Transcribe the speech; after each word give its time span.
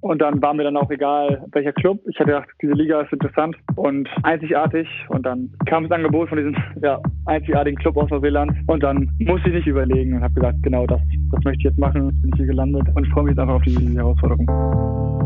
Und 0.00 0.22
dann 0.22 0.40
war 0.40 0.54
mir 0.54 0.64
dann 0.64 0.76
auch 0.76 0.90
egal, 0.90 1.44
welcher 1.52 1.72
Club. 1.72 2.00
Ich 2.08 2.18
hatte 2.18 2.30
gedacht, 2.30 2.48
diese 2.62 2.72
Liga 2.72 3.02
ist 3.02 3.12
interessant 3.12 3.56
und 3.76 4.08
einzigartig. 4.22 4.88
Und 5.08 5.26
dann 5.26 5.50
kam 5.66 5.84
das 5.84 5.92
Angebot 5.92 6.28
von 6.28 6.38
diesem 6.38 6.56
ja, 6.82 6.98
einzigartigen 7.26 7.78
Club 7.78 7.96
aus 7.96 8.08
Neuseeland. 8.10 8.52
Und 8.66 8.82
dann 8.82 9.10
musste 9.18 9.48
ich 9.48 9.56
nicht 9.56 9.66
überlegen 9.66 10.14
und 10.14 10.22
habe 10.22 10.34
gesagt, 10.34 10.62
genau 10.62 10.86
das, 10.86 11.00
das 11.32 11.44
möchte 11.44 11.58
ich 11.58 11.64
jetzt 11.64 11.78
machen. 11.78 12.08
Bin 12.22 12.30
ich 12.32 12.36
hier 12.38 12.46
gelandet 12.46 12.86
und 12.94 13.06
freue 13.08 13.24
mich 13.24 13.32
jetzt 13.32 13.40
einfach 13.40 13.56
auf 13.56 13.62
die 13.62 13.96
Herausforderung. 13.96 15.19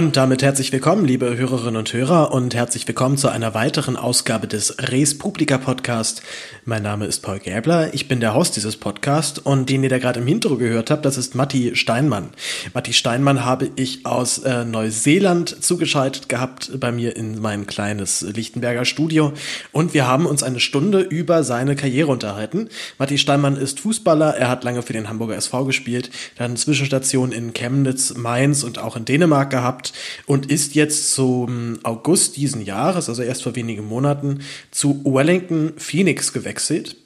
Und 0.00 0.16
damit 0.16 0.42
herzlich 0.42 0.72
willkommen, 0.72 1.04
liebe 1.04 1.36
Hörerinnen 1.36 1.76
und 1.76 1.92
Hörer, 1.92 2.32
und 2.32 2.54
herzlich 2.54 2.88
willkommen 2.88 3.18
zu 3.18 3.28
einer 3.28 3.52
weiteren 3.52 3.98
Ausgabe 3.98 4.46
des 4.46 4.76
Res 4.78 5.18
Publica 5.18 5.58
Podcast. 5.58 6.22
Mein 6.64 6.82
Name 6.82 7.04
ist 7.04 7.20
Paul 7.20 7.38
Gäbler, 7.38 7.92
ich 7.92 8.08
bin 8.08 8.18
der 8.18 8.32
Host 8.32 8.56
dieses 8.56 8.78
Podcasts 8.78 9.38
und 9.38 9.68
den 9.68 9.82
ihr 9.82 9.90
da 9.90 9.98
gerade 9.98 10.20
im 10.20 10.26
Intro 10.26 10.56
gehört 10.56 10.90
habt, 10.90 11.04
das 11.04 11.18
ist 11.18 11.34
Matti 11.34 11.76
Steinmann. 11.76 12.30
Matti 12.72 12.94
Steinmann 12.94 13.44
habe 13.44 13.68
ich 13.76 14.06
aus 14.06 14.38
äh, 14.38 14.64
Neuseeland 14.64 15.62
zugeschaltet 15.62 16.30
gehabt 16.30 16.70
bei 16.80 16.92
mir 16.92 17.14
in 17.14 17.38
mein 17.38 17.66
kleines 17.66 18.22
Lichtenberger 18.22 18.86
Studio 18.86 19.34
und 19.70 19.92
wir 19.92 20.06
haben 20.06 20.24
uns 20.24 20.42
eine 20.42 20.60
Stunde 20.60 21.00
über 21.00 21.44
seine 21.44 21.76
Karriere 21.76 22.10
unterhalten. 22.10 22.70
Matti 22.96 23.18
Steinmann 23.18 23.58
ist 23.58 23.80
Fußballer, 23.80 24.34
er 24.34 24.48
hat 24.48 24.64
lange 24.64 24.80
für 24.80 24.94
den 24.94 25.10
Hamburger 25.10 25.36
SV 25.36 25.66
gespielt, 25.66 26.08
dann 26.38 26.56
Zwischenstationen 26.56 27.32
in 27.32 27.52
Chemnitz, 27.52 28.14
Mainz 28.14 28.62
und 28.62 28.78
auch 28.78 28.96
in 28.96 29.04
Dänemark 29.04 29.50
gehabt 29.50 29.89
und 30.26 30.50
ist 30.50 30.74
jetzt 30.74 31.14
zum 31.14 31.78
August 31.82 32.36
diesen 32.36 32.64
Jahres, 32.64 33.08
also 33.08 33.22
erst 33.22 33.42
vor 33.42 33.56
wenigen 33.56 33.86
Monaten, 33.86 34.40
zu 34.70 35.02
Wellington 35.04 35.72
Phoenix 35.76 36.32
gewechselt. 36.32 36.96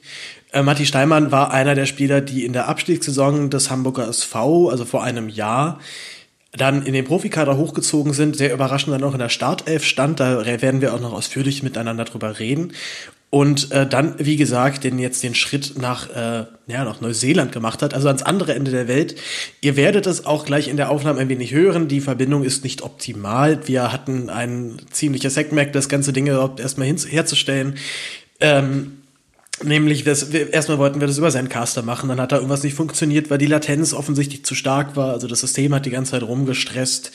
Äh, 0.51 0.63
Matti 0.63 0.85
Steinmann 0.85 1.31
war 1.31 1.51
einer 1.51 1.75
der 1.75 1.85
Spieler, 1.85 2.21
die 2.21 2.45
in 2.45 2.53
der 2.53 2.67
Abstiegssaison 2.67 3.49
des 3.49 3.69
Hamburger 3.69 4.07
SV, 4.07 4.69
also 4.69 4.85
vor 4.85 5.03
einem 5.03 5.29
Jahr, 5.29 5.79
dann 6.51 6.85
in 6.85 6.93
den 6.93 7.03
Profikader 7.03 7.57
hochgezogen 7.57 8.13
sind, 8.13 8.37
sehr 8.37 8.53
überraschend 8.53 8.93
dann 8.93 9.03
auch 9.03 9.13
in 9.13 9.19
der 9.19 9.29
Startelf 9.29 9.83
stand. 9.83 10.21
Da 10.21 10.45
werden 10.45 10.79
wir 10.79 10.93
auch 10.93 11.01
noch 11.01 11.11
ausführlich 11.11 11.63
miteinander 11.63 12.05
drüber 12.05 12.39
reden 12.39 12.71
und 13.29 13.71
äh, 13.71 13.85
dann, 13.85 14.15
wie 14.17 14.37
gesagt, 14.37 14.83
den 14.83 14.97
jetzt 14.97 15.21
den 15.21 15.35
Schritt 15.35 15.77
nach, 15.77 16.09
äh, 16.09 16.45
ja, 16.67 16.85
nach 16.85 17.01
Neuseeland 17.01 17.51
gemacht 17.51 17.81
hat, 17.81 17.93
also 17.93 18.07
ans 18.07 18.23
andere 18.23 18.55
Ende 18.55 18.71
der 18.71 18.87
Welt. 18.87 19.15
Ihr 19.61 19.75
werdet 19.75 20.07
es 20.07 20.25
auch 20.25 20.45
gleich 20.45 20.67
in 20.67 20.77
der 20.77 20.89
Aufnahme 20.89 21.19
ein 21.19 21.29
wenig 21.29 21.51
hören. 21.51 21.87
Die 21.87 21.99
Verbindung 21.99 22.43
ist 22.43 22.63
nicht 22.63 22.81
optimal. 22.81 23.67
Wir 23.67 23.91
hatten 23.91 24.29
ein 24.29 24.77
ziemliches 24.89 25.33
Sackmack, 25.33 25.73
das 25.73 25.89
ganze 25.89 26.13
Ding 26.13 26.27
überhaupt 26.27 26.59
erstmal 26.59 26.87
hin, 26.87 26.97
herzustellen. 26.97 27.75
Ähm, 28.39 28.99
Nämlich, 29.63 30.03
das, 30.03 30.23
erstmal 30.23 30.79
wollten 30.79 30.99
wir 30.99 31.07
das 31.07 31.17
über 31.17 31.31
seinen 31.31 31.47
Caster 31.47 31.81
machen, 31.81 32.09
dann 32.09 32.19
hat 32.19 32.33
da 32.33 32.35
irgendwas 32.35 32.63
nicht 32.63 32.73
funktioniert, 32.73 33.29
weil 33.29 33.37
die 33.37 33.45
Latenz 33.45 33.93
offensichtlich 33.93 34.43
zu 34.43 34.53
stark 34.53 34.97
war. 34.97 35.13
Also 35.13 35.27
das 35.27 35.39
System 35.39 35.73
hat 35.73 35.85
die 35.85 35.91
ganze 35.91 36.11
Zeit 36.11 36.23
rumgestresst. 36.23 37.11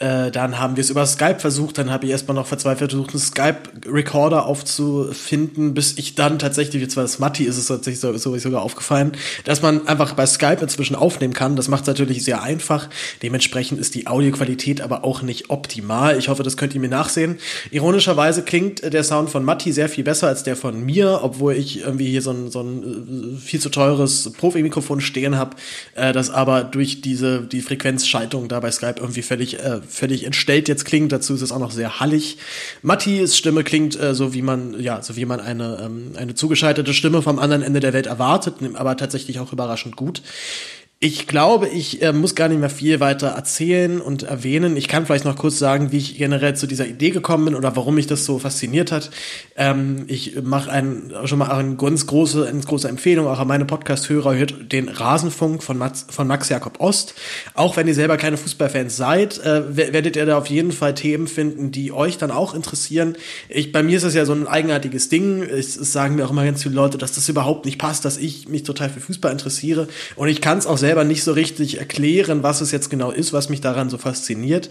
Äh, 0.00 0.30
dann 0.30 0.58
haben 0.58 0.76
wir 0.76 0.82
es 0.82 0.90
über 0.90 1.04
Skype 1.06 1.40
versucht, 1.40 1.78
dann 1.78 1.90
habe 1.90 2.06
ich 2.06 2.12
erstmal 2.12 2.36
noch 2.36 2.46
verzweifelt 2.46 2.92
versucht, 2.92 3.10
einen 3.10 3.20
Skype-Recorder 3.20 4.46
aufzufinden, 4.46 5.74
bis 5.74 5.98
ich 5.98 6.14
dann 6.14 6.38
tatsächlich, 6.38 6.80
jetzt 6.80 6.96
war 6.96 7.02
das 7.02 7.18
Matti, 7.18 7.44
ist 7.44 7.58
es 7.58 7.66
tatsächlich 7.66 8.00
so, 8.00 8.16
so 8.16 8.38
sogar 8.38 8.62
aufgefallen, 8.62 9.12
dass 9.44 9.60
man 9.60 9.88
einfach 9.88 10.14
bei 10.14 10.26
Skype 10.26 10.58
inzwischen 10.60 10.94
aufnehmen 10.94 11.34
kann. 11.34 11.56
Das 11.56 11.68
macht 11.68 11.82
es 11.82 11.88
natürlich 11.88 12.24
sehr 12.24 12.42
einfach. 12.42 12.88
Dementsprechend 13.22 13.80
ist 13.80 13.96
die 13.96 14.06
Audioqualität 14.06 14.80
aber 14.80 15.04
auch 15.04 15.22
nicht 15.22 15.50
optimal. 15.50 16.16
Ich 16.16 16.28
hoffe, 16.28 16.44
das 16.44 16.56
könnt 16.56 16.74
ihr 16.74 16.80
mir 16.80 16.88
nachsehen. 16.88 17.38
Ironischerweise 17.72 18.42
klingt 18.42 18.92
der 18.92 19.02
Sound 19.02 19.30
von 19.30 19.44
Matti 19.44 19.72
sehr 19.72 19.88
viel 19.88 20.04
besser 20.04 20.28
als 20.28 20.44
der 20.44 20.54
von 20.54 20.80
mir, 20.84 21.20
obwohl 21.22 21.54
ich 21.54 21.80
irgendwie 21.80 22.06
hier 22.06 22.22
so 22.22 22.30
ein, 22.30 22.50
so 22.50 22.60
ein 22.60 23.36
äh, 23.36 23.40
viel 23.40 23.60
zu 23.60 23.68
teures 23.68 24.32
Profi-Mikrofon 24.38 25.00
stehen 25.00 25.36
habe, 25.36 25.56
äh, 25.94 26.12
das 26.12 26.30
aber 26.30 26.62
durch 26.62 27.00
diese 27.00 27.42
die 27.42 27.62
Frequenzschaltung 27.62 28.48
da 28.48 28.60
bei 28.60 28.70
Skype 28.70 28.96
irgendwie 28.98 29.22
völlig 29.22 29.58
äh, 29.58 29.80
völlig 29.88 30.24
entstellt 30.24 30.68
jetzt 30.68 30.84
klingt. 30.84 31.12
Dazu 31.12 31.34
ist 31.34 31.42
es 31.42 31.52
auch 31.52 31.58
noch 31.58 31.70
sehr 31.70 32.00
hallig. 32.00 32.38
Mattis 32.82 33.36
Stimme 33.36 33.64
klingt 33.64 33.98
äh, 34.00 34.14
so, 34.14 34.34
wie 34.34 34.42
man, 34.42 34.78
ja, 34.80 35.02
so 35.02 35.16
wie 35.16 35.24
man 35.24 35.40
eine, 35.40 35.80
ähm, 35.82 36.12
eine 36.16 36.34
zugeschaltete 36.34 36.94
Stimme 36.94 37.22
vom 37.22 37.38
anderen 37.38 37.62
Ende 37.62 37.80
der 37.80 37.92
Welt 37.92 38.06
erwartet, 38.06 38.56
aber 38.74 38.96
tatsächlich 38.96 39.40
auch 39.40 39.52
überraschend 39.52 39.96
gut. 39.96 40.22
Ich 41.00 41.28
glaube, 41.28 41.68
ich 41.68 42.02
äh, 42.02 42.12
muss 42.12 42.34
gar 42.34 42.48
nicht 42.48 42.58
mehr 42.58 42.70
viel 42.70 42.98
weiter 42.98 43.28
erzählen 43.28 44.00
und 44.00 44.24
erwähnen. 44.24 44.76
Ich 44.76 44.88
kann 44.88 45.06
vielleicht 45.06 45.24
noch 45.24 45.36
kurz 45.36 45.56
sagen, 45.56 45.92
wie 45.92 45.98
ich 45.98 46.18
generell 46.18 46.56
zu 46.56 46.66
dieser 46.66 46.88
Idee 46.88 47.10
gekommen 47.10 47.44
bin 47.44 47.54
oder 47.54 47.76
warum 47.76 47.94
mich 47.94 48.08
das 48.08 48.24
so 48.24 48.40
fasziniert 48.40 48.90
hat. 48.90 49.10
Ähm, 49.54 50.06
ich 50.08 50.42
mache 50.42 50.72
ein, 50.72 51.12
schon 51.26 51.38
mal 51.38 51.52
eine 51.52 51.76
ganz 51.76 52.08
große, 52.08 52.48
eine 52.48 52.58
große 52.62 52.88
Empfehlung, 52.88 53.28
auch 53.28 53.38
an 53.38 53.46
meine 53.46 53.64
Podcast-Hörer, 53.64 54.34
hört 54.34 54.72
den 54.72 54.88
Rasenfunk 54.88 55.62
von 55.62 55.78
Max, 55.78 56.04
von 56.10 56.26
Max 56.26 56.48
Jakob 56.48 56.80
Ost. 56.80 57.14
Auch 57.54 57.76
wenn 57.76 57.86
ihr 57.86 57.94
selber 57.94 58.16
keine 58.16 58.36
Fußballfans 58.36 58.96
seid, 58.96 59.38
äh, 59.44 59.76
werdet 59.76 60.16
ihr 60.16 60.26
da 60.26 60.36
auf 60.36 60.46
jeden 60.46 60.72
Fall 60.72 60.96
Themen 60.96 61.28
finden, 61.28 61.70
die 61.70 61.92
euch 61.92 62.18
dann 62.18 62.32
auch 62.32 62.54
interessieren. 62.54 63.16
Ich, 63.48 63.70
bei 63.70 63.84
mir 63.84 63.98
ist 63.98 64.02
das 64.02 64.14
ja 64.14 64.24
so 64.24 64.32
ein 64.32 64.48
eigenartiges 64.48 65.08
Ding. 65.08 65.44
Es 65.44 65.74
sagen 65.74 66.16
mir 66.16 66.26
auch 66.26 66.32
immer 66.32 66.44
ganz 66.44 66.64
viele 66.64 66.74
Leute, 66.74 66.98
dass 66.98 67.12
das 67.12 67.28
überhaupt 67.28 67.66
nicht 67.66 67.78
passt, 67.78 68.04
dass 68.04 68.16
ich 68.16 68.48
mich 68.48 68.64
total 68.64 68.90
für 68.90 68.98
Fußball 68.98 69.30
interessiere. 69.30 69.86
Und 70.16 70.26
ich 70.26 70.40
kann 70.40 70.58
es 70.58 70.66
auch 70.66 70.76
selber 70.76 70.87
nicht 71.04 71.22
so 71.22 71.32
richtig 71.32 71.78
erklären, 71.78 72.42
was 72.42 72.60
es 72.60 72.72
jetzt 72.72 72.90
genau 72.90 73.10
ist, 73.10 73.32
was 73.32 73.48
mich 73.48 73.60
daran 73.60 73.90
so 73.90 73.98
fasziniert 73.98 74.70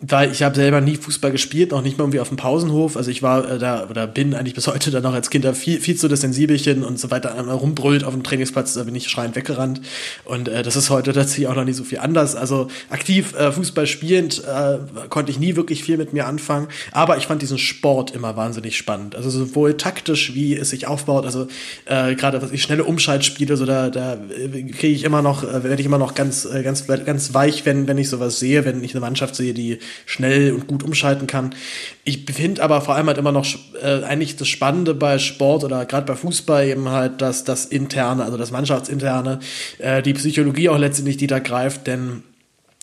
weil 0.00 0.30
ich 0.30 0.44
habe 0.44 0.54
selber 0.54 0.80
nie 0.80 0.96
Fußball 0.96 1.32
gespielt, 1.32 1.72
noch 1.72 1.82
nicht 1.82 1.98
mal 1.98 2.04
irgendwie 2.04 2.20
auf 2.20 2.28
dem 2.28 2.36
Pausenhof. 2.36 2.96
Also 2.96 3.10
ich 3.10 3.22
war 3.24 3.50
äh, 3.50 3.58
da 3.58 3.88
oder 3.90 4.06
bin 4.06 4.32
eigentlich 4.32 4.54
bis 4.54 4.68
heute 4.68 4.92
dann 4.92 5.02
noch 5.02 5.12
als 5.12 5.28
Kind 5.28 5.44
da 5.44 5.54
viel, 5.54 5.80
viel 5.80 5.96
zu 5.96 6.06
das 6.06 6.20
Sensibelchen 6.20 6.84
und 6.84 7.00
so 7.00 7.10
weiter 7.10 7.34
einmal 7.34 7.56
rumbrüllt 7.56 8.04
auf 8.04 8.14
dem 8.14 8.22
Trainingsplatz, 8.22 8.74
da 8.74 8.84
bin 8.84 8.94
ich 8.94 9.08
schreiend 9.08 9.34
weggerannt. 9.34 9.80
Und 10.24 10.46
äh, 10.46 10.62
das 10.62 10.76
ist 10.76 10.90
heute 10.90 11.12
tatsächlich 11.12 11.48
auch 11.48 11.56
noch 11.56 11.64
nicht 11.64 11.74
so 11.74 11.82
viel 11.82 11.98
anders. 11.98 12.36
Also 12.36 12.68
aktiv 12.90 13.34
äh, 13.34 13.50
Fußball 13.50 13.88
spielend 13.88 14.44
äh, 14.44 14.78
konnte 15.08 15.32
ich 15.32 15.40
nie 15.40 15.56
wirklich 15.56 15.82
viel 15.82 15.96
mit 15.96 16.12
mir 16.12 16.26
anfangen. 16.26 16.68
Aber 16.92 17.16
ich 17.16 17.26
fand 17.26 17.42
diesen 17.42 17.58
Sport 17.58 18.12
immer 18.12 18.36
wahnsinnig 18.36 18.76
spannend. 18.76 19.16
Also 19.16 19.30
sowohl 19.30 19.76
taktisch, 19.76 20.32
wie 20.32 20.54
es 20.54 20.70
sich 20.70 20.86
aufbaut. 20.86 21.24
Also 21.24 21.48
äh, 21.86 22.14
gerade 22.14 22.40
was 22.40 22.52
ich 22.52 22.62
schnelle 22.62 22.84
Umschaltspiele, 22.84 23.56
so 23.56 23.66
da, 23.66 23.90
da 23.90 24.14
äh, 24.14 24.62
kriege 24.62 24.94
ich 24.94 25.02
immer 25.02 25.22
noch, 25.22 25.42
äh, 25.42 25.64
werde 25.64 25.80
ich 25.80 25.86
immer 25.86 25.98
noch 25.98 26.14
ganz, 26.14 26.44
äh, 26.44 26.62
ganz, 26.62 26.86
ganz 26.86 27.34
weich, 27.34 27.66
wenn, 27.66 27.88
wenn 27.88 27.98
ich 27.98 28.08
sowas 28.08 28.38
sehe, 28.38 28.64
wenn 28.64 28.84
ich 28.84 28.92
eine 28.92 29.00
Mannschaft 29.00 29.34
sehe, 29.34 29.54
die 29.54 29.80
schnell 30.06 30.52
und 30.52 30.66
gut 30.66 30.82
umschalten 30.82 31.26
kann. 31.26 31.54
Ich 32.04 32.24
finde 32.30 32.62
aber 32.62 32.80
vor 32.80 32.94
allem 32.94 33.06
halt 33.06 33.18
immer 33.18 33.32
noch 33.32 33.46
äh, 33.82 34.02
eigentlich 34.04 34.36
das 34.36 34.48
Spannende 34.48 34.94
bei 34.94 35.18
Sport 35.18 35.64
oder 35.64 35.84
gerade 35.86 36.06
bei 36.06 36.16
Fußball 36.16 36.66
eben 36.66 36.88
halt, 36.88 37.20
dass 37.20 37.44
das 37.44 37.66
Interne, 37.66 38.24
also 38.24 38.36
das 38.36 38.50
Mannschaftsinterne, 38.50 39.40
äh, 39.78 40.02
die 40.02 40.14
Psychologie 40.14 40.68
auch 40.68 40.78
letztendlich, 40.78 41.16
die 41.16 41.26
da 41.26 41.38
greift, 41.38 41.86
denn 41.86 42.22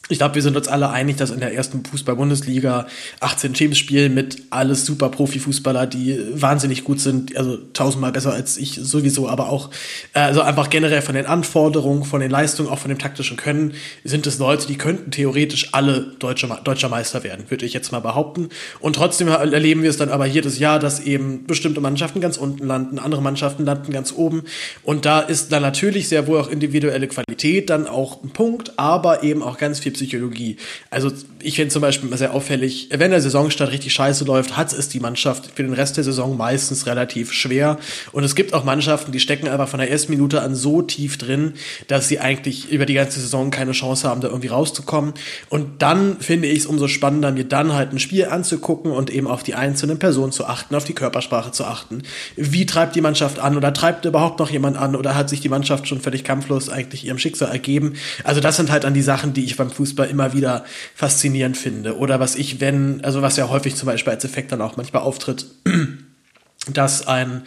ich 0.08 0.20
glaube, 0.20 0.36
wir 0.36 0.44
sind 0.44 0.56
uns 0.56 0.68
alle 0.68 0.92
einig, 0.92 1.16
dass 1.16 1.32
in 1.32 1.40
der 1.40 1.54
ersten 1.54 1.84
Fußball-Bundesliga 1.84 2.86
18 3.22 3.56
Teams 3.56 3.78
spielen 3.78 4.14
mit 4.14 4.44
alles 4.52 4.86
super 4.86 5.10
Profifußballer, 5.10 5.88
die 5.88 6.20
wahnsinnig 6.34 6.84
gut 6.84 7.00
sind, 7.00 7.36
also 7.36 7.58
tausendmal 7.74 8.12
besser 8.12 8.32
als 8.32 8.58
ich 8.58 8.76
sowieso, 8.76 9.28
aber 9.28 9.50
auch 9.50 9.72
äh, 10.14 10.20
also 10.20 10.42
einfach 10.42 10.70
generell 10.70 11.02
von 11.02 11.16
den 11.16 11.26
Anforderungen, 11.26 12.04
von 12.04 12.22
den 12.22 12.30
Leistungen, 12.30 12.70
auch 12.70 12.78
von 12.78 12.90
dem 12.90 13.00
taktischen 13.00 13.36
Können, 13.36 13.74
sind 14.04 14.28
es 14.28 14.38
Leute, 14.38 14.68
die 14.68 14.78
könnten 14.78 15.10
theoretisch 15.10 15.74
alle 15.74 16.14
deutsche, 16.20 16.48
deutscher 16.64 16.90
Meister 16.90 17.24
werden, 17.24 17.46
würde 17.50 17.66
ich 17.66 17.74
jetzt 17.74 17.92
mal 17.92 18.00
behaupten. 18.00 18.50
Und 18.80 18.98
trotzdem 18.98 19.28
erleben 19.28 19.82
wir 19.82 19.90
es 19.90 19.98
dann 19.98 20.10
aber 20.10 20.28
jedes 20.28 20.60
Jahr, 20.60 20.78
dass 20.78 21.00
eben 21.00 21.48
bestimmte 21.48 21.82
Mannschaften 21.82 22.22
ganz 22.22 22.38
unten 22.38 22.68
landen, 22.68 23.00
andere 23.00 23.24
Mannschaften 23.24 23.66
landen 23.66 23.92
ganz 23.92 24.14
oben. 24.16 24.44
Und 24.84 25.06
da 25.06 25.20
ist 25.20 25.52
dann 25.52 25.64
natürlich 25.64 26.10
sehr 26.10 26.28
wohl 26.28 26.40
auch 26.40 26.50
individuelle 26.50 27.08
Qualität 27.08 27.72
dann 27.72 27.88
auch 27.88 28.24
ein 28.24 28.30
Punkt, 28.30 28.74
aber 28.78 29.24
eben 29.24 29.42
auch 29.42 29.58
ganz 29.58 29.80
viel 29.80 29.95
Spielpsychologie. 29.96 30.58
Also 30.90 31.12
ich 31.42 31.56
finde 31.56 31.72
zum 31.72 31.82
Beispiel 31.82 32.16
sehr 32.18 32.34
auffällig, 32.34 32.90
wenn 32.92 33.12
der 33.12 33.22
Saisonstart 33.22 33.72
richtig 33.72 33.94
scheiße 33.94 34.26
läuft, 34.26 34.58
hat 34.58 34.74
es 34.74 34.90
die 34.90 35.00
Mannschaft 35.00 35.52
für 35.56 35.64
den 35.64 35.74
Rest 35.74 35.98
der 35.98 36.04
Saison 36.04 36.38
meistens 36.38 36.86
relativ 36.86 37.32
schwer. 37.32 37.78
Und 38.12 38.24
es 38.24 38.36
gibt 38.36 38.54
auch 38.54 38.64
Mannschaften, 38.64 39.12
die 39.12 39.20
stecken 39.20 39.48
einfach 39.48 39.68
von 39.68 39.80
der 39.80 39.90
ersten 39.90 40.12
Minute 40.12 40.42
an 40.42 40.56
so 40.56 40.82
tief 40.82 41.18
drin, 41.18 41.54
dass 41.88 42.08
sie 42.08 42.20
eigentlich 42.20 42.72
über 42.72 42.86
die 42.86 42.94
ganze 42.94 43.20
Saison 43.20 43.52
keine 43.52 43.72
Chance 43.72 44.08
haben, 44.08 44.22
da 44.22 44.28
irgendwie 44.28 44.48
rauszukommen. 44.48 45.14
Und 45.50 45.82
dann 45.82 46.20
finde 46.20 46.48
ich 46.48 46.60
es 46.60 46.66
umso 46.66 46.88
spannender, 46.88 47.32
mir 47.32 47.46
dann 47.46 47.74
halt 47.74 47.94
ein 47.94 48.00
Spiel 48.00 48.26
anzugucken 48.26 48.92
und 48.92 49.10
eben 49.10 49.28
auf 49.28 49.44
die 49.44 49.56
einzelnen 49.56 50.00
Personen 50.00 50.32
zu 50.32 50.46
achten, 50.46 50.76
auf 50.76 50.84
die 50.84 50.94
Körpersprache 50.94 51.52
zu 51.52 51.66
achten. 51.66 52.04
Wie 52.36 52.66
treibt 52.66 52.96
die 52.96 53.02
Mannschaft 53.02 53.40
an 53.40 53.58
oder 53.58 53.74
treibt 53.74 54.06
überhaupt 54.06 54.40
noch 54.40 54.50
jemand 54.50 54.78
an 54.78 54.96
oder 54.96 55.16
hat 55.16 55.30
sich 55.30 55.42
die 55.42 55.50
Mannschaft 55.50 55.88
schon 55.88 56.02
völlig 56.02 56.24
kampflos 56.24 56.70
eigentlich 56.70 57.06
ihrem 57.06 57.18
Schicksal 57.18 57.52
ergeben? 57.52 57.94
Also 58.24 58.42
das 58.42 58.58
sind 58.58 58.72
halt 58.72 58.84
dann 58.84 58.94
die 58.94 59.02
Sachen, 59.02 59.34
die 59.34 59.46
ich 59.46 59.56
beim 59.56 59.70
Fußball 59.70 59.85
immer 59.86 60.34
wieder 60.34 60.66
faszinierend 60.96 61.58
finde. 61.58 61.98
Oder 61.98 62.20
was 62.20 62.36
ich, 62.36 62.60
wenn, 62.60 63.04
also 63.04 63.22
was 63.22 63.38
ja 63.38 63.50
häufig 63.50 63.76
zum 63.76 63.88
Beispiel 63.88 64.14
als 64.14 64.26
Effekt 64.26 64.52
dann 64.52 64.62
auch 64.62 64.78
manchmal 64.78 65.04
auftritt, 65.04 65.46
dass 66.74 67.08
ein 67.08 67.44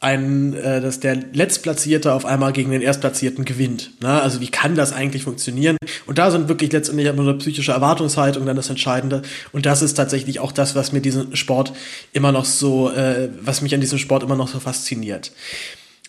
ein, 0.00 0.54
äh, 0.54 0.80
dass 0.80 0.98
der 1.00 1.14
Letztplatzierte 1.14 2.14
auf 2.14 2.24
einmal 2.24 2.52
gegen 2.52 2.70
den 2.70 2.80
Erstplatzierten 2.80 3.44
gewinnt. 3.44 3.90
Ne? 4.00 4.20
Also 4.20 4.40
wie 4.40 4.48
kann 4.48 4.74
das 4.74 4.94
eigentlich 4.94 5.24
funktionieren? 5.24 5.76
Und 6.06 6.16
da 6.16 6.30
sind 6.30 6.48
wirklich 6.48 6.72
letztendlich 6.72 7.06
immer 7.06 7.22
eine 7.22 7.34
psychische 7.34 7.72
Erwartungshaltung 7.72 8.46
dann 8.46 8.56
das 8.56 8.70
Entscheidende. 8.70 9.20
Und 9.52 9.66
das 9.66 9.82
ist 9.82 9.94
tatsächlich 9.94 10.40
auch 10.40 10.52
das, 10.52 10.74
was 10.74 10.92
mir 10.92 11.02
diesen 11.02 11.36
Sport 11.36 11.74
immer 12.14 12.32
noch 12.32 12.46
so, 12.46 12.90
äh, 12.90 13.28
was 13.42 13.60
mich 13.60 13.74
an 13.74 13.82
diesem 13.82 13.98
Sport 13.98 14.22
immer 14.22 14.36
noch 14.36 14.48
so 14.48 14.58
fasziniert. 14.58 15.32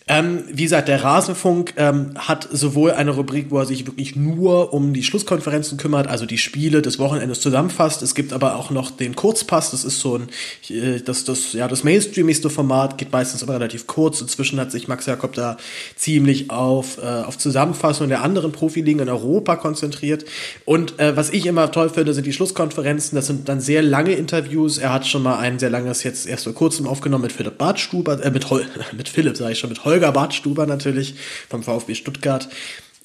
Ähm, 0.08 0.44
wie 0.52 0.64
gesagt, 0.64 0.88
der 0.88 1.04
Rasenfunk 1.04 1.74
ähm, 1.76 2.12
hat 2.16 2.48
sowohl 2.50 2.90
eine 2.92 3.12
Rubrik, 3.12 3.46
wo 3.50 3.58
er 3.58 3.66
sich 3.66 3.86
wirklich 3.86 4.16
nur 4.16 4.72
um 4.72 4.92
die 4.92 5.04
Schlusskonferenzen 5.04 5.78
kümmert, 5.78 6.08
also 6.08 6.26
die 6.26 6.38
Spiele 6.38 6.82
des 6.82 6.98
Wochenendes 6.98 7.40
zusammenfasst. 7.40 8.02
Es 8.02 8.14
gibt 8.14 8.32
aber 8.32 8.56
auch 8.56 8.70
noch 8.70 8.90
den 8.90 9.14
Kurzpass, 9.14 9.70
das 9.70 9.84
ist 9.84 10.00
so 10.00 10.18
ein, 10.18 10.28
äh, 10.68 11.00
das, 11.00 11.24
das, 11.24 11.52
ja, 11.52 11.68
das 11.68 11.84
mainstreamigste 11.84 12.50
Format, 12.50 12.98
geht 12.98 13.12
meistens 13.12 13.42
aber 13.42 13.54
relativ 13.54 13.86
kurz. 13.86 14.20
Inzwischen 14.20 14.58
hat 14.58 14.72
sich 14.72 14.88
Max 14.88 15.06
Jakob 15.06 15.34
da 15.34 15.56
ziemlich 15.94 16.50
auf, 16.50 16.98
äh, 16.98 17.06
auf 17.06 17.38
Zusammenfassung 17.38 18.08
der 18.08 18.22
anderen 18.22 18.52
Profiligen 18.52 19.00
in 19.00 19.08
Europa 19.08 19.56
konzentriert. 19.56 20.24
Und 20.64 20.98
äh, 20.98 21.16
was 21.16 21.30
ich 21.30 21.46
immer 21.46 21.70
toll 21.70 21.88
finde, 21.88 22.12
sind 22.12 22.26
die 22.26 22.32
Schlusskonferenzen. 22.32 23.14
Das 23.14 23.28
sind 23.28 23.48
dann 23.48 23.60
sehr 23.60 23.82
lange 23.82 24.12
Interviews. 24.12 24.78
Er 24.78 24.92
hat 24.92 25.06
schon 25.06 25.22
mal 25.22 25.38
ein 25.38 25.58
sehr 25.58 25.70
langes 25.70 26.02
jetzt 26.02 26.26
erst 26.26 26.44
vor 26.44 26.54
kurzem 26.54 26.86
aufgenommen 26.86 27.22
mit 27.22 27.32
Philipp 27.32 27.58
Bartstuber, 27.58 28.22
äh, 28.24 28.30
mit, 28.30 28.50
Hol 28.50 28.66
mit 28.96 29.08
Philipp, 29.08 29.36
sage 29.36 29.52
ich 29.52 29.58
schon, 29.58 29.70
mit 29.70 29.84
Holger 29.84 29.91
Holger 29.92 30.12
Bartstuber 30.12 30.64
natürlich 30.64 31.14
vom 31.50 31.62
VfB 31.62 31.94
Stuttgart. 31.94 32.48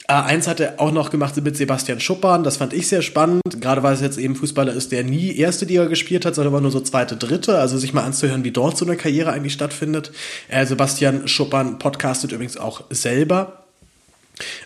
Äh, 0.08 0.14
eins 0.14 0.48
hat 0.48 0.62
er 0.62 0.80
auch 0.80 0.94
noch 0.94 1.10
gemacht 1.10 1.36
mit 1.44 1.58
Sebastian 1.58 2.00
Schuppern. 2.00 2.46
Das 2.46 2.56
fand 2.56 2.72
ich 2.72 2.88
sehr 2.88 3.02
spannend. 3.02 3.42
Gerade 3.60 3.84
weil 3.84 3.94
es 3.94 4.00
jetzt 4.00 4.18
eben 4.18 4.36
Fußballer 4.36 4.72
ist, 4.72 4.94
der 4.94 5.04
nie 5.04 5.36
erste 5.36 5.66
Liga 5.66 5.86
gespielt 5.86 6.26
hat, 6.26 6.36
sondern 6.36 6.54
immer 6.54 6.62
nur 6.62 6.72
so 6.72 6.80
zweite, 6.80 7.18
dritte. 7.18 7.60
Also 7.60 7.78
sich 7.78 7.94
mal 7.94 8.04
anzuhören, 8.04 8.46
wie 8.46 8.52
dort 8.52 8.78
so 8.78 8.86
eine 8.86 8.96
Karriere 8.96 9.32
eigentlich 9.34 9.54
stattfindet. 9.54 10.14
Äh, 10.48 10.66
Sebastian 10.66 11.28
Schuppern 11.28 11.78
podcastet 11.78 12.32
übrigens 12.32 12.56
auch 12.56 12.86
selber. 12.90 13.67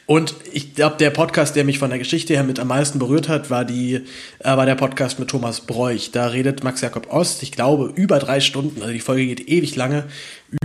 Und 0.06 0.36
ich 0.52 0.76
glaube, 0.76 0.98
der 0.98 1.10
Podcast, 1.10 1.56
der 1.56 1.64
mich 1.64 1.80
von 1.80 1.90
der 1.90 2.00
Geschichte 2.00 2.34
her 2.34 2.44
mit 2.44 2.60
am 2.60 2.68
meisten 2.68 3.00
berührt 3.00 3.30
hat, 3.30 3.50
war, 3.50 3.64
die, 3.64 4.02
äh, 4.40 4.58
war 4.58 4.66
der 4.66 4.76
Podcast 4.76 5.20
mit 5.20 5.30
Thomas 5.30 5.62
Bräuch. 5.62 6.12
Da 6.12 6.28
redet 6.28 6.64
Max 6.64 6.82
Jakob 6.82 7.12
Ost, 7.12 7.44
ich 7.44 7.52
glaube, 7.52 7.92
über 7.96 8.20
drei 8.20 8.42
Stunden, 8.42 8.82
also 8.82 8.94
die 8.94 9.00
Folge 9.00 9.26
geht 9.28 9.48
ewig 9.48 9.76
lange, 9.76 10.06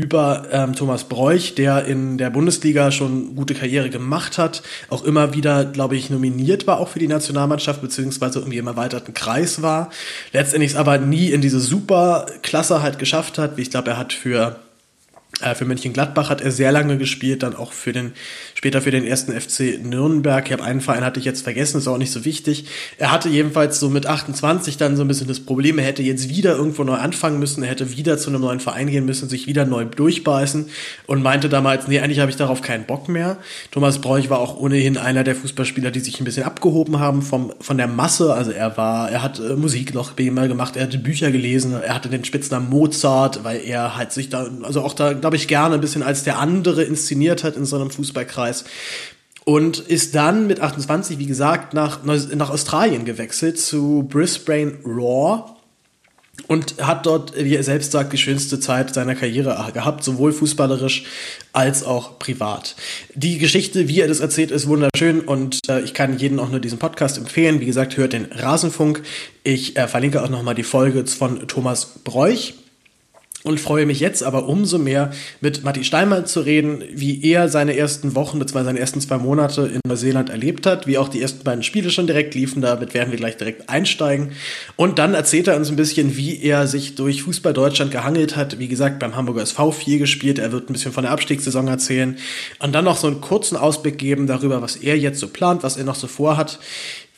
über 0.01 0.47
ähm, 0.51 0.75
Thomas 0.75 1.05
Bräuch, 1.05 1.55
der 1.55 1.85
in 1.85 2.19
der 2.19 2.31
Bundesliga 2.31 2.91
schon 2.91 3.37
gute 3.37 3.55
Karriere 3.55 3.89
gemacht 3.89 4.37
hat, 4.37 4.63
auch 4.89 5.05
immer 5.05 5.33
wieder, 5.35 5.65
glaube 5.65 5.95
ich, 5.95 6.11
nominiert 6.11 6.67
war, 6.67 6.81
auch 6.81 6.89
für 6.89 6.99
die 6.99 7.07
Nationalmannschaft, 7.07 7.81
beziehungsweise 7.81 8.41
irgendwie 8.41 8.59
im 8.59 8.67
erweiterten 8.67 9.15
Kreis 9.15 9.63
war. 9.63 9.91
Letztendlich 10.33 10.73
es 10.73 10.77
aber 10.77 10.99
nie 10.99 11.31
in 11.31 11.41
diese 11.41 11.61
Superklasse 11.61 12.83
halt 12.83 12.99
geschafft 12.99 13.39
hat. 13.39 13.59
Ich 13.59 13.71
glaube, 13.71 13.91
er 13.91 13.99
hat 13.99 14.13
für 14.13 14.57
für 15.55 15.67
Mönchengladbach 15.67 16.31
hat 16.31 16.41
er 16.41 16.51
sehr 16.51 16.73
lange 16.73 16.97
gespielt, 16.97 17.43
dann 17.43 17.55
auch 17.55 17.73
für 17.73 17.93
den, 17.93 18.13
später 18.55 18.81
für 18.81 18.91
den 18.91 19.05
ersten 19.05 19.39
FC 19.39 19.79
Nürnberg. 19.85 20.47
Ich 20.47 20.53
habe 20.53 20.65
einen 20.65 20.81
Verein 20.81 21.05
hatte 21.05 21.21
ich 21.21 21.27
jetzt 21.27 21.43
vergessen, 21.43 21.77
ist 21.77 21.89
auch 21.89 21.99
nicht 21.99 22.11
so 22.11 22.25
wichtig. 22.25 22.65
Er 22.97 23.13
hatte 23.13 23.29
jedenfalls 23.29 23.79
so 23.79 23.91
mit 23.91 24.07
28 24.07 24.79
dann 24.79 24.97
so 24.97 25.05
ein 25.05 25.09
bisschen 25.09 25.29
das 25.29 25.41
Problem, 25.41 25.79
er 25.79 25.85
hätte 25.85 26.03
jetzt 26.03 26.31
wieder 26.31 26.57
irgendwo 26.57 26.85
neu 26.85 26.95
anfangen 26.95 27.39
müssen, 27.39 27.63
er 27.63 27.69
hätte 27.69 27.95
wieder 27.95 28.17
zu 28.17 28.31
einem 28.31 28.41
neuen 28.41 28.61
Verein 28.61 28.87
gehen 28.87 29.05
müssen, 29.05 29.29
sich 29.29 29.47
wieder 29.47 29.67
neu 29.67 29.85
durchbeißen 29.85 30.71
und 31.07 31.23
meinte 31.23 31.51
damals, 31.51 31.87
nee, 31.87 32.01
eigentlich 32.01 32.21
habe 32.21 32.31
ich 32.31 32.37
darauf 32.37 32.63
keinen 32.63 32.85
Bock 32.85 33.11
mehr. 33.11 33.37
Thomas 33.73 34.01
Bräuch 34.01 34.31
war 34.31 34.39
auch 34.39 34.57
ohnehin 34.57 34.97
einer 34.97 35.23
der 35.23 35.37
Fußballspieler, 35.37 35.91
die 35.91 36.01
sich 36.01 36.19
ein 36.19 36.25
bisschen 36.25 36.45
abgehoben 36.45 36.99
haben 36.99 37.21
vom, 37.21 37.53
von 37.61 37.77
der 37.77 37.89
Masse. 37.89 38.33
Also 38.33 38.53
er 38.53 38.79
war, 38.79 39.11
er 39.11 39.23
hat 39.23 39.39
äh, 39.39 39.55
Musik 39.55 39.93
noch 39.93 40.17
immer 40.17 40.49
gemacht, 40.49 40.77
er 40.77 40.85
hatte 40.85 40.97
Bücher 40.97 41.31
gelesen, 41.31 41.75
er 41.75 41.95
hatte 41.95 42.09
den 42.09 42.25
Spitznamen 42.25 42.71
Mozart, 42.71 43.45
weil 43.45 43.61
er 43.63 43.99
halt 43.99 44.13
sich 44.13 44.31
da, 44.31 44.49
also 44.63 44.81
auch 44.81 44.95
da 44.95 45.26
glaube 45.27 45.39
ich, 45.39 45.49
gerne 45.49 45.75
ein 45.75 45.81
bisschen 45.81 46.05
als 46.05 46.23
der 46.23 46.39
andere 46.39 46.85
inszeniert 46.85 47.43
hat 47.43 47.57
in 47.57 47.65
so 47.65 47.75
einem 47.75 47.91
Fußballkreis. 47.91 48.65
Und 49.45 49.81
ist 49.81 50.15
dann 50.15 50.47
mit 50.47 50.61
28, 50.61 51.19
wie 51.19 51.27
gesagt, 51.27 51.75
nach, 51.75 52.05
nach 52.05 52.51
Australien 52.51 53.05
gewechselt 53.05 53.59
zu 53.59 54.07
Brisbane 54.09 54.79
Raw 54.85 55.51
und 56.47 56.77
hat 56.81 57.07
dort, 57.07 57.35
wie 57.37 57.57
er 57.57 57.65
selbst 57.65 57.91
sagt, 57.91 58.13
die 58.13 58.19
schönste 58.19 58.61
Zeit 58.61 58.95
seiner 58.95 59.17
Karriere 59.17 59.73
gehabt, 59.75 60.05
sowohl 60.05 60.33
fußballerisch 60.33 61.03
als 61.53 61.83
auch 61.83 62.21
privat. 62.21 62.77
Die 63.17 63.39
Geschichte, 63.39 63.89
wie 63.89 64.03
er 64.03 64.09
das 64.09 64.21
erzählt, 64.21 64.53
ist 64.53 64.69
wunderschön 64.69 65.23
und 65.23 65.59
äh, 65.69 65.81
ich 65.81 65.93
kann 65.93 66.21
jedem 66.21 66.39
auch 66.39 66.51
nur 66.51 66.61
diesen 66.61 66.79
Podcast 66.79 67.19
empfehlen. 67.19 67.59
Wie 67.59 67.67
gesagt, 67.67 67.97
hört 67.97 68.13
den 68.13 68.27
Rasenfunk. 68.27 69.03
Ich 69.43 69.77
äh, 69.77 69.89
verlinke 69.89 70.23
auch 70.23 70.29
nochmal 70.29 70.55
die 70.55 70.63
Folge 70.63 71.05
von 71.05 71.49
Thomas 71.49 71.99
Bräuch 72.05 72.55
und 73.47 73.61
freue 73.61 73.87
mich 73.87 74.01
jetzt 74.01 74.25
aber 74.25 74.49
umso 74.49 74.77
mehr 74.77 75.13
mit 75.41 75.63
Matti 75.63 75.85
Steinmann 75.85 76.27
zu 76.27 76.41
reden, 76.41 76.83
wie 76.93 77.23
er 77.23 77.49
seine 77.49 77.77
ersten 77.77 78.17
Wochen, 78.17 78.41
beziehungsweise 78.41 78.67
seine 78.67 78.81
ersten 78.81 79.01
zwei 79.01 79.19
Monate 79.19 79.71
in 79.73 79.81
Neuseeland 79.87 80.31
erlebt 80.31 80.67
hat, 80.67 80.89
wie 80.89 80.99
auch 80.99 81.09
die 81.09 81.23
ersten 81.23 81.45
beiden 81.45 81.63
Spiele 81.63 81.91
schon 81.91 82.09
direkt 82.09 82.35
liefen, 82.35 82.61
damit 82.61 82.93
werden 82.93 83.13
wir 83.13 83.19
gleich 83.19 83.37
direkt 83.37 83.69
einsteigen. 83.69 84.33
Und 84.75 84.99
dann 84.99 85.15
erzählt 85.15 85.47
er 85.47 85.57
uns 85.57 85.71
ein 85.71 85.77
bisschen, 85.77 86.17
wie 86.17 86.43
er 86.43 86.67
sich 86.67 86.97
durch 86.97 87.23
Fußball 87.23 87.53
Deutschland 87.53 87.93
gehangelt 87.93 88.35
hat. 88.35 88.59
Wie 88.59 88.67
gesagt, 88.67 88.99
beim 88.99 89.15
Hamburger 89.15 89.43
SV 89.43 89.71
4 89.71 89.99
gespielt, 89.99 90.41
er 90.41 90.51
wird 90.51 90.69
ein 90.69 90.73
bisschen 90.73 90.93
von 90.93 91.05
der 91.05 91.13
Abstiegssaison 91.13 91.69
erzählen 91.69 92.17
und 92.59 92.75
dann 92.75 92.85
noch 92.85 92.97
so 92.97 93.07
einen 93.07 93.21
kurzen 93.21 93.57
Ausblick 93.57 93.97
geben 93.97 94.27
darüber, 94.27 94.61
was 94.61 94.75
er 94.75 94.99
jetzt 94.99 95.21
so 95.21 95.29
plant, 95.29 95.63
was 95.63 95.77
er 95.77 95.85
noch 95.85 95.95
so 95.95 96.09
vorhat. 96.09 96.59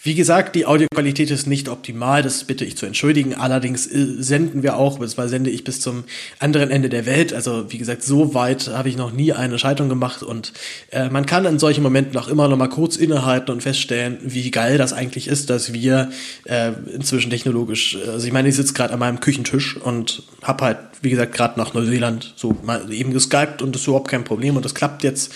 Wie 0.08 0.14
gesagt, 0.14 0.56
die 0.56 0.64
Audioqualität 0.64 1.30
ist 1.30 1.46
nicht 1.46 1.68
optimal, 1.68 2.22
das 2.22 2.44
bitte 2.44 2.64
ich 2.64 2.78
zu 2.78 2.86
entschuldigen. 2.86 3.34
Allerdings 3.34 3.86
äh, 3.86 4.06
senden 4.20 4.62
wir 4.62 4.78
auch, 4.78 4.92
beziehungsweise 4.92 5.28
sende 5.28 5.50
ich 5.50 5.64
bis 5.64 5.82
zum 5.82 6.04
anderen 6.38 6.70
Ende 6.70 6.88
der 6.88 7.04
Welt. 7.04 7.34
Also 7.34 7.70
wie 7.70 7.76
gesagt, 7.76 8.02
so 8.02 8.32
weit 8.32 8.68
habe 8.68 8.88
ich 8.88 8.96
noch 8.96 9.12
nie 9.12 9.34
eine 9.34 9.58
Schaltung 9.58 9.90
gemacht 9.90 10.22
und 10.22 10.54
äh, 10.92 11.10
man 11.10 11.26
kann 11.26 11.44
in 11.44 11.58
solchen 11.58 11.82
Momenten 11.82 12.16
auch 12.16 12.28
immer 12.28 12.48
noch 12.48 12.56
mal 12.56 12.70
kurz 12.70 12.96
innehalten 12.96 13.50
und 13.50 13.62
feststellen, 13.62 14.16
wie 14.22 14.50
geil 14.50 14.78
das 14.78 14.94
eigentlich 14.94 15.28
ist, 15.28 15.50
dass 15.50 15.74
wir 15.74 16.08
äh, 16.44 16.72
inzwischen 16.94 17.28
technologisch, 17.28 17.98
also 18.06 18.26
ich 18.26 18.32
meine, 18.32 18.48
ich 18.48 18.56
sitze 18.56 18.72
gerade 18.72 18.94
an 18.94 19.00
meinem 19.00 19.20
Küchentisch 19.20 19.76
und 19.76 20.22
habe 20.42 20.64
halt, 20.64 20.78
wie 21.02 21.10
gesagt, 21.10 21.34
gerade 21.34 21.60
nach 21.60 21.74
Neuseeland 21.74 22.32
so 22.34 22.56
mal 22.62 22.90
eben 22.90 23.12
geskypt 23.12 23.60
und 23.60 23.74
das 23.74 23.82
ist 23.82 23.88
überhaupt 23.88 24.08
kein 24.08 24.24
Problem 24.24 24.56
und 24.56 24.64
das 24.64 24.74
klappt 24.74 25.04
jetzt. 25.04 25.34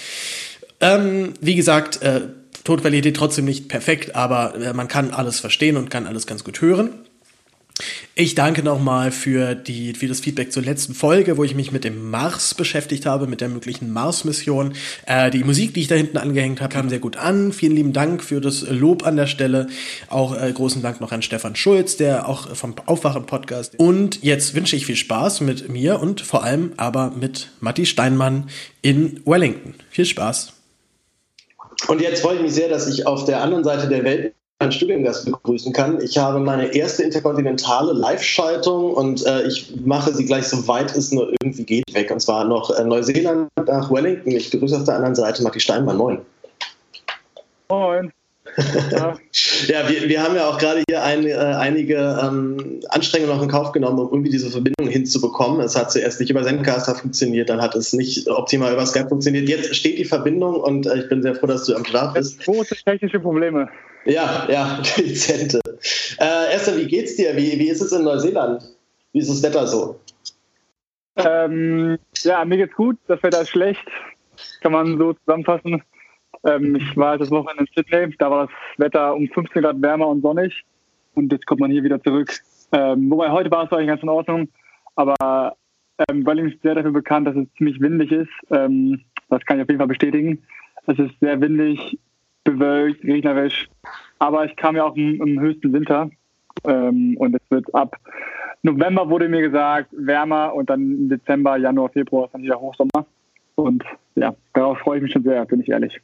Ähm, 0.81 1.35
wie 1.43 1.57
gesagt, 1.57 2.01
äh, 2.01 2.23
Tonqualität 2.65 3.17
trotzdem 3.17 3.45
nicht 3.45 3.69
perfekt, 3.69 4.15
aber 4.15 4.55
äh, 4.55 4.73
man 4.73 4.89
kann 4.89 5.11
alles 5.11 5.41
verstehen 5.41 5.77
und 5.77 5.91
kann 5.91 6.07
alles 6.07 6.27
ganz 6.27 6.45
gut 6.45 6.61
hören. 6.61 6.91
Ich 8.15 8.35
danke 8.35 8.63
nochmal 8.63 9.11
für, 9.11 9.63
für 9.65 10.07
das 10.07 10.21
Feedback 10.21 10.53
zur 10.53 10.63
letzten 10.63 10.95
Folge, 10.95 11.39
wo 11.39 11.45
ich 11.45 11.55
mich 11.55 11.73
mit 11.73 11.85
dem 11.85 12.11
Mars 12.11 12.55
beschäftigt 12.55 13.07
habe, 13.07 13.27
mit 13.27 13.41
der 13.41 13.49
möglichen 13.49 13.91
Mars-Mission. 13.91 14.75
Äh, 15.07 15.31
die 15.31 15.45
Musik, 15.45 15.73
die 15.73 15.81
ich 15.81 15.89
da 15.89 15.95
hinten 15.95 16.19
angehängt 16.19 16.61
habe, 16.61 16.73
kam 16.73 16.91
sehr 16.91 16.99
gut 16.99 17.17
an. 17.17 17.53
Vielen 17.53 17.75
lieben 17.75 17.93
Dank 17.95 18.23
für 18.23 18.43
das 18.43 18.69
Lob 18.69 19.07
an 19.07 19.17
der 19.17 19.27
Stelle. 19.27 19.69
Auch 20.09 20.39
äh, 20.39 20.53
großen 20.53 20.83
Dank 20.83 21.01
noch 21.01 21.13
an 21.13 21.23
Stefan 21.23 21.57
Schulz, 21.57 21.97
der 21.97 22.29
auch 22.29 22.55
vom 22.55 22.75
Aufwachen-Podcast. 22.85 23.79
Und 23.79 24.23
jetzt 24.23 24.55
wünsche 24.55 24.77
ich 24.77 24.85
viel 24.85 24.97
Spaß 24.97 25.41
mit 25.41 25.71
mir 25.71 25.99
und 25.99 26.21
vor 26.21 26.45
allem 26.45 26.73
aber 26.77 27.13
mit 27.19 27.51
Matti 27.61 27.87
Steinmann 27.87 28.51
in 28.83 29.23
Wellington. 29.25 29.75
Viel 29.89 30.05
Spaß. 30.05 30.53
Und 31.89 32.01
jetzt 32.01 32.23
freue 32.23 32.37
ich 32.37 32.43
mich 32.43 32.55
sehr, 32.55 32.69
dass 32.69 32.89
ich 32.89 33.07
auf 33.07 33.25
der 33.25 33.43
anderen 33.43 33.65
Seite 33.65 33.89
der 33.89 34.05
Welt 34.05 34.35
einen 34.63 34.73
Studiengast 34.73 35.25
begrüßen 35.25 35.73
kann. 35.73 36.01
Ich 36.01 36.17
habe 36.17 36.39
meine 36.39 36.75
erste 36.75 37.03
interkontinentale 37.03 37.93
Live-Schaltung 37.93 38.95
und 38.95 39.27
äh, 39.27 39.43
ich 39.43 39.75
mache 39.85 40.15
sie 40.15 40.25
gleich 40.25 40.47
so 40.47 40.67
weit 40.69 40.95
es 40.95 41.11
nur 41.13 41.33
irgendwie 41.41 41.65
geht 41.65 41.93
weg. 41.95 42.11
Und 42.11 42.21
zwar 42.21 42.45
noch 42.45 42.71
äh, 42.71 42.85
Neuseeland 42.85 43.49
nach 43.67 43.91
Wellington. 43.91 44.33
Ich 44.33 44.51
begrüße 44.51 44.77
auf 44.77 44.85
der 44.85 44.97
anderen 44.97 45.15
Seite 45.15 45.43
Matti 45.43 45.61
Steinmann. 45.61 45.97
Moin. 45.97 46.19
Moin. 47.69 48.13
Ja, 48.91 49.19
ja 49.69 49.89
wir, 49.89 50.09
wir 50.09 50.23
haben 50.23 50.35
ja 50.35 50.49
auch 50.49 50.59
gerade 50.59 50.83
hier 50.89 51.03
ein, 51.03 51.27
äh, 51.27 51.35
einige 51.35 52.19
ähm, 52.23 52.81
Anstrengungen 52.89 53.35
noch 53.35 53.43
in 53.43 53.49
Kauf 53.49 53.73
genommen, 53.73 53.99
um 53.99 54.09
irgendwie 54.11 54.31
diese 54.31 54.51
Verbindung 54.51 54.89
hinzubekommen. 54.89 55.61
Es 55.61 55.77
hat 55.77 55.91
zuerst 55.91 56.21
nicht 56.21 56.31
über 56.31 56.43
Zencaster 56.43 56.95
funktioniert, 56.95 57.49
dann 57.49 57.61
hat 57.61 57.75
es 57.75 57.93
nicht 57.93 58.29
optimal 58.29 58.73
über 58.73 58.85
Skype 58.87 59.09
funktioniert. 59.09 59.49
Jetzt 59.49 59.75
steht 59.75 59.99
die 59.99 60.05
Verbindung 60.05 60.57
und 60.57 60.87
äh, 60.87 61.01
ich 61.01 61.09
bin 61.09 61.23
sehr 61.23 61.35
froh, 61.35 61.47
dass 61.47 61.65
du 61.65 61.75
am 61.75 61.85
Start 61.85 62.15
bist. 62.15 62.41
Große 62.45 62.77
technische 62.85 63.21
Probleme. 63.21 63.69
Ja, 64.05 64.47
ja, 64.51 64.83
dezente. 64.97 65.61
Äh, 66.19 66.55
Esther, 66.55 66.77
wie 66.77 66.87
geht's 66.87 67.17
dir? 67.17 67.37
Wie, 67.37 67.59
wie 67.59 67.69
ist 67.69 67.81
es 67.81 67.93
in 67.93 68.03
Neuseeland? 68.03 68.63
Wie 69.13 69.21
ist 69.21 69.31
das 69.31 69.43
Wetter 69.43 69.67
so? 69.67 70.01
Ähm, 71.17 71.99
ja, 72.23 72.45
mir 72.45 72.57
geht's 72.57 72.75
gut. 72.75 72.99
Das 73.07 73.23
Wetter 73.23 73.43
ist 73.43 73.51
schlecht. 73.51 73.85
Kann 74.61 74.73
man 74.73 74.99
so 74.99 75.13
zusammenfassen. 75.13 75.83
Ähm, 76.45 76.77
ich 76.77 76.97
war 76.97 77.19
das 77.19 77.31
Wochenende 77.31 77.65
in 77.65 77.69
Sydney. 77.75 78.15
Da 78.19 78.31
war 78.31 78.47
das 78.47 78.57
Wetter 78.79 79.15
um 79.15 79.29
15 79.29 79.63
Grad 79.63 79.81
wärmer 79.81 80.09
und 80.09 80.23
sonnig. 80.23 80.65
Und 81.15 81.31
jetzt 81.33 81.47
kommt 81.47 81.61
man 81.61 81.71
hier 81.71 81.83
wieder 81.83 82.03
zurück. 82.03 82.33
Ähm, 82.73 83.11
wobei 83.11 83.31
heute 83.31 83.51
war 83.51 83.65
es 83.65 83.73
eigentlich 83.73 83.89
ganz 83.89 84.03
in 84.03 84.09
Ordnung. 84.09 84.49
Aber 84.97 85.57
ähm, 86.09 86.27
Wellington 86.27 86.55
ist 86.55 86.63
sehr 86.63 86.75
dafür 86.75 86.93
bekannt, 86.93 87.27
dass 87.27 87.37
es 87.37 87.47
ziemlich 87.57 87.81
windig 87.81 88.13
ist. 88.13 88.31
Ähm, 88.51 89.01
das 89.29 89.45
kann 89.45 89.59
ich 89.59 89.63
auf 89.63 89.69
jeden 89.69 89.79
Fall 89.79 89.89
bestätigen. 89.89 90.43
Es 90.87 90.99
ist 90.99 91.19
sehr 91.21 91.41
windig, 91.41 91.99
bewölkt, 92.45 93.05
regnerisch. 93.05 93.69
Aber 94.19 94.45
ich 94.45 94.57
kam 94.57 94.77
ja 94.77 94.85
auch 94.85 94.97
im, 94.97 95.21
im 95.21 95.41
höchsten 95.41 95.73
Winter. 95.73 96.11
Ähm, 96.65 97.17
und 97.19 97.35
es 97.35 97.43
wird 97.51 97.75
ab 97.75 97.97
November 98.63 99.09
wurde 99.09 99.29
mir 99.29 99.43
gesagt, 99.43 99.89
wärmer 99.91 100.55
und 100.55 100.71
dann 100.71 100.81
im 100.81 101.09
Dezember, 101.09 101.57
Januar, 101.57 101.89
Februar 101.89 102.27
ist 102.27 102.35
dann 102.35 102.43
wieder 102.43 102.61
Hochsommer. 102.61 103.07
Und 103.57 103.85
ja, 104.15 104.35
darauf 104.55 104.79
freue 104.79 104.99
ich 104.99 105.03
mich 105.03 105.13
schon 105.13 105.25
sehr, 105.25 105.45
bin 105.47 105.61
ich 105.61 105.69
ehrlich. 105.69 106.01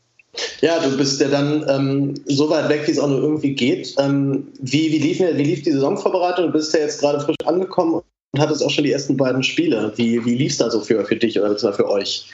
Ja, 0.61 0.79
du 0.81 0.97
bist 0.97 1.21
ja 1.21 1.29
dann 1.29 1.65
ähm, 1.69 2.15
so 2.27 2.51
weit 2.51 2.69
weg, 2.69 2.87
wie 2.87 2.91
es 2.91 2.99
auch 2.99 3.09
nur 3.09 3.23
irgendwie 3.23 3.55
geht. 3.55 3.95
Ähm, 3.99 4.49
wie, 4.61 4.93
wie, 4.93 4.99
lief, 4.99 5.21
wie 5.21 5.43
lief 5.43 5.63
die 5.63 5.73
Saisonvorbereitung? 5.73 6.47
Du 6.47 6.53
bist 6.53 6.75
ja 6.75 6.81
jetzt 6.81 7.01
gerade 7.01 7.21
frisch 7.21 7.37
angekommen 7.45 7.95
und 8.33 8.41
hattest 8.41 8.65
auch 8.65 8.71
schon 8.71 8.85
die 8.85 8.93
ersten 8.93 9.17
beiden 9.17 9.43
Spiele. 9.43 9.93
Wie, 9.97 10.25
wie 10.25 10.35
lief 10.37 10.53
es 10.53 10.59
da 10.59 10.71
so 10.71 10.81
für, 10.81 11.05
für 11.05 11.17
dich 11.17 11.39
oder 11.41 11.57
für 11.57 11.89
euch? 11.89 12.31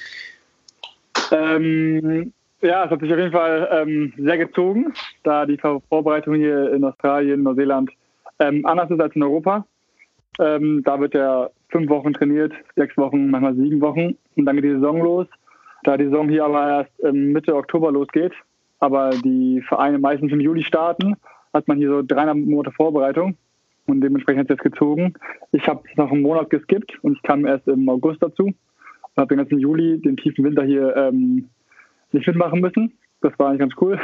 Ähm, 1.31 2.33
ja, 2.61 2.85
es 2.85 2.91
hat 2.91 3.01
sich 3.01 3.13
auf 3.13 3.19
jeden 3.19 3.33
Fall 3.33 3.69
ähm, 3.71 4.13
sehr 4.17 4.39
gezogen, 4.39 4.93
da 5.23 5.47
die 5.47 5.59
Vorbereitung 5.59 6.35
hier 6.35 6.73
in 6.73 6.85
Australien, 6.85 7.43
Neuseeland 7.43 7.91
ähm, 8.39 8.65
anders 8.67 8.91
ist 8.91 9.01
als 9.01 9.15
in 9.15 9.23
Europa. 9.23 9.67
Ähm, 10.41 10.83
da 10.85 10.99
wird 10.99 11.15
er 11.15 11.51
fünf 11.69 11.89
Wochen 11.91 12.13
trainiert, 12.13 12.53
sechs 12.75 12.97
Wochen, 12.97 13.31
manchmal 13.31 13.55
sieben 13.55 13.81
Wochen 13.81 14.17
und 14.37 14.47
dann 14.47 14.57
geht 14.57 14.65
die 14.65 14.75
Saison 14.75 15.03
los. 15.03 15.27
Da 15.85 15.97
die 15.97 16.05
Saison 16.05 16.29
hier 16.29 16.45
aber 16.45 16.69
erst 16.69 16.93
ähm, 17.05 17.33
Mitte 17.33 17.55
Oktober 17.55 17.93
losgeht, 17.93 18.33
aber 18.81 19.11
die 19.11 19.63
Vereine 19.69 19.99
meistens 19.99 20.33
im 20.33 20.41
Juli 20.41 20.65
starten, 20.65 21.17
hat 21.53 21.69
man 21.69 21.77
hier 21.77 21.89
so 21.89 22.03
dreieinhalb 22.03 22.39
Monate 22.39 22.73
Vorbereitung 22.73 23.37
und 23.87 24.01
dementsprechend 24.01 24.41
hat 24.41 24.51
es 24.51 24.57
jetzt 24.57 24.73
gezogen. 24.73 25.15
Ich 25.53 25.69
habe 25.69 25.83
noch 25.97 26.11
einen 26.11 26.23
Monat 26.23 26.51
geskippt 26.51 26.99
und 27.03 27.17
ich 27.17 27.23
kam 27.23 27.47
erst 27.47 27.69
im 27.69 27.89
August 27.89 28.23
dazu 28.23 28.47
und 28.47 28.55
habe 29.17 29.29
den 29.29 29.39
ganzen 29.39 29.59
Juli, 29.59 30.01
den 30.01 30.17
tiefen 30.17 30.45
Winter 30.45 30.65
hier 30.65 30.97
ähm, 30.97 31.49
nicht 32.13 32.27
mitmachen 32.27 32.61
müssen. 32.61 32.93
Das 33.21 33.39
war 33.39 33.49
eigentlich 33.49 33.61
ganz 33.61 33.75
cool. 33.81 34.01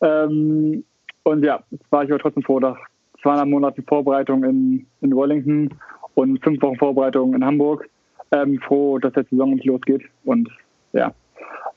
Ähm, 0.00 0.84
und 1.24 1.44
ja, 1.44 1.62
jetzt 1.70 1.84
war 1.92 2.04
ich 2.04 2.10
aber 2.10 2.18
trotzdem 2.18 2.42
froh, 2.42 2.60
dass 2.60 2.78
zweieinhalb 3.20 3.48
Monate 3.48 3.82
Vorbereitung 3.82 4.42
in, 4.44 4.86
in 5.02 5.14
Wellington 5.14 5.70
und 6.14 6.42
fünf 6.42 6.62
Wochen 6.62 6.76
Vorbereitung 6.76 7.34
in 7.34 7.44
Hamburg. 7.44 7.88
Ähm, 8.32 8.58
froh, 8.60 8.98
dass 8.98 9.12
der 9.12 9.24
Saison 9.24 9.54
nicht 9.54 9.66
losgeht. 9.66 10.02
Und 10.24 10.48
ja, 10.92 11.12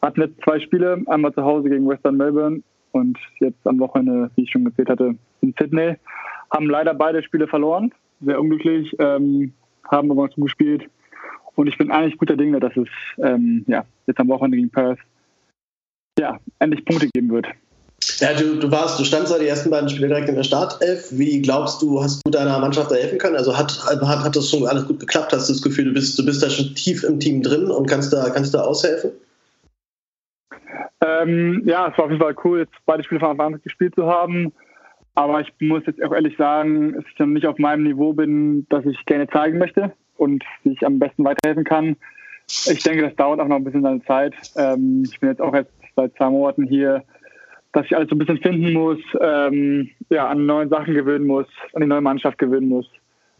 hatten 0.01 0.21
jetzt 0.21 0.41
zwei 0.43 0.59
Spiele, 0.59 1.01
einmal 1.07 1.33
zu 1.33 1.43
Hause 1.43 1.69
gegen 1.69 1.87
Western 1.87 2.17
Melbourne 2.17 2.61
und 2.91 3.17
jetzt 3.39 3.65
am 3.65 3.79
Wochenende, 3.79 4.29
wie 4.35 4.43
ich 4.43 4.51
schon 4.51 4.65
gezählt 4.65 4.89
hatte, 4.89 5.15
in 5.41 5.53
Sydney. 5.59 5.95
Haben 6.51 6.69
leider 6.69 6.93
beide 6.93 7.23
Spiele 7.23 7.47
verloren, 7.47 7.93
sehr 8.21 8.39
unglücklich, 8.39 8.95
ähm, 8.99 9.53
haben 9.89 10.11
aber 10.11 10.29
zugespielt. 10.29 10.89
Und 11.55 11.67
ich 11.67 11.77
bin 11.77 11.91
eigentlich 11.91 12.17
guter 12.17 12.35
Dinge, 12.35 12.59
dass 12.59 12.75
es 12.77 12.87
ähm, 13.17 13.63
ja, 13.67 13.85
jetzt 14.07 14.19
am 14.19 14.27
Wochenende 14.27 14.57
gegen 14.57 14.69
Perth 14.69 14.99
ja, 16.19 16.39
endlich 16.59 16.85
Punkte 16.85 17.07
geben 17.13 17.31
wird. 17.31 17.47
Ja, 18.19 18.33
du, 18.33 18.59
du 18.59 18.71
warst, 18.71 18.99
du 18.99 19.03
standst 19.03 19.31
ja 19.31 19.39
die 19.39 19.47
ersten 19.47 19.69
beiden 19.69 19.89
Spiele 19.89 20.07
direkt 20.07 20.29
in 20.29 20.35
der 20.35 20.43
Startelf. 20.43 21.07
Wie 21.11 21.41
glaubst 21.41 21.81
du, 21.81 22.01
hast 22.01 22.21
du 22.25 22.31
deiner 22.31 22.59
Mannschaft 22.59 22.91
da 22.91 22.95
helfen 22.95 23.17
können? 23.17 23.35
Also 23.35 23.57
hat, 23.57 23.77
hat, 23.85 24.01
hat 24.01 24.35
das 24.35 24.49
schon 24.49 24.67
alles 24.67 24.87
gut 24.87 24.99
geklappt? 24.99 25.33
Hast 25.33 25.49
du 25.49 25.53
das 25.53 25.61
Gefühl, 25.61 25.85
du 25.85 25.93
bist, 25.93 26.17
du 26.17 26.25
bist 26.25 26.43
da 26.43 26.49
schon 26.49 26.75
tief 26.75 27.03
im 27.03 27.19
Team 27.19 27.41
drin 27.41 27.69
und 27.69 27.87
kannst 27.87 28.13
da, 28.13 28.29
kannst 28.29 28.53
da 28.53 28.61
aushelfen? 28.61 29.11
Ähm, 31.01 31.63
ja, 31.65 31.89
es 31.89 31.97
war 31.97 32.05
auf 32.05 32.11
jeden 32.11 32.21
Fall 32.21 32.35
cool, 32.43 32.59
jetzt 32.59 32.73
beide 32.85 33.03
Spiele 33.03 33.19
von 33.19 33.31
Anfang 33.31 33.55
an 33.55 33.61
gespielt 33.61 33.95
zu 33.95 34.05
haben. 34.05 34.53
Aber 35.15 35.41
ich 35.41 35.53
muss 35.59 35.83
jetzt 35.85 36.03
auch 36.03 36.13
ehrlich 36.13 36.37
sagen, 36.37 36.93
dass 36.93 37.05
ich 37.07 37.15
dann 37.15 37.33
nicht 37.33 37.45
auf 37.45 37.57
meinem 37.57 37.83
Niveau 37.83 38.13
bin, 38.13 38.65
das 38.69 38.85
ich 38.85 39.05
gerne 39.05 39.27
zeigen 39.27 39.57
möchte 39.57 39.93
und 40.17 40.43
wie 40.63 40.73
ich 40.73 40.85
am 40.85 40.99
besten 40.99 41.23
weiterhelfen 41.23 41.63
kann. 41.63 41.95
Ich 42.47 42.83
denke, 42.83 43.03
das 43.03 43.15
dauert 43.15 43.39
auch 43.39 43.47
noch 43.47 43.57
ein 43.57 43.63
bisschen 43.63 43.83
seine 43.83 44.03
Zeit. 44.05 44.33
Ähm, 44.55 45.03
ich 45.05 45.19
bin 45.19 45.29
jetzt 45.29 45.41
auch 45.41 45.53
jetzt 45.53 45.71
seit 45.95 46.15
zwei 46.15 46.29
Monaten 46.29 46.65
hier 46.65 47.03
dass 47.73 47.85
ich 47.85 47.95
alles 47.95 48.09
so 48.09 48.15
ein 48.15 48.19
bisschen 48.19 48.37
finden 48.37 48.71
muss, 48.71 48.99
ähm, 49.19 49.89
ja, 50.09 50.27
an 50.27 50.45
neuen 50.45 50.69
Sachen 50.69 50.93
gewöhnen 50.93 51.25
muss, 51.25 51.47
an 51.73 51.81
die 51.81 51.87
neue 51.87 52.01
Mannschaft 52.01 52.37
gewöhnen 52.37 52.69
muss. 52.69 52.89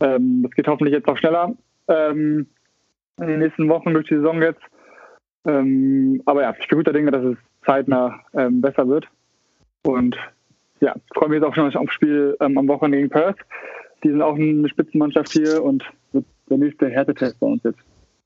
Ähm, 0.01 0.41
das 0.43 0.51
geht 0.51 0.67
hoffentlich 0.67 0.93
jetzt 0.93 1.07
auch 1.07 1.17
schneller 1.17 1.53
ähm, 1.87 2.47
in 3.19 3.27
den 3.27 3.39
nächsten 3.39 3.69
Wochen 3.69 3.93
durch 3.93 4.07
die 4.07 4.15
Saison 4.15 4.41
jetzt. 4.41 4.61
Ähm, 5.45 6.21
aber 6.25 6.41
ja, 6.41 6.55
ich 6.59 6.67
bin 6.67 6.79
guter 6.79 6.93
Dinge, 6.93 7.11
dass 7.11 7.23
es 7.23 7.37
zeitnah 7.65 8.21
ähm, 8.33 8.59
besser 8.59 8.87
wird. 8.87 9.07
Und 9.83 10.17
ja, 10.79 10.95
freue 11.13 11.29
mich 11.29 11.39
jetzt 11.39 11.47
auch 11.47 11.55
schon 11.55 11.75
aufs 11.75 11.93
Spiel 11.93 12.35
ähm, 12.39 12.57
am 12.57 12.67
Wochenende 12.67 12.97
gegen 12.97 13.09
Perth. 13.09 13.37
Die 14.03 14.09
sind 14.09 14.21
auch 14.21 14.35
eine 14.35 14.67
Spitzenmannschaft 14.67 15.31
hier 15.31 15.63
und 15.63 15.83
wird 16.11 16.25
der 16.49 16.57
nächste 16.57 16.89
Härtetest 16.89 17.39
bei 17.39 17.47
uns 17.47 17.63
jetzt. 17.63 17.79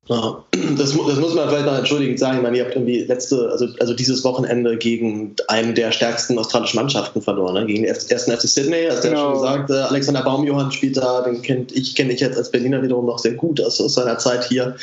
Ja, 0.09 0.43
das, 0.77 0.97
das, 0.97 1.19
muss 1.19 1.35
man 1.35 1.49
vielleicht 1.49 1.65
noch 1.65 1.77
entschuldigend 1.77 2.17
sagen. 2.17 2.37
Ich 2.37 2.43
meine, 2.43 2.57
ihr 2.57 2.63
habt 2.63 2.75
irgendwie 2.75 3.03
letzte, 3.03 3.49
also, 3.51 3.67
also 3.79 3.93
dieses 3.93 4.23
Wochenende 4.23 4.77
gegen 4.77 5.35
einen 5.49 5.75
der 5.75 5.91
stärksten 5.91 6.39
australischen 6.39 6.79
Mannschaften 6.79 7.21
verloren, 7.21 7.55
ne? 7.55 7.65
gegen 7.65 7.83
den 7.83 7.89
ersten 7.89 8.31
FC 8.31 8.41
Sydney. 8.41 8.87
Hast 8.89 9.03
du 9.03 9.09
genau. 9.09 9.19
ja 9.19 9.25
schon 9.25 9.41
gesagt, 9.41 9.69
äh, 9.69 9.73
Alexander 9.73 10.23
Baumjohann 10.23 10.71
spielt 10.71 10.95
da, 10.95 11.21
den 11.21 11.41
kennt 11.41 11.75
ich 11.75 11.95
kenne 11.95 12.13
ich 12.13 12.21
jetzt 12.21 12.37
als 12.37 12.51
Berliner 12.51 12.81
wiederum 12.81 13.05
noch 13.05 13.19
sehr 13.19 13.33
gut 13.33 13.59
aus, 13.59 13.81
aus 13.81 13.95
seiner 13.95 14.17
Zeit 14.17 14.45
hier. 14.45 14.75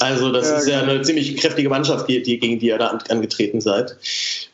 Also 0.00 0.32
das 0.32 0.48
ja, 0.48 0.56
ist 0.56 0.68
ja 0.68 0.80
genau. 0.80 0.92
eine 0.92 1.02
ziemlich 1.02 1.36
kräftige 1.36 1.68
Mannschaft, 1.68 2.08
die, 2.08 2.22
die, 2.22 2.38
gegen 2.38 2.60
die 2.60 2.66
ihr 2.66 2.78
da 2.78 2.88
an, 2.88 2.98
angetreten 3.08 3.60
seid. 3.60 3.96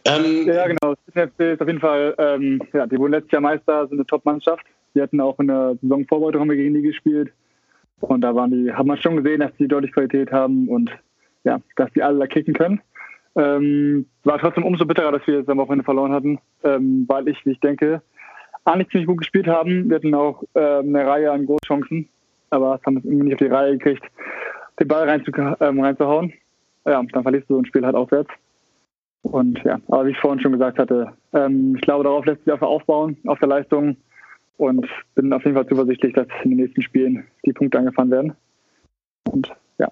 Ähm, 0.06 0.48
ja, 0.48 0.66
genau. 0.68 0.94
Sydney 1.14 1.52
ist 1.52 1.60
auf 1.60 1.68
jeden 1.68 1.80
Fall, 1.80 2.14
ähm, 2.16 2.62
ja, 2.72 2.86
die 2.86 2.98
wurden 2.98 3.12
letztes 3.12 3.32
Jahr 3.32 3.42
Meister, 3.42 3.86
sind 3.88 3.98
eine 3.98 4.06
Top-Mannschaft. 4.06 4.64
Die 4.94 5.02
hatten 5.02 5.20
auch 5.20 5.38
in 5.38 5.48
der 5.48 5.76
Saisonvorbereitung 5.82 6.40
haben 6.40 6.48
wir 6.48 6.56
gegen 6.56 6.74
die 6.74 6.82
gespielt. 6.82 7.30
Und 8.00 8.20
da 8.20 8.34
waren 8.34 8.50
die, 8.50 8.72
hat 8.72 8.86
man 8.86 8.98
schon 8.98 9.16
gesehen, 9.16 9.40
dass 9.40 9.54
die 9.58 9.68
deutlich 9.68 9.92
Qualität 9.92 10.32
haben 10.32 10.68
und 10.68 10.90
ja, 11.44 11.60
dass 11.76 11.92
die 11.92 12.02
alle 12.02 12.18
da 12.18 12.26
kicken 12.26 12.54
können. 12.54 12.80
Ähm, 13.36 14.06
war 14.24 14.38
trotzdem 14.38 14.64
umso 14.64 14.84
bitterer, 14.84 15.12
dass 15.12 15.26
wir 15.26 15.38
jetzt 15.38 15.48
am 15.48 15.58
Wochenende 15.58 15.84
verloren 15.84 16.12
hatten, 16.12 16.38
ähm, 16.64 17.04
weil 17.08 17.28
ich, 17.28 17.44
wie 17.44 17.52
ich 17.52 17.60
denke, 17.60 18.02
eigentlich 18.64 18.88
ziemlich 18.88 19.06
gut 19.06 19.18
gespielt 19.18 19.46
haben. 19.46 19.88
Wir 19.88 19.96
hatten 19.96 20.14
auch 20.14 20.42
äh, 20.54 20.78
eine 20.78 21.06
Reihe 21.06 21.30
an 21.30 21.46
Großchancen, 21.46 22.08
aber 22.50 22.76
es 22.76 22.86
haben 22.86 22.96
es 22.96 23.04
irgendwie 23.04 23.24
nicht 23.24 23.34
auf 23.34 23.38
die 23.38 23.46
Reihe 23.46 23.78
gekriegt, 23.78 24.04
den 24.80 24.88
Ball 24.88 25.08
reinzu, 25.08 25.30
ähm, 25.60 25.80
reinzuhauen. 25.80 26.32
Ja, 26.84 27.02
dann 27.12 27.22
verlierst 27.22 27.48
du 27.48 27.54
so 27.54 27.60
ein 27.60 27.66
Spiel 27.66 27.84
halt 27.84 27.94
auswärts. 27.94 28.30
Und 29.22 29.62
ja, 29.64 29.78
aber 29.88 30.06
wie 30.06 30.10
ich 30.10 30.18
vorhin 30.18 30.40
schon 30.40 30.52
gesagt 30.52 30.78
hatte, 30.78 31.12
ähm, 31.32 31.74
ich 31.76 31.82
glaube, 31.82 32.04
darauf 32.04 32.24
lässt 32.24 32.44
sich 32.44 32.52
einfach 32.52 32.68
aufbauen, 32.68 33.16
auf 33.26 33.38
der 33.38 33.48
Leistung 33.48 33.96
und 34.58 34.86
bin 35.14 35.32
auf 35.32 35.44
jeden 35.44 35.54
Fall 35.56 35.66
zuversichtlich, 35.66 36.12
dass 36.12 36.26
in 36.44 36.50
den 36.50 36.58
nächsten 36.58 36.82
Spielen 36.82 37.24
die 37.46 37.52
Punkte 37.52 37.78
angefahren 37.78 38.10
werden. 38.10 38.32
Und 39.30 39.48
ja. 39.78 39.88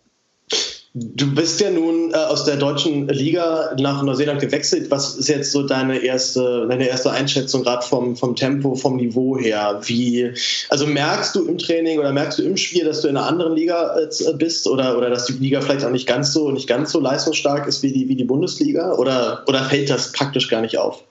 Du 0.92 1.34
bist 1.34 1.60
ja 1.60 1.70
nun 1.70 2.10
äh, 2.12 2.16
aus 2.16 2.44
der 2.44 2.56
deutschen 2.56 3.06
Liga 3.08 3.76
nach 3.78 4.02
Neuseeland 4.02 4.40
gewechselt. 4.40 4.90
Was 4.90 5.16
ist 5.16 5.28
jetzt 5.28 5.52
so 5.52 5.62
deine 5.62 5.98
erste, 5.98 6.66
deine 6.68 6.88
erste 6.88 7.12
Einschätzung 7.12 7.62
gerade 7.62 7.86
vom, 7.86 8.16
vom 8.16 8.34
Tempo, 8.34 8.74
vom 8.74 8.96
Niveau 8.96 9.38
her? 9.38 9.80
Wie, 9.84 10.32
also 10.68 10.86
merkst 10.86 11.36
du 11.36 11.46
im 11.46 11.58
Training 11.58 12.00
oder 12.00 12.12
merkst 12.12 12.40
du 12.40 12.42
im 12.42 12.56
Spiel, 12.56 12.84
dass 12.84 13.02
du 13.02 13.08
in 13.08 13.16
einer 13.16 13.26
anderen 13.26 13.54
Liga 13.54 13.96
äh, 14.00 14.34
bist 14.34 14.66
oder, 14.66 14.98
oder 14.98 15.10
dass 15.10 15.26
die 15.26 15.34
Liga 15.34 15.60
vielleicht 15.60 15.84
auch 15.84 15.90
nicht 15.90 16.08
ganz 16.08 16.32
so 16.32 16.50
nicht 16.50 16.66
ganz 16.66 16.90
so 16.90 16.98
leistungsstark 16.98 17.68
ist 17.68 17.84
wie 17.84 17.92
die, 17.92 18.08
wie 18.08 18.16
die 18.16 18.24
Bundesliga? 18.24 18.94
Oder, 18.94 19.44
oder 19.46 19.62
fällt 19.64 19.90
das 19.90 20.10
praktisch 20.10 20.48
gar 20.48 20.62
nicht 20.62 20.78
auf? 20.78 21.04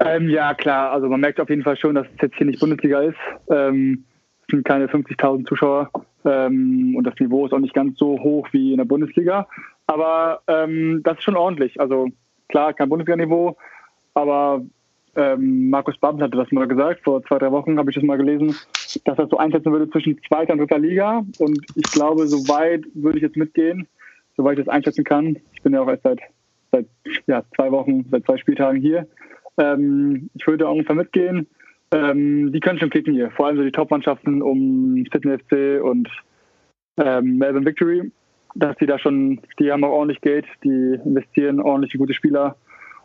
Ähm, 0.00 0.28
ja, 0.28 0.54
klar. 0.54 0.92
Also 0.92 1.08
man 1.08 1.20
merkt 1.20 1.40
auf 1.40 1.50
jeden 1.50 1.62
Fall 1.62 1.76
schon, 1.76 1.94
dass 1.94 2.06
es 2.06 2.22
jetzt 2.22 2.36
hier 2.36 2.46
nicht 2.46 2.60
Bundesliga 2.60 3.00
ist. 3.00 3.18
Ähm, 3.50 4.04
es 4.42 4.52
sind 4.52 4.64
keine 4.64 4.86
50.000 4.86 5.46
Zuschauer 5.46 5.90
ähm, 6.24 6.94
und 6.96 7.04
das 7.04 7.14
Niveau 7.18 7.46
ist 7.46 7.52
auch 7.52 7.58
nicht 7.58 7.74
ganz 7.74 7.98
so 7.98 8.18
hoch 8.18 8.48
wie 8.52 8.72
in 8.72 8.78
der 8.78 8.84
Bundesliga. 8.84 9.48
Aber 9.86 10.42
ähm, 10.46 11.00
das 11.04 11.18
ist 11.18 11.24
schon 11.24 11.36
ordentlich. 11.36 11.80
Also 11.80 12.08
klar, 12.48 12.72
kein 12.74 12.88
Bundesliga-Niveau, 12.88 13.56
aber 14.14 14.62
ähm, 15.16 15.68
Markus 15.70 15.98
Babel 15.98 16.22
hatte 16.22 16.36
das 16.36 16.52
mal 16.52 16.68
gesagt, 16.68 17.02
vor 17.02 17.22
zwei, 17.24 17.38
drei 17.38 17.50
Wochen 17.50 17.78
habe 17.78 17.90
ich 17.90 17.96
das 17.96 18.04
mal 18.04 18.18
gelesen, 18.18 18.54
dass 19.04 19.18
er 19.18 19.26
so 19.26 19.38
einschätzen 19.38 19.72
würde 19.72 19.90
zwischen 19.90 20.20
zweiter 20.28 20.52
und 20.52 20.60
dritter 20.60 20.78
Liga. 20.78 21.24
Und 21.38 21.58
ich 21.74 21.90
glaube, 21.90 22.26
so 22.28 22.36
weit 22.48 22.84
würde 22.94 23.18
ich 23.18 23.22
jetzt 23.22 23.36
mitgehen, 23.36 23.88
soweit 24.36 24.58
ich 24.58 24.64
das 24.64 24.72
einschätzen 24.72 25.04
kann. 25.04 25.36
Ich 25.54 25.62
bin 25.62 25.72
ja 25.72 25.82
auch 25.82 25.88
erst 25.88 26.04
seit 26.04 26.20
seit 26.70 26.86
ja, 27.26 27.42
zwei 27.56 27.70
Wochen, 27.70 28.04
seit 28.10 28.24
zwei 28.24 28.36
Spieltagen 28.36 28.80
hier. 28.80 29.06
Ähm, 29.58 30.30
ich 30.34 30.46
würde 30.46 30.66
ungefähr 30.66 30.94
mitgehen. 30.94 31.46
Ähm, 31.90 32.52
die 32.52 32.60
können 32.60 32.78
schon 32.78 32.90
kicken 32.90 33.14
hier. 33.14 33.30
Vor 33.30 33.46
allem 33.46 33.56
so 33.56 33.62
die 33.62 33.72
Top-Mannschaften 33.72 34.42
um 34.42 35.04
Sydney 35.12 35.38
FC 35.38 35.82
und 35.82 36.08
ähm, 36.98 37.38
Melbourne 37.38 37.66
Victory. 37.66 38.10
Dass 38.54 38.76
die 38.76 38.86
da 38.86 38.98
schon, 38.98 39.40
die 39.58 39.70
haben 39.70 39.84
auch 39.84 39.90
ordentlich 39.90 40.20
Geld, 40.20 40.46
die 40.64 40.98
investieren 41.04 41.60
ordentliche 41.60 41.98
gute 41.98 42.14
Spieler 42.14 42.56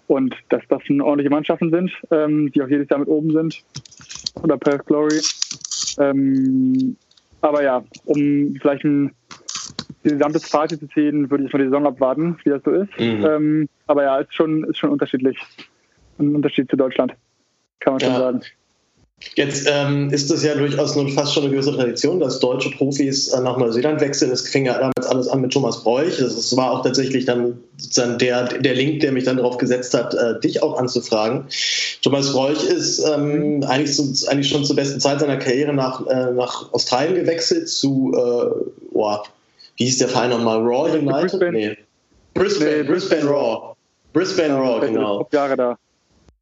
und 0.07 0.35
dass 0.49 0.61
das 0.69 0.83
schon 0.83 1.01
ordentliche 1.01 1.29
Mannschaften 1.29 1.69
sind, 1.69 1.91
ähm, 2.11 2.51
die 2.51 2.61
auch 2.61 2.67
jedes 2.67 2.89
Jahr 2.89 2.99
mit 2.99 3.09
oben 3.09 3.31
sind. 3.31 3.63
Oder 4.41 4.57
Perth 4.57 4.85
Glory. 4.85 5.21
Ähm, 5.99 6.95
aber 7.41 7.63
ja, 7.63 7.83
um 8.05 8.55
vielleicht 8.61 8.83
ein 8.83 9.11
gesamtes 10.03 10.49
Fazit 10.49 10.79
zu 10.79 10.87
ziehen, 10.87 11.29
würde 11.29 11.45
ich 11.45 11.53
mal 11.53 11.59
die 11.59 11.65
Saison 11.65 11.85
abwarten, 11.85 12.37
wie 12.43 12.49
das 12.49 12.63
so 12.63 12.71
ist. 12.71 12.99
Mhm. 12.99 13.25
Ähm, 13.25 13.69
aber 13.87 14.03
ja, 14.03 14.17
ist 14.19 14.33
schon, 14.33 14.63
ist 14.65 14.77
schon 14.77 14.89
unterschiedlich. 14.89 15.37
Ein 16.19 16.35
Unterschied 16.35 16.69
zu 16.69 16.75
Deutschland, 16.75 17.13
kann 17.79 17.93
man 17.93 17.99
schon 17.99 18.13
sagen. 18.13 18.41
Jetzt 19.35 19.67
ähm, 19.71 20.09
ist 20.11 20.29
es 20.29 20.43
ja 20.43 20.53
durchaus 20.53 20.95
nun 20.95 21.09
fast 21.09 21.33
schon 21.33 21.43
eine 21.43 21.51
gewisse 21.51 21.73
Tradition, 21.73 22.19
dass 22.19 22.39
deutsche 22.39 22.69
Profis 22.71 23.29
äh, 23.29 23.41
nach 23.41 23.57
Neuseeland 23.57 23.99
wechseln. 24.01 24.31
Es 24.31 24.47
fing 24.47 24.65
ja 24.65 24.73
damals 24.73 25.07
alles 25.07 25.27
an 25.27 25.41
mit 25.41 25.51
Thomas 25.51 25.83
Bräuch. 25.83 26.17
Das 26.17 26.55
war 26.55 26.71
auch 26.71 26.83
tatsächlich 26.83 27.25
dann 27.25 27.59
sozusagen 27.77 28.17
der, 28.19 28.45
der 28.59 28.75
Link, 28.75 28.99
der 28.99 29.11
mich 29.11 29.23
dann 29.23 29.37
darauf 29.37 29.57
gesetzt 29.57 29.93
hat, 29.93 30.13
äh, 30.13 30.39
dich 30.39 30.61
auch 30.61 30.77
anzufragen. 30.77 31.45
Thomas 32.01 32.33
Bräuch 32.33 32.63
ist 32.63 32.99
ähm, 32.99 33.63
eigentlich, 33.67 33.95
so, 33.95 34.03
eigentlich 34.29 34.49
schon 34.49 34.65
zur 34.65 34.75
besten 34.75 34.99
Zeit 34.99 35.19
seiner 35.19 35.37
Karriere 35.37 35.73
nach, 35.73 36.05
äh, 36.05 36.31
nach 36.31 36.71
Australien 36.73 37.15
gewechselt 37.15 37.69
zu, 37.69 38.13
äh, 38.15 38.69
oh, 38.91 39.17
wie 39.77 39.85
hieß 39.85 39.97
der 39.99 40.09
Verein 40.09 40.29
nochmal? 40.29 40.59
Raw 40.59 40.91
United? 40.91 41.31
Brisbane. 41.31 41.51
Nee. 41.51 41.77
Brisbane, 42.33 42.77
nee, 42.77 42.83
Brisbane 42.83 43.25
Raw. 43.25 43.75
Brisbane 44.11 44.53
Raw, 44.53 44.85
genau. 44.85 45.27
Jahre 45.31 45.55
da. 45.55 45.77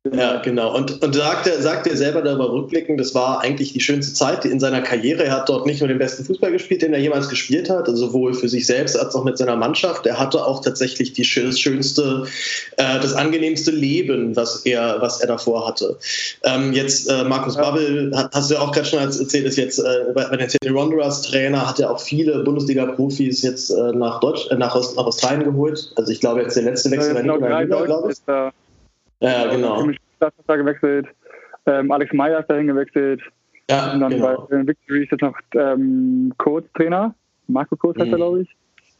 Ja, 0.09 0.41
genau. 0.41 0.75
Und, 0.75 1.03
und 1.03 1.13
sagt, 1.13 1.45
er, 1.45 1.61
sagt 1.61 1.85
er 1.85 1.95
selber 1.95 2.23
darüber 2.23 2.51
rückblickend, 2.51 2.99
das 2.99 3.13
war 3.13 3.39
eigentlich 3.41 3.73
die 3.73 3.79
schönste 3.79 4.15
Zeit 4.15 4.45
in 4.45 4.59
seiner 4.59 4.81
Karriere. 4.81 5.25
Er 5.25 5.33
hat 5.33 5.47
dort 5.47 5.67
nicht 5.67 5.79
nur 5.79 5.89
den 5.89 5.99
besten 5.99 6.25
Fußball 6.25 6.51
gespielt, 6.51 6.81
den 6.81 6.93
er 6.93 6.99
jemals 6.99 7.29
gespielt 7.29 7.69
hat, 7.69 7.87
also 7.87 8.07
sowohl 8.07 8.33
für 8.33 8.49
sich 8.49 8.65
selbst 8.65 8.97
als 8.97 9.13
auch 9.13 9.23
mit 9.23 9.37
seiner 9.37 9.55
Mannschaft. 9.55 10.07
Er 10.07 10.17
hatte 10.17 10.43
auch 10.43 10.63
tatsächlich 10.63 11.13
die, 11.13 11.21
das 11.21 11.59
schönste, 11.59 12.25
äh, 12.77 12.99
das 12.99 13.13
angenehmste 13.13 13.69
Leben, 13.69 14.35
was 14.35 14.65
er, 14.65 14.97
was 15.01 15.21
er 15.21 15.27
davor 15.27 15.67
hatte. 15.67 15.99
Ähm, 16.45 16.73
jetzt, 16.73 17.07
äh, 17.07 17.23
Markus 17.23 17.53
ja. 17.53 17.61
Babbel, 17.61 18.11
hat, 18.15 18.33
hast 18.33 18.49
du 18.49 18.55
ja 18.55 18.61
auch 18.61 18.71
gerade 18.71 18.87
schon 18.87 18.99
erzählt, 18.99 19.45
ist 19.45 19.57
jetzt 19.57 19.77
äh, 19.77 20.11
bei, 20.15 20.25
bei 20.25 20.37
den 20.37 20.49
Sydney 20.49 20.73
Wanderers 20.73 21.21
Trainer, 21.21 21.69
hat 21.69 21.77
ja 21.77 21.91
auch 21.91 21.99
viele 21.99 22.43
Bundesliga-Profis 22.43 23.43
jetzt 23.43 23.69
äh, 23.69 23.91
nach, 23.91 24.19
Deutsch, 24.19 24.49
äh, 24.49 24.55
nach, 24.55 24.73
nach 24.73 25.05
Australien 25.05 25.43
geholt. 25.43 25.93
Also 25.95 26.11
ich 26.11 26.21
glaube, 26.21 26.41
jetzt 26.41 26.55
der 26.55 26.63
letzte 26.63 26.89
Wechsel 26.89 27.09
ja, 27.09 27.27
war 27.27 27.37
nicht 27.37 27.69
mehr 27.69 27.85
glaube 27.85 28.11
ich. 28.11 28.17
Ja, 29.21 29.47
genau. 29.47 29.87
Ist 29.87 29.99
da 30.19 30.55
gewechselt. 30.55 31.07
Ähm, 31.65 31.91
Alex 31.91 32.13
Meyer 32.13 32.39
ist 32.39 32.49
dahin 32.49 32.67
gewechselt. 32.67 33.21
Ja, 33.69 33.93
und 33.93 34.01
dann 34.01 34.11
genau. 34.11 34.47
bei 34.49 34.67
Victory 34.67 35.03
ist 35.03 35.11
jetzt 35.11 35.21
noch 35.21 35.37
ähm, 35.55 36.33
Coach-Trainer. 36.37 37.15
Marco 37.47 37.75
Coach 37.75 37.99
heißt 37.99 38.07
mhm. 38.07 38.13
er, 38.13 38.17
glaube 38.17 38.41
ich. 38.41 38.49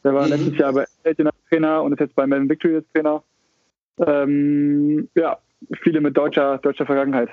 Der 0.03 0.13
war 0.13 0.25
mhm. 0.25 0.29
letztes 0.29 0.57
Jahr 0.57 0.73
bei 0.73 0.85
Elton 1.03 1.29
Trainer 1.49 1.83
und 1.83 1.93
ist 1.93 1.99
jetzt 1.99 2.15
bei 2.15 2.25
Melbourne 2.25 2.49
Victory 2.49 2.75
als 2.75 2.85
Trainer. 2.93 3.23
Ähm, 4.05 5.09
ja, 5.15 5.37
viele 5.83 6.01
mit 6.01 6.15
deutscher, 6.15 6.57
deutscher 6.59 6.85
Vergangenheit. 6.85 7.29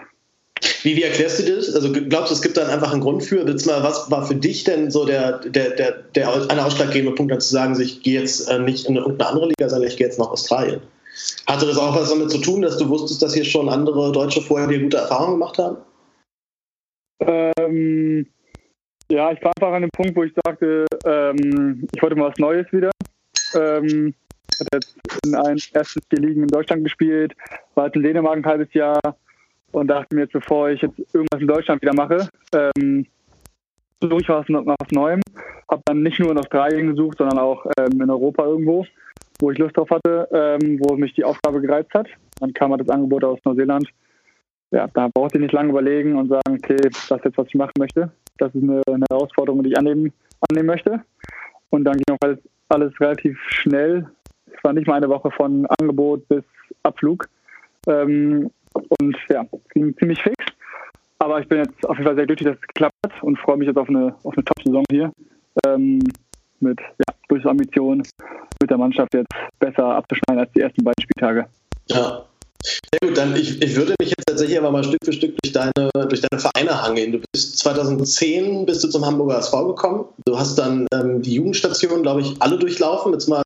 Wie, 0.83 0.97
wie 0.97 1.03
erklärst 1.03 1.41
du 1.41 1.55
das? 1.55 1.75
Also 1.75 1.93
glaubst 1.93 2.31
du, 2.31 2.35
es 2.35 2.43
gibt 2.43 2.57
dann 2.57 2.69
einfach 2.69 2.93
einen 2.93 3.01
Grund 3.01 3.23
für? 3.23 3.47
Willst 3.47 3.67
mal, 3.67 3.83
was 3.83 4.11
war 4.11 4.27
für 4.27 4.35
dich 4.35 4.65
denn 4.65 4.91
so 4.91 5.07
der, 5.07 5.39
der, 5.39 5.71
der, 5.71 5.93
der 6.15 6.51
eine 6.51 6.65
ausschlaggebende 6.65 7.15
Punkt, 7.15 7.33
dann 7.33 7.41
zu 7.41 7.51
sagen, 7.51 7.81
ich 7.81 8.03
gehe 8.03 8.21
jetzt 8.21 8.49
äh, 8.49 8.59
nicht 8.59 8.89
in 8.89 8.97
irgendeine 8.97 9.31
andere 9.31 9.49
Liga, 9.49 9.69
sondern 9.69 9.89
ich 9.89 9.97
gehe 9.97 10.07
jetzt 10.07 10.19
nach 10.19 10.31
Australien? 10.31 10.81
Hatte 11.47 11.67
das 11.67 11.79
auch 11.79 11.95
was 11.95 12.11
damit 12.11 12.31
zu 12.31 12.39
tun, 12.39 12.63
dass 12.63 12.77
du 12.77 12.89
wusstest, 12.89 13.23
dass 13.23 13.35
hier 13.35 13.45
schon 13.45 13.69
andere 13.69 14.13
Deutsche 14.13 14.41
vorher 14.41 14.69
dir 14.69 14.81
gute 14.81 14.99
Erfahrungen 14.99 15.39
gemacht 15.39 15.59
haben? 15.59 15.79
Ähm, 17.21 18.27
ja, 19.11 19.33
ich 19.33 19.43
war 19.43 19.53
einfach 19.57 19.73
an 19.73 19.83
dem 19.83 19.91
Punkt, 19.91 20.15
wo 20.17 20.25
ich 20.25 20.33
sagte, 20.45 20.87
ähm, 21.05 21.89
ich 21.95 22.03
wollte 22.03 22.17
mal 22.17 22.31
was 22.31 22.39
Neues 22.39 22.67
wieder. 22.73 22.91
Ähm, 23.55 24.15
hatte 24.61 24.69
jetzt 24.75 24.97
in 25.25 25.35
einem 25.35 25.59
ersten 25.73 26.01
vier 26.09 26.21
Ligen 26.21 26.43
in 26.43 26.49
Deutschland 26.49 26.85
gespielt, 26.85 27.35
war 27.75 27.87
jetzt 27.87 27.97
in 27.97 28.03
Dänemark 28.03 28.37
ein 28.37 28.47
halbes 28.47 28.73
Jahr 28.75 29.01
und 29.73 29.89
dachte 29.89 30.15
mir 30.15 30.23
jetzt, 30.23 30.33
bevor 30.33 30.71
ich 30.71 30.83
jetzt 30.83 30.99
irgendwas 31.13 31.41
in 31.41 31.49
Deutschland 31.49 31.83
wieder 31.83 31.95
mache, 31.95 32.29
ähm, 32.53 33.07
suche 34.01 34.21
ich 34.21 34.29
was 34.29 34.47
was 34.49 34.91
Neuem. 34.91 35.21
Habe 35.71 35.83
dann 35.87 36.03
nicht 36.03 36.19
nur 36.19 36.31
in 36.31 36.39
Australien 36.39 36.89
gesucht, 36.89 37.19
sondern 37.19 37.39
auch 37.39 37.67
ähm, 37.79 38.01
in 38.01 38.11
Europa 38.11 38.45
irgendwo 38.45 38.87
wo 39.41 39.51
ich 39.51 39.59
Lust 39.59 39.77
drauf 39.77 39.91
hatte, 39.91 40.29
ähm, 40.33 40.81
wo 40.81 40.97
mich 40.97 41.15
die 41.15 41.25
Aufgabe 41.25 41.61
gereizt 41.61 41.93
hat. 41.95 42.09
Dann 42.41 42.53
kam 42.53 42.71
halt 42.71 42.81
das 42.81 42.89
Angebot 42.89 43.25
aus 43.25 43.39
Neuseeland. 43.45 43.89
Ja, 44.71 44.87
da 44.93 45.09
brauchte 45.09 45.39
ich 45.39 45.43
nicht 45.43 45.53
lange 45.53 45.71
überlegen 45.71 46.17
und 46.17 46.29
sagen, 46.29 46.59
okay, 46.59 46.77
das 46.77 47.11
ist 47.11 47.25
jetzt, 47.25 47.39
was 47.39 47.47
ich 47.49 47.55
machen 47.55 47.73
möchte. 47.79 48.11
Das 48.39 48.55
ist 48.55 48.63
eine, 48.63 48.83
eine 48.87 49.07
Herausforderung, 49.11 49.63
die 49.63 49.71
ich 49.71 49.79
annehmen, 49.79 50.13
annehmen 50.49 50.67
möchte. 50.67 51.03
Und 51.71 51.85
dann 51.85 51.97
ging 51.97 52.15
auch 52.15 52.27
alles, 52.27 52.39
alles 52.69 53.01
relativ 53.01 53.39
schnell. 53.49 54.07
Es 54.47 54.63
war 54.63 54.73
nicht 54.73 54.87
mal 54.87 54.97
eine 54.97 55.09
Woche 55.09 55.31
von 55.31 55.67
Angebot 55.79 56.29
bis 56.29 56.45
Abflug. 56.83 57.29
Ähm, 57.87 58.51
und 58.75 59.17
ja, 59.31 59.47
ging 59.73 59.97
ziemlich 59.97 60.23
fix. 60.23 60.37
Aber 61.19 61.41
ich 61.41 61.49
bin 61.49 61.59
jetzt 61.59 61.89
auf 61.89 61.97
jeden 61.97 62.07
Fall 62.07 62.17
sehr 62.17 62.27
glücklich, 62.27 62.49
dass 62.49 62.57
es 62.57 62.69
geklappt 62.69 62.95
hat 63.05 63.23
und 63.23 63.39
freue 63.39 63.57
mich 63.57 63.67
jetzt 63.67 63.79
auf 63.79 63.89
eine, 63.89 64.15
auf 64.23 64.35
eine 64.37 64.45
Top-Saison 64.45 64.85
hier. 64.91 65.13
Ähm, 65.67 66.01
mit 66.61 66.81
ja, 66.81 67.15
durchaus 67.29 67.51
Ambition, 67.51 68.03
mit 68.61 68.71
der 68.71 68.79
Mannschaft 68.79 69.15
jetzt 69.15 69.33
besser 69.59 69.85
abzuschneiden 69.85 70.41
als 70.41 70.53
die 70.53 70.61
ersten 70.61 70.85
beiden 70.85 71.03
Spieltage. 71.03 71.47
Ja. 71.87 72.25
Sehr 72.65 73.09
gut, 73.09 73.17
dann 73.17 73.37
ich, 73.37 73.63
ich 73.63 73.77
würde 73.77 73.95
mich 74.01 74.11
jetzt 74.11 74.27
tatsächlich 74.27 74.59
aber 74.59 74.73
mal 74.73 74.83
Stück 74.83 74.99
für 75.05 75.13
Stück 75.13 75.37
durch 75.43 75.53
deine, 75.53 75.91
durch 76.09 76.21
deine 76.21 76.41
Vereine 76.41 76.83
hangeln. 76.83 77.13
Du 77.13 77.21
bist 77.33 77.59
2010 77.59 78.67
bist 78.67 78.83
du 78.83 78.89
zum 78.89 79.07
Hamburger 79.07 79.39
SV 79.39 79.69
gekommen. 79.69 80.05
Du 80.25 80.37
hast 80.37 80.57
dann 80.57 80.87
ähm, 80.93 81.23
die 81.23 81.35
Jugendstation, 81.35 82.03
glaube 82.03 82.23
ich, 82.23 82.35
alle 82.41 82.59
durchlaufen. 82.59 83.13
Jetzt 83.13 83.29
mal, 83.29 83.43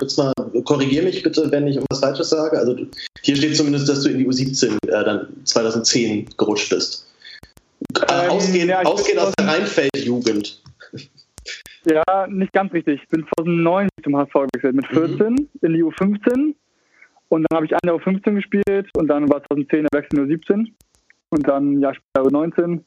jetzt 0.00 0.18
mal 0.18 0.32
korrigier 0.64 1.02
mich 1.02 1.22
bitte, 1.22 1.50
wenn 1.50 1.66
ich 1.66 1.76
irgendwas 1.76 2.00
Falsches 2.00 2.28
sage. 2.28 2.58
Also 2.58 2.76
hier 3.22 3.36
steht 3.36 3.56
zumindest, 3.56 3.88
dass 3.88 4.02
du 4.02 4.10
in 4.10 4.18
die 4.18 4.28
U17 4.28 4.76
äh, 4.88 5.04
dann 5.04 5.28
2010 5.44 6.28
gerutscht 6.36 6.68
bist. 6.68 7.06
Äh, 8.08 8.26
ähm, 8.26 8.30
ausgehend, 8.30 8.70
ja, 8.70 8.82
ausgehend 8.82 9.20
aus 9.20 9.32
der 9.38 9.48
Rheinfeld-Jugend. 9.48 10.60
Ja, 11.84 12.26
nicht 12.26 12.52
ganz 12.52 12.72
richtig. 12.72 13.02
Ich 13.02 13.08
bin 13.08 13.26
2009 13.38 13.88
zum 14.02 14.16
HSV 14.16 14.32
gewechselt, 14.32 14.74
mit 14.74 14.86
14 14.86 15.32
mhm. 15.32 15.48
in 15.62 15.72
die 15.72 15.84
U15. 15.84 16.54
Und 17.28 17.46
dann 17.48 17.56
habe 17.56 17.66
ich 17.66 17.72
eine 17.72 17.92
U15 17.92 18.34
gespielt 18.34 18.90
und 18.96 19.06
dann 19.08 19.28
war 19.30 19.42
2010 19.44 19.86
der 19.90 20.00
Wechsel 20.00 20.18
in 20.18 20.26
U17 20.26 20.66
und 21.30 21.48
dann 21.48 21.74
ein 21.74 21.80
Jahr 21.80 21.94
später 21.94 22.26
U19. 22.26 22.80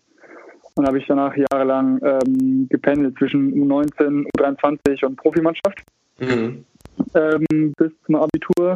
Und 0.75 0.87
habe 0.87 0.97
ich 0.97 1.05
danach 1.07 1.33
jahrelang 1.35 1.99
ähm, 2.03 2.67
gependelt 2.69 3.15
zwischen 3.17 3.53
U19, 3.53 4.25
U23 4.37 5.05
und 5.05 5.15
Profimannschaft 5.17 5.83
mhm. 6.19 6.65
ähm, 7.13 7.73
bis 7.77 7.91
zum 8.05 8.15
Abitur. 8.15 8.75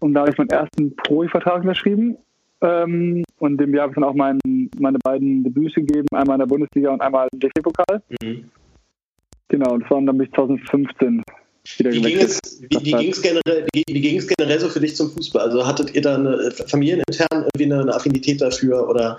Und 0.00 0.14
da 0.14 0.20
habe 0.20 0.30
ich 0.30 0.38
meinen 0.38 0.50
ersten 0.50 0.96
Profivertrag 0.96 1.62
unterschrieben. 1.62 2.16
Ähm, 2.60 3.24
und 3.38 3.58
dem 3.58 3.74
Jahr 3.74 3.84
habe 3.84 3.92
ich 3.92 3.94
dann 3.94 4.04
auch 4.04 4.14
mein, 4.14 4.38
meine 4.78 4.98
beiden 4.98 5.44
Debüts 5.44 5.74
gegeben, 5.74 6.06
einmal 6.12 6.34
in 6.34 6.40
der 6.40 6.46
Bundesliga 6.46 6.90
und 6.90 7.00
einmal 7.00 7.28
im 7.32 7.38
DFB-Pokal. 7.38 8.02
Mhm. 8.22 8.50
Genau, 9.52 9.76
das 9.76 9.90
waren 9.90 10.06
dann 10.06 10.16
bis 10.16 10.30
2015 10.30 11.22
wieder 11.76 11.92
wie 11.92 12.00
ging, 12.00 12.18
es, 12.20 12.40
wie, 12.70 12.86
wie, 12.86 12.92
ging's 12.92 13.20
generell, 13.20 13.66
wie, 13.74 13.84
wie 13.86 14.00
ging 14.00 14.16
es 14.16 14.26
generell 14.26 14.58
so 14.58 14.70
für 14.70 14.80
dich 14.80 14.96
zum 14.96 15.10
Fußball? 15.10 15.42
Also 15.42 15.66
hattet 15.66 15.94
ihr 15.94 16.00
da 16.00 16.14
eine, 16.14 16.50
familienintern 16.50 17.26
irgendwie 17.30 17.64
eine, 17.66 17.82
eine 17.82 17.94
Affinität 17.94 18.40
dafür 18.40 18.88
oder 18.88 19.18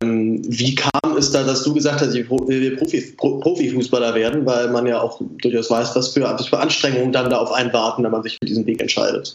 ähm, 0.00 0.40
wie 0.48 0.74
kam 0.74 1.16
es 1.18 1.30
da, 1.30 1.44
dass 1.44 1.62
du 1.62 1.74
gesagt 1.74 2.00
hast, 2.00 2.14
ich 2.14 2.28
will 2.30 2.76
Profi, 2.78 3.14
Profifußballer 3.18 4.14
werden, 4.14 4.46
weil 4.46 4.70
man 4.70 4.86
ja 4.86 4.98
auch 4.98 5.20
durchaus 5.42 5.70
weiß, 5.70 5.94
was 5.94 6.14
für, 6.14 6.22
was 6.22 6.48
für 6.48 6.58
Anstrengungen 6.58 7.12
dann 7.12 7.28
da 7.28 7.36
auf 7.36 7.52
einen 7.52 7.72
warten, 7.74 8.02
wenn 8.02 8.12
man 8.12 8.22
sich 8.22 8.38
für 8.40 8.46
diesen 8.46 8.64
Weg 8.64 8.80
entscheidet? 8.80 9.34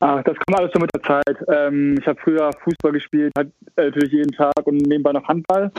Ah, 0.00 0.22
das 0.22 0.36
kommt 0.36 0.60
alles 0.60 0.70
so 0.72 0.78
mit 0.78 0.90
der 0.94 1.02
Zeit. 1.02 1.36
Ähm, 1.48 1.96
ich 1.98 2.06
habe 2.06 2.20
früher 2.22 2.50
Fußball 2.62 2.92
gespielt, 2.92 3.32
halt, 3.36 3.50
natürlich 3.78 4.12
jeden 4.12 4.32
Tag 4.32 4.66
und 4.66 4.76
nebenbei 4.86 5.12
noch 5.12 5.26
Handball. 5.26 5.72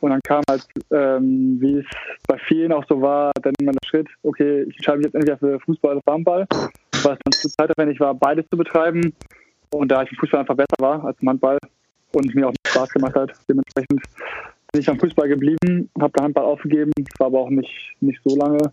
Und 0.00 0.10
dann 0.10 0.20
kam 0.22 0.42
halt, 0.48 0.66
ähm, 0.92 1.58
wie 1.60 1.78
es 1.78 1.86
bei 2.26 2.38
vielen 2.46 2.72
auch 2.72 2.84
so 2.88 3.00
war, 3.00 3.32
dann 3.42 3.54
immer 3.58 3.72
der 3.72 3.88
Schritt, 3.88 4.08
okay, 4.22 4.62
ich 4.68 4.76
entscheide 4.76 4.98
mich 4.98 5.06
jetzt 5.06 5.14
entweder 5.14 5.38
für 5.38 5.60
Fußball 5.60 5.96
oder 5.96 6.12
Handball, 6.12 6.46
es 6.92 7.02
dann 7.02 7.32
zu 7.32 7.48
zeitaufwendig 7.48 7.98
war, 8.00 8.14
beides 8.14 8.46
zu 8.50 8.56
betreiben. 8.56 9.12
Und 9.70 9.90
da 9.90 10.02
ich 10.02 10.10
im 10.10 10.18
Fußball 10.18 10.40
einfach 10.40 10.56
besser 10.56 10.76
war 10.78 11.04
als 11.04 11.16
im 11.20 11.28
Handball 11.28 11.58
und 12.12 12.34
mir 12.34 12.48
auch 12.48 12.54
Spaß 12.66 12.90
gemacht 12.90 13.14
hat, 13.14 13.32
dementsprechend 13.48 14.02
bin 14.72 14.80
ich 14.80 14.88
am 14.88 14.98
Fußball 14.98 15.28
geblieben, 15.28 15.90
habe 16.00 16.12
den 16.12 16.24
Handball 16.24 16.44
aufgegeben, 16.44 16.92
war 17.18 17.28
aber 17.28 17.40
auch 17.40 17.50
nicht, 17.50 17.94
nicht 18.00 18.20
so 18.24 18.36
lange. 18.36 18.70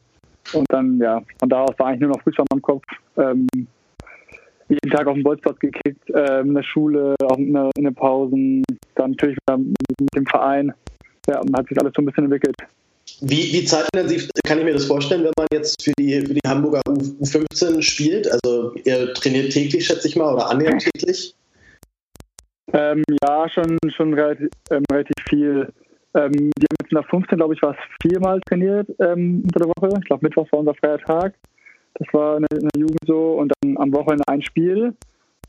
Und 0.53 0.65
dann, 0.69 0.99
ja, 0.99 1.21
von 1.39 1.49
da 1.49 1.61
aus 1.63 1.77
war 1.79 1.87
eigentlich 1.87 2.01
nur 2.01 2.11
noch 2.11 2.21
Fußball 2.21 2.45
im 2.53 2.61
Kopf. 2.61 2.83
Ähm, 3.17 3.47
jeden 4.67 4.91
Tag 4.91 5.07
auf 5.07 5.13
dem 5.13 5.23
Bolzplatz 5.23 5.59
gekickt, 5.59 6.09
äh, 6.09 6.41
in 6.41 6.53
der 6.53 6.63
Schule, 6.63 7.15
auch 7.23 7.37
in, 7.37 7.53
den 7.77 7.95
Pausen, 7.95 8.63
dann 8.95 9.11
natürlich 9.11 9.37
mit 9.47 10.15
dem 10.15 10.25
Verein 10.25 10.73
ja, 11.29 11.39
und 11.39 11.55
hat 11.55 11.67
sich 11.67 11.79
alles 11.79 11.93
so 11.95 12.01
ein 12.01 12.05
bisschen 12.05 12.25
entwickelt. 12.25 12.55
Wie, 13.21 13.53
wie 13.53 13.65
zeitintensiv 13.65 14.29
kann 14.45 14.59
ich 14.59 14.65
mir 14.65 14.73
das 14.73 14.85
vorstellen, 14.85 15.23
wenn 15.23 15.33
man 15.37 15.47
jetzt 15.53 15.81
für 15.81 15.93
die, 15.99 16.21
für 16.21 16.33
die 16.33 16.47
Hamburger 16.47 16.81
U15 16.87 17.81
spielt? 17.81 18.31
Also 18.31 18.73
ihr 18.83 19.13
trainiert 19.13 19.51
täglich, 19.51 19.85
schätze 19.85 20.07
ich 20.07 20.15
mal, 20.15 20.33
oder 20.33 20.49
annähernd 20.49 20.83
täglich? 20.83 21.35
Ähm, 22.71 23.03
ja, 23.23 23.47
schon, 23.49 23.77
schon 23.95 24.13
relativ, 24.13 24.49
ähm, 24.71 24.83
relativ 24.91 25.15
viel. 25.29 25.71
Ähm, 26.15 26.31
wir 26.33 26.67
haben 26.67 26.77
jetzt 26.81 26.91
in 26.91 26.95
der 26.95 27.03
15, 27.03 27.37
glaube 27.37 27.53
ich, 27.53 27.61
war 27.61 27.71
es 27.71 27.77
viermal 28.01 28.39
trainiert 28.41 28.89
ähm, 28.99 29.43
unter 29.43 29.59
der 29.59 29.67
Woche. 29.69 29.99
Ich 29.99 30.05
glaube, 30.05 30.25
Mittwoch 30.25 30.51
war 30.51 30.59
unser 30.59 30.73
freier 30.75 30.99
Tag. 30.99 31.33
Das 31.95 32.07
war 32.13 32.37
in 32.37 32.45
der 32.49 32.79
Jugend 32.79 32.99
so. 33.05 33.33
Und 33.33 33.51
dann 33.61 33.77
am 33.77 33.93
Wochenende 33.93 34.27
ein 34.27 34.41
Spiel. 34.41 34.95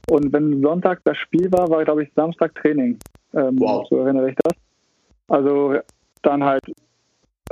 Und 0.08 0.32
wenn 0.32 0.60
Sonntag 0.60 1.00
das 1.04 1.16
Spiel 1.16 1.50
war, 1.50 1.70
war, 1.70 1.84
glaube 1.84 2.02
ich, 2.02 2.10
Samstag 2.14 2.54
Training. 2.56 2.98
Ähm, 3.32 3.58
wow. 3.58 3.86
So 3.88 3.98
erinnere 3.98 4.30
ich 4.30 4.36
das. 4.42 4.52
Also 5.28 5.78
dann 6.22 6.44
halt 6.44 6.62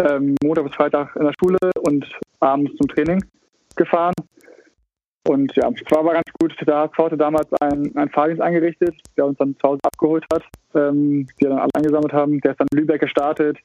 ähm, 0.00 0.34
Montag 0.42 0.64
bis 0.64 0.74
Freitag 0.74 1.14
in 1.16 1.24
der 1.24 1.34
Schule 1.38 1.58
und 1.80 2.06
abends 2.40 2.74
zum 2.76 2.88
Training 2.88 3.24
gefahren. 3.76 4.14
Und 5.28 5.54
ja, 5.54 5.68
es 5.68 5.90
war 5.90 6.00
aber 6.00 6.14
ganz 6.14 6.26
gut. 6.40 6.54
Der 6.66 6.76
HSV 6.76 6.98
hatte 6.98 7.16
damals 7.16 7.48
einen, 7.60 7.96
einen 7.96 8.10
Fahrdienst 8.10 8.42
eingerichtet, 8.42 8.94
der 9.16 9.26
uns 9.26 9.38
dann 9.38 9.56
zu 9.56 9.68
Hause 9.68 9.80
abgeholt 9.84 10.24
hat, 10.32 10.42
ähm, 10.74 11.26
die 11.40 11.44
dann 11.44 11.58
alle 11.58 11.70
eingesammelt 11.74 12.12
haben. 12.12 12.40
Der 12.40 12.52
ist 12.52 12.60
dann 12.60 12.66
in 12.72 12.78
Lübeck 12.78 13.00
gestartet 13.00 13.58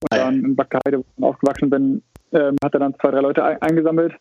und 0.00 0.18
dann 0.18 0.44
in 0.44 0.56
Bad 0.56 0.68
Heide, 0.86 0.98
wo 0.98 1.04
ich 1.16 1.24
aufgewachsen 1.24 1.70
bin, 1.70 2.02
ähm, 2.32 2.56
hat 2.62 2.74
er 2.74 2.80
dann 2.80 2.94
zwei, 3.00 3.10
drei 3.10 3.20
Leute 3.20 3.42
ein 3.42 3.60
eingesammelt. 3.62 4.12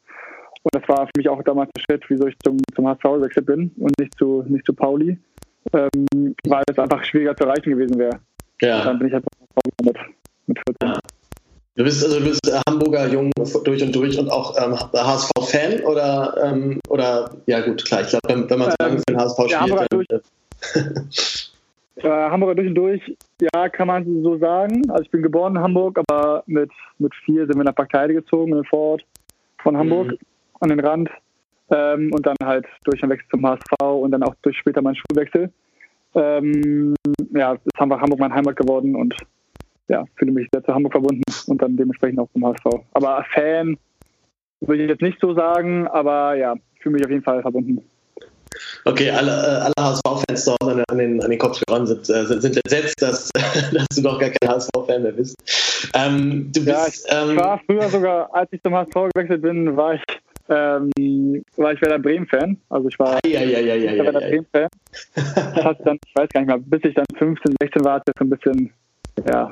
Und 0.64 0.74
das 0.74 0.88
war 0.88 1.06
für 1.06 1.12
mich 1.18 1.30
auch 1.30 1.44
damals 1.44 1.70
der 1.76 1.82
Schritt, 1.82 2.04
wieso 2.10 2.28
ich 2.28 2.36
zum, 2.40 2.58
zum 2.74 2.88
HSV 2.88 3.04
gewechselt 3.04 3.46
bin 3.46 3.72
und 3.78 3.98
nicht 4.00 4.18
zu, 4.18 4.44
nicht 4.48 4.66
zu 4.66 4.74
Pauli, 4.74 5.18
ähm, 5.74 6.36
weil 6.48 6.64
es 6.68 6.80
einfach 6.80 7.04
schwieriger 7.04 7.36
zu 7.36 7.46
erreichen 7.46 7.72
gewesen 7.72 8.00
wäre. 8.00 8.20
Ja. 8.62 8.80
Und 8.80 8.86
dann 8.86 9.00
bin 9.00 9.08
ich 9.08 9.14
halt 9.14 9.26
mit, 9.84 9.98
mit 10.48 10.58
14. 10.58 10.76
Ja. 10.82 11.00
Du 11.76 11.84
bist 11.84 12.04
also 12.04 12.20
du 12.20 12.26
bist 12.26 12.42
Hamburger 12.68 13.08
Jung 13.08 13.30
durch 13.64 13.84
und 13.84 13.96
durch 13.96 14.18
und 14.18 14.32
auch 14.32 14.58
ähm, 14.58 14.76
HSV-Fan 14.76 15.82
oder, 15.82 16.36
ähm, 16.44 16.80
oder 16.90 17.30
ja 17.46 17.60
gut, 17.60 17.86
klar, 17.86 18.02
ich 18.02 18.08
glaube, 18.08 18.28
wenn, 18.28 18.50
wenn, 18.50 18.58
man 18.60 18.72
so 18.72 18.76
lange 18.80 18.98
für 18.98 19.04
den 19.10 19.18
HSV 19.18 19.38
spielt. 19.38 19.62
Hamburger, 19.62 19.86
dann, 19.88 20.00
durch, 20.00 21.52
äh, 21.98 22.10
Hamburger 22.10 22.56
durch 22.56 22.68
und 22.68 22.76
durch, 22.76 23.18
ja, 23.54 23.70
kann 23.70 23.88
man 23.88 24.24
so 24.24 24.40
sagen. 24.40 24.90
Also 24.90 25.04
ich 25.04 25.12
bin 25.12 25.22
geboren 25.22 25.56
in 25.56 25.62
Hamburg, 25.62 26.00
aber 26.08 26.42
mit, 26.48 26.72
mit 26.98 27.14
vier 27.26 27.46
sind 27.46 27.58
wir 27.58 27.64
nach 27.64 27.76
Partei 27.76 28.08
gezogen, 28.08 28.54
in 28.54 28.58
den 28.58 28.66
Vorort 28.66 29.04
von 29.62 29.78
Hamburg 29.78 30.08
mhm. 30.08 30.18
an 30.62 30.70
den 30.70 30.80
Rand. 30.80 31.10
Ähm, 31.70 32.12
und 32.14 32.26
dann 32.26 32.38
halt 32.44 32.66
durch 32.86 33.02
den 33.02 33.10
Wechsel 33.12 33.28
zum 33.30 33.46
HSV 33.46 33.84
und 33.84 34.12
dann 34.12 34.24
auch 34.24 34.34
durch 34.42 34.58
später 34.58 34.82
meinen 34.82 34.96
Schulwechsel. 34.96 35.52
Ähm, 36.18 36.96
ja, 37.34 37.54
ist 37.54 37.62
Hamburg, 37.78 38.02
Hamburg 38.02 38.20
mein 38.20 38.34
Heimat 38.34 38.56
geworden 38.56 38.96
und 38.96 39.16
ja, 39.88 40.06
fühle 40.16 40.32
mich 40.32 40.48
sehr 40.52 40.64
zu 40.64 40.74
Hamburg 40.74 40.94
verbunden 40.94 41.24
und 41.48 41.62
dann 41.62 41.78
dementsprechend 41.78 42.20
auch 42.20 42.30
zum 42.34 42.46
HSV. 42.46 42.66
Aber 42.94 43.26
Fan 43.34 43.78
würde 44.62 44.84
ich 44.84 44.90
jetzt 44.90 45.02
nicht 45.02 45.20
so 45.22 45.34
sagen, 45.34 45.88
aber 45.88 46.36
ja, 46.36 46.56
fühle 46.82 46.96
mich 46.96 47.06
auf 47.06 47.12
jeden 47.12 47.24
Fall 47.24 47.42
verbunden. 47.42 47.82
Okay, 48.86 49.12
alle, 49.12 49.32
äh, 49.32 49.62
alle 49.66 49.74
HSV-Fans 49.80 50.46
dort 50.46 50.64
an, 50.64 50.84
an, 50.90 50.98
den, 50.98 51.22
an 51.22 51.30
den 51.30 51.40
Kopfhörern 51.40 51.86
sind, 51.86 52.10
äh, 52.10 52.26
sind, 52.26 52.42
sind 52.42 52.58
entsetzt, 52.58 53.02
dass, 53.02 53.30
dass 53.72 53.86
du 53.96 54.02
doch 54.02 54.20
gar 54.20 54.30
kein 54.30 54.50
HSV-Fan 54.50 55.04
mehr 55.04 55.12
bist. 55.12 55.36
Ähm, 55.94 56.52
du 56.54 56.62
ja, 56.62 56.88
ich, 56.88 57.04
ähm, 57.10 57.32
ich 57.32 57.38
war 57.38 57.62
früher 57.66 57.90
sogar, 57.90 58.34
als 58.34 58.52
ich 58.52 58.62
zum 58.64 58.74
HSV 58.74 59.14
gewechselt 59.14 59.42
bin, 59.42 59.76
war 59.76 59.96
ich 59.96 60.02
ähm, 60.50 61.44
war 61.58 61.74
ich 61.74 61.82
Werder 61.82 62.00
Bremen-Fan. 62.00 62.58
Also 62.70 62.88
ich 62.88 63.00
war 63.00 63.20
ja, 63.26 63.42
ja, 63.42 63.60
ja, 63.60 63.76
ja, 63.76 64.04
Werder 64.04 64.20
Bremen-Fan. 64.20 64.68
Das 65.14 65.64
hat 65.64 65.86
dann, 65.86 65.98
ich 66.06 66.16
weiß 66.16 66.30
gar 66.30 66.42
nicht 66.42 66.48
mehr, 66.50 66.58
bis 66.58 66.84
ich 66.84 66.96
dann 66.96 67.06
15, 67.18 67.56
16 67.62 67.86
war, 67.86 67.96
hat 67.96 68.04
das 68.06 68.16
so 68.18 68.26
ein 68.26 68.30
bisschen 68.30 68.74
ja, 69.28 69.52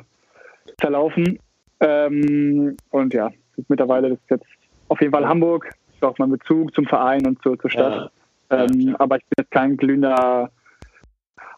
verlaufen. 0.78 1.38
Ähm, 1.80 2.76
und 2.90 3.14
ja, 3.14 3.30
mittlerweile 3.68 4.08
ist 4.08 4.22
jetzt 4.30 4.46
auf 4.88 5.00
jeden 5.00 5.12
Fall 5.12 5.26
Hamburg. 5.26 5.70
Ich 5.94 6.02
auch 6.02 6.18
mein 6.18 6.30
Bezug 6.30 6.74
zum 6.74 6.86
Verein 6.86 7.26
und 7.26 7.42
zur, 7.42 7.58
zur 7.58 7.70
Stadt. 7.70 8.10
Ja. 8.50 8.64
Ähm, 8.64 8.80
ja. 8.80 8.94
Aber 8.98 9.16
ich 9.16 9.24
bin 9.24 9.44
jetzt 9.44 9.50
kein 9.50 9.76
glühender 9.76 10.50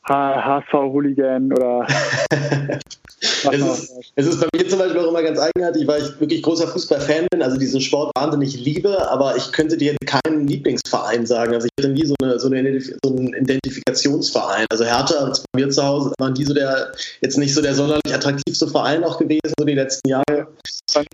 HSV-Hooligan 0.08 1.52
oder. 1.52 1.86
es, 3.20 3.44
ist, 3.44 3.92
es 4.16 4.26
ist 4.26 4.40
bei 4.40 4.46
mir 4.56 4.68
zum 4.68 4.78
Beispiel 4.78 5.00
auch 5.00 5.08
immer 5.08 5.22
ganz 5.22 5.38
eigenartig, 5.38 5.86
weil 5.86 6.02
ich 6.02 6.20
wirklich 6.20 6.42
großer 6.42 6.68
Fußballfan 6.68 7.26
bin, 7.30 7.42
also 7.42 7.56
diesen 7.56 7.80
Sport 7.80 8.12
wahnsinnig 8.16 8.58
liebe, 8.58 9.10
aber 9.10 9.36
ich 9.36 9.52
könnte 9.52 9.76
dir 9.76 9.96
keinen 10.06 10.46
Lieblingsverein 10.46 11.26
sagen. 11.26 11.54
Also 11.54 11.66
ich 11.66 11.72
hatte 11.84 11.92
nie 11.92 12.06
so, 12.06 12.14
eine, 12.22 12.38
so, 12.38 12.48
eine, 12.48 12.80
so 12.80 13.10
einen 13.10 13.34
Identifikationsverein. 13.34 14.66
Also 14.70 14.84
Hertha 14.84 15.32
bei 15.52 15.60
mir 15.60 15.70
zu 15.70 15.82
Hause 15.84 16.12
waren 16.18 16.34
die 16.34 16.44
so 16.44 16.54
der, 16.54 16.92
jetzt 17.20 17.38
nicht 17.38 17.54
so 17.54 17.62
der 17.62 17.74
sonderlich 17.74 18.14
attraktivste 18.14 18.68
Verein 18.68 19.04
auch 19.04 19.18
gewesen, 19.18 19.52
so 19.58 19.64
die 19.64 19.74
letzten 19.74 20.08
Jahre. 20.08 20.48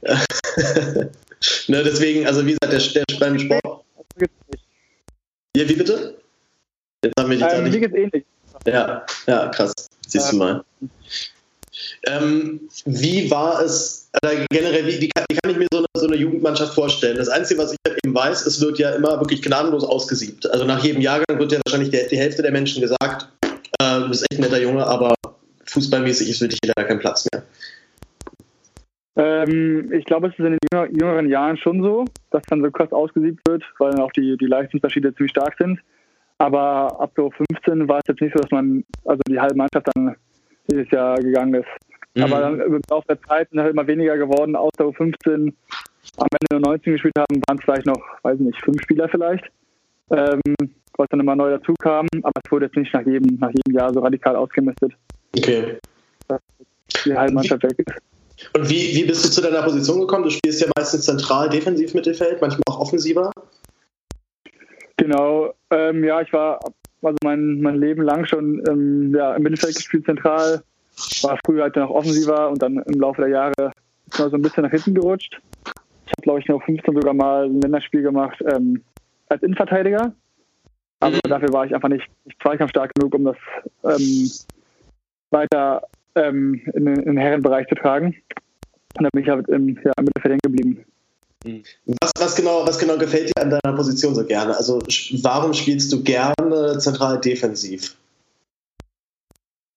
ne, 1.69 1.83
deswegen, 1.83 2.27
also 2.27 2.47
wie 2.47 2.57
gesagt, 2.61 2.95
der, 2.97 3.05
der 3.05 3.19
beim 3.19 3.39
Sport. 3.39 3.85
Ja, 5.57 5.69
wie 5.69 5.75
bitte? 5.75 6.17
Jetzt 7.05 7.15
haben 7.19 7.31
wir 7.31 7.37
dich 7.37 7.47
ähm, 7.53 7.65
nicht. 7.65 7.95
ähnlich. 7.95 8.25
Ja, 8.67 9.05
ja, 9.27 9.49
krass. 9.49 9.73
Siehst 10.07 10.33
du 10.33 10.37
mal. 10.37 10.65
Ähm, 12.07 12.69
wie 12.85 13.31
war 13.31 13.63
es, 13.63 14.11
oder 14.23 14.35
generell, 14.51 14.87
wie, 14.87 15.01
wie, 15.01 15.09
kann, 15.09 15.25
wie, 15.29 15.37
kann, 15.37 15.51
ich 15.51 15.57
mir 15.57 15.67
so 15.73 15.79
eine, 15.79 15.87
so 15.97 16.07
eine, 16.07 16.17
Jugendmannschaft 16.17 16.75
vorstellen? 16.75 17.17
Das 17.17 17.29
Einzige, 17.29 17.61
was 17.61 17.73
ich 17.73 17.79
halt 17.87 17.99
eben 18.05 18.15
weiß, 18.15 18.47
es 18.47 18.61
wird 18.61 18.79
ja 18.79 18.91
immer 18.91 19.19
wirklich 19.21 19.43
gnadenlos 19.43 19.85
ausgesiebt. 19.85 20.49
Also 20.51 20.65
nach 20.65 20.83
jedem 20.85 21.01
Jahrgang 21.01 21.39
wird 21.39 21.53
ja 21.53 21.61
wahrscheinlich 21.65 21.91
die, 21.91 22.09
die 22.11 22.19
Hälfte 22.19 22.43
der 22.43 22.53
Menschen 22.53 22.81
gesagt, 22.81 23.29
äh, 23.81 24.01
du 24.01 24.09
bist 24.09 24.27
echt 24.31 24.39
ein 24.39 24.43
netter 24.43 24.61
Junge, 24.61 24.87
aber 24.87 25.15
fußballmäßig 25.67 26.31
ist 26.31 26.39
für 26.39 26.49
dich 26.49 26.61
da 26.61 26.85
kein 26.85 26.99
Platz 26.99 27.27
mehr. 27.33 27.43
Ähm, 29.17 29.93
ich 29.93 30.05
glaube, 30.05 30.29
es 30.29 30.33
ist 30.35 30.45
in 30.45 30.59
den 30.59 30.91
jüngeren 30.91 31.29
Jahren 31.29 31.57
schon 31.57 31.83
so, 31.83 32.05
dass 32.31 32.43
dann 32.49 32.63
so 32.63 32.71
krass 32.71 32.93
ausgesiebt 32.93 33.41
wird, 33.49 33.63
weil 33.79 33.93
dann 33.93 34.01
auch 34.01 34.13
die, 34.13 34.37
die 34.37 34.47
Leistungsunterschiede 34.47 35.15
ziemlich 35.15 35.31
stark 35.31 35.57
sind. 35.59 35.81
Aber 36.45 37.01
ab 37.01 37.11
so 37.17 37.31
15 37.31 37.89
war 37.89 38.01
es 38.01 38.05
jetzt 38.07 38.21
nicht 38.21 38.35
so, 38.37 38.43
dass 38.43 38.51
man, 38.51 38.85
also 39.07 39.21
die 39.27 39.41
halbe 39.41 39.55
Mannschaft 39.55 39.89
dann 39.95 40.15
dieses 40.71 40.91
Jahr 40.91 41.17
gegangen 41.17 41.55
ist. 41.55 41.69
Mhm. 42.15 42.23
Aber 42.23 42.41
dann 42.41 42.61
im 42.61 42.81
Laufe 42.91 43.07
der 43.09 43.23
Zeit 43.23 43.49
sind 43.49 43.61
halt 43.61 43.73
immer 43.73 43.87
weniger 43.87 44.19
geworden, 44.19 44.55
außer 44.55 44.93
15 44.93 45.57
am 46.19 46.27
Ende 46.31 46.47
nur 46.53 46.61
19 46.61 46.93
gespielt 46.93 47.15
haben, 47.19 47.41
waren 47.49 47.59
es 47.59 47.65
vielleicht 47.65 47.87
noch, 47.87 48.01
weiß 48.23 48.39
nicht, 48.41 48.61
fünf 48.63 48.83
Spieler 48.83 49.09
vielleicht, 49.09 49.45
ähm, 50.11 50.43
was 50.99 51.07
dann 51.09 51.21
immer 51.21 51.35
neu 51.35 51.51
dazu 51.51 51.73
kam. 51.81 52.07
Aber 52.23 52.41
es 52.45 52.53
wurde 52.53 52.67
jetzt 52.67 52.77
nicht 52.77 52.93
nach 52.93 53.07
jedem, 53.07 53.39
nach 53.39 53.51
jedem 53.51 53.75
Jahr 53.75 53.95
so 53.95 54.01
radikal 54.01 54.37
ausgemistet. 54.37 54.93
Okay. 55.35 55.79
Dass 56.29 56.41
die 57.07 57.17
halbe 57.17 57.33
Mannschaft 57.33 57.63
weg 57.63 57.79
ist. 57.79 58.55
Und 58.55 58.69
wie, 58.69 58.95
wie 58.97 59.05
bist 59.05 59.25
du 59.25 59.31
zu 59.31 59.41
deiner 59.41 59.63
Position 59.63 60.01
gekommen? 60.01 60.25
Du 60.25 60.31
spielst 60.31 60.61
ja 60.61 60.69
meistens 60.77 61.07
zentral 61.07 61.49
defensiv 61.49 61.95
Mittelfeld, 61.95 62.43
manchmal 62.43 62.65
auch 62.67 62.81
offensiver. 62.81 63.33
Genau, 64.97 65.53
ähm, 65.71 66.05
ja, 66.05 66.21
ich 66.21 66.33
war 66.33 66.61
also 67.03 67.17
mein, 67.23 67.61
mein 67.61 67.77
Leben 67.77 68.03
lang 68.03 68.25
schon 68.25 68.63
ähm, 68.69 69.15
ja, 69.15 69.35
im 69.35 69.43
Mittelfeld 69.43 69.77
gespielt, 69.77 70.07
zentral. 70.07 70.63
War 71.23 71.39
früher 71.45 71.65
halt 71.65 71.77
noch 71.77 71.91
offensiver 71.91 72.49
und 72.49 72.63
dann 72.63 72.79
im 72.79 73.01
Laufe 73.01 73.23
der 73.23 73.31
Jahre 73.31 73.73
ist 74.07 74.19
mal 74.19 74.31
so 74.31 74.37
ein 74.37 74.43
bisschen 74.43 74.63
nach 74.63 74.71
hinten 74.71 74.95
gerutscht. 74.95 75.41
Ich 76.07 76.13
habe, 76.13 76.23
glaube 76.23 76.41
ich, 76.41 76.47
noch 76.47 76.63
15 76.63 76.95
sogar 76.95 77.15
mal 77.15 77.47
ein 77.47 77.61
Länderspiel 77.61 78.03
gemacht 78.03 78.43
ähm, 78.47 78.83
als 79.29 79.43
Innenverteidiger. 79.43 80.13
Aber 81.01 81.17
mhm. 81.17 81.29
dafür 81.29 81.53
war 81.53 81.67
ich 81.67 81.75
einfach 81.75 81.89
nicht, 81.89 82.09
nicht 82.25 82.41
zweikampfstark 82.41 82.95
genug, 82.95 83.15
um 83.15 83.25
das 83.25 83.37
ähm, 83.85 84.31
weiter 85.31 85.83
ähm, 86.15 86.63
in, 86.75 86.87
in, 86.87 87.05
den 87.05 87.17
Herrenbereich 87.17 87.67
zu 87.69 87.75
tragen. 87.75 88.15
Und 88.97 89.03
dann 89.03 89.11
bin 89.13 89.23
ich 89.23 89.29
halt 89.29 89.49
im, 89.49 89.77
ja, 89.83 89.93
im 89.99 90.05
Mittelfeld 90.05 90.33
hängen 90.33 90.41
geblieben. 90.45 90.85
Was, 91.45 92.11
was, 92.19 92.37
genau, 92.37 92.67
was 92.67 92.79
genau 92.79 92.97
gefällt 92.97 93.29
dir 93.29 93.43
an 93.43 93.51
deiner 93.51 93.77
Position 93.77 94.15
so 94.15 94.25
gerne? 94.25 94.57
Also 94.57 94.79
warum 95.23 95.53
spielst 95.53 95.93
du 95.93 96.03
gerne 96.03 96.79
zentral 96.79 97.21
defensiv? 97.21 97.97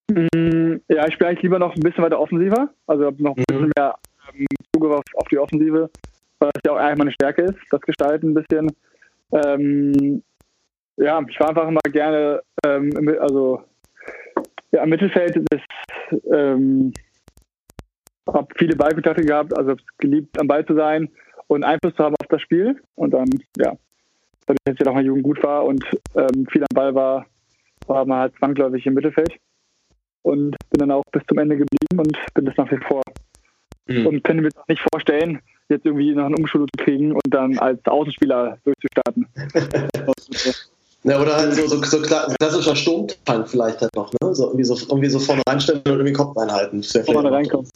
Mm, 0.09 0.75
ja, 0.87 1.05
ich 1.07 1.13
spiele 1.13 1.29
eigentlich 1.29 1.43
lieber 1.43 1.59
noch 1.59 1.75
ein 1.75 1.81
bisschen 1.81 2.03
weiter 2.03 2.19
offensiver. 2.19 2.69
Also 2.87 3.05
habe 3.05 3.21
noch 3.21 3.35
ein 3.35 3.43
bisschen 3.47 3.65
mhm. 3.65 3.71
mehr 3.75 3.95
ähm, 4.33 4.45
Zugriff 4.73 4.93
auf, 4.93 5.03
auf, 5.15 5.27
die 5.27 5.39
Offensive, 5.39 5.89
weil 6.39 6.51
das 6.53 6.61
ja 6.65 6.71
auch 6.71 6.77
eigentlich 6.77 6.97
meine 6.97 7.11
Stärke 7.11 7.41
ist, 7.43 7.59
das 7.69 7.81
Gestalten 7.81 8.29
ein 8.29 8.33
bisschen. 8.33 8.71
Ähm, 9.33 10.23
ja, 10.95 11.21
ich 11.27 11.39
war 11.39 11.49
einfach 11.49 11.67
immer 11.67 11.81
gerne, 11.91 12.41
ähm, 12.65 13.17
also 13.19 13.61
ja, 14.71 14.83
im 14.83 14.89
Mittelfeld 14.89 15.37
das, 15.49 15.61
ähm, 16.31 16.93
habe 18.25 18.47
viele 18.57 18.75
Ballkontakte 18.75 19.23
gehabt, 19.23 19.57
also 19.57 19.71
habe 19.71 19.81
es 19.81 19.97
geliebt, 19.97 20.39
am 20.39 20.47
Ball 20.47 20.65
zu 20.65 20.73
sein 20.73 21.09
und 21.47 21.63
Einfluss 21.63 21.95
zu 21.95 22.03
haben 22.03 22.15
auf 22.19 22.27
das 22.27 22.41
Spiel. 22.41 22.81
Und 22.95 23.11
dann, 23.11 23.29
ja, 23.57 23.75
dadurch, 24.45 24.59
dass 24.65 24.75
ich 24.75 24.79
ja 24.79 24.87
auch 24.87 24.95
mal 24.95 25.05
Jugend 25.05 25.23
gut 25.23 25.43
war 25.43 25.65
und 25.65 25.83
ähm, 26.15 26.45
viel 26.51 26.61
am 26.61 26.75
Ball 26.75 26.95
war, 26.95 27.25
war 27.87 28.05
man 28.05 28.19
halt 28.19 28.35
zwangsläufig 28.37 28.85
im 28.85 28.93
Mittelfeld. 28.93 29.33
Und 30.23 30.57
bin 30.69 30.79
dann 30.79 30.91
auch 30.91 31.03
bis 31.11 31.23
zum 31.27 31.37
Ende 31.37 31.55
geblieben 31.55 31.99
und 31.99 32.17
bin 32.33 32.45
das 32.45 32.57
nach 32.57 32.69
wie 32.71 32.83
vor. 32.85 33.01
Mhm. 33.87 34.07
Und 34.07 34.23
könnte 34.23 34.43
mir 34.43 34.49
auch 34.55 34.67
nicht 34.67 34.83
vorstellen, 34.91 35.39
jetzt 35.69 35.85
irgendwie 35.85 36.13
noch 36.13 36.25
einen 36.25 36.35
Umschulung 36.35 36.67
zu 36.77 36.83
kriegen 36.83 37.13
und 37.13 37.21
dann 37.29 37.57
als 37.59 37.79
Außenspieler 37.85 38.57
durchzustarten. 38.63 39.27
Ja, 41.03 41.21
oder 41.21 41.37
halt 41.37 41.53
so, 41.53 41.67
so, 41.67 41.81
so 41.81 42.01
klassischer 42.01 42.75
Sturmtank 42.75 43.47
vielleicht 43.47 43.79
halt 43.79 43.95
noch, 43.95 44.11
ne? 44.11 44.35
So 44.35 44.47
irgendwie 44.47 44.65
so, 44.65 44.75
irgendwie 44.89 45.09
so 45.09 45.19
vorne 45.19 45.41
reinstellen 45.47 45.79
und 45.85 45.91
irgendwie 45.91 46.11
Kopf 46.11 46.35
einhalten. 46.37 46.83
Vorne 46.83 47.31
reinkommen. 47.31 47.69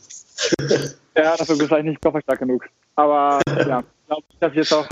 Ja, 1.16 1.36
dafür 1.36 1.58
bin 1.58 1.66
ich 1.66 1.84
nicht 1.84 2.02
körperstark 2.02 2.40
genug. 2.40 2.66
Aber 2.96 3.40
ja, 3.48 3.80
ich 3.80 4.08
glaube, 4.08 4.24
dass 4.40 4.52
ich 4.52 4.58
jetzt 4.58 4.74
auch, 4.74 4.88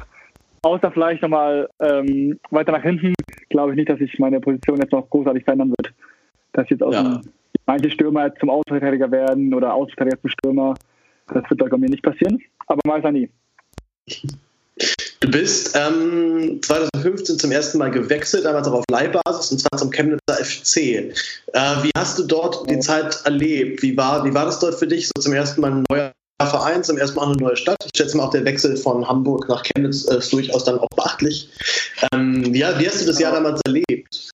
außer 0.62 0.92
vielleicht 0.92 1.22
nochmal 1.22 1.70
ähm, 1.80 2.40
weiter 2.50 2.72
nach 2.72 2.84
hinten, 2.84 3.14
glaube 3.50 3.72
ich 3.72 3.78
nicht, 3.78 3.90
dass 3.90 4.00
sich 4.00 4.18
meine 4.20 4.40
Position 4.40 4.80
jetzt 4.80 4.92
noch 4.92 5.10
großartig 5.10 5.44
verändern 5.44 5.74
wird. 5.78 5.94
Dass 6.54 6.66
ich 6.66 6.72
jetzt 6.72 6.84
aus 6.84 6.96
ja. 6.96 7.22
manche 7.66 7.92
Stürmer 7.92 8.34
zum 8.36 8.50
Außenverteidiger 8.50 9.12
werden 9.12 9.54
oder 9.54 9.74
Außenverteidiger 9.74 10.22
zum 10.22 10.30
Stürmer. 10.30 10.74
Das 11.28 11.44
wird 11.50 11.70
bei 11.70 11.78
mir 11.78 11.90
nicht 11.90 12.04
passieren, 12.04 12.42
aber 12.66 12.80
mal 12.86 12.98
ist 12.98 13.06
er 13.06 13.12
nie. 13.12 13.30
Du 15.20 15.30
bist 15.30 15.76
ähm, 15.76 16.62
2015 16.62 17.40
zum 17.40 17.52
ersten 17.52 17.78
Mal 17.78 17.92
gewechselt, 17.92 18.46
damals 18.46 18.68
auch 18.68 18.76
auf 18.76 18.86
Leihbasis, 18.90 19.52
und 19.52 19.60
zwar 19.60 19.78
zum 19.78 19.92
Chemnitzer 19.92 20.34
FC. 20.34 20.78
Äh, 20.78 21.14
wie 21.84 21.92
hast 21.98 22.18
du 22.18 22.24
dort 22.24 22.70
die 22.70 22.80
Zeit 22.80 23.22
erlebt? 23.26 23.82
Wie 23.82 23.98
war, 23.98 24.24
wie 24.24 24.34
war 24.34 24.46
das 24.46 24.60
dort 24.60 24.76
für 24.76 24.88
dich, 24.88 25.08
so 25.08 25.22
zum 25.22 25.34
ersten 25.34 25.60
Mal 25.60 25.72
ein 25.72 25.84
neuer 25.90 26.09
Verein, 26.48 26.84
zum 26.84 26.98
ersten 26.98 27.18
Mal 27.18 27.28
eine 27.28 27.38
neue 27.38 27.56
Stadt? 27.56 27.78
Ich 27.84 27.92
schätze 27.96 28.18
mal 28.18 28.26
auch 28.26 28.32
der 28.32 28.46
Wechsel 28.46 28.78
von 28.78 29.08
Hamburg 29.08 29.48
nach 29.50 29.64
Chemnitz 29.64 30.06
ist 30.06 30.32
durchaus 30.32 30.64
dann 30.64 30.80
auch 30.80 30.88
beachtlich. 30.96 31.50
Ähm, 32.14 32.46
wie, 32.46 32.62
wie, 32.62 32.88
hast 32.88 33.02
du 33.02 33.06
das 33.06 33.20
Jahr 33.20 33.34
damals 33.34 33.62
erlebt? 33.66 34.32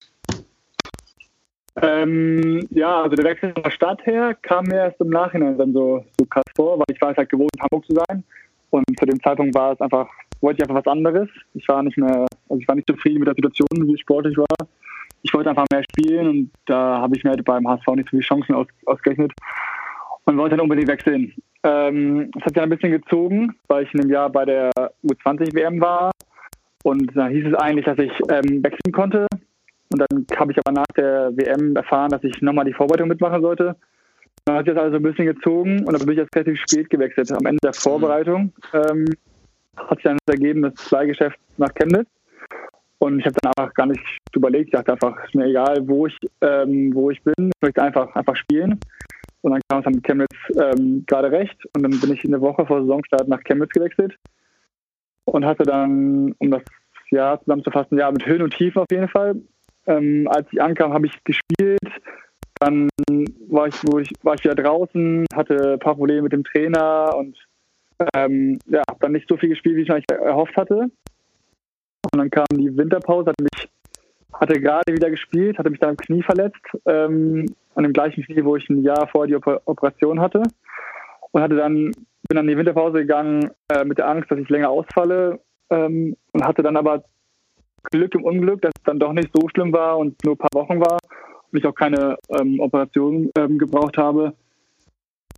Ähm, 1.82 2.65
ja, 2.70 3.04
also 3.04 3.15
der 3.15 3.26
Wechsel 3.26 3.52
von 3.54 3.63
der 3.63 3.72
Stadt 3.72 4.06
her 4.06 4.36
kam 4.41 4.65
mir 4.65 4.78
erst 4.78 5.02
im 5.02 5.10
Nachhinein 5.10 5.58
dann 5.58 5.74
so, 5.74 6.06
so 6.18 6.26
krass 6.26 6.46
vor, 6.56 6.80
weil 6.80 6.86
ich 6.94 7.02
war 7.02 7.12
es 7.12 7.18
halt 7.18 7.30
gewohnt, 7.30 7.52
Hamburg 7.60 7.86
zu 7.86 7.94
sein. 7.94 8.24
Und 8.70 8.84
zu 8.98 9.06
dem 9.06 9.22
Zeitpunkt 9.22 9.56
war 9.56 9.74
es 9.74 9.82
einfach 9.82 10.08
wollte 10.41 10.62
ich 10.62 10.70
einfach 10.70 10.86
was 10.86 10.91
anderes. 10.91 11.28
Ich 11.54 11.68
war 11.68 11.84
nicht 11.84 11.98
mehr, 11.98 12.26
also 12.50 12.62
ich 12.62 12.68
war 12.68 12.76
nicht 12.76 12.88
zufrieden 12.88 13.20
mit 13.20 13.28
der 13.28 13.36
Situation, 13.36 13.88
wie 13.88 13.94
es 13.94 14.00
sportlich 14.00 14.38
war. 14.38 14.68
Ich 15.24 15.34
wollte 15.34 15.50
einfach 15.50 15.65
mehr 15.72 15.84
spielen 15.84 16.28
und 16.28 16.52
da 16.65 17.00
habe 17.02 17.18
ich 17.18 17.24
mir 17.24 17.32
halt 17.32 17.44
beim 17.44 17.68
HSV 17.68 17.88
nicht 17.96 18.06
so 18.06 18.10
viele 18.12 18.22
Chancen 18.22 18.54
aus, 18.54 18.68
ausgerechnet 18.86 19.34
und 20.26 20.38
wollte 20.38 20.56
dann 20.56 20.63
unbedingt 20.63 20.88
wechseln. 20.88 21.34
Ähm, 21.65 22.30
es 22.38 22.45
hat 22.45 22.56
ja 22.56 22.63
ein 22.63 22.69
bisschen 22.69 22.91
gezogen, 22.91 23.56
weil 23.67 23.86
ich 23.86 23.93
in 23.95 24.01
dem 24.01 24.12
Jahr 24.12 24.30
bei 24.30 24.45
der 24.45 24.69
U20-WM 25.04 25.82
war 25.82 26.12
und 26.84 27.10
da 27.15 27.28
hieß 27.28 27.47
es 27.47 27.56
eigentlich, 27.56 27.86
dass 27.86 27.97
ich 27.97 28.12
ähm, 28.30 28.63
wechseln 28.63 28.93
konnte. 28.93 29.25
Und 29.91 29.99
dann 29.99 30.25
habe 30.38 30.51
ich 30.51 30.60
aber 30.60 30.71
nach 30.71 30.95
der 30.95 31.36
WM 31.36 31.75
erfahren, 31.75 32.12
dass 32.12 32.23
ich 32.23 32.39
nochmal 32.41 32.65
die 32.65 32.73
Vorbereitung 32.73 33.08
mitmachen 33.08 33.41
sollte. 33.41 33.75
Dann 34.45 34.58
hat 34.58 34.65
sich 34.65 34.75
das 34.75 34.84
also 34.84 34.97
ein 34.97 35.04
bisschen 35.04 35.25
gezogen 35.25 35.80
und 35.80 35.91
dann 35.91 36.06
bin 36.06 36.12
ich 36.12 36.17
jetzt 36.17 36.36
relativ 36.36 36.60
spät 36.60 36.89
gewechselt. 36.91 37.32
Am 37.32 37.47
Ende 37.47 37.60
der 37.63 37.73
Vorbereitung 37.73 38.54
ähm, 38.73 39.06
hat 39.75 39.97
sich 39.97 40.04
dann 40.04 40.17
ergeben, 40.28 40.62
das 40.62 40.91
Leihgeschäft 40.91 41.39
nach 41.58 41.73
Chemnitz. 41.73 42.08
Und 42.99 43.19
ich 43.19 43.25
habe 43.25 43.36
dann 43.41 43.54
einfach 43.58 43.73
gar 43.73 43.88
nicht 43.88 44.01
überlegt. 44.36 44.67
Ich 44.67 44.71
dachte 44.73 44.91
einfach, 44.91 45.23
ist 45.25 45.34
mir 45.34 45.45
egal, 45.45 45.88
wo 45.88 46.06
ich, 46.06 46.17
ähm, 46.41 46.93
wo 46.93 47.10
ich 47.10 47.21
bin. 47.23 47.49
Ich 47.49 47.62
möchte 47.62 47.82
einfach, 47.82 48.15
einfach 48.15 48.36
spielen. 48.36 48.80
Und 49.45 49.51
dann 49.51 49.62
kam 49.69 49.77
es 49.77 49.84
dann 49.86 49.93
mit 49.93 50.03
Chemnitz 50.03 50.36
ähm, 50.60 51.03
gerade 51.05 51.31
recht. 51.31 51.55
Und 51.75 51.84
dann 51.84 51.99
bin 51.99 52.12
ich 52.12 52.25
eine 52.25 52.41
Woche 52.41 52.65
vor 52.65 52.81
Saisonstart 52.81 53.27
nach 53.27 53.43
Chemnitz 53.43 53.69
gewechselt. 53.69 54.15
Und 55.25 55.45
hatte 55.45 55.62
dann, 55.62 56.34
um 56.39 56.49
das 56.49 56.63
Jahr 57.12 57.39
zusammenzufassen, 57.41 57.99
ja, 57.99 58.10
mit 58.12 58.25
Höhen 58.25 58.41
und 58.41 58.55
Tiefen 58.55 58.81
auf 58.81 58.88
jeden 58.89 59.08
Fall. 59.08 59.36
Ähm, 59.86 60.27
als 60.31 60.47
ich 60.51 60.60
ankam, 60.60 60.93
habe 60.93 61.05
ich 61.05 61.23
gespielt. 61.23 61.77
Dann 62.60 62.89
war 63.47 63.67
ich, 63.67 63.75
ich, 63.84 64.10
war 64.23 64.34
ich 64.34 64.43
wieder 64.43 64.55
draußen, 64.55 65.27
hatte 65.36 65.73
ein 65.73 65.79
paar 65.79 65.93
Probleme 65.93 66.23
mit 66.23 66.34
dem 66.34 66.43
Trainer 66.43 67.15
und 67.15 67.38
ähm, 68.15 68.58
ja, 68.65 68.81
habe 68.89 68.99
dann 69.01 69.12
nicht 69.12 69.29
so 69.29 69.38
viel 69.38 69.49
gespielt, 69.49 69.75
wie 69.75 69.81
ich 69.81 69.91
eigentlich 69.91 70.10
erhofft 70.10 70.58
hatte. 70.58 70.89
Und 72.12 72.17
dann 72.17 72.31
kam 72.31 72.45
die 72.51 72.75
Winterpause, 72.75 73.29
hatte 73.29 73.43
mich 73.43 73.69
hatte 74.39 74.60
gerade 74.60 74.93
wieder 74.93 75.10
gespielt, 75.10 75.58
hatte 75.58 75.69
mich 75.69 75.80
dann 75.80 75.91
im 75.91 75.98
Knie 75.98 76.24
verletzt, 76.24 76.62
ähm, 76.86 77.45
an 77.76 77.84
dem 77.84 77.93
gleichen 77.93 78.24
Knie, 78.24 78.43
wo 78.43 78.56
ich 78.56 78.69
ein 78.69 78.84
Jahr 78.84 79.08
vorher 79.08 79.28
die 79.28 79.36
Oper 79.36 79.62
Operation 79.65 80.19
hatte. 80.19 80.43
Und 81.32 81.41
hatte 81.41 81.56
dann, 81.56 81.91
bin 81.91 82.36
dann 82.36 82.45
in 82.45 82.52
die 82.52 82.58
Winterpause 82.58 83.00
gegangen 83.00 83.52
äh, 83.69 83.84
mit 83.84 83.98
der 83.98 84.08
Angst, 84.08 84.32
dass 84.32 84.39
ich 84.39 84.50
länger 84.50 84.69
ausfalle 84.69 85.39
ähm, 85.69 86.15
und 86.32 86.45
hatte 86.45 86.63
dann 86.63 86.78
aber 86.78 87.04
Glück 87.91 88.15
im 88.15 88.24
Unglück, 88.24 88.62
dass 88.62 88.71
es 88.78 88.84
dann 88.84 89.00
doch 89.00 89.12
nicht 89.12 89.30
so 89.34 89.48
schlimm 89.50 89.74
war 89.74 89.98
und 89.98 90.24
nur 90.24 90.36
ein 90.36 90.38
paar 90.38 90.54
Wochen 90.54 90.80
war 90.80 90.98
und 91.52 91.60
ich 91.60 91.65
auch 91.65 91.76
keine 91.76 92.17
ähm, 92.39 92.60
Operation 92.60 93.30
ähm, 93.38 93.58
gebraucht 93.58 93.98
habe. 93.98 94.34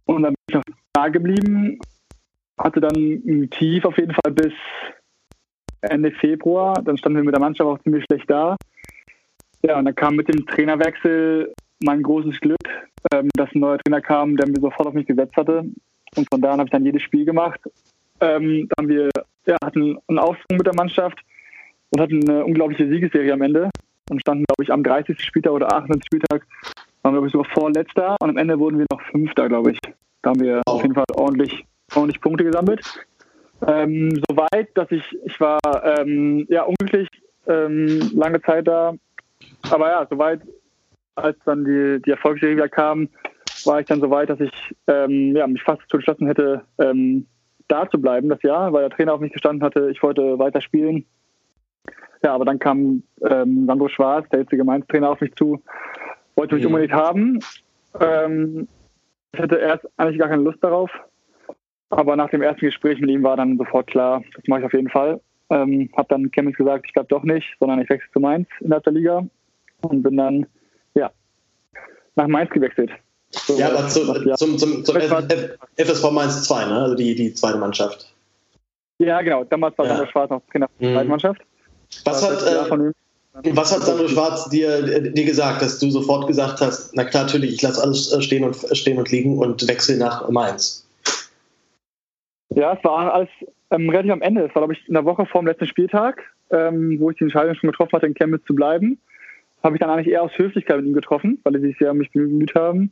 Und 0.06 0.24
dann 0.24 0.34
bin 0.34 0.44
ich 0.50 0.56
noch 0.56 0.64
da 0.94 1.10
geblieben 1.10 1.80
hatte 2.58 2.82
dann 2.82 2.96
ein 2.96 3.50
Tief 3.52 3.86
auf 3.86 3.98
jeden 3.98 4.14
Fall 4.14 4.34
bis 4.34 4.54
Ende 5.82 6.12
Februar. 6.12 6.76
Dann 6.84 6.98
standen 6.98 7.18
wir 7.18 7.24
mit 7.24 7.36
der 7.36 7.42
Mannschaft 7.42 7.68
auch 7.68 7.80
ziemlich 7.80 8.04
schlecht 8.06 8.30
da. 8.30 8.56
Ja, 9.63 9.78
und 9.80 9.86
dann 9.86 9.96
kam 9.96 10.16
mit 10.16 10.28
dem 10.28 10.46
Trainerwechsel 10.46 11.54
mein 11.84 12.04
großes 12.04 12.40
Glück, 12.40 12.63
ähm, 13.12 13.30
dass 13.36 13.54
ein 13.54 13.60
neuer 13.60 13.78
Trainer 13.80 14.02
kam, 14.02 14.36
der 14.38 14.48
mir 14.48 14.60
sofort 14.60 14.88
auf 14.88 14.94
mich 14.94 15.08
gesetzt 15.08 15.36
hatte. 15.36 15.66
Und 16.16 16.28
von 16.32 16.42
da 16.42 16.52
an 16.52 16.60
habe 16.60 16.68
ich 16.68 16.72
dann 16.72 16.86
jedes 16.86 17.02
Spiel 17.02 17.26
gemacht. 17.26 17.60
Ähm, 18.22 18.68
dann 18.70 18.86
haben 18.86 18.90
wir 18.90 19.10
ja, 19.46 19.58
hatten 19.63 19.98
einen 20.08 20.20
Aufschwung 20.20 20.58
mit 20.58 20.66
der 20.66 20.76
Mannschaft 20.76 21.20
und 21.90 22.02
hatten 22.02 22.28
eine 22.30 22.46
unglaubliche 22.46 22.88
Siegesserie 22.88 23.34
am 23.34 23.42
Ende 23.42 23.70
und 24.10 24.22
standen, 24.22 24.46
glaube 24.48 24.63
ich, 24.63 24.72
am 24.72 24.84
30. 24.84 25.20
Spieltag 25.22 25.54
oder 25.54 25.72
28. 25.72 26.06
Spieltag, 26.06 26.48
waren 27.02 27.13
wir, 27.13 27.20
glaube 27.20 27.28
ich, 27.28 27.34
sogar 27.34 27.52
vorletzter 27.52 28.16
und 28.20 28.30
am 28.30 28.38
Ende 28.38 28.60
wurden 28.60 28.80
wir 28.80 28.86
noch 28.92 29.02
Fünfter, 29.12 29.48
glaube 29.48 29.72
ich. 29.72 29.80
Da 30.22 30.32
haben 30.32 30.40
wir 30.40 30.62
auf 30.66 30.82
jeden 30.82 30.96
Fall 30.96 31.06
ordentlich 31.13 31.66
ordentlich 31.96 32.22
Punkte 32.22 32.44
gesammelt. 32.44 32.82
Ähm, 33.65 34.22
Soweit, 34.30 34.70
dass 34.76 34.91
ich, 34.91 35.04
ich 35.26 35.39
war 35.39 35.60
ähm, 35.84 36.46
ja 36.50 36.63
unglücklich 36.63 37.10
ähm, 37.48 38.12
lange 38.13 38.41
Zeit 38.41 38.67
da. 38.67 38.93
Aber 39.70 39.89
ja, 39.89 40.08
soweit, 40.10 40.41
als 41.15 41.38
dann 41.46 41.65
die, 41.65 42.02
die 42.06 42.12
Erfolgsserie 42.12 42.56
wieder 42.56 42.70
kam, 42.70 43.10
war 43.65 43.80
ich 43.80 43.88
dann 43.88 44.02
so 44.02 44.10
weit, 44.10 44.30
dass 44.30 44.39
ich 44.39 44.76
ähm, 44.88 45.36
ja, 45.36 45.48
mich 45.48 45.63
fast 45.63 45.82
zu 45.89 45.98
entschlossen 45.98 46.28
hätte, 46.28 46.63
ähm, 46.80 47.26
da 47.67 47.89
zu 47.89 48.00
bleiben 48.00 48.30
das 48.30 48.41
Jahr, 48.43 48.72
weil 48.72 48.88
der 48.88 48.96
Trainer 48.96 49.13
auf 49.13 49.20
mich 49.20 49.34
gestanden 49.34 49.63
hatte, 49.63 49.89
ich 49.91 50.02
wollte 50.02 50.39
weiter 50.39 50.62
spielen. 50.62 51.06
Ja, 52.24 52.34
aber 52.34 52.46
dann 52.46 52.60
kam 52.60 53.04
ähm, 53.30 53.65
Sandro 53.67 53.89
Schwarz, 53.89 54.28
der 54.30 54.39
jetzige 54.39 54.63
Mainz-Trainer, 54.63 55.10
auf 55.10 55.22
mich 55.22 55.36
zu, 55.36 55.62
wollte 56.36 56.56
mich 56.56 56.63
mhm. 56.63 56.74
unbedingt 56.74 56.93
haben. 56.93 57.39
Ähm, 58.00 58.67
ich 59.34 59.39
hatte 59.39 59.58
erst 59.58 59.88
eigentlich 59.98 60.20
gar 60.20 60.30
keine 60.30 60.43
Lust 60.43 60.63
darauf, 60.63 60.89
aber 61.89 62.15
nach 62.15 62.30
dem 62.30 62.41
ersten 62.41 62.65
Gespräch 62.65 63.00
mit 63.00 63.10
ihm 63.10 63.23
war 63.23 63.38
dann 63.38 63.58
sofort 63.58 63.88
klar, 63.88 64.23
das 64.36 64.47
mache 64.47 64.62
ich 64.62 64.65
auf 64.65 64.73
jeden 64.73 64.89
Fall. 64.89 65.19
Ähm, 65.50 65.89
habe 65.95 66.08
dann 66.10 66.30
Chemnitz 66.32 66.58
gesagt, 66.58 66.86
ich 66.88 66.93
glaube 66.93 67.08
doch 67.08 67.23
nicht, 67.23 67.47
sondern 67.60 67.82
ich 67.82 67.89
wechsle 67.89 68.12
zu 68.12 68.19
Mainz 68.19 68.47
in 68.60 68.69
der 68.69 68.82
Liga 68.91 69.26
und 69.82 70.04
bin 70.04 70.17
dann 70.17 70.45
ja 70.93 71.10
nach 72.15 72.28
Mainz 72.28 72.50
gewechselt. 72.52 72.91
So, 73.30 73.58
ja, 73.58 73.69
aber 73.69 73.88
zu, 73.88 74.02
ja. 74.26 74.36
zum, 74.36 74.58
zum, 74.58 74.84
zum 74.84 74.95
FSV 74.95 76.12
Mainz 76.12 76.43
2, 76.43 76.65
ne? 76.65 76.73
also 76.73 76.95
die, 76.95 77.15
die 77.15 77.34
zweite 77.34 77.58
Mannschaft. 77.58 78.13
Ja, 79.00 79.21
genau. 79.21 79.43
Damals 79.43 79.78
war 79.78 79.86
ja. 79.86 79.95
Sandro 79.95 80.12
Schwarz 80.12 80.30
noch 80.30 80.41
Trainer 80.52 80.67
der 80.80 80.93
zweiten 80.93 81.06
mhm. 81.06 81.10
Mannschaft. 81.10 81.41
Was 82.04 82.23
hat, 82.23 82.41
äh, 82.43 82.93
was 83.56 83.76
hat 83.76 83.84
Sandro 83.84 84.08
Schwarz 84.08 84.50
dir, 84.50 85.12
dir 85.12 85.26
gesagt, 85.26 85.62
dass 85.62 85.80
du 85.80 85.91
sofort 85.91 86.28
gesagt 86.28 86.62
hast, 86.62 86.95
na 86.95 87.04
klar, 87.04 87.23
natürlich, 87.23 87.54
ich 87.54 87.62
lasse 87.62 87.82
alles 87.82 88.12
äh, 88.12 88.21
stehen 88.21 88.43
und, 88.43 88.56
stehen 88.76 88.97
und 88.97 89.12
liegen 89.12 89.38
und 89.38 89.67
wechsle 89.67 89.97
nach 89.97 90.28
Mainz? 90.30 90.87
Ja, 92.50 92.74
es 92.74 92.84
war 92.84 93.14
alles 93.14 93.30
ähm, 93.72 93.90
relativ 93.90 94.12
am 94.12 94.22
Ende. 94.22 94.42
Es 94.42 94.56
war, 94.56 94.62
glaube 94.62 94.74
ich, 94.74 94.88
in 94.88 94.94
der 94.94 95.06
Woche 95.06 95.26
vor 95.26 95.42
dem 95.42 95.48
letzten 95.48 95.68
Spieltag, 95.68 96.24
ähm, 96.52 96.98
wo 97.00 97.10
ich 97.10 97.18
die 97.18 97.26
Entscheidung 97.26 97.56
schon 97.56 97.70
getroffen 97.70 97.94
hatte, 97.94 98.08
in 98.08 98.14
Chemnitz 98.14 98.46
zu 98.46 98.56
bleiben. 98.56 99.00
Habe 99.64 99.76
ich 99.76 99.80
dann 99.80 99.90
eigentlich 99.90 100.14
eher 100.14 100.24
aus 100.24 100.38
Höflichkeit 100.38 100.78
mit 100.78 100.86
ihm 100.86 100.94
getroffen, 100.94 101.40
weil 101.44 101.54
sie 101.54 101.68
sich 101.68 101.78
sehr 101.78 101.92
um 101.92 101.98
mich 101.98 102.12
bemüht 102.12 102.56
haben. 102.56 102.92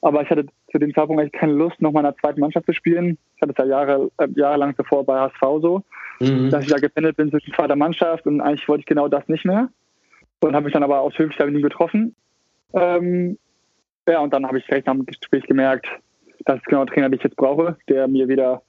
Aber 0.00 0.22
ich 0.22 0.30
hatte 0.30 0.46
zu 0.70 0.78
dem 0.78 0.94
Zeitpunkt 0.94 1.20
eigentlich 1.20 1.32
keine 1.32 1.54
Lust, 1.54 1.80
noch 1.80 1.92
mal 1.92 2.00
in 2.00 2.06
der 2.06 2.16
zweiten 2.16 2.40
Mannschaft 2.40 2.66
zu 2.66 2.72
spielen. 2.72 3.18
Ich 3.36 3.42
hatte 3.42 3.52
es 3.52 3.58
ja 3.58 3.64
Jahre, 3.64 4.10
äh, 4.18 4.28
jahrelang 4.34 4.74
davor 4.76 5.04
bei 5.04 5.18
HSV 5.18 5.40
so, 5.62 5.82
mhm. 6.20 6.50
dass 6.50 6.64
ich 6.64 6.70
da 6.70 6.78
gependelt 6.78 7.16
bin 7.16 7.30
zwischen 7.30 7.54
zweiter 7.54 7.76
Mannschaft 7.76 8.26
und 8.26 8.40
eigentlich 8.40 8.68
wollte 8.68 8.80
ich 8.80 8.86
genau 8.86 9.08
das 9.08 9.26
nicht 9.28 9.44
mehr. 9.44 9.68
Und 10.40 10.54
habe 10.54 10.64
mich 10.64 10.74
dann 10.74 10.82
aber 10.82 11.00
aus 11.00 11.18
Höflichkeit 11.18 11.46
mit 11.46 11.56
ihm 11.56 11.62
getroffen. 11.62 12.14
Ähm, 12.74 13.38
ja, 14.06 14.20
und 14.20 14.32
dann 14.34 14.46
habe 14.46 14.58
ich 14.58 14.66
direkt 14.66 14.86
nach 14.86 14.94
dem 14.94 15.06
Gespräch 15.06 15.44
gemerkt, 15.44 15.88
das 16.44 16.56
ist 16.56 16.66
genau 16.66 16.84
der 16.84 16.92
Trainer, 16.92 17.08
den 17.08 17.18
ich 17.18 17.24
jetzt 17.24 17.36
brauche, 17.36 17.78
der 17.88 18.06
mir 18.06 18.28
wieder 18.28 18.62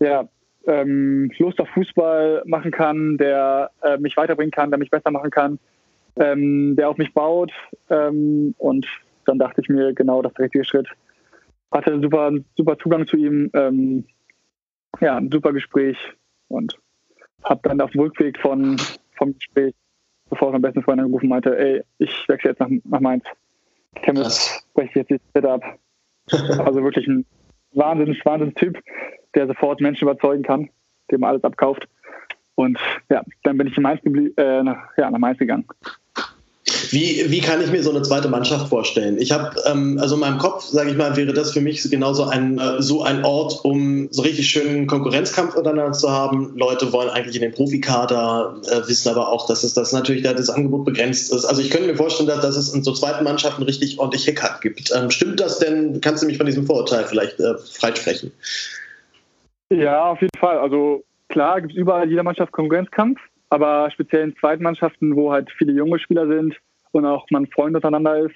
ja, 0.00 0.28
ähm, 0.66 1.30
Lust 1.38 1.60
auf 1.60 1.68
Fußball 1.70 2.42
machen 2.44 2.70
kann, 2.70 3.16
der 3.18 3.70
äh, 3.82 3.98
mich 3.98 4.16
weiterbringen 4.16 4.50
kann, 4.50 4.70
der 4.70 4.78
mich 4.78 4.90
besser 4.90 5.10
machen 5.10 5.30
kann, 5.30 5.58
ähm, 6.16 6.74
der 6.76 6.88
auf 6.88 6.98
mich 6.98 7.12
baut. 7.14 7.52
Ähm, 7.88 8.54
und 8.58 8.86
dann 9.26 9.38
dachte 9.38 9.60
ich 9.60 9.68
mir, 9.68 9.92
genau 9.94 10.22
das 10.22 10.32
ist 10.32 10.38
der 10.38 10.44
richtige 10.44 10.64
Schritt. 10.64 10.88
Hatte 11.70 11.92
einen 11.92 12.02
super, 12.02 12.32
super 12.56 12.78
Zugang 12.78 13.06
zu 13.06 13.16
ihm, 13.16 13.50
ähm, 13.54 14.06
ja, 15.00 15.16
ein 15.16 15.30
super 15.30 15.52
Gespräch 15.52 15.96
und 16.48 16.78
habe 17.44 17.60
dann 17.68 17.80
auf 17.80 17.90
dem 17.90 18.00
Rückweg 18.00 18.38
von, 18.38 18.76
vom 19.16 19.34
Gespräch 19.34 19.74
sofort 20.30 20.52
mein 20.52 20.62
besten 20.62 20.82
Freund 20.82 21.00
angerufen 21.00 21.28
meinte, 21.28 21.56
ey, 21.56 21.82
ich 21.98 22.24
wechsle 22.28 22.50
jetzt 22.50 22.60
nach, 22.60 22.68
nach 22.84 23.00
Mainz. 23.00 23.24
Chemnitz 24.02 24.66
breche 24.74 24.88
ich 24.88 24.94
jetzt 24.96 25.10
die 25.10 25.20
Zeit 25.32 25.44
ab. 25.44 25.62
Also 26.58 26.82
wirklich 26.82 27.06
ein 27.06 27.24
Wahnsinns, 27.72 28.18
Wahnsinns 28.24 28.54
Typ 28.54 28.78
der 29.34 29.46
sofort 29.46 29.80
Menschen 29.80 30.08
überzeugen 30.08 30.42
kann, 30.42 30.70
dem 31.10 31.22
alles 31.22 31.44
abkauft. 31.44 31.86
Und 32.54 32.78
ja, 33.10 33.22
dann 33.42 33.58
bin 33.58 33.66
ich 33.66 33.76
in 33.76 33.82
Mainz 33.82 34.00
äh, 34.04 34.62
nach, 34.62 34.96
ja, 34.96 35.10
nach 35.10 35.18
Mainz 35.18 35.38
gegangen. 35.38 35.66
Wie, 36.90 37.30
wie 37.30 37.40
kann 37.40 37.60
ich 37.62 37.70
mir 37.70 37.82
so 37.82 37.90
eine 37.90 38.02
zweite 38.02 38.28
Mannschaft 38.28 38.68
vorstellen? 38.68 39.18
Ich 39.18 39.32
habe, 39.32 39.60
ähm, 39.66 39.98
also 40.00 40.14
in 40.14 40.20
meinem 40.20 40.38
Kopf, 40.38 40.64
sage 40.64 40.90
ich 40.90 40.96
mal, 40.96 41.16
wäre 41.16 41.32
das 41.32 41.52
für 41.52 41.60
mich 41.60 41.88
genauso 41.90 42.24
ein, 42.24 42.58
äh, 42.58 42.82
so 42.82 43.02
ein 43.02 43.24
Ort, 43.24 43.64
um 43.64 44.08
so 44.10 44.22
richtig 44.22 44.48
schönen 44.48 44.86
Konkurrenzkampf 44.86 45.54
untereinander 45.54 45.92
zu 45.92 46.10
haben. 46.10 46.52
Leute 46.56 46.92
wollen 46.92 47.08
eigentlich 47.10 47.36
in 47.36 47.42
den 47.42 47.52
Profikader, 47.52 48.56
äh, 48.70 48.88
wissen 48.88 49.08
aber 49.08 49.28
auch, 49.28 49.46
dass 49.46 49.64
es 49.64 49.74
das 49.74 49.92
natürlich 49.92 50.22
da 50.22 50.32
das 50.32 50.50
Angebot 50.50 50.84
begrenzt 50.84 51.32
ist. 51.32 51.44
Also 51.44 51.62
ich 51.62 51.70
könnte 51.70 51.88
mir 51.88 51.96
vorstellen, 51.96 52.28
dass, 52.28 52.40
dass 52.40 52.56
es 52.56 52.74
in 52.74 52.82
so 52.82 52.92
zweiten 52.92 53.24
Mannschaften 53.24 53.62
richtig 53.62 53.98
ordentlich 53.98 54.24
Hickhack 54.24 54.60
gibt. 54.60 54.92
Ähm, 54.94 55.10
stimmt 55.10 55.40
das 55.40 55.58
denn? 55.58 56.00
Kannst 56.00 56.22
du 56.22 56.26
mich 56.26 56.36
von 56.36 56.46
diesem 56.46 56.66
Vorurteil 56.66 57.04
vielleicht 57.04 57.40
äh, 57.40 57.54
freisprechen? 57.58 58.32
Ja, 59.70 60.10
auf 60.10 60.20
jeden 60.20 60.38
Fall. 60.38 60.58
Also 60.58 61.04
klar 61.28 61.60
gibt 61.60 61.72
es 61.72 61.78
überall 61.78 62.04
in 62.04 62.10
jeder 62.10 62.22
Mannschaft 62.22 62.52
Konkurrenzkampf, 62.52 63.18
aber 63.50 63.90
speziell 63.90 64.22
in 64.22 64.36
zweiten 64.36 64.62
Mannschaften, 64.62 65.16
wo 65.16 65.32
halt 65.32 65.50
viele 65.58 65.72
junge 65.72 65.98
Spieler 65.98 66.26
sind 66.26 66.54
und 66.92 67.04
auch 67.04 67.26
man 67.30 67.46
Freunde 67.46 67.78
untereinander 67.78 68.18
ist, 68.18 68.34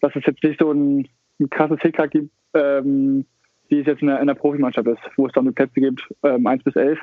dass 0.00 0.14
es 0.16 0.24
jetzt 0.26 0.42
nicht 0.42 0.60
so 0.60 0.70
ein, 0.72 1.08
ein 1.40 1.50
krasses 1.50 1.80
Hickhack 1.80 2.10
gibt, 2.10 2.30
ähm, 2.54 3.24
wie 3.68 3.80
es 3.80 3.86
jetzt 3.86 4.02
in 4.02 4.08
der, 4.08 4.20
in 4.20 4.26
der 4.26 4.34
Profimannschaft 4.34 4.86
ist, 4.86 5.00
wo 5.16 5.26
es 5.26 5.32
dann 5.32 5.46
die 5.46 5.52
Plätze 5.52 5.80
gibt, 5.80 6.06
ähm, 6.22 6.46
1 6.46 6.62
bis 6.62 6.76
11, 6.76 6.98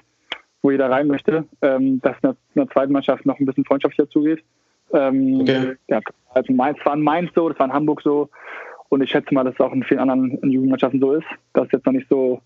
wo 0.62 0.72
jeder 0.72 0.90
rein 0.90 1.08
möchte, 1.08 1.46
ähm, 1.62 2.00
dass 2.02 2.16
in 2.18 2.22
der, 2.22 2.32
in 2.32 2.62
der, 2.62 2.70
zweiten 2.70 2.94
Mannschaft 2.94 3.26
noch 3.26 3.40
ein 3.40 3.46
bisschen 3.46 3.66
freundschaftlicher 3.66 4.10
zugeht. 4.10 4.44
Ähm, 4.94 5.42
okay. 5.42 5.76
Ja, 5.88 6.02
also 6.34 6.54
Mainz 6.54 6.78
war 6.84 6.94
in 6.94 7.02
Mainz 7.02 7.32
so, 7.34 7.50
das 7.50 7.58
war 7.60 7.68
in 7.68 7.74
Hamburg 7.74 8.02
so 8.02 8.30
und 8.90 9.02
ich 9.02 9.10
schätze 9.10 9.34
mal, 9.34 9.44
dass 9.44 9.56
es 9.56 9.60
auch 9.60 9.74
in 9.74 9.84
vielen 9.84 10.02
anderen 10.02 10.52
Jugendmannschaften 10.52 11.00
so 11.00 11.14
ist, 11.14 11.28
dass 11.54 11.66
es 11.68 11.72
jetzt 11.72 11.86
noch 11.86 11.94
nicht 11.94 12.10
so 12.10 12.42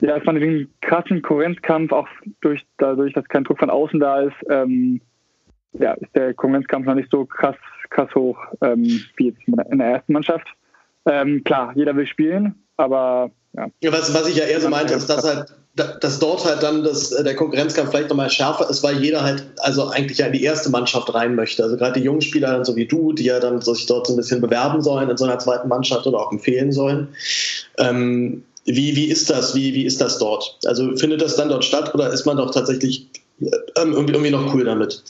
ja, 0.00 0.16
dass 0.16 0.24
man 0.24 0.36
den 0.36 0.72
krassen 0.80 1.22
Konkurrenzkampf 1.22 1.92
auch 1.92 2.06
durch, 2.40 2.64
dadurch, 2.76 3.12
dass 3.14 3.28
kein 3.28 3.44
Druck 3.44 3.58
von 3.58 3.70
außen 3.70 3.98
da 3.98 4.20
ist, 4.20 4.36
ähm, 4.48 5.00
ja, 5.72 5.92
ist 5.94 6.14
der 6.14 6.34
Konkurrenzkampf 6.34 6.86
noch 6.86 6.94
nicht 6.94 7.10
so 7.10 7.24
krass, 7.24 7.56
krass 7.90 8.14
hoch 8.14 8.38
ähm, 8.62 9.02
wie 9.16 9.28
jetzt 9.28 9.40
in 9.46 9.78
der 9.78 9.86
ersten 9.86 10.12
Mannschaft. 10.12 10.46
Ähm, 11.06 11.42
klar, 11.44 11.72
jeder 11.74 11.96
will 11.96 12.06
spielen, 12.06 12.54
aber 12.76 13.30
ja. 13.54 13.68
ja 13.80 13.92
was, 13.92 14.12
was 14.14 14.28
ich 14.28 14.36
ja 14.36 14.44
eher 14.44 14.60
so 14.60 14.68
meinte, 14.68 14.94
ist, 14.94 15.08
dass 15.08 15.24
halt 15.24 15.52
dass 15.78 16.18
dort 16.18 16.44
halt 16.44 16.62
dann 16.62 16.82
das, 16.82 17.10
der 17.10 17.36
Konkurrenzkampf 17.36 17.90
vielleicht 17.90 18.08
nochmal 18.08 18.30
schärfer 18.30 18.68
ist, 18.68 18.82
weil 18.82 18.98
jeder 19.02 19.22
halt 19.22 19.44
also 19.58 19.88
eigentlich 19.88 20.18
ja 20.18 20.26
in 20.26 20.32
die 20.32 20.42
erste 20.42 20.70
Mannschaft 20.70 21.12
rein 21.14 21.34
möchte. 21.34 21.62
Also 21.62 21.76
gerade 21.76 22.00
die 22.00 22.04
jungen 22.04 22.20
Spieler, 22.20 22.48
dann 22.52 22.64
so 22.64 22.74
wie 22.76 22.86
du, 22.86 23.12
die 23.12 23.24
ja 23.24 23.38
dann 23.38 23.60
sich 23.60 23.86
dort 23.86 24.06
so 24.06 24.12
ein 24.14 24.16
bisschen 24.16 24.40
bewerben 24.40 24.82
sollen 24.82 25.08
in 25.08 25.16
so 25.16 25.24
einer 25.24 25.38
zweiten 25.38 25.68
Mannschaft 25.68 26.06
oder 26.06 26.18
auch 26.18 26.32
empfehlen 26.32 26.72
sollen. 26.72 27.08
Ähm, 27.78 28.42
wie, 28.64 28.96
wie 28.96 29.06
ist 29.06 29.30
das? 29.30 29.54
Wie, 29.54 29.72
wie 29.74 29.84
ist 29.84 30.00
das 30.00 30.18
dort? 30.18 30.58
Also 30.66 30.96
findet 30.96 31.22
das 31.22 31.36
dann 31.36 31.48
dort 31.48 31.64
statt 31.64 31.94
oder 31.94 32.12
ist 32.12 32.26
man 32.26 32.36
doch 32.36 32.52
tatsächlich 32.52 33.06
ähm, 33.40 33.92
irgendwie, 33.92 34.12
irgendwie 34.12 34.30
noch 34.30 34.52
cool 34.54 34.64
damit? 34.64 35.02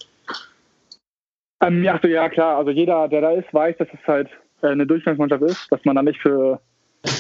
Ähm, 1.61 1.83
ja, 1.83 1.99
so, 2.01 2.09
ja, 2.09 2.29
klar. 2.29 2.59
Also 2.59 2.71
jeder, 2.71 3.09
der 3.09 3.21
da 3.21 3.33
ist, 3.33 3.53
weiß, 3.53 3.77
dass 3.79 3.88
es 3.92 4.07
halt 4.07 4.29
äh, 4.62 4.68
eine 4.68 4.87
Durchgangsmannschaft 4.87 5.42
ist, 5.42 5.73
dass 5.73 5.85
man 5.85 5.97
da 5.97 6.03
nicht 6.03 6.21
für, 6.21 6.61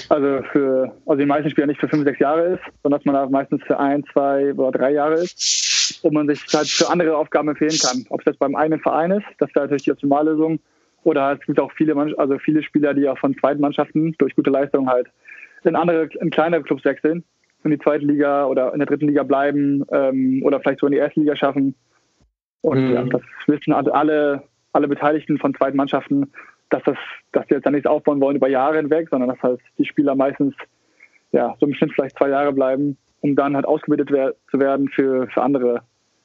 also 0.08 0.42
für, 0.52 0.92
also 1.06 1.18
die 1.18 1.26
meisten 1.26 1.50
Spieler 1.50 1.66
nicht 1.66 1.80
für 1.80 1.88
fünf, 1.88 2.04
sechs 2.04 2.18
Jahre 2.18 2.54
ist, 2.54 2.62
sondern 2.82 3.00
dass 3.00 3.04
man 3.04 3.14
da 3.14 3.28
meistens 3.28 3.62
für 3.64 3.78
ein, 3.78 4.04
zwei 4.12 4.52
oder 4.54 4.78
drei 4.78 4.92
Jahre 4.92 5.14
ist 5.14 6.00
und 6.02 6.14
man 6.14 6.28
sich 6.28 6.42
halt 6.54 6.68
für 6.68 6.88
andere 6.88 7.16
Aufgaben 7.16 7.48
empfehlen 7.48 7.78
kann. 7.82 8.04
Ob 8.10 8.20
es 8.20 8.26
jetzt 8.26 8.38
beim 8.38 8.54
eigenen 8.54 8.80
Verein 8.80 9.10
ist, 9.10 9.26
das 9.38 9.50
wäre 9.54 9.66
natürlich 9.66 9.84
die 9.84 9.92
optimale 9.92 10.30
Lösung, 10.30 10.60
oder 11.04 11.32
es 11.32 11.46
gibt 11.46 11.60
auch 11.60 11.72
viele, 11.72 11.94
also 12.18 12.38
viele 12.38 12.62
Spieler, 12.62 12.92
die 12.92 13.08
auch 13.08 13.18
von 13.18 13.36
zweiten 13.38 13.60
Mannschaften 13.60 14.14
durch 14.18 14.34
gute 14.34 14.50
Leistung 14.50 14.88
halt 14.88 15.08
in 15.64 15.76
andere, 15.76 16.08
in 16.20 16.30
kleinere 16.30 16.62
Clubs 16.62 16.84
wechseln, 16.84 17.24
in 17.64 17.70
die 17.70 17.78
zweite 17.78 18.04
Liga 18.04 18.46
oder 18.46 18.72
in 18.72 18.78
der 18.78 18.86
dritten 18.86 19.08
Liga 19.08 19.22
bleiben 19.22 19.84
ähm, 19.90 20.42
oder 20.44 20.60
vielleicht 20.60 20.80
so 20.80 20.86
in 20.86 20.92
die 20.92 20.98
erste 20.98 21.20
Liga 21.20 21.36
schaffen. 21.36 21.74
Und 22.62 22.90
mhm. 22.90 23.10
das 23.10 23.22
wissen 23.46 23.72
alle, 23.72 24.42
alle 24.72 24.88
Beteiligten 24.88 25.38
von 25.38 25.54
zweiten 25.54 25.76
Mannschaften, 25.76 26.32
dass 26.70 26.82
das, 26.84 26.96
dass 27.32 27.46
die 27.46 27.54
jetzt 27.54 27.66
da 27.66 27.70
nichts 27.70 27.86
aufbauen 27.86 28.20
wollen 28.20 28.36
über 28.36 28.48
Jahre 28.48 28.76
hinweg, 28.76 29.08
sondern 29.10 29.30
dass 29.30 29.42
halt 29.42 29.60
die 29.78 29.86
Spieler 29.86 30.14
meistens 30.14 30.54
ja 31.32 31.54
so 31.60 31.66
im 31.66 31.74
Schnitt 31.74 31.92
vielleicht 31.94 32.18
zwei 32.18 32.30
Jahre 32.30 32.52
bleiben, 32.52 32.96
um 33.20 33.36
dann 33.36 33.54
halt 33.54 33.66
ausgebildet 33.66 34.10
wer 34.10 34.34
zu 34.50 34.58
werden 34.58 34.88
für, 34.88 35.28
für 35.28 35.42
andere, 35.42 35.82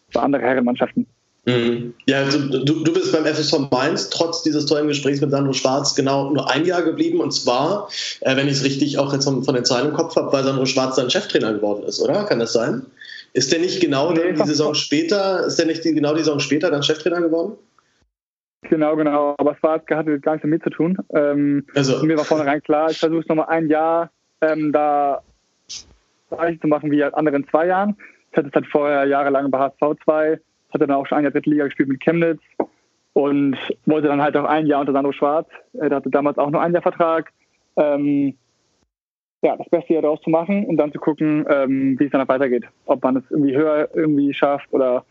für 0.09 0.21
andere 0.21 0.43
Herrenmannschaften. 0.43 1.07
Mhm. 1.45 1.93
Ja, 2.05 2.19
also 2.19 2.39
du, 2.39 2.83
du 2.83 2.93
bist 2.93 3.11
beim 3.11 3.25
FSV 3.25 3.69
Mainz 3.69 4.09
trotz 4.09 4.43
dieses 4.43 4.65
tollen 4.65 4.87
Gesprächs 4.87 5.19
mit 5.19 5.31
Sandro 5.31 5.51
Schwarz 5.51 5.93
genau 5.93 6.29
nur 6.29 6.49
ein 6.49 6.65
Jahr 6.65 6.83
geblieben 6.83 7.19
und 7.19 7.31
zwar, 7.31 7.89
äh, 8.21 8.37
wenn 8.37 8.47
ich 8.47 8.53
es 8.53 8.63
richtig 8.63 8.97
auch 8.97 9.11
jetzt 9.11 9.25
von, 9.25 9.43
von 9.43 9.53
den 9.53 9.65
Zahlen 9.65 9.89
im 9.89 9.93
Kopf 9.93 10.15
habe, 10.15 10.31
weil 10.31 10.45
Sandro 10.45 10.65
Schwarz 10.65 10.95
dann 10.95 11.09
Cheftrainer 11.09 11.53
geworden 11.53 11.83
ist, 11.83 12.01
oder? 12.01 12.23
Kann 12.23 12.39
das 12.39 12.53
sein? 12.53 12.85
Ist 13.33 13.51
der 13.51 13.59
nicht 13.59 13.81
genau 13.81 14.11
nee, 14.11 14.33
die 14.33 14.43
Saison 14.43 14.75
später, 14.75 15.45
ist 15.47 15.57
der 15.57 15.65
nicht 15.65 15.83
die, 15.83 15.93
genau 15.93 16.13
die 16.13 16.19
Saison 16.19 16.39
später 16.39 16.69
dann 16.69 16.83
Cheftrainer 16.83 17.21
geworden? 17.21 17.57
Genau, 18.61 18.95
genau. 18.95 19.35
Aber 19.37 19.51
es 19.51 19.63
war, 19.63 19.81
hatte 19.89 20.19
gar 20.19 20.33
nichts 20.33 20.43
damit 20.43 20.63
zu 20.63 20.69
tun. 20.69 20.97
Ähm, 21.13 21.65
also. 21.75 22.03
Mir 22.05 22.17
war 22.17 22.25
vornherein 22.25 22.61
klar, 22.61 22.91
ich 22.91 22.99
versuche 22.99 23.21
es 23.21 23.27
nochmal 23.27 23.47
ein 23.47 23.67
Jahr 23.67 24.11
ähm, 24.41 24.71
da 24.71 25.21
zu 25.67 26.67
machen 26.67 26.89
wie 26.91 27.03
andere 27.03 27.35
in 27.35 27.47
zwei 27.47 27.67
Jahren. 27.67 27.95
Ich 28.31 28.37
hatte 28.37 28.47
es 28.47 28.53
halt 28.53 28.67
vorher 28.67 29.05
jahrelang 29.05 29.51
bei 29.51 29.59
HSV 29.59 30.03
2 30.03 30.39
hatte 30.73 30.87
dann 30.87 30.95
auch 30.95 31.05
schon 31.05 31.19
ein 31.19 31.23
Jahr 31.23 31.31
dritte 31.31 31.49
Liga 31.49 31.65
gespielt 31.65 31.89
mit 31.89 32.01
Chemnitz 32.01 32.41
und 33.13 33.57
wollte 33.85 34.07
dann 34.07 34.21
halt 34.21 34.35
auch 34.35 34.45
ein 34.45 34.65
Jahr 34.65 34.81
unter 34.81 34.93
Sandro 34.93 35.11
Schwarz. 35.11 35.47
Er 35.73 35.91
hatte 35.91 36.09
damals 36.09 36.37
auch 36.37 36.49
nur 36.49 36.61
ein 36.61 36.73
Jahr 36.73 36.81
Vertrag. 36.81 37.31
Ähm, 37.75 38.35
ja, 39.43 39.57
das 39.57 39.69
Beste 39.69 39.87
hier 39.87 40.01
daraus 40.01 40.21
zu 40.21 40.29
machen 40.29 40.65
und 40.65 40.77
dann 40.77 40.91
zu 40.93 40.99
gucken, 40.99 41.45
ähm, 41.49 41.99
wie 41.99 42.05
es 42.05 42.11
dann 42.11 42.27
weitergeht. 42.27 42.63
Ob 42.85 43.03
man 43.03 43.17
es 43.17 43.23
irgendwie 43.29 43.55
höher 43.55 43.89
irgendwie 43.93 44.33
schafft 44.33 44.71
oder 44.71 45.05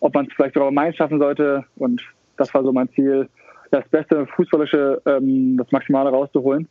ob 0.00 0.12
man 0.12 0.26
es 0.26 0.32
vielleicht 0.34 0.54
sogar 0.54 0.72
Mainz 0.72 0.96
schaffen 0.96 1.20
sollte. 1.20 1.64
Und 1.76 2.02
das 2.36 2.52
war 2.52 2.64
so 2.64 2.72
mein 2.72 2.90
Ziel, 2.90 3.28
das 3.70 3.88
beste 3.88 4.26
Fußballische, 4.26 5.00
ähm, 5.06 5.56
das 5.56 5.70
Maximale 5.70 6.10
rauszuholen. 6.10 6.68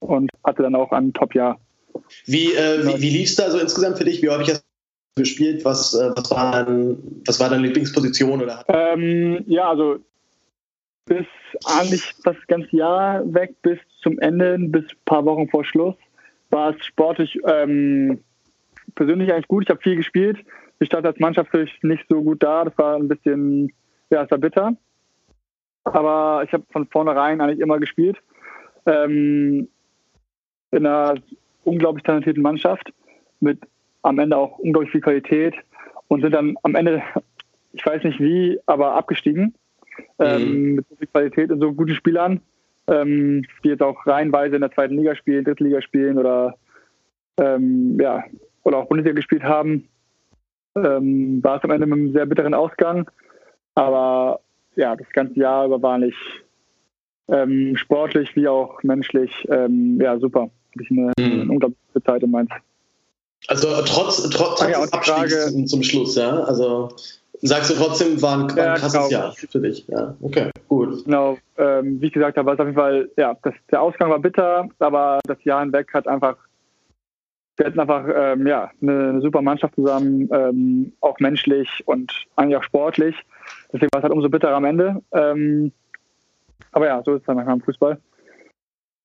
Und 0.00 0.30
hatte 0.44 0.62
dann 0.62 0.74
auch 0.74 0.90
ein 0.92 1.12
Top-Jahr. 1.12 1.58
Wie, 2.26 2.52
äh, 2.52 2.84
wie, 2.84 3.02
wie 3.02 3.10
lief 3.10 3.28
es 3.30 3.36
da 3.36 3.50
so 3.50 3.58
insgesamt 3.58 3.98
für 3.98 4.04
dich? 4.04 4.22
Wie 4.22 4.30
habe 4.30 4.42
ich 4.42 4.48
das 4.48 4.64
gespielt? 5.16 5.64
Was, 5.64 5.94
äh, 5.94 6.10
was, 6.16 6.30
war, 6.30 6.52
dein, 6.52 7.22
was 7.24 7.38
war 7.38 7.50
deine 7.50 7.62
Lieblingsposition? 7.62 8.42
Oder? 8.42 8.64
Ähm, 8.68 9.44
ja, 9.46 9.70
also 9.70 9.98
bis 11.08 11.26
eigentlich 11.64 12.14
das 12.24 12.36
ganze 12.46 12.76
Jahr 12.76 13.22
weg, 13.34 13.54
bis 13.62 13.78
zum 14.02 14.18
Ende, 14.18 14.58
bis 14.58 14.84
ein 14.84 15.04
paar 15.04 15.24
Wochen 15.24 15.48
vor 15.48 15.64
Schluss, 15.64 15.96
war 16.50 16.74
es 16.74 16.84
sportlich 16.84 17.38
ähm, 17.46 18.20
persönlich 18.94 19.32
eigentlich 19.32 19.48
gut. 19.48 19.64
Ich 19.64 19.70
habe 19.70 19.80
viel 19.80 19.96
gespielt. 19.96 20.38
Ich 20.78 20.86
stand 20.86 21.06
als 21.06 21.18
Mannschaft 21.18 21.52
nicht 21.82 22.04
so 22.08 22.22
gut 22.22 22.42
da. 22.42 22.64
Das 22.64 22.78
war 22.78 22.96
ein 22.96 23.08
bisschen, 23.08 23.72
ja, 24.10 24.22
es 24.22 24.30
war 24.30 24.38
bitter. 24.38 24.76
Aber 25.84 26.42
ich 26.44 26.52
habe 26.52 26.64
von 26.70 26.86
vornherein 26.86 27.40
eigentlich 27.40 27.60
immer 27.60 27.78
gespielt. 27.78 28.18
Ähm, 28.86 29.68
in 30.70 30.86
einer 30.86 31.14
unglaublich 31.64 32.04
talentierten 32.04 32.42
Mannschaft 32.42 32.92
mit 33.40 33.58
am 34.02 34.18
Ende 34.18 34.36
auch 34.36 34.58
unglaublich 34.58 34.92
viel 34.92 35.00
Qualität 35.00 35.54
und 36.08 36.22
sind 36.22 36.32
dann 36.32 36.56
am 36.62 36.74
Ende, 36.74 37.02
ich 37.72 37.84
weiß 37.84 38.04
nicht 38.04 38.20
wie, 38.20 38.58
aber 38.66 38.94
abgestiegen. 38.94 39.54
Ähm, 40.18 40.40
mhm. 40.40 40.48
Ähm, 40.48 40.74
mit 40.76 40.88
so 40.88 40.96
viel 40.96 41.06
Qualität 41.08 41.50
und 41.50 41.60
so 41.60 41.72
guten 41.72 41.94
Spielern, 41.94 42.40
ähm, 42.88 43.44
die 43.64 43.68
jetzt 43.68 43.82
auch 43.82 44.06
reihenweise 44.06 44.56
in 44.56 44.62
der 44.62 44.72
zweiten 44.72 44.96
Liga 44.96 45.14
spielen, 45.14 45.44
dritte 45.44 45.64
Liga 45.64 45.80
spielen 45.82 46.18
oder 46.18 46.56
ähm, 47.38 47.98
ja, 48.00 48.24
oder 48.64 48.78
auch 48.78 48.88
Bundesliga 48.88 49.14
gespielt 49.14 49.44
haben, 49.44 49.88
ähm, 50.76 51.42
war 51.42 51.58
es 51.58 51.64
am 51.64 51.70
Ende 51.70 51.86
mit 51.86 51.98
einem 51.98 52.12
sehr 52.12 52.26
bitteren 52.26 52.54
Ausgang. 52.54 53.10
Aber 53.74 54.40
ja, 54.76 54.96
das 54.96 55.08
ganze 55.12 55.38
Jahr 55.38 55.66
über 55.66 55.80
war 55.82 55.98
nicht 55.98 56.18
ähm, 57.28 57.76
sportlich 57.76 58.34
wie 58.34 58.48
auch 58.48 58.82
menschlich 58.82 59.30
ja 59.48 60.18
super. 60.18 60.50
Hatte 60.72 60.82
ich 60.82 60.90
eine, 60.90 61.12
mhm. 61.18 61.40
eine 61.42 61.52
unglaubliche 61.52 62.02
Zeit 62.04 62.22
in 62.22 62.30
Mainz. 62.30 62.50
Also 63.46 63.68
trotz, 63.84 64.28
trotz, 64.30 64.58
trotz 64.58 64.60
ja, 64.68 64.80
des 64.80 64.92
Abstiegs 64.92 65.52
zum, 65.52 65.66
zum, 65.66 65.82
Schluss, 65.82 66.16
ja? 66.16 66.40
Also 66.40 66.88
sagst 67.40 67.70
du 67.70 67.74
trotzdem, 67.74 68.20
war 68.20 68.38
ein, 68.38 68.56
war 68.56 68.74
ein 68.74 68.80
krasses 68.80 68.92
genau. 68.92 69.10
Jahr 69.10 69.32
für 69.32 69.60
dich. 69.60 69.86
Ja, 69.88 70.14
okay, 70.20 70.50
gut. 70.68 71.04
Genau, 71.04 71.38
ähm, 71.56 72.00
wie 72.00 72.06
ich 72.06 72.12
gesagt 72.12 72.36
habe, 72.36 72.46
war 72.46 72.54
es 72.54 72.60
auf 72.60 72.66
jeden 72.66 72.78
Fall, 72.78 73.10
ja, 73.16 73.36
das, 73.42 73.54
der 73.70 73.82
Ausgang 73.82 74.10
war 74.10 74.18
bitter, 74.18 74.68
aber 74.78 75.20
das 75.24 75.42
Jahr 75.44 75.60
hinweg 75.60 75.92
hat 75.94 76.08
einfach, 76.08 76.36
wir 77.56 77.66
hatten 77.66 77.80
einfach, 77.80 78.04
ähm, 78.14 78.46
ja, 78.46 78.70
eine, 78.80 79.08
eine, 79.08 79.20
super 79.20 79.42
Mannschaft 79.42 79.74
zusammen, 79.74 80.28
ähm, 80.32 80.92
auch 81.00 81.18
menschlich 81.20 81.82
und 81.86 82.12
eigentlich 82.36 82.56
auch 82.56 82.64
sportlich. 82.64 83.16
Deswegen 83.72 83.88
war 83.92 83.98
es 83.98 84.04
halt 84.04 84.12
umso 84.12 84.28
bitterer 84.28 84.54
am 84.54 84.64
Ende. 84.64 85.02
Ähm, 85.12 85.72
aber 86.72 86.86
ja, 86.86 87.02
so 87.04 87.14
ist 87.14 87.20
es 87.20 87.26
dann 87.26 87.36
manchmal 87.36 87.56
im 87.56 87.62
Fußball. 87.62 87.98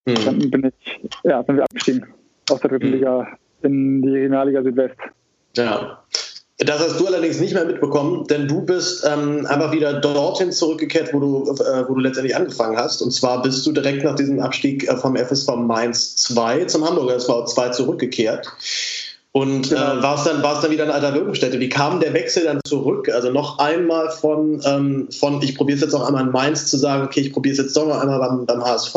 Hm. 0.08 0.26
Dann 0.26 0.52
bin 0.52 0.72
ich, 0.82 1.00
ja, 1.24 1.44
sind 1.44 1.56
wir 1.56 1.64
abgestiegen 1.64 2.06
aus 2.52 2.60
der 2.60 2.70
dritten 2.70 2.88
hm. 2.88 2.94
Liga 2.94 3.28
in 3.64 4.02
die 4.02 4.10
Regionalliga 4.10 4.62
Südwest. 4.62 4.98
Ja. 5.56 6.04
Das 6.60 6.80
hast 6.80 7.00
du 7.00 7.08
allerdings 7.08 7.40
nicht 7.40 7.54
mehr 7.54 7.66
mitbekommen, 7.66 8.26
denn 8.28 8.48
du 8.48 8.62
bist 8.62 9.06
ähm, 9.12 9.46
einfach 9.48 9.72
wieder 9.72 9.94
dorthin 9.94 10.52
zurückgekehrt, 10.52 11.12
wo 11.12 11.20
du, 11.20 11.52
äh, 11.52 11.90
wo 11.90 11.96
du 11.96 12.00
letztendlich 12.00 12.36
angefangen 12.36 12.78
hast. 12.78 13.02
Und 13.02 13.12
zwar 13.12 13.42
bist 13.42 13.66
du 13.66 13.72
direkt 13.72 14.04
nach 14.04 14.16
diesem 14.16 14.40
Abstieg 14.40 14.88
äh, 14.88 14.96
vom 14.96 15.16
FSV 15.16 15.56
Mainz 15.56 16.16
2 16.18 16.66
zum 16.66 16.88
Hamburger 16.88 17.16
SV 17.16 17.46
2 17.46 17.70
zurückgekehrt. 17.70 18.48
Und 19.32 19.72
äh, 19.72 19.76
genau. 19.76 20.04
war 20.04 20.16
es 20.16 20.26
dann, 20.26 20.44
dann 20.44 20.72
wieder 20.72 20.84
eine 20.84 20.94
alter 20.94 21.16
Wirkungsstätte? 21.16 21.60
Wie 21.60 21.70
kam 21.70 22.00
der 22.00 22.14
Wechsel 22.14 22.44
dann 22.44 22.60
zurück? 22.66 23.10
Also 23.10 23.32
noch 23.32 23.58
einmal 23.58 24.12
von, 24.12 24.62
ähm, 24.64 25.08
von 25.12 25.42
ich 25.42 25.56
probiere 25.58 25.78
es 25.78 25.82
jetzt 25.82 25.94
noch 25.94 26.06
einmal 26.06 26.24
in 26.24 26.32
Mainz 26.32 26.68
zu 26.70 26.78
sagen, 26.78 27.04
okay, 27.04 27.22
ich 27.22 27.34
probiere 27.34 27.54
es 27.54 27.58
jetzt 27.58 27.76
doch 27.76 27.88
noch 27.88 28.00
einmal 28.00 28.20
beim, 28.20 28.46
beim 28.46 28.64
HSV. 28.64 28.96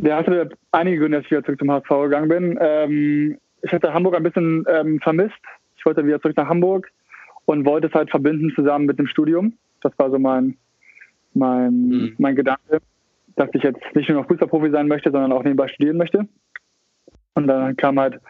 Ja, 0.00 0.16
hatte 0.16 0.48
einige 0.72 1.00
Gründe, 1.00 1.18
dass 1.18 1.26
ich 1.26 1.32
wieder 1.32 1.44
zurück 1.44 1.58
zum 1.58 1.70
HSV 1.70 1.88
gegangen 1.88 2.28
bin. 2.28 2.58
Ähm, 2.62 3.38
ich 3.64 3.72
hatte 3.72 3.92
Hamburg 3.94 4.14
ein 4.14 4.22
bisschen 4.22 4.64
ähm, 4.68 5.00
vermisst. 5.00 5.34
Ich 5.76 5.86
wollte 5.86 6.06
wieder 6.06 6.20
zurück 6.20 6.36
nach 6.36 6.48
Hamburg 6.48 6.90
und 7.46 7.64
wollte 7.64 7.88
es 7.88 7.94
halt 7.94 8.10
verbinden 8.10 8.52
zusammen 8.54 8.86
mit 8.86 8.98
dem 8.98 9.06
Studium. 9.06 9.54
Das 9.80 9.92
war 9.98 10.10
so 10.10 10.18
mein, 10.18 10.56
mein, 11.32 11.88
mhm. 11.88 12.14
mein 12.18 12.36
Gedanke, 12.36 12.80
dass 13.36 13.48
ich 13.54 13.62
jetzt 13.62 13.82
nicht 13.94 14.08
nur 14.08 14.20
noch 14.20 14.28
Fußballprofi 14.28 14.70
sein 14.70 14.88
möchte, 14.88 15.10
sondern 15.10 15.32
auch 15.32 15.42
nebenbei 15.42 15.68
studieren 15.68 15.96
möchte. 15.96 16.28
Und 17.34 17.46
dann 17.48 17.76
kam 17.76 17.98
halt 17.98 18.20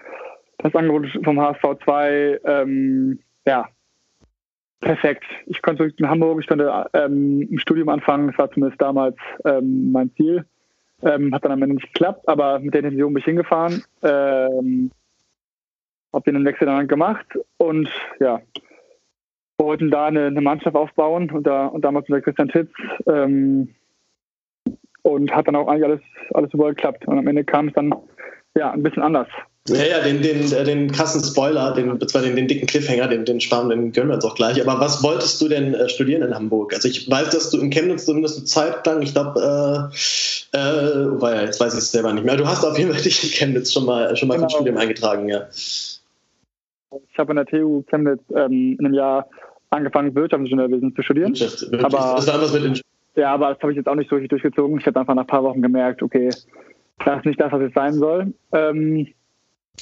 das 0.58 0.74
Angebot 0.74 1.06
vom 1.24 1.40
HSV 1.40 1.84
2, 1.84 2.40
ähm, 2.44 3.18
ja, 3.46 3.68
perfekt. 4.80 5.24
Ich 5.46 5.60
konnte 5.62 5.82
zurück 5.82 5.94
in 5.98 6.08
Hamburg, 6.08 6.40
ich 6.40 6.46
konnte 6.46 6.86
ähm, 6.94 7.42
im 7.50 7.58
Studium 7.58 7.88
anfangen, 7.88 8.28
das 8.28 8.38
war 8.38 8.50
zumindest 8.50 8.80
damals 8.80 9.16
ähm, 9.44 9.92
mein 9.92 10.12
Ziel. 10.14 10.46
Ähm, 11.02 11.34
hat 11.34 11.44
dann 11.44 11.52
am 11.52 11.62
Ende 11.62 11.74
nicht 11.74 11.92
geklappt, 11.92 12.26
aber 12.28 12.60
mit 12.60 12.72
der 12.72 12.82
Intention 12.82 13.12
bin 13.12 13.20
ich 13.20 13.24
hingefahren. 13.26 13.82
Habe 16.14 16.30
den 16.30 16.44
Wechsel 16.44 16.66
dann 16.66 16.88
gemacht 16.88 17.26
und 17.58 17.88
ja, 18.20 18.40
wollten 19.58 19.90
da 19.90 20.06
eine, 20.06 20.26
eine 20.26 20.40
Mannschaft 20.40 20.76
aufbauen 20.76 21.30
und, 21.30 21.46
da, 21.46 21.66
und 21.66 21.84
damals 21.84 22.08
unter 22.08 22.20
Christian 22.20 22.48
Titz 22.48 22.70
ähm, 23.06 23.74
und 25.02 25.30
hat 25.34 25.46
dann 25.46 25.56
auch 25.56 25.68
eigentlich 25.68 25.84
alles, 25.84 26.00
alles 26.32 26.50
super 26.50 26.68
geklappt. 26.70 27.06
Und 27.06 27.18
am 27.18 27.26
Ende 27.26 27.44
kam 27.44 27.68
es 27.68 27.74
dann 27.74 27.94
ja 28.56 28.70
ein 28.70 28.82
bisschen 28.82 29.02
anders. 29.02 29.28
Ja, 29.66 29.82
ja, 29.82 30.00
den, 30.00 30.20
den, 30.20 30.52
äh, 30.52 30.64
den 30.64 30.92
krassen 30.92 31.24
Spoiler, 31.24 31.72
den, 31.72 31.98
den, 31.98 32.36
den 32.36 32.48
dicken 32.48 32.66
Cliffhanger, 32.66 33.08
den, 33.08 33.24
den 33.24 33.40
sparen, 33.40 33.70
den 33.70 33.92
gönnen 33.92 34.10
wir 34.10 34.16
uns 34.16 34.24
auch 34.26 34.34
gleich. 34.34 34.60
Aber 34.60 34.78
was 34.78 35.02
wolltest 35.02 35.40
du 35.40 35.48
denn 35.48 35.72
äh, 35.72 35.88
studieren 35.88 36.22
in 36.22 36.34
Hamburg? 36.34 36.74
Also 36.74 36.86
ich 36.86 37.10
weiß, 37.10 37.30
dass 37.30 37.48
du 37.48 37.58
in 37.60 37.70
Chemnitz 37.70 38.04
zumindest 38.04 38.36
eine 38.36 38.44
Zeit 38.44 38.86
lang, 38.86 39.00
ich 39.00 39.14
glaube, 39.14 39.90
äh, 40.52 40.58
äh, 40.58 41.06
oh, 41.18 41.26
ja, 41.26 41.42
jetzt 41.42 41.60
weiß 41.60 41.72
ich 41.72 41.78
es 41.78 41.92
selber 41.92 42.12
nicht 42.12 42.26
mehr. 42.26 42.36
Du 42.36 42.46
hast 42.46 42.62
auf 42.62 42.76
jeden 42.78 42.92
Fall 42.92 43.00
dich 43.00 43.24
in 43.24 43.30
Chemnitz 43.30 43.72
schon 43.72 43.86
mal, 43.86 44.14
schon 44.16 44.28
mal 44.28 44.34
genau. 44.34 44.48
für 44.48 44.56
Studium 44.56 44.76
eingetragen, 44.76 45.28
ja. 45.28 45.46
Ich 47.10 47.18
habe 47.18 47.30
an 47.30 47.36
der 47.36 47.46
TU 47.46 47.82
Chemnitz 47.88 48.22
ähm, 48.34 48.76
in 48.78 48.86
einem 48.86 48.94
Jahr 48.94 49.28
angefangen, 49.70 50.14
Wirtschaftsingenieurwesen 50.14 50.94
zu 50.94 51.02
studieren. 51.02 51.30
Wirtschaft, 51.30 51.70
Wirtschaft. 51.70 51.94
Aber, 51.94 52.16
das 52.16 52.26
war 52.26 52.40
was 52.40 52.52
mit 52.52 52.82
ja, 53.16 53.32
aber 53.32 53.50
das 53.50 53.62
habe 53.62 53.72
ich 53.72 53.76
jetzt 53.76 53.88
auch 53.88 53.94
nicht 53.94 54.10
so 54.10 54.16
richtig 54.16 54.30
durchgezogen. 54.30 54.78
Ich 54.78 54.86
habe 54.86 54.98
einfach 54.98 55.14
nach 55.14 55.22
ein 55.22 55.28
paar 55.28 55.44
Wochen 55.44 55.62
gemerkt, 55.62 56.02
okay, 56.02 56.30
das 57.04 57.18
ist 57.18 57.26
nicht 57.26 57.40
das, 57.40 57.52
was 57.52 57.62
es 57.62 57.72
sein 57.72 57.94
soll. 57.94 58.34
Ähm, 58.52 59.06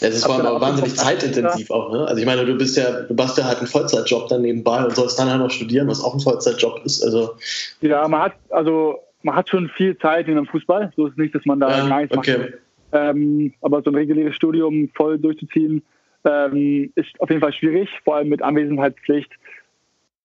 es 0.00 0.16
ist 0.16 0.24
allem 0.24 0.46
auch 0.46 0.60
wahnsinnig 0.60 0.96
zeitintensiv 0.96 1.70
auch, 1.70 1.92
ne? 1.92 2.06
Also 2.06 2.18
ich 2.18 2.26
meine, 2.26 2.46
du 2.46 2.56
bist 2.56 2.76
ja, 2.78 3.02
du 3.02 3.14
machst 3.14 3.36
ja 3.36 3.44
halt 3.44 3.58
einen 3.58 3.66
Vollzeitjob 3.66 4.28
dann 4.28 4.42
nebenbei 4.42 4.84
und 4.84 4.94
sollst 4.94 5.18
dann 5.18 5.30
halt 5.30 5.40
noch 5.40 5.50
studieren, 5.50 5.86
was 5.88 6.02
auch 6.02 6.14
ein 6.14 6.20
Vollzeitjob 6.20 6.80
ist. 6.84 7.02
Also 7.04 7.34
ja, 7.82 8.06
man 8.08 8.22
hat 8.22 8.32
also 8.48 9.00
man 9.22 9.36
hat 9.36 9.50
schon 9.50 9.68
viel 9.68 9.96
Zeit 9.98 10.28
in 10.28 10.38
einem 10.38 10.46
Fußball. 10.46 10.92
So 10.96 11.06
ist 11.06 11.12
es 11.12 11.18
nicht, 11.18 11.34
dass 11.34 11.44
man 11.44 11.60
da 11.60 11.70
ja, 11.70 11.88
gar 11.88 12.00
nichts 12.00 12.16
okay. 12.16 12.38
macht. 12.38 12.52
Ähm, 12.92 13.54
aber 13.60 13.82
so 13.82 13.90
ein 13.90 13.94
reguläres 13.94 14.34
Studium 14.34 14.90
voll 14.94 15.18
durchzuziehen, 15.18 15.82
ähm, 16.24 16.92
ist 16.94 17.20
auf 17.20 17.28
jeden 17.28 17.40
Fall 17.40 17.52
schwierig, 17.52 17.88
vor 18.04 18.16
allem 18.16 18.28
mit 18.28 18.42
Anwesenheitspflicht 18.42 19.32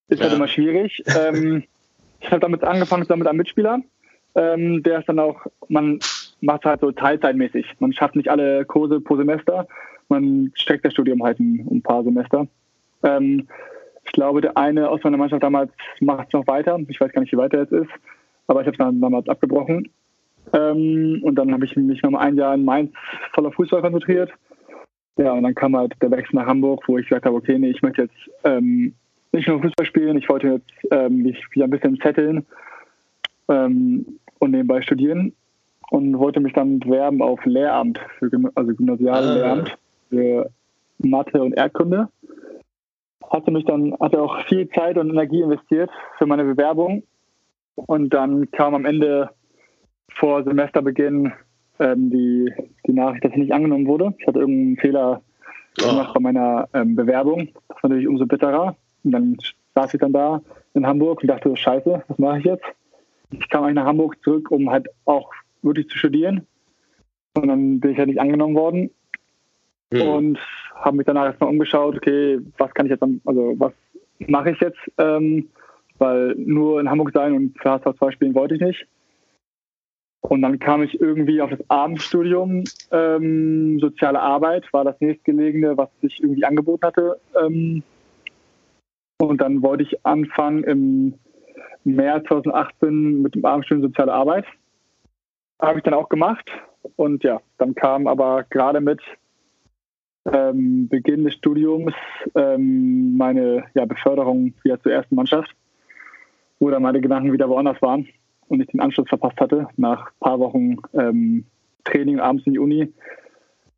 ist 0.08 0.20
halt 0.20 0.20
ja. 0.20 0.24
halt 0.26 0.36
immer 0.36 0.48
schwierig. 0.48 1.02
ähm, 1.06 1.64
ich 2.20 2.30
habe 2.30 2.40
damit 2.40 2.64
angefangen 2.64 3.04
zusammen 3.04 3.20
mit 3.20 3.28
einem 3.28 3.38
Mitspieler. 3.38 3.80
Ähm, 4.34 4.82
der 4.82 5.00
ist 5.00 5.08
dann 5.08 5.18
auch, 5.18 5.46
man 5.68 5.98
macht 6.40 6.64
halt 6.64 6.80
so 6.80 6.92
teilzeitmäßig. 6.92 7.66
Man 7.78 7.92
schafft 7.92 8.16
nicht 8.16 8.30
alle 8.30 8.64
Kurse 8.64 9.00
pro 9.00 9.16
Semester. 9.16 9.66
Man 10.08 10.52
streckt 10.54 10.84
das 10.84 10.92
Studium 10.92 11.22
halt 11.22 11.38
ein, 11.40 11.66
ein 11.70 11.82
paar 11.82 12.02
Semester. 12.04 12.46
Ähm, 13.02 13.48
ich 14.04 14.12
glaube, 14.12 14.40
der 14.40 14.56
eine 14.56 14.88
aus 14.88 15.02
meiner 15.04 15.18
Mannschaft 15.18 15.42
damals 15.42 15.70
macht 16.00 16.28
es 16.28 16.32
noch 16.32 16.46
weiter. 16.46 16.78
Ich 16.88 17.00
weiß 17.00 17.12
gar 17.12 17.20
nicht, 17.20 17.32
wie 17.32 17.36
weit 17.36 17.52
er 17.52 17.60
jetzt 17.60 17.72
ist, 17.72 17.90
aber 18.46 18.60
ich 18.60 18.66
habe 18.66 18.74
es 18.74 18.78
dann 18.78 19.00
damals 19.00 19.28
abgebrochen. 19.28 19.90
Ähm, 20.54 21.20
und 21.22 21.34
dann 21.34 21.52
habe 21.52 21.66
ich 21.66 21.76
mich 21.76 22.02
noch 22.02 22.10
mal 22.12 22.20
ein 22.20 22.36
Jahr 22.36 22.54
in 22.54 22.64
Mainz 22.64 22.92
voller 23.32 23.52
Fußball 23.52 23.82
konzentriert. 23.82 24.30
Ja, 25.18 25.32
und 25.32 25.42
dann 25.42 25.54
kam 25.54 25.76
halt 25.76 25.94
der 26.00 26.10
Wechsel 26.12 26.36
nach 26.36 26.46
Hamburg, 26.46 26.84
wo 26.86 26.96
ich 26.96 27.08
gesagt 27.08 27.26
habe, 27.26 27.36
okay, 27.36 27.58
nee, 27.58 27.70
ich 27.70 27.82
möchte 27.82 28.02
jetzt 28.02 28.30
ähm, 28.44 28.94
nicht 29.32 29.48
nur 29.48 29.60
Fußball 29.60 29.84
spielen, 29.84 30.16
ich 30.16 30.28
wollte 30.28 30.48
jetzt 30.48 30.92
ähm, 30.92 31.22
mich 31.22 31.44
wieder 31.50 31.64
ein 31.64 31.70
bisschen 31.70 32.00
zetteln 32.00 32.46
ähm, 33.48 34.06
und 34.38 34.52
nebenbei 34.52 34.80
studieren 34.80 35.34
und 35.90 36.18
wollte 36.18 36.38
mich 36.38 36.52
dann 36.52 36.78
bewerben 36.78 37.20
auf 37.20 37.44
Lehramt, 37.44 37.98
für, 38.18 38.30
also 38.54 38.72
gymnasiale 38.74 39.28
ah. 39.28 39.34
Lehramt 39.34 39.78
für 40.08 40.50
Mathe 40.98 41.42
und 41.42 41.52
Erdkunde. 41.54 42.08
Hatte 43.28 43.50
mich 43.50 43.64
dann, 43.64 43.94
hatte 44.00 44.22
auch 44.22 44.40
viel 44.46 44.68
Zeit 44.70 44.96
und 44.98 45.10
Energie 45.10 45.42
investiert 45.42 45.90
für 46.16 46.26
meine 46.26 46.44
Bewerbung. 46.44 47.02
Und 47.74 48.10
dann 48.10 48.50
kam 48.52 48.74
am 48.74 48.84
Ende 48.84 49.30
vor 50.08 50.44
Semesterbeginn 50.44 51.32
ähm, 51.78 52.10
die, 52.10 52.52
die 52.86 52.92
Nachricht, 52.92 53.24
dass 53.24 53.32
ich 53.32 53.38
nicht 53.38 53.52
angenommen 53.52 53.86
wurde. 53.86 54.14
Ich 54.18 54.26
hatte 54.26 54.40
irgendeinen 54.40 54.76
Fehler 54.76 55.22
oh. 55.82 55.88
gemacht 55.88 56.14
bei 56.14 56.20
meiner 56.20 56.68
ähm, 56.74 56.96
Bewerbung. 56.96 57.48
Das 57.68 57.82
war 57.82 57.90
natürlich 57.90 58.08
umso 58.08 58.26
bitterer. 58.26 58.76
Und 59.04 59.12
dann 59.12 59.36
saß 59.74 59.94
ich 59.94 60.00
dann 60.00 60.12
da 60.12 60.42
in 60.74 60.86
Hamburg 60.86 61.22
und 61.22 61.28
dachte, 61.28 61.54
scheiße, 61.56 62.04
was 62.06 62.18
mache 62.18 62.38
ich 62.38 62.44
jetzt? 62.44 62.64
Ich 63.30 63.48
kam 63.48 63.64
eigentlich 63.64 63.76
nach 63.76 63.86
Hamburg 63.86 64.16
zurück, 64.22 64.50
um 64.50 64.70
halt 64.70 64.88
auch 65.04 65.30
wirklich 65.62 65.88
zu 65.88 65.98
studieren. 65.98 66.46
Und 67.34 67.48
dann 67.48 67.80
bin 67.80 67.92
ich 67.92 67.98
halt 67.98 68.08
nicht 68.08 68.20
angenommen 68.20 68.54
worden. 68.54 68.90
Mhm. 69.90 70.02
Und 70.02 70.38
habe 70.74 70.96
mich 70.96 71.06
danach 71.06 71.26
erstmal 71.26 71.50
umgeschaut, 71.50 71.96
okay, 71.96 72.38
was 72.58 72.72
kann 72.74 72.86
ich 72.86 72.90
jetzt, 72.90 73.02
also 73.02 73.54
was 73.58 73.72
mache 74.26 74.50
ich 74.50 74.60
jetzt? 74.60 74.78
Ähm, 74.98 75.48
weil 75.98 76.34
nur 76.36 76.80
in 76.80 76.88
Hamburg 76.88 77.10
sein 77.12 77.34
und 77.34 77.58
für 77.60 77.70
HSV 77.70 77.98
2 77.98 78.10
spielen 78.12 78.34
wollte 78.34 78.54
ich 78.54 78.60
nicht. 78.60 78.86
Und 80.20 80.42
dann 80.42 80.58
kam 80.58 80.82
ich 80.82 81.00
irgendwie 81.00 81.40
auf 81.40 81.50
das 81.50 81.70
Abendstudium 81.70 82.64
ähm, 82.90 83.78
Soziale 83.78 84.20
Arbeit, 84.20 84.70
war 84.72 84.84
das 84.84 85.00
nächstgelegene, 85.00 85.76
was 85.76 85.88
sich 86.00 86.20
irgendwie 86.20 86.44
angeboten 86.44 86.86
hatte. 86.86 87.20
Ähm, 87.40 87.82
und 89.20 89.40
dann 89.40 89.62
wollte 89.62 89.84
ich 89.84 90.04
anfangen 90.04 90.64
im 90.64 91.14
März 91.84 92.26
2018 92.28 93.22
mit 93.22 93.34
dem 93.34 93.44
Abendstudium 93.44 93.88
Soziale 93.88 94.12
Arbeit. 94.12 94.44
Habe 95.60 95.78
ich 95.78 95.84
dann 95.84 95.94
auch 95.94 96.08
gemacht. 96.08 96.50
Und 96.96 97.22
ja, 97.24 97.40
dann 97.58 97.74
kam 97.74 98.06
aber 98.06 98.44
gerade 98.50 98.80
mit 98.80 99.00
ähm, 100.32 100.88
Beginn 100.88 101.24
des 101.24 101.34
Studiums 101.34 101.94
ähm, 102.34 103.16
meine 103.16 103.64
ja, 103.74 103.84
Beförderung 103.84 104.52
wieder 104.62 104.80
zur 104.80 104.92
ersten 104.92 105.14
Mannschaft, 105.14 105.50
wo 106.58 106.70
dann 106.70 106.82
meine 106.82 107.00
Gedanken 107.00 107.32
wieder 107.32 107.48
woanders 107.48 107.80
waren 107.82 108.08
und 108.48 108.60
ich 108.60 108.68
den 108.68 108.80
Anschluss 108.80 109.08
verpasst 109.08 109.40
hatte. 109.40 109.68
Nach 109.76 110.06
ein 110.06 110.20
paar 110.20 110.38
Wochen 110.40 110.76
ähm, 110.94 111.44
Training 111.84 112.20
abends 112.20 112.46
in 112.46 112.54
die 112.54 112.58
Uni 112.58 112.92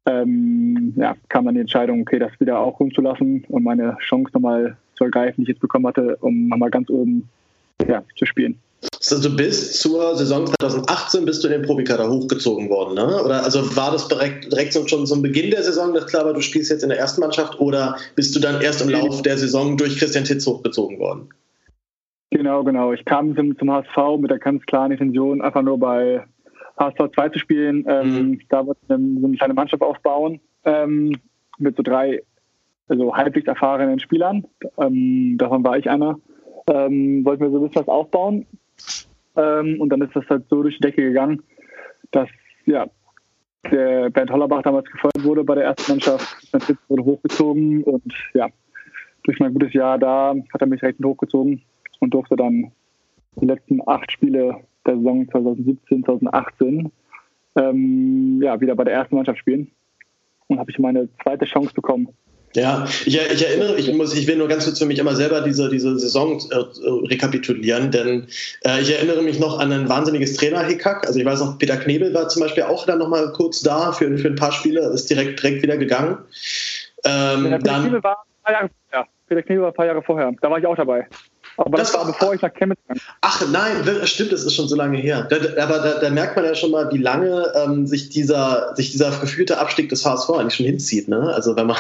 ähm, 0.07 0.95
ja, 0.97 1.14
kam 1.29 1.45
dann 1.45 1.55
die 1.55 1.61
Entscheidung, 1.61 2.03
okay, 2.03 2.18
das 2.18 2.33
wieder 2.41 2.59
auch 2.59 2.81
rumzulassen 2.81 3.45
und 3.49 3.62
meine 3.62 3.97
Chance 4.01 4.31
nochmal 4.33 4.77
zu 4.97 5.05
ergreifen, 5.05 5.37
die 5.37 5.43
ich 5.43 5.49
jetzt 5.49 5.61
bekommen 5.61 5.87
hatte, 5.87 6.16
um 6.21 6.49
nochmal 6.49 6.71
ganz 6.71 6.91
oben 6.91 7.29
ja, 7.87 8.03
zu 8.16 8.27
spielen. 8.27 8.59
Also 9.11 9.37
bis 9.37 9.79
zur 9.81 10.16
Saison 10.16 10.47
2018 10.61 11.27
bist 11.27 11.43
du 11.43 11.49
in 11.49 11.53
den 11.53 11.62
Profikader 11.62 12.09
hochgezogen 12.11 12.71
worden, 12.71 12.95
ne? 12.95 13.23
Oder 13.23 13.45
also 13.45 13.77
war 13.77 13.93
das 13.93 14.09
direkt, 14.09 14.51
direkt 14.51 14.73
schon 14.73 15.07
zum 15.07 15.21
Beginn 15.21 15.51
der 15.51 15.62
Saison, 15.62 15.93
dass 15.93 16.07
klar 16.07 16.25
war, 16.25 16.33
du 16.33 16.41
spielst 16.41 16.71
jetzt 16.71 16.83
in 16.83 16.89
der 16.89 16.99
ersten 16.99 17.21
Mannschaft 17.21 17.61
oder 17.61 17.97
bist 18.14 18.35
du 18.35 18.41
dann 18.41 18.62
erst 18.62 18.81
im 18.81 18.89
Laufe 18.89 19.23
der 19.23 19.37
Saison 19.37 19.77
durch 19.77 19.99
Christian 19.99 20.25
Titz 20.25 20.47
hochgezogen 20.47 20.99
worden? 20.99 21.29
Genau, 22.31 22.62
genau. 22.62 22.93
Ich 22.93 23.05
kam 23.05 23.35
zum, 23.35 23.59
zum 23.59 23.70
HSV 23.72 24.18
mit 24.18 24.31
der 24.31 24.39
ganz 24.39 24.64
klaren 24.64 24.93
Intention, 24.93 25.43
einfach 25.43 25.62
nur 25.62 25.78
bei 25.78 26.24
HSV 26.78 27.12
2 27.14 27.28
zu 27.31 27.39
spielen. 27.41 27.85
Ähm, 27.89 28.14
mhm. 28.14 28.41
Da 28.49 28.66
wollte 28.66 28.81
ich 28.85 28.91
eine, 28.91 29.20
so 29.20 29.26
eine 29.26 29.37
kleine 29.37 29.55
Mannschaft 29.55 29.83
aufbauen 29.83 30.41
ähm, 30.64 31.16
mit 31.59 31.76
so 31.76 31.83
drei 31.83 32.22
also 32.89 33.14
halbwegs 33.14 33.47
erfahrenen 33.47 34.01
Spielern. 34.01 34.47
Ähm, 34.78 35.37
davon 35.39 35.64
war 35.64 35.78
ich 35.78 35.89
einer. 35.89 36.18
Ähm, 36.68 37.24
wollten 37.24 37.43
wir 37.43 37.51
so 37.51 37.59
ein 37.59 37.62
bisschen 37.62 37.83
was 37.83 37.89
aufbauen. 37.89 38.47
Ähm, 39.37 39.81
und 39.81 39.89
dann 39.91 40.03
ist 40.03 40.14
das 40.14 40.28
halt 40.28 40.45
so 40.49 40.62
durch 40.62 40.76
die 40.76 40.83
Decke 40.83 41.03
gegangen, 41.03 41.43
dass 42.11 42.28
ja, 42.66 42.87
der 43.70 44.11
Bernd 44.11 44.31
Hollerbach 44.31 44.62
damals 44.62 44.91
gefeuert 44.91 45.22
wurde 45.22 45.45
bei 45.45 45.55
der 45.55 45.64
ersten 45.64 45.93
Mannschaft. 45.93 46.26
Sitz 46.66 46.78
wurde 46.89 47.05
hochgezogen 47.05 47.85
und 47.85 48.12
ja, 48.35 48.49
durch 49.24 49.39
mein 49.39 49.53
gutes 49.53 49.72
Jahr 49.72 49.99
da 49.99 50.35
hat 50.53 50.61
er 50.61 50.66
mich 50.66 50.83
recht 50.83 50.99
hochgezogen 51.05 51.62
und 52.01 52.12
durfte 52.12 52.36
dann 52.36 52.72
die 53.36 53.46
letzten 53.46 53.80
acht 53.86 54.11
Spiele 54.11 54.57
der 54.86 54.96
Saison 54.96 55.28
2017, 55.30 56.05
2018 56.05 56.92
ähm, 57.57 58.40
ja, 58.42 58.61
wieder 58.61 58.74
bei 58.74 58.84
der 58.84 58.94
ersten 58.94 59.16
Mannschaft 59.16 59.38
spielen. 59.38 59.70
Und 60.48 60.59
habe 60.59 60.70
ich 60.70 60.78
meine 60.78 61.09
zweite 61.22 61.44
Chance 61.44 61.72
bekommen, 61.74 62.09
Ja, 62.55 62.84
ich, 63.07 63.16
ich, 63.16 63.46
erinnere, 63.46 63.76
ich 63.76 63.92
muss, 63.92 64.12
ich 64.14 64.26
will 64.26 64.36
nur 64.36 64.48
ganz 64.48 64.64
kurz 64.64 64.80
für 64.80 64.86
mich 64.86 64.98
immer 64.98 65.14
selber 65.14 65.40
diese, 65.42 65.68
diese 65.70 65.96
Saison 65.98 66.40
äh, 66.51 66.57
rekapitulieren, 67.09 67.92
denn 67.92 68.26
äh, 68.64 68.80
ich 68.80 68.92
erinnere 68.92 69.22
mich 69.22 69.38
noch 69.38 69.61
an 69.61 69.70
ein 69.70 69.88
wahnsinniges 69.88 70.34
Trainer-Hickhack. 70.34 71.07
Also 71.07 71.20
ich 71.20 71.24
weiß 71.24 71.40
noch, 71.40 71.59
Peter 71.59 71.76
Knebel 71.76 72.12
war 72.12 72.28
zum 72.28 72.42
Beispiel 72.42 72.64
auch 72.64 72.86
dann 72.86 72.98
nochmal 72.98 73.32
kurz 73.32 73.61
da 73.61 73.92
für, 73.92 74.18
für 74.18 74.28
ein 74.28 74.34
paar 74.34 74.51
Spiele, 74.51 74.80
ist 74.88 75.09
direkt, 75.09 75.40
direkt 75.40 75.62
wieder 75.62 75.76
gegangen. 75.76 76.18
Ähm, 77.05 77.44
Peter, 77.44 77.59
dann, 77.59 77.82
Knebel 77.82 78.03
war 78.03 78.16
ein 78.18 78.42
paar 78.42 78.53
Jahre, 78.53 78.70
ja, 78.92 79.07
Peter 79.28 79.42
Knebel 79.42 79.62
war 79.62 79.70
ein 79.70 79.74
paar 79.74 79.86
Jahre 79.86 80.03
vorher. 80.03 80.32
Da 80.42 80.51
war 80.51 80.59
ich 80.59 80.66
auch 80.66 80.76
dabei. 80.76 81.07
Aber 81.57 81.78
das, 81.78 81.92
das 81.92 82.01
war 82.01 82.07
bevor 82.07 82.34
ich 82.34 82.42
nach 82.42 82.53
Chemnitz 82.55 82.78
ging. 82.88 83.01
Ach 83.20 83.46
nein, 83.51 83.76
stimmt, 84.05 84.32
das 84.32 84.44
ist 84.44 84.55
schon 84.55 84.68
so 84.68 84.76
lange 84.76 84.98
her. 84.98 85.26
Da, 85.28 85.36
aber 85.62 85.78
da, 85.78 85.98
da, 86.01 86.11
merkt 86.11 86.36
man 86.36 86.44
ja 86.44 86.55
schon 86.55 86.70
mal, 86.70 86.90
wie 86.92 86.98
lange 86.98 87.53
ähm, 87.57 87.86
sich, 87.86 88.09
dieser, 88.09 88.74
sich 88.76 88.92
dieser 88.92 89.11
gefühlte 89.11 89.59
Abstieg 89.59 89.88
des 89.88 90.05
HSV 90.05 90.30
eigentlich 90.30 90.55
schon 90.55 90.66
hinzieht. 90.66 91.09
Ne? 91.09 91.32
Also 91.34 91.57
wenn 91.57 91.66
man 91.66 91.76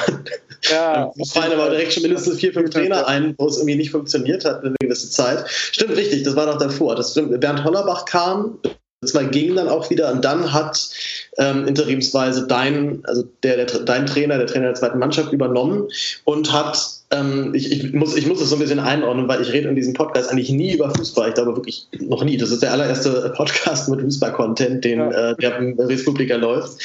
ja, 0.70 1.10
fallen 1.32 1.52
aber 1.52 1.70
direkt 1.70 1.92
schon 1.92 2.02
mindestens 2.02 2.38
vier, 2.38 2.52
fünf 2.52 2.70
Trainer 2.70 3.06
ein, 3.06 3.34
wo 3.38 3.46
es 3.46 3.56
irgendwie 3.56 3.76
nicht 3.76 3.90
funktioniert 3.90 4.44
hat 4.44 4.64
eine 4.64 4.74
gewisse 4.80 5.10
Zeit. 5.10 5.44
Stimmt 5.48 5.96
richtig, 5.96 6.22
das 6.22 6.36
war 6.36 6.46
noch 6.46 6.58
davor. 6.58 6.96
Das 6.96 7.12
stimmt, 7.12 7.38
Bernd 7.40 7.64
Hollerbach 7.64 8.04
kam, 8.04 8.58
das 9.02 9.14
war, 9.14 9.24
ging 9.24 9.56
dann 9.56 9.68
auch 9.68 9.88
wieder 9.88 10.12
und 10.12 10.24
dann 10.24 10.52
hat 10.52 10.90
ähm, 11.38 11.66
interimsweise 11.66 12.46
dein, 12.46 13.02
also 13.04 13.24
der, 13.42 13.64
der, 13.64 13.80
dein 13.80 14.04
Trainer, 14.04 14.36
der 14.36 14.46
Trainer 14.46 14.66
der 14.66 14.74
zweiten 14.74 14.98
Mannschaft 14.98 15.32
übernommen 15.32 15.88
und 16.24 16.52
hat 16.52 16.99
ähm, 17.12 17.52
ich, 17.54 17.72
ich, 17.72 17.92
muss, 17.92 18.16
ich 18.16 18.26
muss 18.26 18.40
es 18.40 18.50
so 18.50 18.56
ein 18.56 18.60
bisschen 18.60 18.78
einordnen, 18.78 19.26
weil 19.28 19.42
ich 19.42 19.52
rede 19.52 19.68
in 19.68 19.74
diesem 19.74 19.94
Podcast 19.94 20.30
eigentlich 20.30 20.50
nie 20.50 20.74
über 20.74 20.90
Fußball. 20.90 21.30
Ich 21.30 21.34
glaube 21.34 21.56
wirklich 21.56 21.88
noch 21.98 22.22
nie. 22.22 22.36
Das 22.36 22.50
ist 22.50 22.62
der 22.62 22.72
allererste 22.72 23.32
Podcast 23.36 23.88
mit 23.88 24.00
Fußball-Content, 24.00 24.84
den 24.84 25.00
ja. 25.00 25.30
äh, 25.30 25.36
der 25.36 25.56
im 25.58 25.78
Republika 25.78 26.36
läuft. 26.36 26.78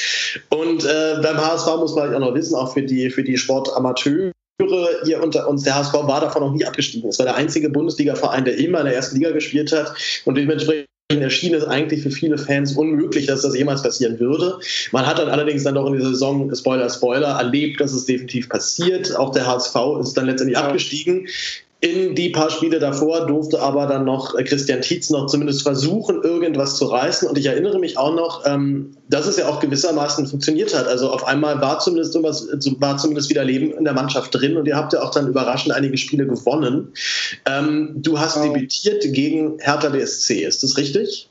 Und 0.50 0.84
äh, 0.84 1.20
beim 1.22 1.36
HSV 1.36 1.76
muss 1.78 1.94
man 1.94 2.14
auch 2.14 2.18
noch 2.18 2.34
wissen, 2.34 2.56
auch 2.56 2.72
für 2.72 2.82
die, 2.82 3.10
für 3.10 3.22
die 3.22 3.36
Sportamateure, 3.36 4.32
hier 5.04 5.22
unter 5.22 5.48
uns, 5.48 5.62
der 5.62 5.76
HSV 5.76 5.92
war 5.92 6.20
davon 6.20 6.42
noch 6.42 6.52
nie 6.52 6.64
abgestiegen. 6.64 7.08
Es 7.08 7.18
war 7.18 7.26
der 7.26 7.36
einzige 7.36 7.70
Bundesliga-Verein, 7.70 8.44
der 8.44 8.58
immer 8.58 8.80
in 8.80 8.86
der 8.86 8.94
ersten 8.96 9.16
Liga 9.16 9.30
gespielt 9.30 9.70
hat 9.70 9.94
und 10.24 10.36
dementsprechend 10.36 10.86
erschien 11.08 11.54
es 11.54 11.64
eigentlich 11.64 12.02
für 12.02 12.10
viele 12.10 12.36
Fans 12.36 12.76
unmöglich, 12.76 13.26
dass 13.26 13.42
das 13.42 13.56
jemals 13.56 13.82
passieren 13.82 14.18
würde. 14.18 14.58
Man 14.90 15.06
hat 15.06 15.18
dann 15.18 15.28
allerdings 15.28 15.62
dann 15.62 15.76
doch 15.76 15.86
in 15.86 15.92
dieser 15.92 16.10
Saison, 16.10 16.52
Spoiler, 16.54 16.90
Spoiler, 16.90 17.38
erlebt, 17.38 17.80
dass 17.80 17.92
es 17.92 18.06
definitiv 18.06 18.48
passiert. 18.48 19.14
Auch 19.14 19.30
der 19.30 19.46
HSV 19.46 19.76
ist 20.00 20.14
dann 20.14 20.26
letztendlich 20.26 20.58
ja. 20.58 20.66
abgestiegen. 20.66 21.28
In 21.86 22.16
die 22.16 22.30
paar 22.30 22.50
Spiele 22.50 22.80
davor 22.80 23.26
durfte 23.26 23.60
aber 23.60 23.86
dann 23.86 24.04
noch 24.04 24.36
äh, 24.36 24.42
Christian 24.42 24.80
Tietz 24.80 25.08
noch 25.08 25.26
zumindest 25.26 25.62
versuchen, 25.62 26.20
irgendwas 26.24 26.76
zu 26.76 26.86
reißen. 26.86 27.28
Und 27.28 27.38
ich 27.38 27.46
erinnere 27.46 27.78
mich 27.78 27.96
auch 27.96 28.12
noch, 28.12 28.44
ähm, 28.44 28.96
dass 29.08 29.26
es 29.26 29.36
ja 29.36 29.46
auch 29.46 29.60
gewissermaßen 29.60 30.26
funktioniert 30.26 30.76
hat. 30.76 30.88
Also 30.88 31.10
auf 31.10 31.24
einmal 31.24 31.60
war 31.60 31.78
zumindest 31.78 32.12
sowas, 32.12 32.48
war 32.80 32.96
zumindest 32.96 33.30
wieder 33.30 33.44
Leben 33.44 33.70
in 33.70 33.84
der 33.84 33.92
Mannschaft 33.92 34.34
drin 34.34 34.56
und 34.56 34.66
ihr 34.66 34.74
habt 34.74 34.94
ja 34.94 35.02
auch 35.02 35.12
dann 35.12 35.28
überraschend 35.28 35.76
einige 35.76 35.96
Spiele 35.96 36.26
gewonnen. 36.26 36.92
Ähm, 37.48 37.92
du 37.94 38.18
hast 38.18 38.36
oh. 38.36 38.42
debütiert 38.42 39.04
gegen 39.12 39.60
Hertha 39.60 39.88
BSC, 39.90 40.42
ist 40.42 40.64
das 40.64 40.76
richtig? 40.76 41.30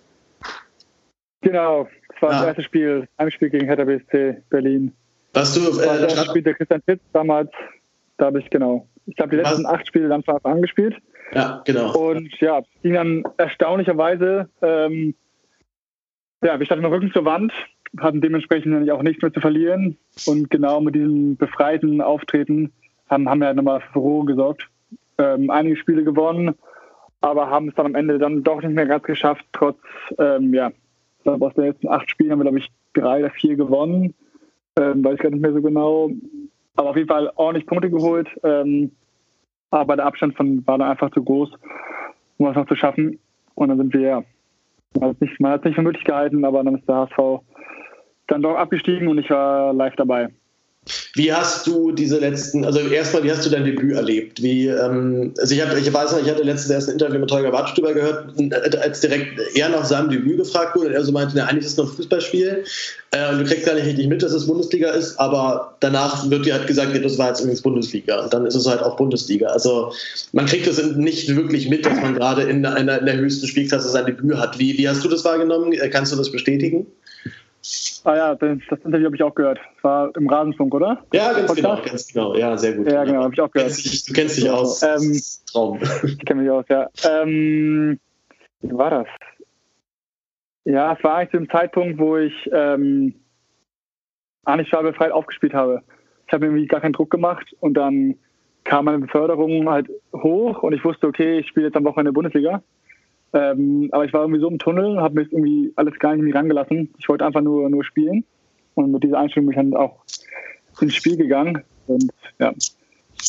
Genau, 1.42 1.90
das 2.08 2.22
war 2.22 2.32
ja. 2.32 2.38
das 2.38 2.48
erste 2.48 2.64
Spiel, 2.64 3.10
ein 3.18 3.30
Spiel 3.30 3.50
gegen 3.50 3.66
Hertha 3.66 3.84
BSC 3.84 4.42
Berlin. 4.50 4.94
Was 5.34 5.54
du, 5.54 5.82
äh, 5.82 6.02
das, 6.02 6.16
das 6.16 6.26
Spiel 6.28 6.44
der 6.44 6.54
Christian 6.54 6.82
Tietz 6.86 7.02
damals, 7.12 7.50
da 8.18 8.28
habe 8.28 8.40
ich 8.40 8.50
genau 8.50 8.88
ich 9.06 9.20
habe 9.20 9.32
die 9.32 9.38
letzten 9.38 9.64
Was? 9.64 9.74
acht 9.74 9.88
Spiele 9.88 10.10
dann 10.10 10.24
von 10.24 10.36
Anfang 10.36 10.54
an 10.54 10.62
gespielt. 10.62 10.96
Ja, 11.34 11.62
genau. 11.66 11.96
Und 11.98 12.40
ja, 12.40 12.62
ging 12.82 12.94
dann 12.94 13.24
erstaunlicherweise, 13.38 14.50
ähm, 14.62 15.16
ja, 16.44 16.60
wir 16.60 16.66
standen 16.66 16.86
im 16.86 16.92
Rücken 16.92 17.12
zur 17.12 17.26
Wand, 17.26 17.52
hatten 18.00 18.22
dementsprechend 18.22 18.90
auch 18.92 19.02
nichts 19.02 19.22
mehr 19.22 19.34
zu 19.34 19.40
verlieren. 19.40 19.98
Und 20.26 20.50
genau 20.50 20.82
mit 20.82 20.96
diesem 20.96 21.38
befreiten 21.38 22.02
Auftreten 22.02 22.72
haben, 23.10 23.30
haben 23.30 23.40
wir 23.40 23.48
halt 23.48 23.58
nochmal 23.58 23.82
für 23.82 23.94
Furore 23.94 24.26
gesorgt. 24.26 24.70
Ähm, 25.18 25.50
einige 25.50 25.78
Spiele 25.78 26.04
gewonnen, 26.04 26.56
aber 27.22 27.50
haben 27.50 27.70
es 27.70 27.76
dann 27.76 27.86
am 27.86 27.96
Ende 27.96 28.20
dann 28.20 28.44
doch 28.44 28.62
nicht 28.62 28.76
mehr 28.76 28.86
ganz 28.86 29.04
geschafft, 29.04 29.46
trotz, 29.54 29.78
ähm, 30.20 30.54
ja, 30.54 30.72
aus 31.24 31.54
den 31.54 31.66
letzten 31.66 31.88
acht 31.88 32.10
Spielen 32.10 32.32
haben 32.32 32.40
wir, 32.40 32.44
glaube 32.44 32.60
ich, 32.60 32.70
drei 32.94 33.20
oder 33.20 33.32
vier 33.32 33.56
gewonnen. 33.56 34.14
Ähm, 34.78 35.04
weiß 35.04 35.16
ich 35.16 35.20
gar 35.22 35.30
nicht 35.30 35.42
mehr 35.42 35.54
so 35.54 35.62
genau. 35.62 36.12
Aber 36.76 36.90
auf 36.90 36.96
jeden 36.96 37.08
Fall 37.08 37.32
ordentlich 37.36 37.66
Punkte 37.66 37.90
geholt. 37.90 38.28
Ähm, 38.44 38.92
aber 39.72 39.96
der 39.96 40.06
Abstand 40.06 40.36
von 40.36 40.66
war 40.68 40.78
dann 40.78 40.90
einfach 40.90 41.12
zu 41.12 41.24
groß, 41.24 41.52
um 42.38 42.48
was 42.48 42.56
noch 42.56 42.68
zu 42.68 42.76
schaffen. 42.76 43.20
Und 43.56 43.70
dann 43.70 43.78
sind 43.78 43.94
wir, 43.94 44.02
ja, 44.02 44.24
man 45.00 45.10
hat 45.10 45.16
es 45.16 45.22
nicht, 45.22 45.40
nicht 45.40 45.76
für 45.76 45.82
möglich 45.82 46.04
gehalten, 46.04 46.46
aber 46.46 46.64
dann 46.64 46.76
ist 46.76 46.88
der 46.88 46.96
HSV 46.96 47.42
dann 48.28 48.42
doch 48.42 48.56
abgestiegen 48.56 49.08
und 49.08 49.18
ich 49.20 49.30
war 49.30 49.74
live 49.74 49.96
dabei. 49.96 50.30
Wie 51.16 51.34
hast 51.34 51.66
du 51.66 51.92
diese 51.92 52.20
letzten, 52.20 52.64
also 52.64 52.80
erstmal, 52.80 53.24
wie 53.24 53.32
hast 53.32 53.44
du 53.46 53.50
dein 53.50 53.64
Debüt 53.64 53.96
erlebt? 53.96 54.44
Wie, 54.44 54.68
ähm, 54.68 55.34
also 55.40 55.56
ich, 55.56 55.62
hab, 55.62 55.76
ich 55.76 55.92
weiß 55.92 56.12
noch, 56.12 56.22
ich 56.22 56.30
hatte 56.30 56.44
letztens 56.44 56.72
erst 56.72 56.90
ein 56.90 56.94
Interview 56.94 57.20
mit 57.20 57.32
Holger 57.32 57.52
Wartstüber 57.52 57.94
gehört, 57.94 58.34
als 58.78 59.00
direkt 59.00 59.40
er 59.56 59.70
nach 59.70 59.86
seinem 59.86 60.10
Debüt 60.10 60.38
gefragt 60.38 60.76
wurde 60.76 60.90
und 60.90 60.94
er 60.94 61.04
so 61.04 61.12
meinte, 61.12 61.34
na, 61.36 61.46
eigentlich 61.46 61.66
ist 61.66 61.72
es 61.72 61.78
noch 61.78 61.92
Fußballspiel 61.96 62.66
äh, 63.12 63.32
und 63.32 63.40
du 63.40 63.46
kriegst 63.46 63.66
gar 63.66 63.74
nicht 63.74 63.88
richtig 63.88 64.08
mit, 64.08 64.22
dass 64.22 64.32
es 64.32 64.46
Bundesliga 64.46 64.92
ist, 64.92 65.20
aber 65.20 65.76
danach 65.80 66.30
wird 66.30 66.46
dir 66.46 66.54
halt 66.54 66.68
gesagt, 66.68 66.94
ja, 66.94 67.02
das 67.02 67.18
war 67.18 67.30
jetzt 67.30 67.40
übrigens 67.40 67.62
Bundesliga 67.62 68.24
und 68.24 68.32
dann 68.32 68.46
ist 68.46 68.56
es 68.56 68.68
halt 68.68 68.84
auch 68.84 68.96
Bundesliga. 68.96 69.48
Also 69.48 69.92
man 70.34 70.46
kriegt 70.46 70.68
das 70.68 70.84
nicht 70.96 71.36
wirklich 71.36 71.68
mit, 71.68 71.86
dass 71.86 72.00
man 72.00 72.14
gerade 72.14 72.44
in, 72.44 72.64
in, 72.64 72.88
in 72.88 73.06
der 73.06 73.18
höchsten 73.18 73.48
Spielklasse 73.48 73.90
sein 73.90 74.06
Debüt 74.06 74.38
hat. 74.38 74.60
Wie, 74.60 74.78
wie 74.78 74.88
hast 74.88 75.04
du 75.04 75.08
das 75.08 75.26
wahrgenommen? 75.26 75.74
Kannst 75.90 76.14
du 76.14 76.16
das 76.16 76.32
bestätigen? 76.32 76.86
Ah 78.04 78.16
ja, 78.16 78.36
das, 78.36 78.60
das 78.70 78.80
Interview 78.82 79.06
habe 79.06 79.16
ich 79.16 79.24
auch 79.24 79.34
gehört. 79.34 79.58
Das 79.58 79.84
war 79.84 80.16
im 80.16 80.30
Rasenfunk, 80.30 80.74
oder? 80.76 81.04
Ja, 81.14 81.34
ganz 81.34 81.48
Podcast? 81.48 81.56
genau, 81.56 81.76
ganz 81.82 82.08
genau. 82.08 82.36
Ja, 82.36 82.58
sehr 82.58 82.74
gut. 82.74 82.92
Ja, 82.92 83.04
genau, 83.04 83.24
habe 83.24 83.34
ich 83.34 83.42
auch 83.42 83.52
gehört. 83.52 83.72
Du 83.72 83.76
kennst 83.76 83.86
dich, 83.86 84.06
du 84.06 84.14
kennst 84.14 84.38
dich 84.38 84.50
aus. 84.50 84.84
Ähm, 84.84 85.20
Traum. 85.52 85.80
Ich 86.04 86.20
kenne 86.26 86.42
mich 86.42 86.52
aus, 86.52 86.66
ja. 86.70 86.90
Ähm, 87.04 88.00
wie 88.62 88.78
war 88.78 88.90
das? 88.92 89.08
Ja, 90.66 90.94
es 90.94 91.04
war 91.04 91.16
eigentlich 91.16 91.32
zu 91.32 91.38
dem 91.38 91.50
Zeitpunkt, 91.50 92.00
wo 92.00 92.18
ich 92.18 92.34
ähm, 92.52 93.16
eigentlich 94.46 94.72
befreit 94.72 95.12
aufgespielt 95.12 95.54
habe. 95.54 95.82
Ich 96.28 96.34
habe 96.34 96.46
irgendwie 96.46 96.68
gar 96.68 96.82
keinen 96.82 96.94
Druck 96.94 97.12
gemacht 97.12 97.56
und 97.60 97.76
dann 97.76 98.16
kam 98.64 98.86
meine 98.86 99.00
Beförderung 99.00 99.70
halt 99.70 99.90
hoch 100.14 100.64
und 100.64 100.74
ich 100.74 100.84
wusste, 100.84 101.08
okay, 101.08 101.40
ich 101.40 101.48
spiele 101.48 101.68
jetzt 101.68 101.78
am 101.78 101.86
Wochenende 101.86 102.14
Bundesliga. 102.14 102.64
Ähm, 103.36 103.90
aber 103.92 104.06
ich 104.06 104.14
war 104.14 104.22
irgendwie 104.22 104.40
so 104.40 104.48
im 104.48 104.60
Tunnel, 104.60 105.02
habe 105.02 105.16
mir 105.16 105.22
irgendwie 105.24 105.74
alles 105.76 106.00
gar 106.00 106.16
nicht 106.16 106.34
rangelassen. 106.34 106.94
Ich 106.98 107.10
wollte 107.10 107.26
einfach 107.26 107.42
nur, 107.42 107.70
nur 107.70 107.84
spielen. 107.84 108.24
Und 108.76 108.92
mit 108.94 109.04
dieser 109.04 109.20
Einstellung 109.20 109.50
bin 109.50 109.60
ich 109.60 109.72
dann 109.72 109.80
auch 109.80 110.06
ins 110.80 110.96
Spiel 110.96 111.18
gegangen. 111.18 111.62
Und 111.86 112.12
ja, 112.40 112.54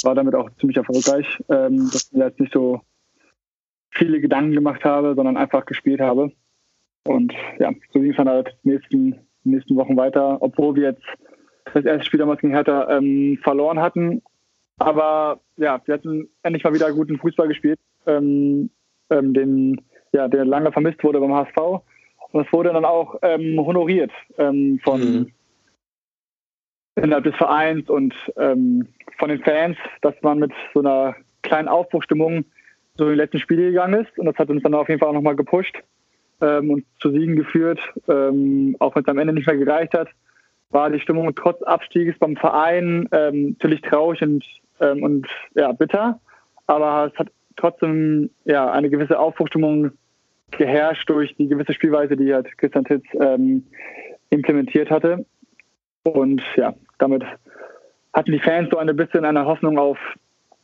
war 0.05 0.15
damit 0.15 0.37
auch 0.37 0.49
ziemlich 0.61 0.77
erfolgreich, 0.77 1.27
ähm, 1.49 1.91
dass 1.93 2.05
ich 2.07 2.13
mir 2.13 2.27
jetzt 2.27 2.39
nicht 2.39 2.53
so 2.53 2.81
viele 3.91 4.21
Gedanken 4.21 4.53
gemacht 4.53 4.85
habe, 4.85 5.15
sondern 5.17 5.37
einfach 5.37 5.67
gespielt 5.67 6.01
habe. 6.01 6.31
Und 7.05 7.33
ja, 7.59 7.73
so 7.93 8.01
ging 8.01 8.13
es 8.13 8.17
dann 8.17 8.29
halt 8.29 8.57
die 8.63 8.69
nächsten, 8.71 9.27
nächsten 9.43 9.75
Wochen 9.75 9.97
weiter, 9.97 10.39
obwohl 10.41 10.77
wir 10.77 10.91
jetzt 10.91 11.05
das 11.75 11.85
erste 11.85 12.05
Spiel 12.05 12.19
damals 12.19 12.41
gegen 12.41 12.53
Hertha 12.53 12.97
ähm, 12.97 13.39
verloren 13.43 13.81
hatten. 13.81 14.23
Aber 14.79 15.41
ja, 15.57 15.81
wir 15.85 15.95
hatten 15.95 16.29
endlich 16.45 16.63
mal 16.63 16.75
wieder 16.75 16.93
guten 16.93 17.19
Fußball 17.19 17.49
gespielt, 17.49 17.81
ähm, 18.07 18.71
ähm 19.11 19.35
den 19.35 19.81
ja, 20.17 20.29
der 20.29 20.45
lange 20.45 20.73
vermisst 20.73 21.05
wurde 21.05 21.21
beim 21.21 21.35
HSV. 21.35 21.57
Und 22.33 22.45
das 22.45 22.53
wurde 22.53 22.73
dann 22.73 22.85
auch 22.85 23.17
ähm, 23.23 23.59
honoriert 23.59 24.11
ähm, 24.39 24.81
von 24.83 25.01
mhm. 25.01 25.33
innerhalb 26.97 27.25
des 27.25 27.37
Vereins 27.37 27.89
und 27.89 28.15
ähm, 28.37 28.89
von 29.19 29.29
den 29.29 29.43
Fans, 29.43 29.77
dass 30.03 30.15
man 30.23 30.39
mit 30.39 30.53
so 30.75 30.81
einer 30.81 31.15
kleinen 31.43 31.69
Aufbruchstimmung 31.69 32.45
so 32.97 33.05
in 33.05 33.11
die 33.11 33.17
letzten 33.17 33.39
Spiele 33.39 33.71
gegangen 33.71 34.05
ist. 34.05 34.19
Und 34.19 34.27
das 34.27 34.37
hat 34.37 34.49
uns 34.49 34.63
dann 34.63 34.75
auf 34.75 34.89
jeden 34.89 34.99
Fall 35.01 35.11
auch 35.11 35.15
nochmal 35.15 35.37
gepusht 35.37 35.77
ähm, 36.41 36.71
und 36.71 36.85
zu 37.01 37.11
Siegen 37.11 37.37
geführt. 37.37 37.79
Ähm, 38.09 38.77
auch 38.81 38.95
wenn 38.97 39.03
es 39.03 39.09
am 39.09 39.19
Ende 39.19 39.35
nicht 39.35 39.47
mehr 39.47 39.57
gereicht 39.57 39.95
hat, 39.95 40.09
war 40.71 40.91
die 40.91 41.01
Stimmung 41.01 41.33
trotz 41.35 41.63
Abstieges 41.63 42.19
beim 42.19 42.37
Verein 42.37 43.09
ähm, 43.13 43.51
natürlich 43.51 43.83
traurig 43.83 44.21
und, 44.23 44.45
ähm, 44.81 45.03
und 45.03 45.29
ja, 45.55 45.73
bitter. 45.73 46.21
Aber 46.67 47.11
es 47.13 47.19
hat 47.19 47.29
trotzdem 47.57 48.31
ja, 48.45 48.71
eine 48.71 48.91
gewisse 48.91 49.19
Aufbruchstimmung 49.19 49.93
geherrscht 50.51 51.09
durch 51.09 51.35
die 51.37 51.49
gewisse 51.49 51.73
Spielweise, 51.73 52.17
die 52.17 52.33
halt 52.33 52.57
Christian 52.59 52.85
Titz 52.85 53.05
ähm, 53.21 53.65
implementiert 54.31 54.91
hatte. 54.91 55.25
Und 56.05 56.43
ja, 56.57 56.75
damit 56.99 57.25
hatten 58.13 58.33
die 58.33 58.39
Fans 58.39 58.71
so 58.71 58.79
ein 58.79 58.95
bisschen 58.97 59.25
eine 59.25 59.45
Hoffnung 59.45 59.79
auf, 59.79 59.99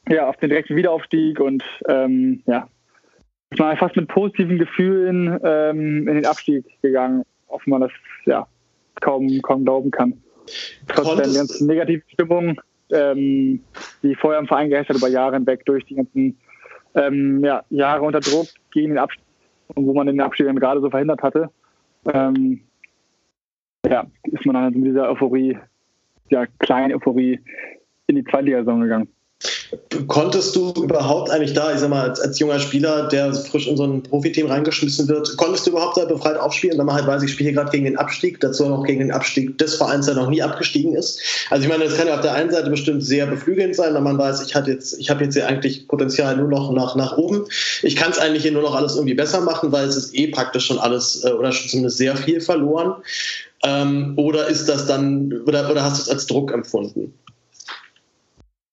ja, 0.09 0.29
auf 0.29 0.37
den 0.37 0.51
direkten 0.51 0.77
Wiederaufstieg 0.77 1.41
und 1.41 1.63
ähm, 1.89 2.43
ja, 2.47 2.69
ich 3.51 3.59
war 3.59 3.77
fast 3.77 3.97
mit 3.97 4.09
positiven 4.09 4.59
Gefühlen 4.59 5.39
ähm, 5.45 6.09
in 6.09 6.15
den 6.15 6.27
Abstieg 6.27 6.65
gegangen, 6.81 7.25
auf 7.49 7.67
man 7.67 7.83
das 7.83 7.93
ja 8.25 8.47
kaum, 9.01 9.29
kaum 9.43 9.65
glauben 9.65 9.91
kann. 9.91 10.15
Trotz 10.89 11.17
der 11.17 11.35
ganzen 11.35 11.67
negativen 11.67 12.05
Stimmung, 12.09 12.61
ähm, 12.91 13.63
die 14.03 14.15
vorher 14.15 14.41
im 14.41 14.47
Verein 14.47 14.71
geherrscht 14.71 14.91
hat 14.91 14.97
über 14.97 15.09
Jahre 15.09 15.35
hinweg 15.35 15.65
durch 15.67 15.85
die 15.85 15.97
ganzen 15.97 16.39
ähm, 16.95 17.45
ja, 17.45 17.63
Jahre 17.69 18.03
unter 18.03 18.21
Druck 18.21 18.49
gegen 18.73 18.91
den 18.91 18.99
Abstieg 18.99 19.25
und 19.75 19.87
wo 19.87 19.95
man 19.95 20.07
den 20.07 20.21
Abstieg 20.21 20.47
dann 20.47 20.57
gerade 20.57 20.81
so 20.81 20.91
verhindert 20.91 21.23
hatte, 21.23 21.51
ähm, 22.13 22.61
ja, 23.87 24.07
ist 24.25 24.47
man 24.47 24.55
dann 24.55 24.73
mit 24.75 24.91
dieser 24.91 25.11
Euphorie, 25.11 25.59
ja, 26.31 26.47
kleinen 26.59 26.95
Euphorie 26.95 27.41
in 28.07 28.17
die 28.17 28.25
Zweitligasaison 28.25 28.81
gegangen. 28.81 29.09
Konntest 30.07 30.55
du 30.57 30.73
überhaupt 30.73 31.31
eigentlich 31.31 31.55
da, 31.55 31.73
ich 31.73 31.81
sag 31.81 31.91
mal, 31.91 32.09
als, 32.09 32.21
als, 32.21 32.39
junger 32.39 32.59
Spieler, 32.61 33.09
der 33.09 33.33
frisch 33.35 33.67
in 33.67 33.77
so 33.77 33.85
ein 33.85 34.03
Profiteam 34.03 34.47
reingeschmissen 34.47 35.09
wird, 35.09 35.37
konntest 35.37 35.67
du 35.67 35.71
überhaupt 35.71 35.97
da 35.97 36.05
befreit 36.05 36.39
aufspielen, 36.39 36.79
wenn 36.79 36.87
man 36.87 36.97
halt 36.97 37.07
weiß, 37.07 37.23
ich 37.23 37.33
spiele 37.33 37.51
hier 37.51 37.59
gerade 37.59 37.71
gegen 37.71 37.85
den 37.85 37.97
Abstieg, 37.97 38.41
dazu 38.41 38.69
noch 38.69 38.85
gegen 38.85 39.01
den 39.01 39.13
Abstieg 39.13 39.57
des 39.59 39.75
Vereins, 39.75 40.07
der 40.07 40.15
noch 40.15 40.29
nie 40.29 40.43
abgestiegen 40.43 40.95
ist? 40.95 41.21
Also 41.51 41.65
ich 41.65 41.71
meine, 41.71 41.85
das 41.85 41.97
kann 41.97 42.07
ja 42.07 42.15
auf 42.15 42.21
der 42.21 42.35
einen 42.35 42.51
Seite 42.51 42.71
bestimmt 42.71 43.05
sehr 43.05 43.27
beflügelnd 43.27 43.75
sein, 43.75 43.95
wenn 43.95 44.03
man 44.03 44.19
weiß, 44.19 44.43
ich, 44.43 44.55
jetzt, 44.55 44.99
ich 44.99 45.11
habe 45.11 45.25
jetzt 45.25 45.35
hier 45.35 45.47
eigentlich 45.47 45.89
Potenzial 45.89 46.37
nur 46.37 46.49
noch 46.49 46.73
nach, 46.73 46.95
nach 46.97 47.17
oben. 47.17 47.47
Ich 47.83 47.97
kann 47.97 48.11
es 48.11 48.19
eigentlich 48.19 48.43
hier 48.43 48.53
nur 48.53 48.63
noch 48.63 48.75
alles 48.75 48.95
irgendwie 48.95 49.15
besser 49.15 49.41
machen, 49.41 49.73
weil 49.73 49.87
es 49.87 49.97
ist 49.97 50.15
eh 50.15 50.29
praktisch 50.29 50.67
schon 50.67 50.79
alles 50.79 51.25
äh, 51.25 51.31
oder 51.31 51.53
schon 51.53 51.69
zumindest 51.69 51.99
sehr 51.99 52.17
viel 52.17 52.41
verloren. 52.41 52.97
Ähm, 53.65 54.15
oder 54.17 54.49
ist 54.49 54.69
das 54.69 54.87
dann, 54.87 55.43
oder, 55.47 55.71
oder 55.71 55.85
hast 55.85 55.99
du 55.99 56.03
es 56.03 56.09
als 56.09 56.27
Druck 56.27 56.53
empfunden? 56.53 57.15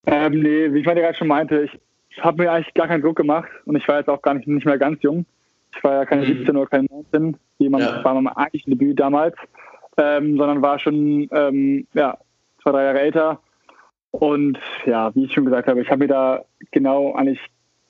Ähm, 0.05 0.39
nee, 0.41 0.73
wie 0.73 0.79
ich 0.79 0.85
gerade 0.85 1.13
schon 1.13 1.27
meinte, 1.27 1.63
ich, 1.63 1.79
ich 2.09 2.23
habe 2.23 2.43
mir 2.43 2.51
eigentlich 2.51 2.73
gar 2.73 2.87
keinen 2.87 3.01
Druck 3.01 3.17
gemacht 3.17 3.49
und 3.65 3.75
ich 3.75 3.87
war 3.87 3.97
jetzt 3.97 4.09
auch 4.09 4.21
gar 4.21 4.33
nicht, 4.33 4.47
nicht 4.47 4.65
mehr 4.65 4.77
ganz 4.77 5.01
jung. 5.01 5.25
Ich 5.75 5.83
war 5.83 5.93
ja 5.93 6.05
keine 6.05 6.23
mhm. 6.23 6.37
17 6.37 6.57
oder 6.57 6.67
keine 6.67 6.87
19, 6.89 7.37
wie 7.59 7.69
man 7.69 7.81
ja. 7.81 8.03
war 8.03 8.19
mein 8.19 8.33
eigentlich 8.35 8.65
Debüt 8.65 8.99
damals, 8.99 9.35
ähm, 9.97 10.37
sondern 10.37 10.61
war 10.61 10.79
schon 10.79 11.27
ähm, 11.31 11.87
ja, 11.93 12.17
zwei, 12.61 12.71
drei 12.71 12.85
Jahre 12.85 13.01
älter. 13.01 13.39
Und 14.11 14.57
ja, 14.85 15.13
wie 15.13 15.25
ich 15.25 15.33
schon 15.33 15.45
gesagt 15.45 15.67
habe, 15.67 15.81
ich 15.81 15.89
habe 15.89 15.99
mir 15.99 16.07
da 16.07 16.43
genau 16.71 17.13
eigentlich 17.13 17.39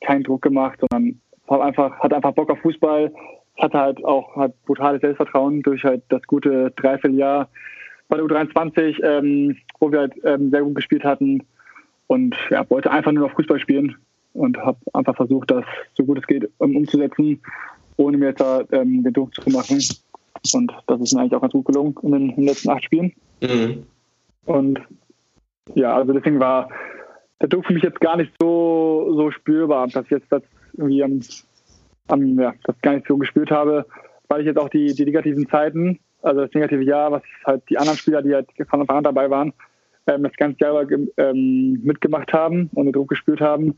keinen 0.02 0.24
Druck 0.24 0.42
gemacht, 0.42 0.80
sondern 0.80 1.22
hab 1.48 1.62
einfach, 1.62 2.00
hatte 2.00 2.16
einfach 2.16 2.34
Bock 2.34 2.50
auf 2.50 2.60
Fußball. 2.60 3.14
Hatte 3.58 3.78
halt 3.78 4.06
auch 4.06 4.36
halt 4.36 4.54
brutales 4.66 5.02
Selbstvertrauen 5.02 5.62
durch 5.62 5.84
halt 5.84 6.04
das 6.10 6.22
gute 6.24 6.72
Dreivierteljahr 6.72 7.50
bei 8.08 8.18
der 8.18 8.26
U23, 8.26 9.04
ähm, 9.04 9.58
wo 9.80 9.92
wir 9.92 10.00
halt 10.00 10.14
ähm, 10.24 10.50
sehr 10.50 10.64
gut 10.64 10.76
gespielt 10.76 11.04
hatten 11.04 11.44
und 12.10 12.36
ja, 12.50 12.68
wollte 12.72 12.90
einfach 12.90 13.12
nur 13.12 13.28
noch 13.28 13.36
Fußball 13.36 13.60
spielen 13.60 13.96
und 14.34 14.58
habe 14.58 14.80
einfach 14.94 15.16
versucht, 15.16 15.52
das 15.52 15.64
so 15.94 16.04
gut 16.04 16.18
es 16.18 16.26
geht 16.26 16.50
um, 16.58 16.76
umzusetzen, 16.76 17.40
ohne 17.98 18.18
mir 18.18 18.30
jetzt 18.30 18.42
da 18.42 18.64
ähm, 18.72 19.04
den 19.04 19.14
Druck 19.14 19.34
zu 19.36 19.48
machen. 19.52 19.80
Und 20.54 20.72
das 20.88 21.02
ist 21.02 21.14
mir 21.14 21.22
eigentlich 21.22 21.36
auch 21.36 21.42
ganz 21.42 21.54
gut 21.54 21.66
gelungen 21.66 21.96
in 22.02 22.12
den, 22.12 22.30
in 22.30 22.36
den 22.36 22.46
letzten 22.46 22.72
acht 22.72 22.84
Spielen. 22.84 23.14
Mhm. 23.42 23.84
Und 24.46 24.82
ja, 25.76 25.96
also 25.96 26.14
deswegen 26.14 26.40
war 26.40 26.70
der 27.42 27.48
Druck 27.48 27.68
für 27.68 27.74
mich 27.74 27.84
jetzt 27.84 28.02
gar 28.02 28.18
nicht 28.18 28.34
so, 28.42 29.14
so 29.16 29.30
spürbar, 29.30 29.88
dass 29.88 30.06
ich 30.06 30.12
jetzt 30.12 30.32
das 30.32 30.42
irgendwie 30.74 31.04
am, 31.04 31.20
am 32.08 32.40
ja, 32.40 32.54
das 32.64 32.76
gar 32.82 32.96
nicht 32.96 33.06
so 33.08 33.18
gespürt 33.18 33.52
habe, 33.52 33.86
weil 34.30 34.42
ich 34.42 34.48
jetzt 34.48 34.58
auch 34.58 34.70
die, 34.70 34.96
die 34.96 35.06
negativen 35.06 35.48
Zeiten, 35.48 36.00
also 36.24 36.42
das 36.42 36.54
negative 36.56 36.84
Jahr, 36.84 37.12
was 37.12 37.24
halt 37.46 37.62
die 37.70 37.78
anderen 37.78 38.00
Spieler, 38.00 38.24
die 38.24 38.34
halt 38.34 38.48
von 38.68 38.82
Anfang 38.82 38.98
an 38.98 39.04
dabei 39.04 39.30
waren, 39.30 39.54
ähm, 40.10 40.24
das 40.24 40.34
ganze 40.34 40.60
Jahr 40.60 40.86
ähm, 41.18 41.80
mitgemacht 41.84 42.34
haben 42.34 42.70
und 42.74 42.92
Druck 42.94 43.10
gespürt 43.10 43.42
haben, 43.42 43.76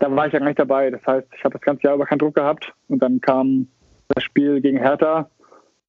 da 0.00 0.14
war 0.14 0.26
ich 0.26 0.32
ja 0.32 0.38
gar 0.38 0.46
nicht 0.46 0.58
dabei. 0.58 0.90
Das 0.90 1.04
heißt, 1.06 1.26
ich 1.36 1.44
habe 1.44 1.54
das 1.54 1.62
ganze 1.62 1.84
Jahr 1.84 1.94
über 1.94 2.06
keinen 2.06 2.18
Druck 2.18 2.34
gehabt 2.34 2.72
und 2.88 3.02
dann 3.02 3.20
kam 3.20 3.68
das 4.08 4.24
Spiel 4.24 4.60
gegen 4.60 4.78
Hertha 4.78 5.28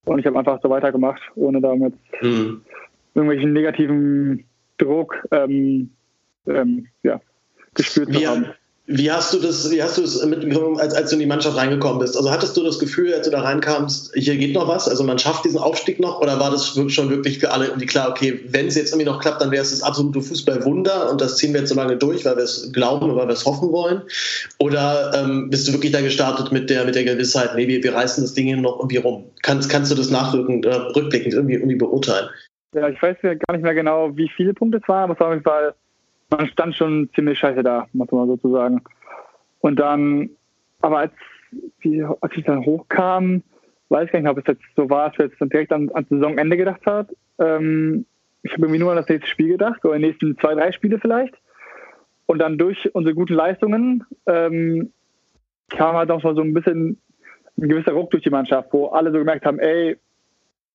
und 0.05 0.19
ich 0.19 0.25
habe 0.25 0.39
einfach 0.39 0.59
so 0.61 0.69
weitergemacht, 0.69 1.21
ohne 1.35 1.61
da 1.61 1.73
jetzt 1.73 1.97
mhm. 2.21 2.61
irgendwelchen 3.13 3.53
negativen 3.53 4.45
Druck 4.77 5.27
ähm, 5.31 5.91
ähm, 6.47 6.87
ja, 7.03 7.19
gespürt 7.73 8.13
zu 8.13 8.25
haben. 8.27 8.47
Wie 8.89 9.11
hast 9.11 9.33
du 9.33 9.39
das, 9.39 9.69
wie 9.69 9.83
hast 9.83 9.97
du 9.97 10.03
es 10.03 10.25
mitbekommen, 10.25 10.79
als, 10.79 10.93
als 10.93 11.09
du 11.09 11.17
in 11.17 11.19
die 11.19 11.25
Mannschaft 11.25 11.57
reingekommen 11.57 11.99
bist? 11.99 12.15
Also 12.15 12.31
hattest 12.31 12.55
du 12.55 12.63
das 12.63 12.79
Gefühl, 12.79 13.13
als 13.13 13.25
du 13.25 13.31
da 13.31 13.41
reinkamst, 13.41 14.13
hier 14.15 14.37
geht 14.37 14.53
noch 14.53 14.69
was? 14.69 14.87
Also 14.87 15.03
man 15.03 15.19
schafft 15.19 15.43
diesen 15.43 15.59
Aufstieg 15.59 15.99
noch? 15.99 16.21
Oder 16.21 16.39
war 16.39 16.51
das 16.51 16.69
schon 16.69 17.09
wirklich 17.09 17.39
für 17.39 17.51
alle 17.51 17.65
irgendwie 17.65 17.85
klar, 17.85 18.09
okay, 18.09 18.39
wenn 18.47 18.67
es 18.67 18.75
jetzt 18.75 18.93
irgendwie 18.93 19.05
noch 19.05 19.19
klappt, 19.19 19.41
dann 19.41 19.51
wäre 19.51 19.61
es 19.61 19.71
das 19.71 19.83
absolute 19.83 20.21
Fußballwunder 20.21 21.11
und 21.11 21.19
das 21.19 21.35
ziehen 21.35 21.51
wir 21.51 21.59
jetzt 21.59 21.69
so 21.69 21.75
lange 21.75 21.97
durch, 21.97 22.23
weil 22.23 22.37
wir 22.37 22.45
es 22.45 22.71
glauben, 22.71 23.13
weil 23.13 23.27
wir 23.27 23.33
es 23.33 23.45
hoffen 23.45 23.73
wollen? 23.73 24.03
Oder 24.59 25.11
ähm, 25.15 25.49
bist 25.49 25.67
du 25.67 25.73
wirklich 25.73 25.91
da 25.91 25.99
gestartet 25.99 26.53
mit 26.53 26.69
der, 26.69 26.85
mit 26.85 26.95
der 26.95 27.03
Gewissheit, 27.03 27.55
nee, 27.57 27.67
wir, 27.67 27.83
wir 27.83 27.93
reißen 27.93 28.23
das 28.23 28.35
Ding 28.35 28.45
hier 28.45 28.55
noch 28.55 28.79
irgendwie 28.79 28.97
rum? 28.97 29.25
Kannst, 29.41 29.69
kannst 29.69 29.91
du 29.91 29.95
das 29.95 30.11
nachrückend, 30.11 30.65
äh, 30.65 30.73
rückblickend 30.73 31.33
irgendwie, 31.33 31.55
irgendwie 31.55 31.75
beurteilen? 31.75 32.29
Ja, 32.73 32.87
ich 32.87 33.01
weiß 33.01 33.17
gar 33.21 33.31
nicht 33.51 33.63
mehr 33.63 33.75
genau, 33.75 34.15
wie 34.15 34.31
viele 34.33 34.53
Punkte 34.53 34.79
es 34.81 34.87
waren, 34.87 35.03
aber 35.03 35.13
es 35.13 35.19
war 35.19 35.27
auf 35.27 35.33
jeden 35.33 35.43
Fall 35.43 35.73
man 36.29 36.47
stand 36.47 36.75
schon 36.75 37.09
ziemlich 37.15 37.39
scheiße 37.39 37.63
da, 37.63 37.87
muss 37.93 38.11
man 38.11 38.27
sozusagen. 38.27 38.81
Und 39.59 39.79
dann, 39.79 40.29
aber 40.81 40.99
als, 40.99 41.13
wie, 41.79 42.03
als 42.03 42.35
ich 42.35 42.43
dann 42.43 42.65
hochkam, 42.65 43.43
weiß 43.89 44.05
ich 44.05 44.11
gar 44.11 44.19
nicht, 44.19 44.29
ob 44.29 44.37
es 44.37 44.47
jetzt 44.47 44.63
so 44.75 44.89
war, 44.89 45.09
dass 45.09 45.17
wir 45.19 45.25
jetzt 45.27 45.53
direkt 45.53 45.71
an, 45.71 45.89
ans 45.93 46.09
Saisonende 46.09 46.57
gedacht 46.57 46.85
hat. 46.85 47.09
Ähm, 47.39 48.05
ich 48.43 48.51
habe 48.53 48.63
irgendwie 48.63 48.79
nur 48.79 48.91
an 48.91 48.97
das 48.97 49.09
nächste 49.09 49.29
Spiel 49.29 49.49
gedacht, 49.49 49.83
oder 49.83 49.95
die 49.95 50.05
nächsten 50.05 50.37
zwei, 50.37 50.53
drei 50.55 50.71
Spiele 50.71 50.99
vielleicht. 50.99 51.35
Und 52.25 52.39
dann 52.39 52.57
durch 52.57 52.93
unsere 52.93 53.15
guten 53.15 53.33
Leistungen 53.33 54.03
ähm, 54.25 54.91
kam 55.69 55.95
halt 55.95 56.11
auch 56.11 56.21
so 56.21 56.41
ein 56.41 56.53
bisschen 56.53 56.99
ein 57.57 57.69
gewisser 57.69 57.93
Ruck 57.93 58.11
durch 58.11 58.23
die 58.23 58.29
Mannschaft, 58.29 58.71
wo 58.71 58.87
alle 58.87 59.11
so 59.11 59.17
gemerkt 59.17 59.45
haben, 59.45 59.59
ey, 59.59 59.97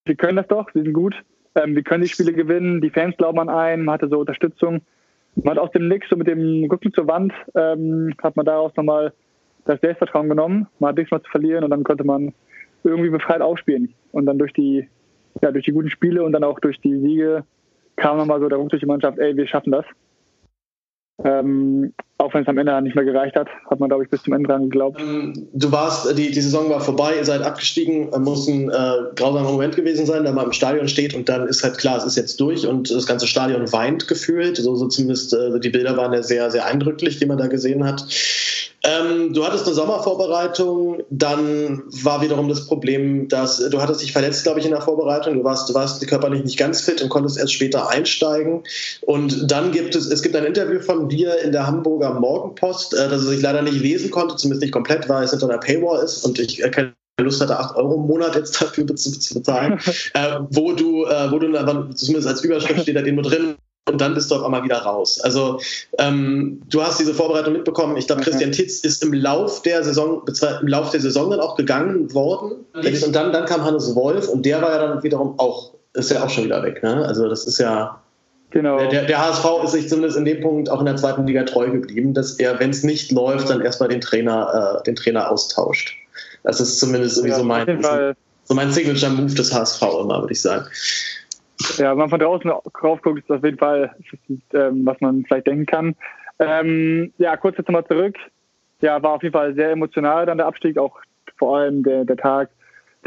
wir 0.04 0.14
können 0.16 0.36
das 0.36 0.48
doch, 0.48 0.74
wir 0.74 0.82
sind 0.82 0.92
gut, 0.92 1.14
ähm, 1.54 1.74
wir 1.74 1.82
können 1.82 2.02
die 2.02 2.08
Spiele 2.08 2.32
gewinnen, 2.32 2.80
die 2.80 2.90
Fans 2.90 3.16
glauben 3.16 3.38
an 3.38 3.48
einen, 3.48 3.84
man 3.84 3.94
hatte 3.94 4.08
so 4.08 4.18
Unterstützung. 4.18 4.82
Man 5.34 5.52
hat 5.52 5.58
aus 5.58 5.70
dem 5.72 5.88
Nix, 5.88 6.08
so 6.08 6.16
mit 6.16 6.26
dem 6.26 6.64
Rücken 6.70 6.92
zur 6.92 7.06
Wand, 7.06 7.32
ähm, 7.54 8.14
hat 8.22 8.36
man 8.36 8.44
daraus 8.44 8.74
nochmal 8.76 9.12
das 9.64 9.80
Selbstvertrauen 9.80 10.28
genommen. 10.28 10.66
Man 10.78 10.90
hat 10.90 10.96
nichts 10.96 11.10
mehr 11.10 11.22
zu 11.22 11.30
verlieren 11.30 11.64
und 11.64 11.70
dann 11.70 11.84
konnte 11.84 12.04
man 12.04 12.34
irgendwie 12.84 13.10
befreit 13.10 13.40
aufspielen. 13.40 13.94
Und 14.12 14.26
dann 14.26 14.38
durch 14.38 14.52
die, 14.52 14.88
ja, 15.40 15.50
durch 15.52 15.64
die 15.64 15.72
guten 15.72 15.90
Spiele 15.90 16.22
und 16.22 16.32
dann 16.32 16.44
auch 16.44 16.60
durch 16.60 16.80
die 16.80 16.98
Siege 16.98 17.44
kam 17.96 18.18
nochmal 18.18 18.40
so 18.40 18.48
der 18.48 18.58
Ruck 18.58 18.70
durch 18.70 18.80
die 18.80 18.86
Mannschaft, 18.86 19.18
ey, 19.18 19.36
wir 19.36 19.46
schaffen 19.46 19.72
das. 19.72 19.84
Ähm, 21.24 21.94
auch 22.22 22.32
wenn 22.34 22.42
es 22.42 22.48
am 22.48 22.58
Ende 22.58 22.80
nicht 22.82 22.94
mehr 22.94 23.04
gereicht 23.04 23.36
hat, 23.36 23.48
hat 23.68 23.80
man, 23.80 23.88
glaube 23.88 24.04
ich, 24.04 24.10
bis 24.10 24.22
zum 24.22 24.32
Ende 24.32 24.48
dran 24.48 24.64
geglaubt. 24.64 25.00
Ähm, 25.00 25.48
du 25.52 25.72
warst, 25.72 26.16
die, 26.16 26.30
die 26.30 26.40
Saison 26.40 26.70
war 26.70 26.80
vorbei, 26.80 27.16
ihr 27.16 27.24
seid 27.24 27.42
abgestiegen, 27.42 28.10
muss 28.22 28.48
ein 28.48 28.70
äh, 28.70 28.92
grausamer 29.16 29.50
Moment 29.50 29.76
gewesen 29.76 30.06
sein, 30.06 30.24
da 30.24 30.32
man 30.32 30.46
im 30.46 30.52
Stadion 30.52 30.88
steht 30.88 31.14
und 31.14 31.28
dann 31.28 31.46
ist 31.46 31.62
halt 31.62 31.78
klar, 31.78 31.98
es 31.98 32.04
ist 32.04 32.16
jetzt 32.16 32.40
durch 32.40 32.66
und 32.66 32.90
das 32.90 33.06
ganze 33.06 33.26
Stadion 33.26 33.72
weint 33.72 34.08
gefühlt. 34.08 34.56
So, 34.56 34.74
so 34.74 34.88
zumindest 34.88 35.34
äh, 35.34 35.58
die 35.60 35.70
Bilder 35.70 35.96
waren 35.96 36.12
ja 36.12 36.22
sehr, 36.22 36.50
sehr 36.50 36.66
eindrücklich, 36.66 37.18
die 37.18 37.26
man 37.26 37.38
da 37.38 37.46
gesehen 37.48 37.84
hat. 37.84 38.04
Ähm, 38.84 39.32
du 39.32 39.44
hattest 39.46 39.66
eine 39.66 39.74
Sommervorbereitung, 39.74 41.04
dann 41.08 41.84
war 42.02 42.20
wiederum 42.20 42.48
das 42.48 42.66
Problem, 42.66 43.28
dass 43.28 43.58
du 43.58 43.80
hattest 43.80 44.02
dich 44.02 44.12
verletzt, 44.12 44.42
glaube 44.42 44.58
ich, 44.58 44.64
in 44.64 44.72
der 44.72 44.80
Vorbereitung. 44.80 45.34
Du 45.34 45.44
warst, 45.44 45.68
du 45.68 45.74
warst 45.74 46.04
körperlich 46.08 46.42
nicht 46.42 46.58
ganz 46.58 46.80
fit 46.80 47.00
und 47.00 47.08
konntest 47.08 47.38
erst 47.38 47.52
später 47.52 47.88
einsteigen. 47.88 48.64
Und 49.02 49.52
dann 49.52 49.70
gibt 49.70 49.94
es, 49.94 50.06
es 50.06 50.22
gibt 50.22 50.34
ein 50.34 50.44
Interview 50.44 50.80
von 50.80 51.08
dir 51.08 51.40
in 51.42 51.52
der 51.52 51.68
Hamburger 51.68 52.11
Morgenpost, 52.14 52.94
äh, 52.94 53.08
das 53.08 53.28
ich 53.28 53.42
leider 53.42 53.62
nicht 53.62 53.80
lesen 53.80 54.10
konnte, 54.10 54.36
zumindest 54.36 54.62
nicht 54.62 54.72
komplett, 54.72 55.08
weil 55.08 55.24
es 55.24 55.30
hinter 55.30 55.48
einer 55.48 55.58
Paywall 55.58 56.02
ist 56.02 56.24
und 56.24 56.38
ich 56.38 56.62
äh, 56.62 56.70
keine 56.70 56.94
Lust 57.20 57.40
hatte, 57.40 57.58
8 57.58 57.76
Euro 57.76 57.94
im 57.94 58.06
Monat 58.06 58.34
jetzt 58.34 58.60
dafür 58.60 58.86
zu 58.94 59.34
bezahlen, 59.34 59.78
äh, 60.14 60.38
wo 60.50 60.72
du, 60.72 61.04
äh, 61.04 61.30
wo 61.30 61.38
du 61.38 61.52
zumindest 61.94 62.28
als 62.28 62.42
Überschrift 62.42 62.82
steht 62.82 62.96
da 62.96 63.02
nur 63.02 63.22
drin, 63.22 63.56
und 63.90 64.00
dann 64.00 64.14
bist 64.14 64.30
du 64.30 64.36
auf 64.36 64.44
einmal 64.44 64.62
wieder 64.62 64.78
raus. 64.78 65.20
Also 65.20 65.58
ähm, 65.98 66.62
du 66.70 66.82
hast 66.82 67.00
diese 67.00 67.14
Vorbereitung 67.14 67.52
mitbekommen. 67.52 67.96
Ich 67.96 68.06
glaube, 68.06 68.22
Christian 68.22 68.52
Titz 68.52 68.80
ist 68.80 69.02
im 69.02 69.12
Lauf 69.12 69.62
der 69.62 69.82
Saison, 69.82 70.22
im 70.60 70.68
Lauf 70.68 70.90
der 70.90 71.00
Saison 71.00 71.30
dann 71.30 71.40
auch 71.40 71.56
gegangen 71.56 72.14
worden. 72.14 72.64
Und 72.74 73.14
dann, 73.16 73.32
dann 73.32 73.44
kam 73.44 73.64
Hannes 73.64 73.94
Wolf 73.96 74.28
und 74.28 74.46
der 74.46 74.62
war 74.62 74.70
ja 74.70 74.86
dann 74.86 75.02
wiederum 75.02 75.38
auch, 75.38 75.74
ist 75.94 76.12
ja 76.12 76.22
auch 76.24 76.30
schon 76.30 76.44
wieder 76.44 76.62
weg. 76.62 76.82
Ne? 76.82 77.04
Also 77.04 77.28
das 77.28 77.44
ist 77.44 77.58
ja. 77.58 78.01
Genau. 78.52 78.78
Der, 78.90 79.04
der, 79.04 79.18
HSV 79.18 79.44
ist 79.64 79.72
sich 79.72 79.88
zumindest 79.88 80.18
in 80.18 80.26
dem 80.26 80.40
Punkt 80.42 80.70
auch 80.70 80.80
in 80.80 80.86
der 80.86 80.96
zweiten 80.96 81.26
Liga 81.26 81.42
treu 81.44 81.70
geblieben, 81.70 82.12
dass 82.12 82.38
er, 82.38 82.60
wenn 82.60 82.70
es 82.70 82.82
nicht 82.82 83.10
läuft, 83.10 83.48
dann 83.48 83.62
erstmal 83.62 83.88
den 83.88 84.02
Trainer, 84.02 84.78
äh, 84.78 84.82
den 84.84 84.94
Trainer 84.94 85.30
austauscht. 85.30 85.96
Das 86.42 86.60
ist 86.60 86.78
zumindest 86.78 87.24
ja, 87.24 87.36
so 87.36 87.44
mein, 87.44 88.14
so 88.44 88.54
mein 88.54 88.70
Signature-Move 88.70 89.34
des 89.34 89.54
HSV 89.54 89.82
immer, 89.82 90.20
würde 90.20 90.32
ich 90.32 90.42
sagen. 90.42 90.66
Ja, 91.78 91.92
wenn 91.92 91.98
man 91.98 92.10
von 92.10 92.20
draußen 92.20 92.50
drauf 92.50 93.00
guckt, 93.02 93.20
ist 93.20 93.30
das 93.30 93.38
auf 93.38 93.44
jeden 93.44 93.58
Fall, 93.58 93.94
ähm, 94.52 94.84
was 94.84 95.00
man 95.00 95.24
vielleicht 95.24 95.46
denken 95.46 95.66
kann. 95.66 95.94
Ähm, 96.38 97.12
ja, 97.18 97.36
kurz 97.36 97.56
jetzt 97.56 97.68
nochmal 97.68 97.86
zurück. 97.86 98.16
Ja, 98.80 99.02
war 99.02 99.12
auf 99.12 99.22
jeden 99.22 99.32
Fall 99.32 99.54
sehr 99.54 99.70
emotional 99.70 100.26
dann 100.26 100.38
der 100.38 100.46
Abstieg, 100.46 100.76
auch 100.76 100.98
vor 101.38 101.58
allem 101.58 101.84
der, 101.84 102.04
der 102.04 102.16
Tag 102.16 102.50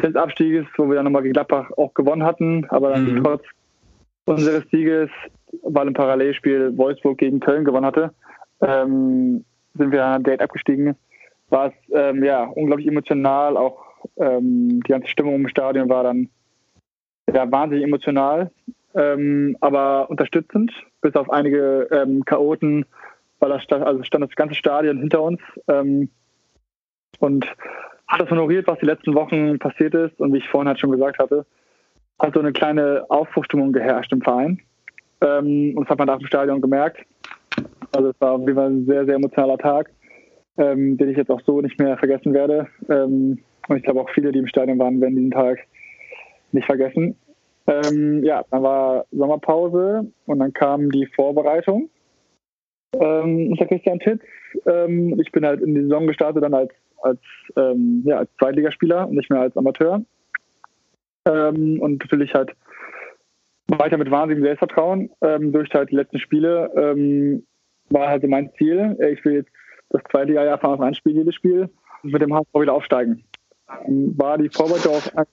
des 0.01 0.15
Abstieges, 0.15 0.65
wo 0.77 0.87
wir 0.87 0.95
dann 0.95 1.05
nochmal 1.05 1.21
gegen 1.21 1.33
Gladbach 1.33 1.69
auch 1.77 1.93
gewonnen 1.93 2.23
hatten, 2.23 2.65
aber 2.69 2.91
dann 2.91 3.13
mhm. 3.13 3.23
trotz 3.23 3.43
unseres 4.25 4.63
Sieges, 4.71 5.09
weil 5.63 5.87
im 5.87 5.93
Parallelspiel 5.93 6.77
Wolfsburg 6.77 7.17
gegen 7.17 7.39
Köln 7.39 7.65
gewonnen 7.65 7.85
hatte, 7.85 8.13
ähm, 8.61 9.45
sind 9.73 9.91
wir 9.91 9.99
dann 9.99 10.23
direkt 10.23 10.41
abgestiegen. 10.41 10.95
War 11.49 11.67
es 11.67 11.73
ähm, 11.93 12.23
ja 12.23 12.43
unglaublich 12.43 12.87
emotional, 12.87 13.57
auch 13.57 13.83
ähm, 14.17 14.81
die 14.85 14.91
ganze 14.91 15.07
Stimmung 15.09 15.35
im 15.35 15.47
Stadion 15.47 15.89
war 15.89 16.03
dann 16.03 16.29
ja, 17.31 17.51
wahnsinnig 17.51 17.85
emotional, 17.85 18.51
ähm, 18.93 19.57
aber 19.61 20.09
unterstützend, 20.09 20.71
bis 21.01 21.15
auf 21.15 21.29
einige 21.29 21.87
ähm, 21.91 22.23
Chaoten, 22.25 22.85
weil 23.39 23.49
das 23.49 23.63
also 23.69 24.03
stand 24.03 24.23
das 24.23 24.35
ganze 24.35 24.55
Stadion 24.55 24.99
hinter 24.99 25.21
uns 25.21 25.41
ähm, 25.67 26.09
und 27.19 27.45
hat 28.07 28.21
das 28.21 28.29
honoriert, 28.29 28.67
was 28.67 28.79
die 28.79 28.85
letzten 28.85 29.15
Wochen 29.15 29.59
passiert 29.59 29.93
ist. 29.93 30.19
Und 30.19 30.33
wie 30.33 30.37
ich 30.37 30.49
vorhin 30.49 30.67
halt 30.67 30.79
schon 30.79 30.91
gesagt 30.91 31.19
hatte, 31.19 31.45
hat 32.19 32.33
so 32.33 32.39
eine 32.39 32.53
kleine 32.53 33.05
Aufbruchstimmung 33.09 33.73
geherrscht 33.73 34.11
im 34.11 34.21
Verein. 34.21 34.61
Ähm, 35.21 35.73
und 35.75 35.83
das 35.83 35.89
hat 35.89 35.99
man 35.99 36.07
da 36.07 36.15
im 36.15 36.25
Stadion 36.25 36.61
gemerkt. 36.61 37.05
Also 37.95 38.09
es 38.09 38.21
war 38.21 38.33
auf 38.33 38.41
jeden 38.41 38.55
Fall 38.55 38.69
ein 38.69 38.85
sehr, 38.85 39.05
sehr 39.05 39.15
emotionaler 39.15 39.57
Tag, 39.57 39.89
ähm, 40.57 40.97
den 40.97 41.09
ich 41.09 41.17
jetzt 41.17 41.31
auch 41.31 41.41
so 41.45 41.61
nicht 41.61 41.79
mehr 41.79 41.97
vergessen 41.97 42.33
werde. 42.33 42.67
Ähm, 42.89 43.39
und 43.67 43.77
ich 43.77 43.83
glaube 43.83 44.01
auch 44.01 44.09
viele, 44.09 44.31
die 44.31 44.39
im 44.39 44.47
Stadion 44.47 44.79
waren, 44.79 45.01
werden 45.01 45.15
diesen 45.15 45.31
Tag 45.31 45.59
nicht 46.51 46.65
vergessen. 46.65 47.15
Ähm, 47.67 48.23
ja, 48.23 48.43
dann 48.51 48.63
war 48.63 49.05
Sommerpause 49.11 50.11
und 50.25 50.39
dann 50.39 50.53
kam 50.53 50.91
die 50.91 51.07
Vorbereitung. 51.07 51.89
Ähm, 52.93 53.55
bin 53.57 53.67
Christian 53.67 53.99
Titz. 53.99 54.21
Ähm, 54.65 55.19
ich 55.19 55.31
bin 55.31 55.45
halt 55.45 55.61
in 55.61 55.73
die 55.73 55.81
Saison 55.81 56.07
gestartet 56.07 56.43
dann 56.43 56.53
als, 56.53 56.71
als, 57.01 57.19
ähm, 57.57 58.03
ja, 58.05 58.19
als 58.19 58.29
Zweitligaspieler 58.37 59.07
und 59.07 59.15
nicht 59.15 59.29
mehr 59.29 59.41
als 59.41 59.57
Amateur. 59.57 60.01
Ähm, 61.25 61.79
und 61.81 61.99
natürlich 62.01 62.33
halt 62.33 62.51
weiter 63.67 63.97
mit 63.97 64.11
wahnsinnigem 64.11 64.45
Selbstvertrauen 64.45 65.09
ähm, 65.21 65.51
durch 65.51 65.73
halt 65.73 65.91
die 65.91 65.95
letzten 65.95 66.19
Spiele 66.19 66.71
ähm, 66.75 67.45
war 67.89 68.09
halt 68.09 68.27
mein 68.27 68.51
Ziel. 68.57 68.97
Ich 69.11 69.23
will 69.25 69.33
jetzt 69.35 69.51
das 69.89 70.01
zweite 70.11 70.33
Jahr 70.33 70.51
Anfang 70.51 70.81
an 70.81 70.93
spielen, 70.93 71.17
jedes 71.17 71.35
Spiel, 71.35 71.69
und 72.03 72.11
mit 72.11 72.21
dem 72.21 72.33
HSV 72.33 72.53
wieder 72.55 72.73
aufsteigen. 72.73 73.23
Ähm, 73.87 74.13
war 74.17 74.37
die 74.37 74.49
Vorbereitung 74.49 74.93
auch 74.93 75.25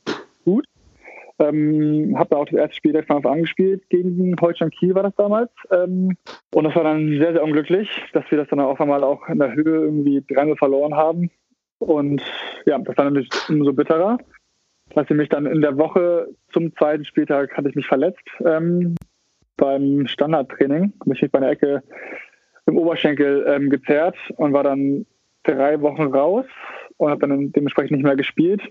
gut. 0.45 0.66
Ähm, 1.38 2.14
habe 2.16 2.30
da 2.30 2.36
auch 2.36 2.45
das 2.45 2.59
erste 2.59 2.76
Spiel 2.76 2.93
direkt 2.93 3.09
von 3.09 3.16
Anfang 3.16 3.32
an 3.32 3.43
gespielt. 3.43 3.88
Gegen 3.88 4.36
Holstein 4.40 4.70
Kiel 4.70 4.95
war 4.95 5.03
das 5.03 5.14
damals. 5.16 5.51
Ähm, 5.70 6.16
und 6.55 6.64
das 6.64 6.74
war 6.74 6.84
dann 6.84 7.18
sehr, 7.18 7.32
sehr 7.32 7.43
unglücklich, 7.43 7.88
dass 8.12 8.30
wir 8.30 8.38
das 8.38 8.49
dann 8.49 8.61
auch 8.61 8.78
einmal 8.80 9.03
auch 9.03 9.28
in 9.28 9.38
der 9.38 9.55
Höhe 9.55 9.84
irgendwie 9.84 10.22
dreimal 10.26 10.57
verloren 10.57 10.95
haben. 10.95 11.30
Und 11.78 12.22
ja, 12.66 12.78
das 12.78 12.97
war 12.97 13.07
natürlich 13.07 13.30
umso 13.49 13.72
bitterer 13.72 14.18
dass 14.95 15.11
ich 15.11 15.16
mich 15.16 15.28
dann 15.28 15.47
in 15.47 15.61
der 15.61 15.76
Woche 15.78 16.28
zum 16.53 16.74
zweiten 16.76 17.05
Spieltag 17.05 17.57
hatte 17.57 17.68
ich 17.68 17.74
mich 17.74 17.86
verletzt 17.86 18.26
ähm, 18.45 18.95
beim 19.57 20.07
Standardtraining. 20.07 20.93
Habe 21.01 21.14
ich 21.14 21.22
mich 21.22 21.30
bei 21.30 21.38
einer 21.38 21.51
Ecke 21.51 21.82
im 22.66 22.78
Oberschenkel 22.78 23.45
ähm, 23.49 23.70
gezerrt 23.70 24.16
und 24.36 24.53
war 24.53 24.62
dann 24.62 25.07
drei 25.43 25.80
Wochen 25.80 26.03
raus 26.03 26.47
und 26.97 27.11
habe 27.11 27.26
dann 27.26 27.53
dementsprechend 27.53 27.93
nicht 27.93 28.05
mehr 28.05 28.16
gespielt. 28.16 28.62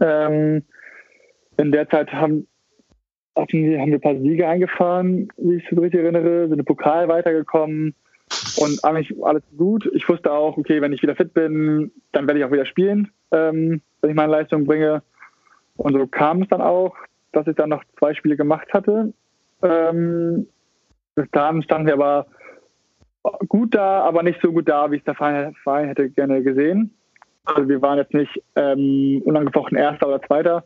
Ähm, 0.00 0.62
in 1.56 1.72
der 1.72 1.88
Zeit 1.88 2.12
haben, 2.12 2.46
haben 3.36 3.48
wir 3.52 3.80
ein 3.80 4.00
paar 4.00 4.16
Siege 4.16 4.48
eingefahren, 4.48 5.28
wie 5.36 5.56
ich 5.56 5.64
es 5.70 5.78
richtig 5.78 6.00
erinnere, 6.00 6.48
sind 6.48 6.58
im 6.58 6.64
Pokal 6.64 7.08
weitergekommen 7.08 7.94
und 8.56 8.84
eigentlich 8.84 9.14
alles 9.22 9.42
gut. 9.56 9.90
Ich 9.92 10.08
wusste 10.08 10.32
auch, 10.32 10.56
okay, 10.56 10.80
wenn 10.80 10.92
ich 10.92 11.02
wieder 11.02 11.16
fit 11.16 11.34
bin, 11.34 11.92
dann 12.12 12.26
werde 12.26 12.40
ich 12.40 12.44
auch 12.44 12.52
wieder 12.52 12.66
spielen. 12.66 13.10
Ähm, 13.32 13.80
wenn 14.00 14.10
ich 14.10 14.16
meine 14.16 14.32
Leistung 14.32 14.64
bringe. 14.64 15.02
Und 15.76 15.94
so 15.94 16.06
kam 16.06 16.42
es 16.42 16.48
dann 16.48 16.60
auch, 16.60 16.96
dass 17.32 17.46
ich 17.46 17.56
dann 17.56 17.70
noch 17.70 17.82
zwei 17.98 18.14
Spiele 18.14 18.36
gemacht 18.36 18.72
hatte. 18.72 19.12
Ähm, 19.62 20.46
bis 21.14 21.30
dahin 21.30 21.62
standen 21.62 21.86
wir 21.86 21.94
aber 21.94 22.26
gut 23.48 23.74
da, 23.74 24.02
aber 24.02 24.22
nicht 24.22 24.40
so 24.42 24.52
gut 24.52 24.68
da, 24.68 24.90
wie 24.90 24.96
es 24.96 25.04
der 25.04 25.14
Verein, 25.14 25.54
Verein 25.62 25.88
hätte 25.88 26.10
gerne 26.10 26.42
gesehen. 26.42 26.94
Also 27.44 27.68
wir 27.68 27.82
waren 27.82 27.98
jetzt 27.98 28.14
nicht 28.14 28.42
ähm, 28.56 29.22
unangefochten 29.24 29.76
Erster 29.76 30.08
oder 30.08 30.22
Zweiter, 30.22 30.64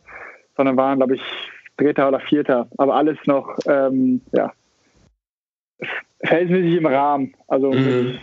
sondern 0.55 0.77
waren, 0.77 0.97
glaube 0.97 1.15
ich, 1.15 1.21
Dritter 1.77 2.07
oder 2.07 2.19
Vierter. 2.19 2.69
Aber 2.77 2.95
alles 2.95 3.17
noch, 3.25 3.57
ähm, 3.67 4.21
ja, 4.33 4.51
verhältnismäßig 6.25 6.77
im 6.77 6.85
Rahmen. 6.85 7.33
Also 7.47 7.71
mhm. 7.71 8.19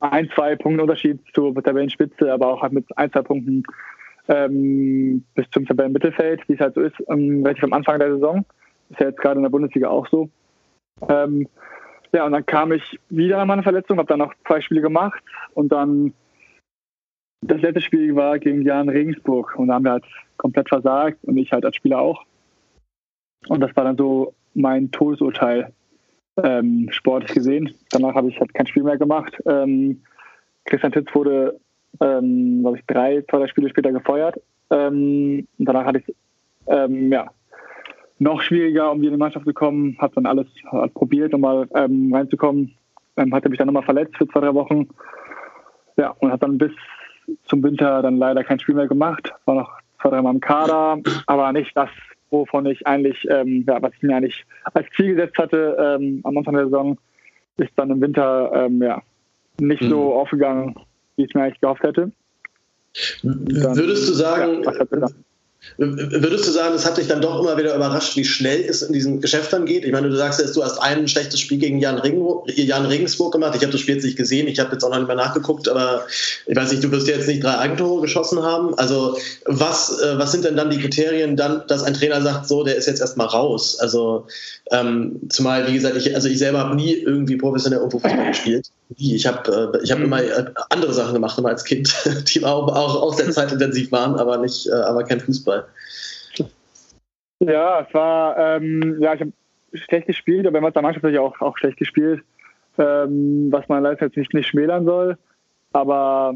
ein, 0.00 0.30
zwei 0.34 0.56
Punkten 0.56 0.80
Unterschied 0.80 1.20
zur 1.34 1.54
Tabellenspitze, 1.54 2.32
aber 2.32 2.48
auch 2.48 2.62
halt 2.62 2.72
mit 2.72 2.86
ein, 2.96 3.10
zwei 3.12 3.22
Punkten 3.22 3.62
ähm, 4.28 5.24
bis 5.34 5.50
zum 5.50 5.66
Tabellenmittelfeld, 5.66 6.48
wie 6.48 6.54
es 6.54 6.60
halt 6.60 6.74
so 6.74 6.80
ist, 6.80 6.96
ähm, 7.08 7.42
relativ 7.42 7.64
am 7.64 7.72
Anfang 7.72 7.98
der 7.98 8.14
Saison. 8.14 8.44
Ist 8.90 9.00
ja 9.00 9.08
jetzt 9.08 9.20
gerade 9.20 9.36
in 9.36 9.42
der 9.42 9.50
Bundesliga 9.50 9.88
auch 9.88 10.06
so. 10.08 10.28
Ähm, 11.08 11.48
ja, 12.12 12.24
und 12.24 12.32
dann 12.32 12.46
kam 12.46 12.72
ich 12.72 13.00
wieder 13.10 13.38
an 13.38 13.48
meine 13.48 13.62
Verletzung, 13.62 13.98
habe 13.98 14.08
dann 14.08 14.20
noch 14.20 14.32
zwei 14.46 14.60
Spiele 14.60 14.80
gemacht 14.80 15.22
und 15.54 15.72
dann 15.72 16.14
das 17.40 17.60
letzte 17.60 17.80
Spiel 17.80 18.14
war 18.14 18.38
gegen 18.38 18.62
Jan 18.62 18.88
Regensburg 18.88 19.58
und 19.58 19.68
da 19.68 19.74
haben 19.74 19.84
wir 19.84 19.92
halt 19.92 20.04
komplett 20.36 20.68
versagt 20.68 21.18
und 21.24 21.36
ich 21.36 21.52
halt 21.52 21.64
als 21.64 21.76
Spieler 21.76 22.00
auch. 22.00 22.24
Und 23.48 23.60
das 23.60 23.74
war 23.76 23.84
dann 23.84 23.98
so 23.98 24.32
mein 24.54 24.90
Todesurteil 24.90 25.72
ähm, 26.42 26.88
sportlich 26.90 27.32
gesehen. 27.32 27.74
Danach 27.90 28.14
habe 28.14 28.28
ich 28.28 28.38
halt 28.40 28.54
kein 28.54 28.66
Spiel 28.66 28.82
mehr 28.82 28.98
gemacht. 28.98 29.36
Ähm, 29.46 30.02
Christian 30.64 30.92
Titz 30.92 31.14
wurde 31.14 31.58
ähm, 32.00 32.60
glaube 32.62 32.78
ich, 32.78 32.86
drei, 32.86 33.22
zwei, 33.28 33.38
drei 33.38 33.48
Spiele 33.48 33.68
später 33.68 33.92
gefeuert. 33.92 34.40
Ähm, 34.70 35.46
danach 35.58 35.84
hatte 35.84 35.98
ich 35.98 36.14
ähm, 36.66 37.12
ja, 37.12 37.26
noch 38.18 38.40
schwieriger, 38.42 38.90
um 38.90 39.00
wieder 39.00 39.08
in 39.08 39.14
die 39.14 39.18
Mannschaft 39.18 39.46
zu 39.46 39.52
kommen. 39.52 39.96
Habe 39.98 40.14
dann 40.14 40.26
alles 40.26 40.46
halt 40.70 40.94
probiert, 40.94 41.34
um 41.34 41.42
mal 41.42 41.68
ähm, 41.74 42.12
reinzukommen. 42.14 42.74
Ähm, 43.16 43.34
hatte 43.34 43.48
mich 43.48 43.58
dann 43.58 43.66
nochmal 43.66 43.84
verletzt 43.84 44.16
für 44.16 44.26
zwei, 44.28 44.40
drei 44.40 44.54
Wochen. 44.54 44.88
Ja, 45.96 46.10
und 46.18 46.30
habe 46.30 46.40
dann 46.40 46.58
bis 46.58 46.72
zum 47.46 47.62
Winter 47.62 48.02
dann 48.02 48.16
leider 48.16 48.42
kein 48.42 48.58
Spiel 48.58 48.74
mehr 48.74 48.88
gemacht. 48.88 49.32
War 49.44 49.54
noch 49.54 49.78
zwei, 50.00 50.10
drei 50.10 50.22
Mal 50.22 50.34
im 50.34 50.40
Kader, 50.40 50.98
aber 51.26 51.52
nicht 51.52 51.76
das, 51.76 51.90
wovon 52.34 52.66
ich 52.66 52.86
eigentlich, 52.86 53.26
ähm, 53.30 53.64
ja, 53.66 53.80
was 53.80 53.92
ich 53.94 54.02
mir 54.02 54.16
eigentlich 54.16 54.44
als 54.72 54.86
Ziel 54.96 55.14
gesetzt 55.14 55.38
hatte 55.38 55.76
ähm, 55.78 56.20
am 56.24 56.36
Anfang 56.36 56.54
der 56.54 56.64
Saison, 56.64 56.98
ist 57.56 57.72
dann 57.76 57.90
im 57.90 58.00
Winter 58.00 58.50
ähm, 58.54 58.82
ja, 58.82 59.02
nicht 59.60 59.82
mhm. 59.82 59.88
so 59.88 60.14
aufgegangen, 60.14 60.74
wie 61.16 61.24
ich 61.24 61.34
mir 61.34 61.44
eigentlich 61.44 61.60
gehofft 61.60 61.82
hätte. 61.82 62.10
Dann, 63.22 63.76
Würdest 63.76 64.08
du 64.08 64.12
sagen, 64.12 64.62
ja, 64.62 65.08
Würdest 65.76 66.46
du 66.46 66.52
sagen, 66.52 66.74
es 66.74 66.86
hat 66.86 66.98
dich 66.98 67.08
dann 67.08 67.20
doch 67.20 67.40
immer 67.40 67.56
wieder 67.56 67.74
überrascht, 67.74 68.16
wie 68.16 68.24
schnell 68.24 68.60
es 68.60 68.82
in 68.82 68.92
diesem 68.92 69.20
Geschäft 69.20 69.52
dann 69.52 69.66
geht? 69.66 69.84
Ich 69.84 69.90
meine, 69.90 70.08
du 70.08 70.16
sagst 70.16 70.40
jetzt, 70.40 70.54
du 70.54 70.62
hast 70.62 70.78
ein 70.78 71.08
schlechtes 71.08 71.40
Spiel 71.40 71.58
gegen 71.58 71.80
Jan, 71.80 71.98
Ring, 71.98 72.24
Jan 72.46 72.86
Regensburg 72.86 73.32
gemacht. 73.32 73.54
Ich 73.56 73.62
habe 73.62 73.72
das 73.72 73.80
Spiel 73.80 73.96
jetzt 73.96 74.04
nicht 74.04 74.16
gesehen, 74.16 74.46
ich 74.46 74.60
habe 74.60 74.72
jetzt 74.72 74.84
auch 74.84 74.90
noch 74.90 74.98
nicht 74.98 75.08
mehr 75.08 75.16
nachgeguckt, 75.16 75.68
aber 75.68 76.06
ich 76.46 76.56
weiß 76.56 76.70
nicht, 76.70 76.84
du 76.84 76.92
wirst 76.92 77.08
jetzt 77.08 77.26
nicht 77.26 77.42
drei 77.42 77.58
Eigentore 77.58 78.02
geschossen 78.02 78.42
haben. 78.42 78.78
Also 78.78 79.16
was, 79.46 80.00
äh, 80.00 80.18
was 80.18 80.32
sind 80.32 80.44
denn 80.44 80.56
dann 80.56 80.70
die 80.70 80.78
Kriterien, 80.78 81.36
dann, 81.36 81.62
dass 81.66 81.82
ein 81.82 81.94
Trainer 81.94 82.22
sagt, 82.22 82.46
so, 82.46 82.62
der 82.62 82.76
ist 82.76 82.86
jetzt 82.86 83.00
erstmal 83.00 83.26
raus? 83.26 83.78
Also 83.80 84.26
ähm, 84.70 85.20
zumal, 85.28 85.66
wie 85.66 85.74
gesagt, 85.74 85.96
ich, 85.96 86.14
also 86.14 86.28
ich 86.28 86.38
selber 86.38 86.60
habe 86.60 86.76
nie 86.76 86.94
irgendwie 86.94 87.36
professionell 87.36 87.80
irgendwo 87.80 87.98
Fußball 87.98 88.28
gespielt. 88.28 88.70
Nie. 88.96 89.14
Ich 89.14 89.26
habe 89.26 89.72
äh, 89.82 89.86
hab 89.88 89.98
immer 89.98 90.22
äh, 90.22 90.44
andere 90.70 90.92
Sachen 90.92 91.14
gemacht, 91.14 91.38
immer 91.38 91.50
als 91.50 91.64
Kind, 91.64 91.92
die 92.34 92.44
auch, 92.44 92.68
auch, 92.68 93.02
auch 93.02 93.14
sehr 93.14 93.30
zeitintensiv 93.30 93.92
waren, 93.92 94.16
aber 94.16 94.38
nicht, 94.38 94.70
aber 94.70 95.04
kein 95.04 95.20
Fußball. 95.20 95.53
Fußball? 95.62 95.68
Ja, 97.40 97.80
es 97.80 97.92
war, 97.94 98.38
ähm, 98.38 98.98
ja, 99.00 99.14
ich 99.14 99.20
habe 99.20 99.32
schlecht 99.74 100.06
gespielt, 100.06 100.46
aber 100.46 100.58
in 100.58 100.72
der 100.72 100.82
Mannschaft 100.82 101.04
habe 101.04 101.12
ich 101.12 101.18
auch, 101.18 101.40
auch 101.40 101.58
schlecht 101.58 101.78
gespielt, 101.78 102.22
ähm, 102.78 103.48
was 103.50 103.68
man 103.68 103.82
leider 103.82 104.06
jetzt 104.06 104.16
nicht, 104.16 104.32
nicht 104.32 104.48
schmälern 104.48 104.84
soll. 104.84 105.18
Aber 105.72 106.34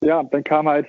ja, 0.00 0.22
dann 0.22 0.44
kam 0.44 0.68
halt 0.68 0.86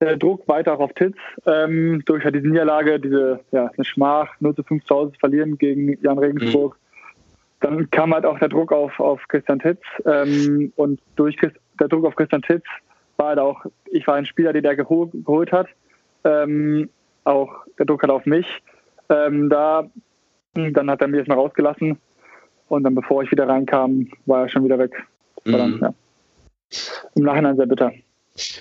der 0.00 0.16
Druck 0.16 0.46
weiter 0.48 0.74
auch 0.74 0.80
auf 0.80 0.92
Titz 0.94 1.16
ähm, 1.46 2.02
durch 2.06 2.24
halt 2.24 2.34
diese 2.34 2.48
Niederlage, 2.48 3.00
diese 3.00 3.40
ja, 3.50 3.70
eine 3.76 3.84
Schmach, 3.84 4.34
0 4.40 4.54
zu 4.54 4.62
5 4.62 4.84
zu 4.84 4.94
Hause 4.94 5.12
verlieren 5.18 5.58
gegen 5.58 6.00
Jan 6.02 6.18
Regensburg. 6.18 6.74
Mhm. 6.74 6.78
Dann 7.60 7.90
kam 7.90 8.14
halt 8.14 8.24
auch 8.24 8.38
der 8.38 8.48
Druck 8.48 8.72
auf, 8.72 8.98
auf 9.00 9.20
Christian 9.28 9.58
Titz 9.58 9.82
ähm, 10.06 10.72
und 10.76 11.00
durch 11.16 11.36
Christ, 11.36 11.56
der 11.80 11.88
Druck 11.88 12.06
auf 12.06 12.14
Christian 12.14 12.42
Titz 12.42 12.64
war 13.16 13.28
halt 13.28 13.40
auch, 13.40 13.66
ich 13.90 14.06
war 14.06 14.14
ein 14.14 14.26
Spieler, 14.26 14.52
den 14.52 14.64
er 14.64 14.76
gehol, 14.76 15.10
geholt 15.12 15.50
hat 15.52 15.66
ähm, 16.28 16.90
auch 17.24 17.64
der 17.78 17.86
Druck 17.86 18.02
hat 18.02 18.10
auf 18.10 18.26
mich. 18.26 18.46
Ähm, 19.08 19.48
da, 19.48 19.88
dann 20.54 20.90
hat 20.90 21.00
er 21.00 21.08
mich 21.08 21.18
erstmal 21.18 21.38
rausgelassen 21.38 21.98
und 22.68 22.82
dann, 22.82 22.94
bevor 22.94 23.22
ich 23.22 23.30
wieder 23.30 23.48
reinkam, 23.48 24.08
war 24.26 24.42
er 24.42 24.48
schon 24.48 24.64
wieder 24.64 24.78
weg. 24.78 24.92
Mhm. 25.44 25.52
Dann, 25.52 25.78
ja. 25.80 25.94
Im 27.14 27.24
Nachhinein 27.24 27.56
sehr 27.56 27.66
bitter. 27.66 27.92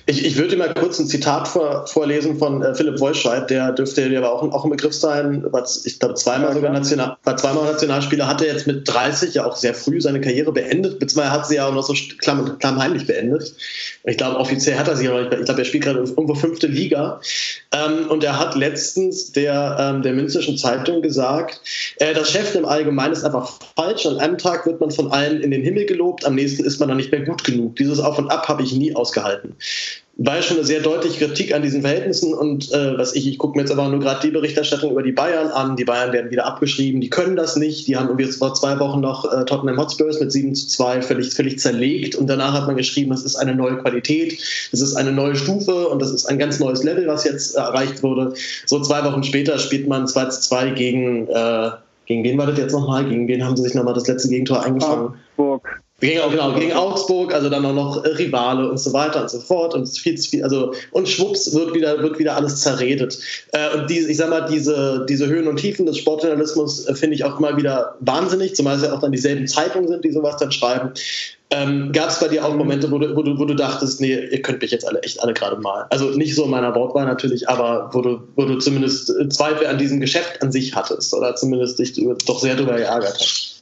Ich, 0.08 0.26
ich 0.26 0.38
würde 0.38 0.58
mal 0.58 0.74
kurz 0.74 1.00
ein 1.00 1.08
Zitat 1.08 1.48
vor, 1.48 1.86
vorlesen 1.86 2.40
von 2.40 2.64
äh, 2.64 2.74
Philipp 2.74 3.00
Wollscheid, 3.00 3.50
der 3.50 3.72
dürfte 3.72 4.08
ja 4.08 4.20
aber 4.20 4.32
auch, 4.32 4.42
auch 4.52 4.64
ein 4.64 4.72
Begriff 4.72 4.94
sein, 4.94 5.46
war, 5.52 5.68
ich 5.86 6.00
glaube 6.00 6.16
zweimal 6.16 6.54
sogar 6.54 6.72
National, 6.72 7.18
war 7.24 7.38
zweimal 7.38 7.66
Nationalspieler, 7.66 8.28
hat 8.28 8.42
er 8.42 8.54
jetzt 8.54 8.66
mit 8.66 8.88
30 8.88 9.36
ja 9.36 9.46
auch 9.46 9.56
sehr 9.56 9.76
früh 9.76 10.02
seine 10.02 10.20
Karriere 10.20 10.52
beendet, 10.52 11.00
beziehungsweise 11.00 11.32
hat 11.32 11.48
sie 11.48 11.56
ja 11.56 11.68
auch 11.68 11.74
noch 11.74 11.84
so 11.84 11.94
klamm, 12.18 12.58
klammheimlich 12.58 13.06
beendet. 13.06 13.54
Ich 14.06 14.18
glaube, 14.18 14.38
offiziell 14.38 14.78
hat 14.78 14.88
er 14.88 14.96
sie 14.96 15.10
auch 15.10 15.14
noch 15.14 15.30
nicht, 15.30 15.34
ich 15.34 15.46
glaube, 15.46 15.62
er 15.62 15.66
spielt 15.66 15.84
gerade 15.84 16.00
irgendwo 16.00 16.34
fünfte 16.34 16.68
Liga. 16.68 17.22
Ähm, 17.72 18.10
und 18.10 18.24
er 18.24 18.40
hat 18.40 18.56
letztens 18.56 19.32
der, 19.32 19.78
ähm, 19.80 20.02
der 20.02 20.14
Münzischen 20.14 20.58
Zeitung 20.58 21.02
gesagt, 21.02 21.62
äh, 21.98 22.14
das 22.14 22.32
Chef 22.32 22.56
im 22.56 22.66
Allgemeinen 22.66 23.14
ist 23.14 23.24
einfach 23.24 23.52
falsch. 23.76 24.06
An 24.06 24.18
einem 24.18 24.38
Tag 24.38 24.66
wird 24.66 24.80
man 24.80 24.90
von 24.90 25.12
allen 25.12 25.42
in 25.42 25.52
den 25.52 25.62
Himmel 25.62 25.86
gelobt, 25.86 26.26
am 26.26 26.36
nächsten 26.36 26.64
ist 26.64 26.80
man 26.80 26.90
dann 26.90 26.98
nicht 26.98 27.12
mehr 27.12 27.22
gut 27.22 27.44
genug. 27.44 27.76
Dieses 27.76 28.00
Auf 28.00 28.18
und 28.18 28.32
Ab 28.32 28.48
habe 28.48 28.64
ich 28.64 28.74
nie 28.74 28.96
ausgehalten 28.96 29.56
war 30.20 30.42
schon 30.42 30.58
eine 30.58 30.66
sehr 30.66 30.82
deutliche 30.82 31.26
Kritik 31.26 31.54
an 31.54 31.62
diesen 31.62 31.82
Verhältnissen 31.82 32.34
und 32.34 32.74
äh, 32.74 32.98
was 32.98 33.14
ich, 33.14 33.28
ich 33.28 33.38
gucke 33.38 33.56
mir 33.56 33.62
jetzt 33.62 33.72
aber 33.72 33.88
nur 33.88 34.00
gerade 34.00 34.20
die 34.26 34.32
Berichterstattung 34.32 34.92
über 34.92 35.04
die 35.04 35.12
Bayern 35.12 35.50
an. 35.50 35.76
Die 35.76 35.86
Bayern 35.86 36.12
werden 36.12 36.32
wieder 36.32 36.48
abgeschrieben, 36.48 37.02
die 37.02 37.10
können 37.12 37.36
das 37.36 37.56
nicht. 37.56 37.88
Die 37.88 37.96
haben 37.96 38.18
jetzt 38.18 38.38
vor 38.38 38.56
zwei 38.56 38.80
Wochen 38.80 39.00
noch 39.00 39.32
äh, 39.32 39.46
Tottenham 39.46 39.78
Hotspurs 39.78 40.20
mit 40.20 40.32
7 40.32 40.56
zu 40.56 40.68
2 40.70 41.04
völlig, 41.04 41.34
völlig 41.34 41.60
zerlegt 41.60 42.16
und 42.16 42.26
danach 42.28 42.54
hat 42.54 42.66
man 42.66 42.76
geschrieben, 42.76 43.12
das 43.12 43.24
ist 43.24 43.36
eine 43.36 43.54
neue 43.54 43.78
Qualität, 43.78 44.40
das 44.72 44.82
ist 44.82 44.96
eine 44.96 45.12
neue 45.12 45.36
Stufe 45.36 45.88
und 45.88 46.02
das 46.02 46.12
ist 46.12 46.26
ein 46.26 46.40
ganz 46.40 46.60
neues 46.60 46.84
Level, 46.84 47.06
was 47.06 47.24
jetzt 47.24 47.56
äh, 47.56 47.60
erreicht 47.60 48.02
wurde. 48.02 48.34
So 48.66 48.82
zwei 48.82 49.04
Wochen 49.04 49.22
später 49.24 49.60
spielt 49.60 49.88
man 49.88 50.08
2 50.08 50.26
zu 50.26 50.42
2 50.42 50.72
gegen 50.72 51.28
äh, 51.28 51.70
Gegen 52.08 52.24
wen 52.24 52.38
war 52.38 52.48
das 52.48 52.58
jetzt 52.58 52.72
nochmal? 52.72 53.04
Gegen 53.04 53.28
wen 53.28 53.44
haben 53.44 53.58
sie 53.58 53.64
sich 53.64 53.74
nochmal 53.74 53.94
das 53.94 54.08
letzte 54.08 54.30
Gegentor 54.30 54.64
eingefangen? 54.64 55.16
Augsburg. 55.36 55.82
Gegen, 56.00 56.30
genau, 56.30 56.54
gegen 56.54 56.74
Augsburg, 56.74 57.34
also 57.34 57.50
dann 57.50 57.66
auch 57.66 57.74
noch 57.74 58.06
äh, 58.06 58.10
Rivale 58.10 58.70
und 58.70 58.78
so 58.78 58.94
weiter 58.94 59.24
und 59.24 59.32
so 59.32 59.40
fort. 59.40 59.74
Und 59.74 59.88
viel 59.88 60.16
zu 60.16 60.30
viel, 60.30 60.44
also 60.44 60.74
und 60.92 61.10
schwupps 61.10 61.52
wird 61.56 61.74
wieder, 61.74 62.04
wird 62.04 62.20
wieder 62.20 62.36
alles 62.36 62.62
zerredet. 62.62 63.18
Äh, 63.52 63.76
und 63.76 63.90
die, 63.90 64.00
ich 64.02 64.18
sag 64.18 64.30
mal, 64.30 64.42
diese, 64.42 65.08
diese 65.10 65.26
Höhen 65.26 65.48
und 65.48 65.58
Tiefen 65.58 65.88
des 65.88 65.98
Sportjournalismus 65.98 66.86
äh, 66.86 66.94
finde 66.94 67.16
ich 67.16 67.24
auch 67.24 67.40
immer 67.40 67.58
wieder 67.58 67.96
wahnsinnig, 68.02 68.56
zumal 68.56 68.76
es 68.76 68.84
ja 68.84 68.94
auch 68.94 69.00
dann 69.00 69.12
dieselben 69.12 69.48
Zeitungen 69.48 69.88
sind, 69.88 70.06
die 70.06 70.12
sowas 70.12 70.38
dann 70.38 70.52
schreiben. 70.52 70.92
Ähm, 71.50 71.92
Gab 71.94 72.10
es 72.10 72.20
bei 72.20 72.28
dir 72.28 72.46
auch 72.46 72.54
Momente, 72.54 72.92
wo 72.92 73.00
du, 73.00 73.16
wo, 73.16 73.24
du, 73.24 73.40
wo 73.40 73.46
du 73.46 73.56
dachtest, 73.56 74.00
nee, 74.00 74.14
ihr 74.14 74.42
könnt 74.44 74.62
mich 74.62 74.70
jetzt 74.70 74.88
alle 74.88 75.02
echt 75.02 75.24
alle 75.24 75.34
gerade 75.34 75.56
mal. 75.56 75.88
Also 75.90 76.12
nicht 76.12 76.36
so 76.36 76.44
in 76.44 76.52
meiner 76.52 76.76
Wortwahl 76.76 77.06
natürlich, 77.08 77.50
aber 77.50 77.90
wo 77.94 78.02
du, 78.02 78.20
wo 78.36 78.46
du 78.46 78.60
zumindest 78.60 79.12
Zweifel 79.32 79.66
an 79.66 79.80
diesem 79.80 80.00
Geschäft 80.00 80.44
an 80.44 80.52
sich 80.52 80.76
hattest 80.76 81.12
oder 81.16 81.36
zumindest 81.36 81.80
dich 81.80 82.00
doch 82.28 82.40
sehr 82.40 82.54
darüber 82.54 82.76
geärgert 82.76 83.18
hast. 83.20 83.57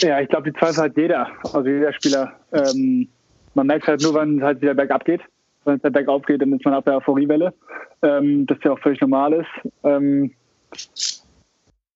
Ja, 0.00 0.20
ich 0.20 0.28
glaube, 0.28 0.50
die 0.50 0.58
Zweifel 0.58 0.84
hat 0.84 0.96
jeder, 0.96 1.28
also 1.44 1.66
jeder 1.66 1.92
Spieler. 1.92 2.32
Ähm, 2.52 3.08
man 3.54 3.66
merkt 3.66 3.86
halt 3.86 4.02
nur, 4.02 4.14
wenn 4.14 4.38
es 4.38 4.44
halt 4.44 4.60
wieder 4.60 4.74
bergab 4.74 5.04
geht. 5.04 5.20
Wenn 5.64 5.76
es 5.76 5.82
halt 5.82 5.94
bergauf 5.94 6.22
geht, 6.24 6.42
dann 6.42 6.52
ist 6.52 6.64
man 6.64 6.74
auf 6.74 6.84
der 6.84 6.96
Euphoriewelle. 6.96 7.54
Ähm, 8.02 8.46
das 8.46 8.58
ja 8.62 8.72
auch 8.72 8.78
völlig 8.80 9.00
normal 9.00 9.32
ist. 9.32 9.72
Ähm, 9.82 10.32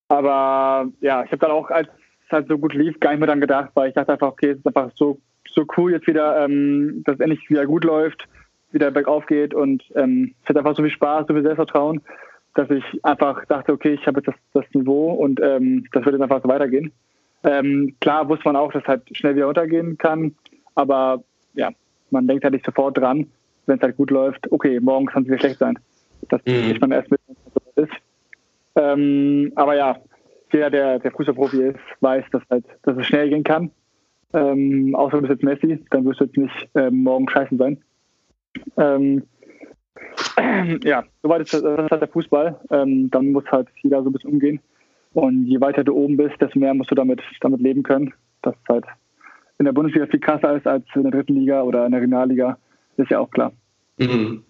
aber 0.09 0.89
ja, 1.01 1.23
ich 1.25 1.31
habe 1.31 1.39
dann 1.39 1.51
auch, 1.51 1.71
als 1.71 1.89
es 2.27 2.33
halt 2.33 2.49
so 2.49 2.59
gut 2.59 2.75
lief, 2.75 2.99
gar 3.01 3.11
nicht 3.11 3.21
mehr 3.21 3.29
dran 3.29 3.41
gedacht, 3.41 3.71
weil 3.75 3.89
ich 3.89 3.95
dachte 3.95 4.12
einfach, 4.12 4.29
okay, 4.29 4.51
es 4.51 4.59
ist 4.59 4.66
einfach 4.66 4.91
so, 4.95 5.19
so 5.51 5.66
cool 5.77 5.93
jetzt 5.93 6.07
wieder, 6.07 6.45
ähm, 6.45 7.03
dass 7.05 7.16
es 7.16 7.21
endlich 7.21 7.49
wieder 7.51 7.66
gut 7.66 7.85
läuft, 7.85 8.27
wieder 8.73 8.91
bergauf 8.91 9.27
geht 9.27 9.55
und 9.55 9.83
ähm, 9.95 10.35
es 10.43 10.49
hat 10.49 10.57
einfach 10.57 10.77
so 10.77 10.83
viel 10.83 10.93
Spaß, 10.93 11.27
so 11.27 11.35
viel 11.35 11.43
Selbstvertrauen, 11.43 12.01
dass 12.55 12.71
ich 12.71 12.85
einfach 13.03 13.45
dachte, 13.47 13.73
okay, 13.73 13.95
ich 13.95 14.07
habe 14.07 14.21
jetzt 14.21 14.29
das, 14.29 14.35
das 14.53 14.75
Niveau 14.75 15.12
und 15.12 15.41
ähm, 15.43 15.87
das 15.93 16.05
wird 16.05 16.14
jetzt 16.14 16.23
einfach 16.23 16.43
so 16.43 16.49
weitergehen. 16.49 16.93
Ähm, 17.45 17.95
klar 18.01 18.28
wusste 18.28 18.49
man 18.49 18.57
auch, 18.57 18.72
dass 18.72 18.82
es 18.82 18.89
halt 18.89 19.16
schnell 19.16 19.36
wieder 19.36 19.49
untergehen 19.49 19.97
kann, 19.97 20.34
aber 20.74 21.22
ja, 21.55 21.70
man 22.11 22.26
denkt 22.26 22.45
halt 22.45 22.55
nicht 22.55 22.66
sofort 22.66 22.99
dran, 22.99 23.26
wenn 23.66 23.76
es 23.76 23.82
halt 23.82 23.97
gut 23.97 24.11
läuft, 24.11 24.51
okay, 24.51 24.80
morgen 24.80 25.07
kann 25.07 25.22
es 25.22 25.28
wieder 25.28 25.39
schlecht 25.39 25.59
sein. 25.59 25.78
Das 26.28 26.41
mhm. 26.47 26.93
erst 26.93 27.11
mit, 27.11 27.20
wenn 27.26 27.36
es 27.36 27.55
so 27.55 27.82
ist. 27.82 27.93
Ähm, 28.76 29.53
aber 29.55 29.76
ja, 29.76 29.97
jeder, 30.53 30.70
der, 30.70 30.99
der 30.99 31.11
Fußballprofi 31.12 31.62
ist, 31.62 31.78
weiß, 32.01 32.24
dass, 32.32 32.43
halt, 32.51 32.64
dass 32.82 32.97
es 32.97 33.07
schnell 33.07 33.28
gehen 33.28 33.45
kann. 33.45 33.70
Ähm, 34.32 34.95
außer 34.95 35.20
du 35.20 35.26
bist 35.26 35.30
jetzt 35.30 35.45
Messi, 35.45 35.84
dann 35.91 36.05
wirst 36.05 36.20
du 36.20 36.24
jetzt 36.24 36.36
nicht 36.36 36.68
ähm, 36.74 37.03
morgen 37.03 37.28
scheiße 37.28 37.57
sein. 37.57 37.82
Ähm, 38.76 39.22
ja, 40.84 41.05
soweit 41.22 41.43
ist 41.43 41.55
das, 41.55 41.62
das 41.62 41.84
ist 41.84 41.91
halt 41.91 42.03
der 42.03 42.09
Fußball. 42.09 42.61
Ähm, 42.70 43.11
dann 43.11 43.32
muss 43.32 43.45
halt 43.51 43.68
jeder 43.82 44.03
so 44.03 44.11
ein 44.11 44.12
bisschen 44.12 44.32
umgehen. 44.32 44.61
Und 45.19 45.47
je 45.47 45.61
weiter 45.61 45.83
du 45.83 45.95
oben 45.95 46.16
bist, 46.16 46.41
desto 46.41 46.61
mehr 46.61 46.75
musst 46.75 46.93
du 46.93 46.95
damit, 46.95 47.21
damit 47.41 47.61
leben 47.61 47.83
können. 47.83 48.14
Das 48.43 48.55
ist 48.55 48.69
halt 48.69 48.85
in 49.59 49.64
der 49.64 49.73
Bundesliga 49.73 50.07
viel 50.07 50.21
krasser 50.21 50.57
ist 50.57 50.64
als 50.64 50.85
in 50.95 51.03
der 51.03 51.11
dritten 51.11 51.35
Liga 51.35 51.62
oder 51.62 51.85
in 51.87 51.91
der 51.91 52.01
Regionalliga, 52.01 52.57
ist 52.99 53.11
ja 53.11 53.19
auch 53.19 53.31
klar. 53.33 53.53
Mhm. 53.97 54.45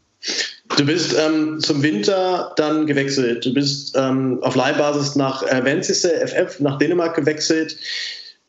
Du 0.77 0.85
bist 0.85 1.19
ähm, 1.19 1.59
zum 1.61 1.83
Winter 1.83 2.53
dann 2.57 2.87
gewechselt. 2.87 3.47
Du 3.47 3.55
bist 3.55 3.97
ähm, 3.97 4.41
auf 4.43 4.57
Leihbasis 4.57 5.17
nach 5.17 5.43
äh, 5.43 5.65
Ventisse 5.65 6.11
FF 6.27 6.61
nach 6.61 6.77
Dänemark 6.77 7.17
gewechselt. 7.17 7.79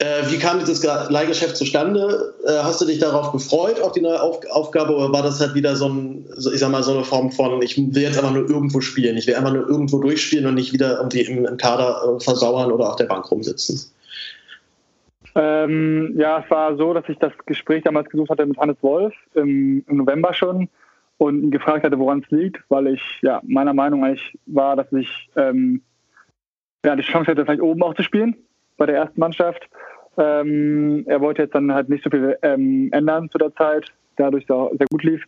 Äh, 0.01 0.31
wie 0.31 0.39
kam 0.39 0.59
dieses 0.59 0.81
Leihgeschäft 0.83 1.57
zustande? 1.57 2.33
Äh, 2.45 2.63
hast 2.63 2.79
du 2.79 2.85
dich 2.85 2.99
darauf 2.99 3.33
gefreut, 3.33 3.81
auf 3.81 3.91
die 3.91 3.99
neue 3.99 4.21
Auf 4.21 4.39
Aufgabe, 4.49 4.95
oder 4.95 5.11
war 5.11 5.23
das 5.23 5.41
halt 5.41 5.55
wieder 5.55 5.75
so, 5.75 5.89
ein, 5.89 6.25
ich 6.37 6.59
sag 6.59 6.71
mal, 6.71 6.83
so 6.83 6.93
eine 6.93 7.03
Form 7.03 7.29
von, 7.31 7.61
ich 7.61 7.77
will 7.77 8.01
jetzt 8.01 8.17
einfach 8.17 8.33
nur 8.33 8.49
irgendwo 8.49 8.79
spielen, 8.79 9.17
ich 9.17 9.27
will 9.27 9.35
einfach 9.35 9.51
nur 9.51 9.67
irgendwo 9.67 9.99
durchspielen 9.99 10.45
und 10.45 10.55
nicht 10.55 10.71
wieder 10.71 10.99
irgendwie 10.99 11.21
im, 11.23 11.45
im 11.45 11.57
Kader 11.57 12.15
äh, 12.15 12.23
versauern 12.23 12.71
oder 12.71 12.87
auf 12.87 12.95
der 12.95 13.05
Bank 13.05 13.29
rumsitzen? 13.29 13.91
Ähm, 15.35 16.13
ja, 16.17 16.41
es 16.45 16.49
war 16.49 16.77
so, 16.77 16.93
dass 16.93 17.03
ich 17.09 17.17
das 17.17 17.33
Gespräch 17.45 17.83
damals 17.83 18.09
gesucht 18.09 18.29
hatte 18.29 18.45
mit 18.45 18.57
Hannes 18.57 18.77
Wolf 18.81 19.13
im, 19.35 19.83
im 19.85 19.97
November 19.97 20.33
schon 20.33 20.69
und 21.17 21.43
ihn 21.43 21.51
gefragt 21.51 21.83
hatte, 21.83 21.99
woran 21.99 22.23
es 22.23 22.31
liegt, 22.31 22.63
weil 22.69 22.87
ich 22.87 23.01
ja 23.21 23.41
meiner 23.45 23.73
Meinung 23.73 24.05
eigentlich 24.05 24.37
war, 24.45 24.77
dass 24.77 24.91
ich 24.93 25.09
ähm, 25.35 25.81
ja, 26.85 26.95
die 26.95 27.03
Chance 27.03 27.31
hätte, 27.31 27.43
vielleicht 27.43 27.61
oben 27.61 27.83
auch 27.83 27.95
zu 27.95 28.03
spielen 28.03 28.37
bei 28.79 28.87
der 28.87 28.95
ersten 28.95 29.19
Mannschaft. 29.19 29.69
Ähm, 30.17 31.05
er 31.07 31.21
wollte 31.21 31.43
jetzt 31.43 31.53
dann 31.53 31.73
halt 31.73 31.89
nicht 31.89 32.03
so 32.03 32.09
viel 32.09 32.37
ähm, 32.41 32.89
ändern 32.91 33.29
zu 33.29 33.37
der 33.37 33.53
Zeit, 33.53 33.85
dadurch 34.15 34.43
es 34.43 34.77
sehr 34.77 34.87
gut 34.89 35.03
lief. 35.03 35.23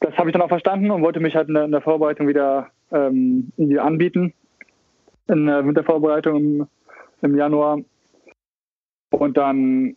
Das 0.00 0.16
habe 0.16 0.28
ich 0.28 0.32
dann 0.32 0.42
auch 0.42 0.48
verstanden 0.48 0.90
und 0.90 1.02
wollte 1.02 1.20
mich 1.20 1.34
halt 1.34 1.48
in 1.48 1.54
der, 1.54 1.64
in 1.64 1.72
der 1.72 1.80
Vorbereitung 1.80 2.28
wieder 2.28 2.70
ähm, 2.92 3.52
anbieten. 3.78 4.32
In 5.28 5.46
der 5.46 5.66
Wintervorbereitung 5.66 6.36
im, 6.36 6.68
im 7.22 7.36
Januar. 7.36 7.78
Und 9.10 9.36
dann 9.36 9.96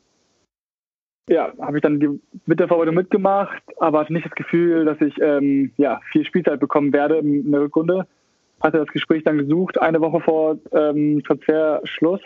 ja, 1.27 1.51
habe 1.59 1.77
ich 1.77 1.81
dann 1.81 1.99
die 1.99 2.19
Wintervorbereitung 2.45 2.95
mitgemacht, 2.95 3.63
aber 3.79 4.01
hatte 4.01 4.13
nicht 4.13 4.25
das 4.25 4.35
Gefühl, 4.35 4.85
dass 4.85 5.01
ich 5.01 5.19
ähm, 5.19 5.71
ja, 5.77 5.99
viel 6.11 6.25
Spielzeit 6.25 6.59
bekommen 6.59 6.93
werde 6.93 7.17
in 7.17 7.51
der 7.51 7.61
Rückrunde. 7.61 8.05
Hatte 8.61 8.77
das 8.77 8.87
Gespräch 8.87 9.23
dann 9.23 9.37
gesucht, 9.37 9.81
eine 9.81 10.01
Woche 10.01 10.19
vor 10.19 10.59
ähm, 10.71 11.23
Transferschluss 11.23 12.21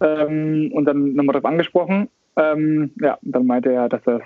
ähm, 0.00 0.70
und 0.72 0.84
dann 0.84 1.14
nochmal 1.14 1.34
darauf 1.34 1.50
angesprochen. 1.50 2.08
Ähm, 2.36 2.92
ja, 3.00 3.18
dann 3.22 3.46
meinte 3.46 3.72
er, 3.72 3.88
dass 3.88 4.06
er 4.06 4.20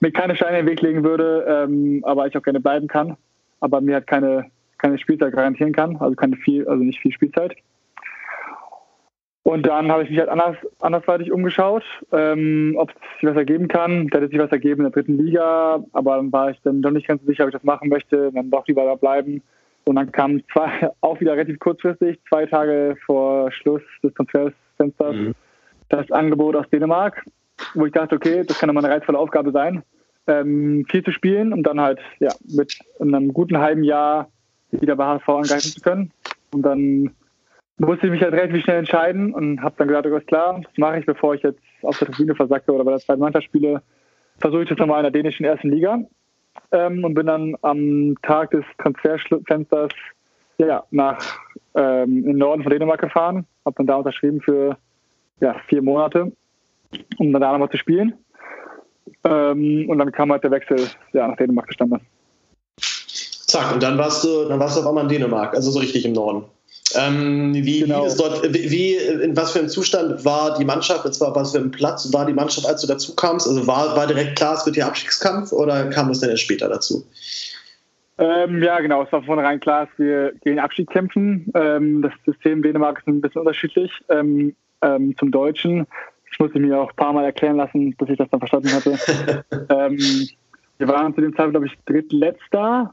mir 0.00 0.12
keine 0.12 0.36
Steine 0.36 0.58
in 0.58 0.66
den 0.66 0.72
Weg 0.72 0.82
legen 0.82 1.04
würde, 1.04 1.44
ähm, 1.48 2.02
aber 2.04 2.26
ich 2.26 2.36
auch 2.36 2.42
gerne 2.42 2.60
bleiben 2.60 2.86
kann, 2.86 3.16
aber 3.60 3.80
mir 3.80 3.94
halt 3.94 4.06
keine, 4.06 4.50
keine 4.78 4.98
Spielzeit 4.98 5.32
garantieren 5.32 5.72
kann, 5.72 5.96
also 5.96 6.14
keine 6.14 6.36
viel, 6.36 6.68
also 6.68 6.82
nicht 6.82 7.00
viel 7.00 7.12
Spielzeit. 7.12 7.56
Und 9.42 9.66
dann 9.66 9.90
habe 9.90 10.04
ich 10.04 10.10
mich 10.10 10.18
halt 10.18 10.28
anders, 10.28 10.56
andersweitig 10.80 11.32
umgeschaut, 11.32 11.82
ähm, 12.12 12.74
ob 12.76 12.90
es 12.90 12.96
sich 13.20 13.28
was 13.28 13.36
ergeben 13.36 13.68
kann. 13.68 14.08
Da 14.08 14.18
hätte 14.18 14.28
sich 14.28 14.38
was 14.38 14.52
ergeben 14.52 14.84
in 14.84 14.92
der 14.92 15.02
dritten 15.02 15.18
Liga, 15.18 15.82
aber 15.92 16.16
dann 16.16 16.30
war 16.30 16.50
ich 16.50 16.60
dann 16.62 16.82
doch 16.82 16.90
nicht 16.90 17.08
ganz 17.08 17.24
sicher, 17.24 17.44
ob 17.44 17.48
ich 17.48 17.54
das 17.54 17.64
machen 17.64 17.88
möchte, 17.88 18.30
dann 18.32 18.50
doch 18.50 18.66
lieber 18.68 18.84
da 18.84 18.96
bleiben. 18.96 19.42
Und 19.86 19.96
dann 19.96 20.12
kam 20.12 20.42
zwei, 20.52 20.90
auch 21.00 21.20
wieder 21.20 21.32
relativ 21.32 21.58
kurzfristig, 21.58 22.20
zwei 22.28 22.46
Tage 22.46 22.96
vor 23.06 23.50
Schluss 23.50 23.82
des 24.02 24.14
Transferfensters, 24.80 25.14
mhm. 25.16 25.34
das 25.88 26.10
Angebot 26.10 26.56
aus 26.56 26.68
Dänemark, 26.70 27.24
wo 27.74 27.86
ich 27.86 27.92
dachte, 27.92 28.16
okay, 28.16 28.44
das 28.46 28.58
kann 28.58 28.72
mal 28.74 28.84
eine 28.84 28.94
reizvolle 28.94 29.18
Aufgabe 29.18 29.52
sein, 29.52 29.82
ähm, 30.26 30.86
viel 30.88 31.04
zu 31.04 31.12
spielen 31.12 31.52
und 31.52 31.64
dann 31.64 31.80
halt 31.80 32.00
ja 32.18 32.32
mit 32.48 32.78
einem 33.00 33.32
guten 33.32 33.58
halben 33.58 33.84
Jahr 33.84 34.28
wieder 34.70 34.96
bei 34.96 35.04
HSV 35.04 35.28
angreifen 35.28 35.72
zu 35.72 35.80
können. 35.80 36.12
Und 36.52 36.62
dann 36.62 37.10
musste 37.78 38.06
ich 38.06 38.12
mich 38.12 38.22
halt 38.22 38.34
relativ 38.34 38.62
schnell 38.62 38.78
entscheiden 38.78 39.34
und 39.34 39.62
habe 39.62 39.74
dann 39.78 39.88
gesagt, 39.88 40.06
okay, 40.06 40.24
klar, 40.24 40.60
das 40.62 40.76
mache 40.76 41.00
ich, 41.00 41.06
bevor 41.06 41.34
ich 41.34 41.42
jetzt 41.42 41.60
auf 41.82 41.98
der 41.98 42.08
Tribüne 42.08 42.34
versacke 42.34 42.72
oder 42.72 42.84
bei 42.84 42.92
der 42.92 43.00
zweiten 43.00 43.20
Mannschaft 43.20 43.46
spiele, 43.46 43.82
versuche 44.38 44.62
ich 44.62 44.68
das 44.68 44.78
nochmal 44.78 44.98
in 44.98 45.04
der 45.04 45.22
dänischen 45.22 45.44
ersten 45.44 45.70
Liga 45.70 45.98
ähm, 46.72 47.04
und 47.04 47.14
bin 47.14 47.26
dann 47.26 47.56
am 47.62 48.14
Tag 48.22 48.50
des 48.50 48.64
Transferfensters 48.78 49.92
ja, 50.58 50.84
nach 50.90 51.18
ähm, 51.74 52.18
in 52.18 52.24
den 52.24 52.38
Norden 52.38 52.62
von 52.62 52.70
Dänemark 52.70 53.00
gefahren, 53.00 53.46
habe 53.64 53.74
dann 53.76 53.86
da 53.86 53.96
unterschrieben 53.96 54.40
für 54.40 54.76
ja, 55.40 55.56
vier 55.68 55.82
Monate, 55.82 56.32
um 57.18 57.32
dann 57.32 57.42
da 57.42 57.52
nochmal 57.52 57.70
zu 57.70 57.78
spielen. 57.78 58.14
Ähm, 59.24 59.86
und 59.88 59.98
dann 59.98 60.12
kam 60.12 60.32
halt 60.32 60.44
der 60.44 60.50
Wechsel 60.50 60.78
ja, 61.12 61.28
nach 61.28 61.36
Dänemark 61.36 61.66
zustande. 61.68 62.00
Zack, 62.78 63.74
und 63.74 63.82
dann 63.82 63.98
warst 63.98 64.24
du, 64.24 64.44
dann 64.48 64.60
warst 64.60 64.76
du 64.76 64.80
auf 64.80 64.86
einmal 64.86 65.04
in 65.04 65.08
Dänemark, 65.08 65.54
also 65.54 65.70
so 65.70 65.80
richtig 65.80 66.04
im 66.04 66.12
Norden. 66.12 66.44
Ähm, 66.94 67.54
wie 67.54 67.80
genau. 67.80 68.04
lief 68.04 68.16
dort, 68.16 68.52
wie, 68.52 68.94
in 68.96 69.36
was 69.36 69.52
für 69.52 69.60
einem 69.60 69.68
Zustand 69.68 70.24
war 70.24 70.56
die 70.58 70.64
Mannschaft, 70.64 71.04
und 71.04 71.12
zwar 71.12 71.34
was 71.34 71.52
für 71.52 71.58
einem 71.58 71.70
Platz 71.70 72.12
war 72.12 72.26
die 72.26 72.32
Mannschaft, 72.32 72.66
als 72.66 72.80
du 72.80 72.86
dazu 72.86 73.14
kamst? 73.14 73.46
Also 73.46 73.66
war, 73.66 73.96
war 73.96 74.06
direkt 74.06 74.36
klar, 74.36 74.54
es 74.54 74.66
wird 74.66 74.76
hier 74.76 74.86
Abstiegskampf 74.86 75.52
oder 75.52 75.88
kam 75.90 76.10
es 76.10 76.20
dann 76.20 76.30
erst 76.30 76.42
später 76.42 76.68
dazu? 76.68 77.04
Ähm, 78.20 78.62
ja, 78.62 78.78
genau, 78.80 79.02
es 79.02 79.10
war 79.12 79.20
von 79.20 79.26
vornherein 79.26 79.60
klar, 79.60 79.86
dass 79.86 79.98
wir 79.98 80.34
gegen 80.44 80.58
Abstieg 80.58 80.90
kämpfen. 80.90 81.50
Ähm, 81.54 82.02
das 82.02 82.12
System 82.26 82.62
Dänemark 82.62 82.98
ist 82.98 83.06
ein 83.06 83.22
bisschen 83.22 83.40
unterschiedlich 83.40 83.90
ähm, 84.10 84.54
ähm, 84.82 85.16
zum 85.16 85.30
Deutschen. 85.30 85.86
Ich 86.30 86.38
musste 86.38 86.60
mir 86.60 86.78
auch 86.78 86.90
ein 86.90 86.96
paar 86.96 87.14
Mal 87.14 87.24
erklären 87.24 87.56
lassen, 87.56 87.94
bis 87.96 88.10
ich 88.10 88.18
das 88.18 88.28
dann 88.30 88.40
verstanden 88.40 88.72
hatte. 88.72 89.44
Ähm, 89.70 89.98
wir 90.78 90.88
waren 90.88 91.14
zu 91.14 91.20
dem 91.20 91.32
Zeitpunkt, 91.32 91.52
glaube 91.52 91.66
ich, 91.66 91.78
drittletzter 91.84 92.92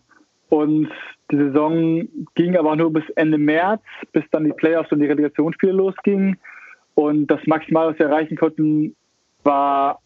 und 0.50 0.90
die 1.32 1.38
Saison 1.38 2.08
ging 2.36 2.56
aber 2.56 2.76
nur 2.76 2.92
bis 2.92 3.04
Ende 3.16 3.38
März, 3.38 3.82
bis 4.12 4.24
dann 4.32 4.46
die 4.46 4.54
Playoffs 4.54 4.92
und 4.92 5.00
die 5.00 5.08
Relegationsspiele 5.08 5.72
losgingen. 5.72 6.38
Und 6.96 7.28
das 7.28 7.40
Maximal, 7.48 7.92
was 7.92 8.00
wir 8.00 8.08
erreichen 8.08 8.38
konnten, 8.38 8.96
war 9.44 10.02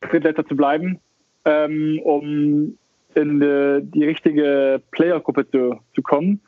Drittletzter 0.00 0.46
zu 0.46 0.56
bleiben, 0.56 1.00
ähm, 1.44 2.00
um 2.04 2.78
in 3.18 3.40
die, 3.40 3.80
die 3.82 4.04
richtige 4.04 4.80
Playoff-Gruppe 4.92 5.50
zu, 5.50 5.80
zu 5.94 6.02
kommen. 6.02 6.40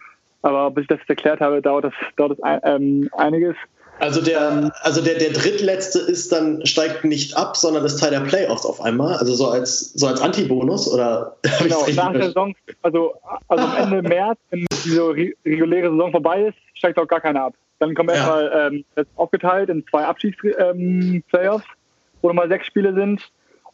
Aber 0.43 0.71
bis 0.71 0.83
ich 0.83 0.89
das 0.89 1.01
erklärt 1.07 1.41
habe, 1.41 1.61
dauert 1.61 1.85
das, 1.85 1.95
dauert 2.17 2.33
das 2.33 2.43
ein, 2.43 2.61
ähm, 2.65 3.11
einiges. 3.17 3.57
Also 3.99 4.23
der, 4.23 4.73
also 4.81 5.03
der, 5.03 5.19
der 5.19 5.31
drittletzte 5.31 5.99
ist 5.99 6.33
dann, 6.33 6.65
steigt 6.65 7.05
nicht 7.05 7.37
ab, 7.37 7.55
sondern 7.55 7.85
ist 7.85 8.01
Teil 8.01 8.11
der 8.11 8.21
Playoffs 8.21 8.65
auf 8.65 8.81
einmal. 8.81 9.17
Also 9.17 9.35
so 9.35 9.49
als, 9.49 9.93
so 9.93 10.07
als 10.07 10.23
Antibonus 10.23 10.91
oder? 10.91 11.37
Genau, 11.63 11.85
nach 11.95 12.13
der 12.13 12.23
Saison, 12.23 12.55
also, 12.81 13.15
also 13.49 13.65
am 13.65 13.93
Ende 13.93 14.09
März, 14.09 14.39
wenn 14.49 14.65
diese 14.85 15.15
reguläre 15.45 15.91
Saison 15.91 16.13
vorbei 16.13 16.45
ist, 16.47 16.57
steigt 16.73 16.99
auch 16.99 17.07
gar 17.07 17.21
keiner 17.21 17.45
ab. 17.45 17.55
Dann 17.79 17.95
kommen 17.95 18.09
ja. 18.09 18.15
erstmal 18.15 18.71
ähm, 18.73 19.07
aufgeteilt 19.17 19.69
in 19.69 19.85
zwei 19.91 20.05
Abstiegs-Playoffs, 20.05 21.65
ähm, 21.65 21.77
wo 22.23 22.29
nochmal 22.29 22.49
sechs 22.49 22.67
Spiele 22.67 22.95
sind 22.95 23.21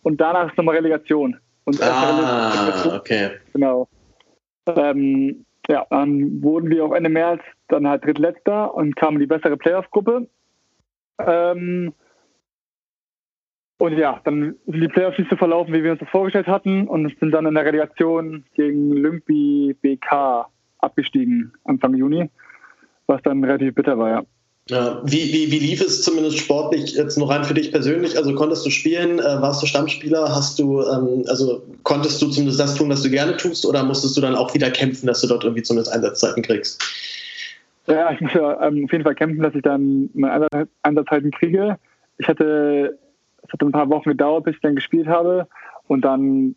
und 0.02 0.20
danach 0.20 0.48
ist 0.48 0.56
nochmal 0.56 0.76
Relegation. 0.76 1.36
Und 1.66 1.82
ah, 1.82 2.96
okay. 2.96 3.32
Genau. 3.52 3.88
Ähm, 4.66 5.44
ja, 5.68 5.84
dann 5.90 6.42
wurden 6.42 6.70
wir 6.70 6.84
auch 6.84 6.92
Ende 6.92 7.10
März 7.10 7.42
dann 7.68 7.88
halt 7.88 8.04
drittletzter 8.04 8.72
und 8.72 8.94
kamen 8.94 9.18
die 9.18 9.26
bessere 9.26 9.56
Playoff-Gruppe. 9.56 10.28
Ähm, 11.18 11.92
und 13.78 13.98
ja, 13.98 14.20
dann 14.24 14.56
sind 14.66 14.80
die 14.80 14.88
Playoffs 14.88 15.18
nicht 15.18 15.30
so 15.30 15.36
verlaufen, 15.36 15.74
wie 15.74 15.82
wir 15.82 15.92
uns 15.92 16.00
das 16.00 16.08
vorgestellt 16.08 16.46
hatten 16.46 16.86
und 16.88 17.18
sind 17.18 17.32
dann 17.32 17.46
in 17.46 17.54
der 17.54 17.64
Relegation 17.64 18.44
gegen 18.54 18.92
Lyngby 18.92 19.76
BK 19.82 20.48
abgestiegen 20.78 21.52
Anfang 21.64 21.94
Juni, 21.94 22.30
was 23.06 23.20
dann 23.22 23.44
relativ 23.44 23.74
bitter 23.74 23.98
war, 23.98 24.10
ja. 24.10 24.22
Ja, 24.68 25.00
wie, 25.04 25.32
wie, 25.32 25.52
wie 25.52 25.60
lief 25.60 25.80
es 25.80 26.02
zumindest 26.02 26.38
sportlich 26.38 26.96
jetzt 26.96 27.16
nur 27.16 27.30
rein 27.30 27.44
für 27.44 27.54
dich 27.54 27.70
persönlich? 27.70 28.16
Also 28.16 28.34
konntest 28.34 28.66
du 28.66 28.70
spielen, 28.70 29.20
äh, 29.20 29.40
warst 29.40 29.62
du 29.62 29.66
Stammspieler, 29.66 30.28
hast 30.28 30.58
du, 30.58 30.82
ähm, 30.82 31.24
also 31.28 31.62
konntest 31.84 32.20
du 32.20 32.28
zumindest 32.30 32.58
das 32.58 32.74
tun, 32.74 32.90
was 32.90 33.02
du 33.02 33.10
gerne 33.10 33.36
tust, 33.36 33.64
oder 33.64 33.84
musstest 33.84 34.16
du 34.16 34.20
dann 34.20 34.34
auch 34.34 34.52
wieder 34.54 34.70
kämpfen, 34.72 35.06
dass 35.06 35.20
du 35.20 35.28
dort 35.28 35.44
irgendwie 35.44 35.62
zumindest 35.62 35.92
Einsatzzeiten 35.92 36.42
kriegst? 36.42 36.82
Ja, 37.86 38.10
ich 38.10 38.20
muss 38.20 38.32
ja 38.34 38.60
ähm, 38.66 38.84
auf 38.84 38.92
jeden 38.92 39.04
Fall 39.04 39.14
kämpfen, 39.14 39.40
dass 39.40 39.54
ich 39.54 39.62
dann 39.62 40.10
meine 40.14 40.48
Einsatzzeiten 40.82 41.30
kriege. 41.30 41.78
Ich 42.18 42.26
hatte, 42.26 42.98
es 43.46 43.52
hat 43.52 43.62
ein 43.62 43.70
paar 43.70 43.88
Wochen 43.88 44.08
gedauert, 44.08 44.44
bis 44.44 44.56
ich 44.56 44.62
dann 44.62 44.74
gespielt 44.74 45.06
habe 45.06 45.46
und 45.86 46.00
dann 46.00 46.56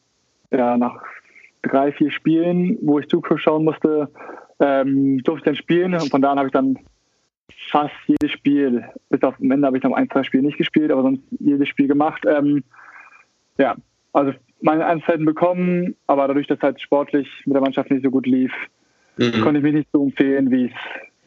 ja 0.50 0.78
nach 0.78 0.96
drei, 1.62 1.92
vier 1.92 2.10
Spielen, 2.10 2.80
wo 2.82 2.98
ich 2.98 3.08
zuschauen 3.08 3.66
musste, 3.66 4.10
ähm, 4.60 5.22
durfte 5.24 5.42
ich 5.42 5.46
dann 5.46 5.56
spielen 5.56 5.94
und 5.94 6.10
von 6.10 6.24
da 6.24 6.32
an 6.32 6.40
habe 6.40 6.48
ich 6.48 6.54
dann 6.54 6.80
fast 7.70 7.94
jedes 8.08 8.32
Spiel, 8.32 8.86
bis 9.10 9.22
auf 9.24 9.36
am 9.40 9.52
Ende 9.52 9.68
habe 9.68 9.78
ich 9.78 9.84
noch 9.84 9.94
ein, 9.94 10.10
zwei 10.10 10.24
Spiele 10.24 10.44
nicht 10.44 10.58
gespielt, 10.58 10.92
aber 10.92 11.04
sonst 11.04 11.22
jedes 11.40 11.68
Spiel 11.68 11.88
gemacht. 11.88 12.24
Ähm, 12.28 12.64
ja, 13.58 13.76
also 14.14 14.34
meine 14.62 14.86
Einzelheiten 14.86 15.26
bekommen, 15.26 15.96
aber 16.08 16.28
dadurch, 16.28 16.48
dass 16.48 16.60
halt 16.62 16.82
sportlich 16.82 17.28
mit 17.46 17.56
der 17.56 17.62
Mannschaft 17.62 17.92
nicht 17.92 18.04
so 18.04 18.12
gut 18.12 18.26
lief, 18.26 18.52
mhm. 19.18 19.42
konnte 19.42 19.60
ich 19.60 19.64
mich 19.64 19.74
nicht 19.74 19.90
so 19.92 20.04
empfehlen, 20.04 20.52
wie 20.52 20.72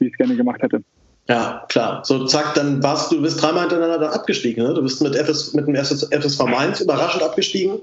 ich 0.01 0.13
es 0.13 0.17
gerne 0.17 0.37
gemacht 0.37 0.63
hätte. 0.63 0.83
Ja, 1.29 1.65
klar. 1.69 2.05
So, 2.05 2.27
zack, 2.27 2.55
dann 2.55 2.83
warst 2.83 3.13
du, 3.13 3.23
bist 3.23 3.41
dreimal 3.41 3.69
hintereinander 3.69 4.13
abgestiegen. 4.13 4.65
Ne? 4.65 4.75
Du 4.75 4.83
bist 4.83 5.01
mit, 5.03 5.15
FS, 5.15 5.55
mit 5.55 5.69
dem 5.69 5.77
FSV 5.77 6.41
Mainz 6.47 6.81
überraschend 6.81 7.23
abgestiegen. 7.23 7.81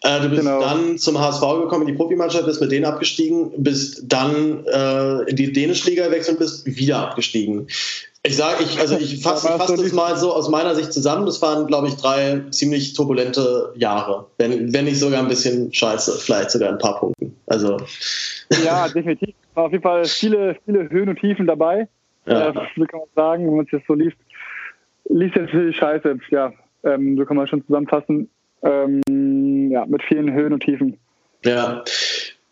Äh, 0.00 0.20
du 0.20 0.30
bist 0.30 0.42
genau. 0.42 0.60
dann 0.60 0.98
zum 0.98 1.20
HSV 1.20 1.40
gekommen, 1.40 1.82
in 1.82 1.88
die 1.88 1.98
Profimannschaft, 1.98 2.46
bist 2.46 2.62
mit 2.62 2.72
denen 2.72 2.86
abgestiegen, 2.86 3.52
bist 3.58 4.02
dann 4.04 4.64
äh, 4.66 5.30
in 5.30 5.36
die 5.36 5.52
dänische 5.52 5.90
Liga 5.90 6.06
gewechselt 6.06 6.38
und 6.38 6.44
bist 6.44 6.64
wieder 6.64 6.98
abgestiegen. 6.98 7.68
Ich 8.22 8.36
sage, 8.36 8.64
ich, 8.64 8.80
also 8.80 8.96
ich 8.96 9.18
fasse 9.22 9.46
fass 9.46 9.74
das 9.74 9.92
mal 9.92 10.16
so 10.16 10.32
aus 10.32 10.48
meiner 10.48 10.74
Sicht 10.74 10.90
zusammen. 10.94 11.26
Das 11.26 11.42
waren, 11.42 11.66
glaube 11.66 11.88
ich, 11.88 11.96
drei 11.96 12.40
ziemlich 12.50 12.94
turbulente 12.94 13.74
Jahre. 13.76 14.26
Wenn, 14.38 14.72
wenn 14.72 14.86
nicht 14.86 14.98
sogar 14.98 15.20
ein 15.20 15.28
bisschen 15.28 15.72
scheiße, 15.72 16.18
vielleicht 16.18 16.50
sogar 16.50 16.70
ein 16.70 16.78
paar 16.78 16.98
Punkten. 16.98 17.36
Also. 17.46 17.76
Ja, 18.64 18.88
definitiv. 18.88 19.34
War 19.52 19.64
auf 19.64 19.72
jeden 19.72 19.82
Fall 19.82 20.06
viele, 20.06 20.56
viele 20.64 20.88
Höhen 20.88 21.10
und 21.10 21.20
Tiefen 21.20 21.46
dabei. 21.46 21.88
Ja. 22.26 22.48
Äh, 22.48 22.52
so 22.76 22.84
kann 22.86 23.00
man 23.00 23.08
sagen, 23.14 23.46
wenn 23.46 23.56
man 23.56 23.64
es 23.66 23.72
jetzt 23.72 23.86
so 23.86 23.94
liest. 23.94 24.16
Liest 25.08 25.36
jetzt 25.36 25.50
viel 25.50 25.72
Scheiße, 25.72 26.18
ja. 26.30 26.52
Ähm, 26.84 27.16
so 27.16 27.24
kann 27.24 27.36
man 27.36 27.46
schon 27.46 27.64
zusammenfassen. 27.66 28.28
Ähm, 28.62 29.70
ja, 29.70 29.84
mit 29.86 30.02
vielen 30.02 30.32
Höhen 30.32 30.52
und 30.52 30.62
Tiefen. 30.62 30.96
Ja. 31.44 31.84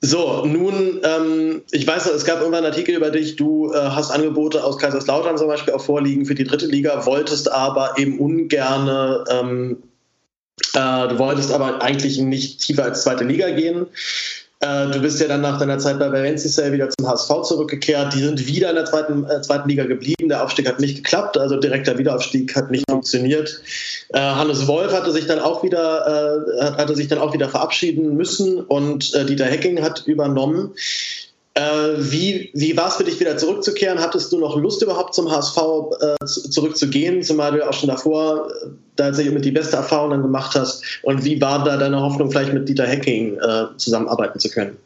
So, 0.04 0.44
nun, 0.44 1.00
ähm, 1.04 1.62
ich 1.70 1.86
weiß 1.86 2.06
noch, 2.06 2.14
es 2.14 2.24
gab 2.24 2.40
irgendwann 2.40 2.64
einen 2.64 2.72
Artikel 2.72 2.96
über 2.96 3.10
dich, 3.10 3.36
du 3.36 3.72
äh, 3.72 3.76
hast 3.76 4.10
Angebote 4.10 4.64
aus 4.64 4.76
Kaiserslautern 4.76 5.38
zum 5.38 5.46
Beispiel 5.46 5.74
auch 5.74 5.84
vorliegen 5.84 6.26
für 6.26 6.34
die 6.34 6.42
dritte 6.42 6.66
Liga, 6.66 7.06
wolltest 7.06 7.52
aber 7.52 7.94
eben 7.98 8.18
ungerne, 8.18 9.24
ähm, 9.30 9.84
äh, 10.74 11.08
du 11.08 11.18
wolltest 11.20 11.52
aber 11.52 11.82
eigentlich 11.82 12.18
nicht 12.18 12.60
tiefer 12.60 12.82
als 12.82 13.04
zweite 13.04 13.22
Liga 13.22 13.50
gehen. 13.50 13.86
Äh, 14.62 14.90
du 14.92 15.00
bist 15.00 15.20
ja 15.20 15.26
dann 15.26 15.40
nach 15.40 15.58
deiner 15.58 15.78
Zeit 15.78 15.98
bei 15.98 16.10
Valencia 16.12 16.72
wieder 16.72 16.88
zum 16.88 17.08
HSV 17.08 17.42
zurückgekehrt. 17.42 18.14
Die 18.14 18.22
sind 18.22 18.46
wieder 18.46 18.70
in 18.70 18.76
der 18.76 18.84
zweiten, 18.84 19.24
äh, 19.24 19.42
zweiten 19.42 19.68
Liga 19.68 19.84
geblieben. 19.84 20.28
Der 20.28 20.44
Aufstieg 20.44 20.68
hat 20.68 20.78
nicht 20.78 20.96
geklappt, 20.96 21.36
also 21.36 21.56
direkter 21.58 21.98
Wiederaufstieg 21.98 22.54
hat 22.54 22.70
nicht 22.70 22.84
ja. 22.88 22.94
funktioniert. 22.94 23.60
Äh, 24.10 24.20
Hannes 24.20 24.68
Wolf 24.68 24.92
hatte 24.92 25.10
sich 25.10 25.26
dann 25.26 25.40
auch 25.40 25.64
wieder, 25.64 26.46
äh, 26.60 26.62
hatte 26.76 26.94
sich 26.94 27.08
dann 27.08 27.18
auch 27.18 27.34
wieder 27.34 27.48
verabschieden 27.48 28.16
müssen 28.16 28.60
und 28.60 29.12
äh, 29.14 29.24
Dieter 29.24 29.46
Hecking 29.46 29.82
hat 29.82 30.04
übernommen. 30.06 30.72
Äh, 31.54 31.60
wie 31.98 32.50
wie 32.54 32.76
war 32.76 32.88
es 32.88 32.96
für 32.96 33.04
dich, 33.04 33.20
wieder 33.20 33.36
zurückzukehren? 33.36 33.98
Hattest 33.98 34.32
du 34.32 34.38
noch 34.38 34.56
Lust 34.56 34.82
überhaupt 34.82 35.14
zum 35.14 35.30
HSV 35.30 35.58
äh, 36.00 36.24
zurückzugehen, 36.24 37.22
zumal 37.22 37.52
du 37.52 37.58
ja 37.58 37.68
auch 37.68 37.74
schon 37.74 37.90
davor 37.90 38.48
äh, 38.48 38.68
da 38.96 39.06
tatsächlich 39.06 39.34
mit 39.34 39.44
die 39.44 39.50
beste 39.50 39.76
Erfahrung 39.76 40.10
dann 40.10 40.22
gemacht 40.22 40.54
hast? 40.54 41.00
Und 41.02 41.24
wie 41.24 41.40
war 41.42 41.62
da 41.62 41.76
deine 41.76 42.00
Hoffnung, 42.00 42.30
vielleicht 42.30 42.54
mit 42.54 42.68
Dieter 42.68 42.86
Hecking 42.86 43.36
äh, 43.38 43.76
zusammenarbeiten 43.76 44.38
zu 44.38 44.48
können? 44.48 44.78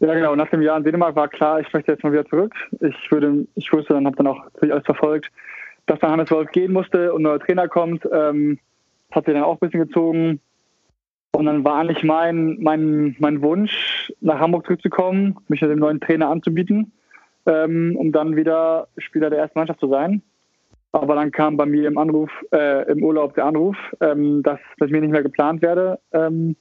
Ja, 0.00 0.12
genau. 0.12 0.36
Nach 0.36 0.50
dem 0.50 0.60
Jahr 0.60 0.76
in 0.76 0.84
Dänemark 0.84 1.16
war 1.16 1.28
klar, 1.28 1.60
ich 1.60 1.72
möchte 1.72 1.92
jetzt 1.92 2.04
mal 2.04 2.12
wieder 2.12 2.26
zurück. 2.26 2.52
Ich 2.80 3.10
würde, 3.10 3.46
ich 3.54 3.72
wusste 3.72 3.94
dann, 3.94 4.04
habe 4.04 4.16
dann 4.16 4.26
auch 4.26 4.40
alles 4.60 4.84
verfolgt, 4.84 5.30
dass 5.86 5.98
dann 6.00 6.10
Hannes 6.10 6.30
Wolf 6.30 6.50
gehen 6.52 6.72
musste 6.72 7.14
und 7.14 7.20
ein 7.20 7.22
neuer 7.22 7.40
Trainer 7.40 7.66
kommt. 7.66 8.06
Ähm, 8.12 8.58
hat 9.10 9.24
sich 9.24 9.32
dann 9.32 9.42
auch 9.42 9.54
ein 9.54 9.58
bisschen 9.60 9.86
gezogen. 9.86 10.40
Und 11.36 11.44
dann 11.44 11.64
war 11.64 11.80
eigentlich 11.80 12.02
mein, 12.02 12.56
mein, 12.60 13.14
mein 13.18 13.42
Wunsch, 13.42 14.10
nach 14.22 14.38
Hamburg 14.38 14.64
zurückzukommen, 14.64 15.36
mich 15.48 15.60
mit 15.60 15.70
dem 15.70 15.80
neuen 15.80 16.00
Trainer 16.00 16.30
anzubieten, 16.30 16.92
ähm, 17.44 17.94
um 17.98 18.10
dann 18.10 18.36
wieder 18.36 18.88
Spieler 18.96 19.28
der 19.28 19.40
ersten 19.40 19.58
Mannschaft 19.58 19.80
zu 19.80 19.88
sein. 19.88 20.22
Aber 20.92 21.14
dann 21.14 21.32
kam 21.32 21.58
bei 21.58 21.66
mir 21.66 21.88
im 21.88 21.98
Anruf, 21.98 22.30
äh, 22.54 22.90
im 22.90 23.04
Urlaub 23.04 23.34
der 23.34 23.44
Anruf, 23.44 23.76
ähm, 24.00 24.42
dass 24.42 24.58
mit 24.80 24.90
mir 24.90 25.02
nicht 25.02 25.10
mehr 25.10 25.22
geplant 25.22 25.60
werde 25.60 25.98
ähm, 26.12 26.56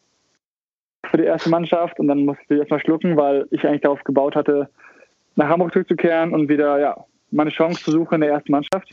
für 1.10 1.18
die 1.20 1.24
erste 1.24 1.50
Mannschaft. 1.50 1.98
Und 1.98 2.10
dann 2.10 2.26
musste 2.26 2.44
ich 2.50 2.60
erstmal 2.60 2.82
schlucken, 2.82 3.16
weil 3.16 3.48
ich 3.52 3.66
eigentlich 3.66 3.84
darauf 3.84 4.04
gebaut 4.04 4.36
hatte, 4.36 4.68
nach 5.38 5.48
Hamburg 5.48 5.72
zurückzukehren 5.72 6.34
und 6.34 6.50
wieder 6.50 6.80
ja, 6.80 6.98
meine 7.32 7.52
Chance 7.52 7.82
zu 7.82 7.92
suchen 7.92 8.16
in 8.16 8.22
der 8.22 8.32
ersten 8.32 8.52
Mannschaft. 8.52 8.90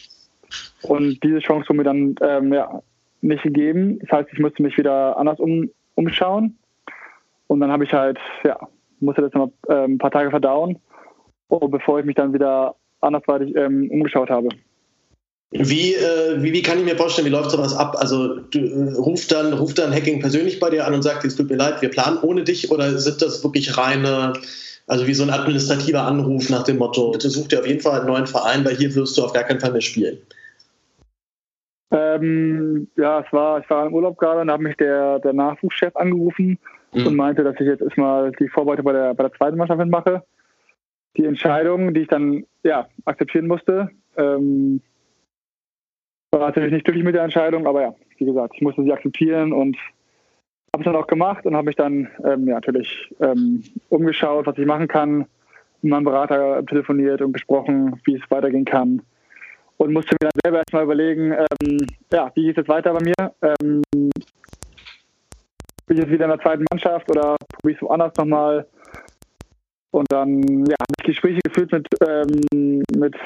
Und 0.82 1.20
diese 1.24 1.40
Chance 1.40 1.70
wurde 1.70 1.78
mir 1.78 1.84
dann 1.84 2.14
ähm, 2.22 2.52
ja, 2.52 2.80
nicht 3.22 3.42
gegeben. 3.42 3.98
Das 4.00 4.10
heißt, 4.10 4.28
ich 4.32 4.38
musste 4.38 4.62
mich 4.62 4.76
wieder 4.76 5.16
anders 5.16 5.38
um, 5.38 5.70
umschauen. 5.94 6.58
Und 7.46 7.60
dann 7.60 7.70
habe 7.70 7.84
ich 7.84 7.92
halt, 7.92 8.18
ja, 8.44 8.58
musste 9.00 9.22
das 9.22 9.32
noch 9.32 9.52
äh, 9.68 9.84
ein 9.84 9.98
paar 9.98 10.10
Tage 10.10 10.30
verdauen, 10.30 10.78
bevor 11.48 12.00
ich 12.00 12.06
mich 12.06 12.16
dann 12.16 12.32
wieder 12.32 12.74
andersweitig 13.00 13.54
ähm, 13.56 13.90
umgeschaut 13.90 14.30
habe. 14.30 14.48
Wie, 15.50 15.94
äh, 15.94 16.42
wie, 16.42 16.52
wie 16.52 16.62
kann 16.62 16.78
ich 16.78 16.84
mir 16.84 16.96
vorstellen, 16.96 17.26
wie 17.26 17.30
läuft 17.30 17.50
sowas 17.50 17.76
ab? 17.76 17.96
Also 17.98 18.38
du, 18.38 18.58
äh, 18.58 18.94
ruft, 18.94 19.30
dann, 19.32 19.52
ruft 19.52 19.78
dann 19.78 19.92
Hacking 19.92 20.20
persönlich 20.20 20.58
bei 20.58 20.70
dir 20.70 20.86
an 20.86 20.94
und 20.94 21.02
sagt, 21.02 21.24
es 21.26 21.36
tut 21.36 21.50
mir 21.50 21.56
leid, 21.56 21.82
wir 21.82 21.90
planen 21.90 22.18
ohne 22.22 22.42
dich 22.42 22.70
oder 22.70 22.98
sind 22.98 23.20
das 23.20 23.44
wirklich 23.44 23.76
reine, 23.76 24.32
also 24.86 25.06
wie 25.06 25.12
so 25.12 25.24
ein 25.24 25.30
administrativer 25.30 26.02
Anruf 26.04 26.48
nach 26.48 26.62
dem 26.62 26.78
Motto, 26.78 27.10
bitte 27.10 27.28
such 27.28 27.48
dir 27.48 27.60
auf 27.60 27.66
jeden 27.66 27.80
Fall 27.80 27.98
einen 27.98 28.08
neuen 28.08 28.26
Verein, 28.26 28.64
weil 28.64 28.76
hier 28.76 28.94
wirst 28.94 29.18
du 29.18 29.24
auf 29.24 29.34
gar 29.34 29.44
keinen 29.44 29.60
Fall 29.60 29.72
mehr 29.72 29.82
spielen? 29.82 30.18
Ähm, 31.92 32.88
ja, 32.96 33.20
es 33.20 33.30
war, 33.32 33.60
ich 33.60 33.68
war 33.68 33.86
im 33.86 33.92
Urlaub 33.92 34.16
gerade 34.16 34.40
und 34.40 34.46
da 34.46 34.54
hat 34.54 34.60
mich 34.62 34.76
der, 34.76 35.18
der 35.18 35.34
Nachwuchschef 35.34 35.94
angerufen 35.94 36.58
mhm. 36.92 37.06
und 37.06 37.16
meinte, 37.16 37.44
dass 37.44 37.54
ich 37.54 37.66
jetzt 37.66 37.82
erstmal 37.82 38.32
die 38.32 38.48
Vorbereitung 38.48 38.86
bei 38.86 38.92
der, 38.92 39.14
bei 39.14 39.24
der 39.24 39.32
zweiten 39.34 39.58
Mannschaft 39.58 39.78
mitmache. 39.78 40.22
Die 41.18 41.26
Entscheidung, 41.26 41.92
die 41.92 42.00
ich 42.00 42.08
dann 42.08 42.44
ja, 42.62 42.88
akzeptieren 43.04 43.46
musste, 43.46 43.90
ähm, 44.16 44.80
war 46.30 46.40
natürlich 46.40 46.72
nicht 46.72 46.84
glücklich 46.84 47.04
mit 47.04 47.14
der 47.14 47.24
Entscheidung, 47.24 47.66
aber 47.66 47.82
ja, 47.82 47.94
wie 48.16 48.24
gesagt, 48.24 48.54
ich 48.54 48.62
musste 48.62 48.82
sie 48.82 48.92
akzeptieren 48.92 49.52
und 49.52 49.76
habe 50.74 50.82
es 50.82 50.84
dann 50.84 50.96
auch 50.96 51.06
gemacht 51.06 51.44
und 51.44 51.54
habe 51.54 51.66
mich 51.66 51.76
dann 51.76 52.08
ähm, 52.24 52.48
ja, 52.48 52.54
natürlich 52.54 53.12
ähm, 53.20 53.62
umgeschaut, 53.90 54.46
was 54.46 54.56
ich 54.56 54.64
machen 54.64 54.88
kann, 54.88 55.26
mit 55.82 55.90
meinem 55.90 56.04
Berater 56.04 56.64
telefoniert 56.64 57.20
und 57.20 57.32
besprochen, 57.32 58.00
wie 58.04 58.14
es 58.14 58.30
weitergehen 58.30 58.64
kann 58.64 59.02
und 59.82 59.92
musste 59.92 60.14
mir 60.14 60.30
dann 60.30 60.40
selber 60.44 60.58
erstmal 60.58 60.84
überlegen, 60.84 61.32
ähm, 61.32 61.86
ja, 62.12 62.30
wie 62.34 62.42
geht 62.44 62.52
es 62.52 62.56
jetzt 62.58 62.68
weiter 62.68 62.92
bei 62.92 63.02
mir? 63.02 63.34
Ähm, 63.42 63.82
bin 65.86 65.96
ich 65.96 65.98
jetzt 65.98 66.10
wieder 66.10 66.26
in 66.26 66.30
der 66.30 66.40
zweiten 66.40 66.64
Mannschaft 66.70 67.10
oder 67.10 67.36
probiere 67.52 67.72
ich 67.72 67.76
es 67.76 67.82
woanders 67.82 68.16
nochmal? 68.16 68.66
Und 69.90 70.06
dann 70.10 70.40
ja, 70.66 70.76
habe 70.80 70.94
ich 71.00 71.04
Gespräche 71.04 71.40
geführt 71.44 71.72
mit, 71.72 71.88
ähm, 72.08 72.82
mit 72.96 73.16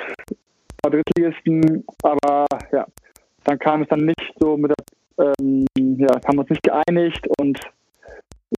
Drittligisten, 0.82 1.84
aber 2.02 2.46
ja, 2.72 2.86
dann 3.44 3.58
kam 3.58 3.82
es 3.82 3.88
dann 3.88 4.06
nicht 4.06 4.34
so 4.38 4.56
mit 4.56 4.72
der, 4.72 5.34
ähm, 5.38 5.66
ja, 5.74 6.08
haben 6.26 6.36
wir 6.36 6.40
uns 6.40 6.50
nicht 6.50 6.62
geeinigt 6.62 7.26
und 7.38 7.60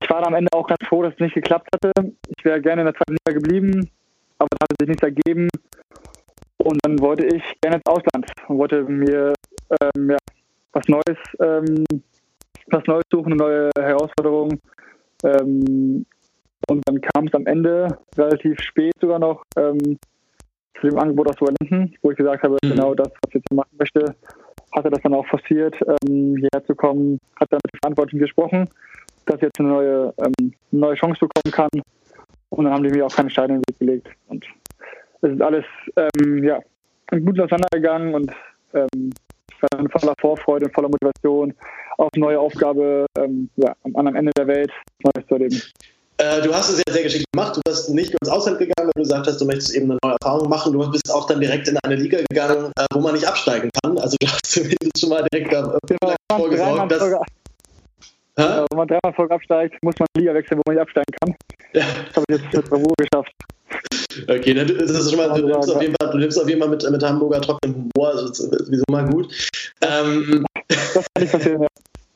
ich 0.00 0.08
war 0.08 0.24
am 0.26 0.34
Ende 0.34 0.52
auch 0.52 0.68
ganz 0.68 0.86
froh, 0.86 1.02
dass 1.02 1.14
es 1.14 1.20
nicht 1.20 1.34
geklappt 1.34 1.68
hatte. 1.74 1.90
Ich 2.36 2.44
wäre 2.44 2.60
gerne 2.60 2.82
in 2.82 2.86
der 2.86 2.94
zweiten 2.94 3.16
Liga 3.26 3.38
geblieben, 3.40 3.90
aber 4.38 4.48
da 4.50 4.64
hat 4.64 4.76
sich 4.78 4.88
nichts 4.88 5.02
ergeben. 5.02 5.48
Und 6.58 6.78
dann 6.82 6.98
wollte 7.00 7.26
ich 7.26 7.42
gerne 7.60 7.76
ins 7.76 7.86
Ausland 7.86 8.26
und 8.48 8.58
wollte 8.58 8.82
mir 8.84 9.32
ähm, 9.80 10.10
ja, 10.10 10.16
was 10.72 10.86
Neues, 10.88 11.18
ähm, 11.40 11.84
was 12.66 12.84
Neues 12.86 13.04
suchen, 13.10 13.32
eine 13.32 13.36
neue 13.36 13.70
Herausforderung. 13.78 14.58
Ähm, 15.24 16.04
und 16.68 16.82
dann 16.86 17.00
kam 17.00 17.26
es 17.26 17.34
am 17.34 17.46
Ende 17.46 17.98
relativ 18.16 18.60
spät 18.60 18.92
sogar 19.00 19.18
noch 19.18 19.44
ähm, 19.56 19.98
zu 20.80 20.88
dem 20.88 20.98
Angebot 20.98 21.28
aus 21.28 21.40
Wellington, 21.40 21.94
wo 22.02 22.10
ich 22.10 22.16
gesagt 22.16 22.42
habe, 22.42 22.56
mhm. 22.62 22.70
genau 22.70 22.94
das, 22.94 23.08
was 23.08 23.28
ich 23.28 23.34
jetzt 23.34 23.52
machen 23.52 23.76
möchte, 23.78 24.14
hat 24.72 24.84
er 24.84 24.90
das 24.90 25.02
dann 25.02 25.14
auch 25.14 25.26
forciert, 25.26 25.74
ähm, 25.80 26.36
hierher 26.36 26.64
zu 26.66 26.74
kommen, 26.74 27.18
hat 27.40 27.50
dann 27.50 27.60
mit 27.64 27.72
den 27.72 27.78
Verantwortlichen 27.82 28.20
gesprochen, 28.20 28.68
dass 29.26 29.36
ich 29.36 29.42
jetzt 29.42 29.60
eine 29.60 29.68
neue, 29.68 30.14
ähm, 30.18 30.52
neue 30.70 30.94
Chance 30.94 31.20
bekommen 31.20 31.52
kann. 31.52 31.82
Und 32.50 32.64
dann 32.64 32.74
haben 32.74 32.82
die 32.82 32.90
mir 32.90 33.06
auch 33.06 33.14
keine 33.14 33.30
Steine 33.30 33.54
in 33.54 33.62
den 33.62 33.68
Weg 33.68 33.78
gelegt. 33.78 34.08
Und 34.28 34.46
es 35.22 35.32
ist 35.32 35.42
alles 35.42 35.64
ähm, 35.96 36.44
ja, 36.44 36.60
gut 37.10 37.40
auseinandergegangen 37.40 38.14
und 38.14 38.32
ähm, 38.74 39.12
voller 39.90 40.14
Vorfreude 40.20 40.66
und 40.66 40.74
voller 40.74 40.88
Motivation 40.88 41.54
auf 41.98 42.10
eine 42.14 42.24
neue 42.24 42.38
Aufgabe 42.40 43.06
ähm, 43.18 43.48
ja, 43.56 43.74
am 43.84 43.96
anderen 43.96 44.16
Ende 44.16 44.32
der 44.36 44.46
Welt 44.46 44.70
Neues 45.02 45.26
zu 45.26 45.34
erleben. 45.34 45.60
Äh, 46.18 46.42
du 46.42 46.52
hast 46.52 46.68
es 46.68 46.82
ja 46.86 46.92
sehr 46.92 47.04
geschickt 47.04 47.24
gemacht. 47.32 47.56
Du 47.56 47.60
bist 47.64 47.90
nicht 47.90 48.12
ins 48.12 48.28
Ausland 48.28 48.58
gegangen, 48.58 48.88
weil 48.88 48.92
du 48.96 49.02
gesagt 49.02 49.26
hast, 49.26 49.40
du 49.40 49.46
möchtest 49.46 49.74
eben 49.74 49.90
eine 49.90 49.98
neue 50.02 50.16
Erfahrung 50.20 50.48
machen. 50.48 50.72
Du 50.72 50.90
bist 50.90 51.12
auch 51.12 51.26
dann 51.26 51.40
direkt 51.40 51.68
in 51.68 51.78
eine 51.84 51.94
Liga 51.94 52.18
gegangen, 52.28 52.72
äh, 52.76 52.86
wo 52.92 53.00
man 53.00 53.14
nicht 53.14 53.26
absteigen 53.26 53.70
kann. 53.82 53.98
Also 53.98 54.16
du 54.20 54.26
hast 54.26 54.46
zumindest 54.50 55.00
schon 55.00 55.10
mal 55.10 55.24
direkt 55.32 55.52
äh, 55.52 55.62
genau, 55.86 56.14
vorgesorgt, 56.32 56.92
dass... 56.92 57.10
Ja, 58.38 58.64
wenn 58.70 58.78
man 58.78 58.86
dreimal 58.86 59.12
Folge 59.14 59.34
absteigt, 59.34 59.82
muss 59.82 59.96
man 59.98 60.06
eine 60.14 60.22
Liga 60.22 60.34
wechseln, 60.34 60.58
wo 60.58 60.62
man 60.66 60.76
nicht 60.76 60.82
absteigen 60.82 61.12
kann. 61.20 61.34
Ja. 61.72 61.84
Das 62.06 62.16
habe 62.16 62.24
ich 62.28 62.40
jetzt 62.40 62.54
mit 62.54 62.70
Bravour 62.70 62.94
geschafft. 62.96 63.32
Okay, 64.28 64.54
dann 64.54 64.68
ist 64.68 65.10
schon 65.10 65.18
mal, 65.18 65.28
du 65.40 65.46
nimmst, 65.46 65.70
auf 65.70 65.80
jeden 65.80 65.94
Fall, 66.00 66.10
du 66.10 66.18
nimmst 66.18 66.40
auf 66.40 66.48
jeden 66.48 66.60
Fall 66.60 66.70
mit, 66.70 66.90
mit 66.90 67.02
Hamburger 67.02 67.40
trockenem 67.40 67.90
Humor, 67.94 68.08
also 68.08 68.28
das 68.28 68.40
ist 68.40 68.66
sowieso 68.66 68.84
mal 68.90 69.08
gut. 69.08 69.32
Ähm, 69.80 70.44
das 70.68 70.94
kann 70.94 71.22
nicht 71.22 71.32
passieren, 71.32 71.62
ja 71.62 71.68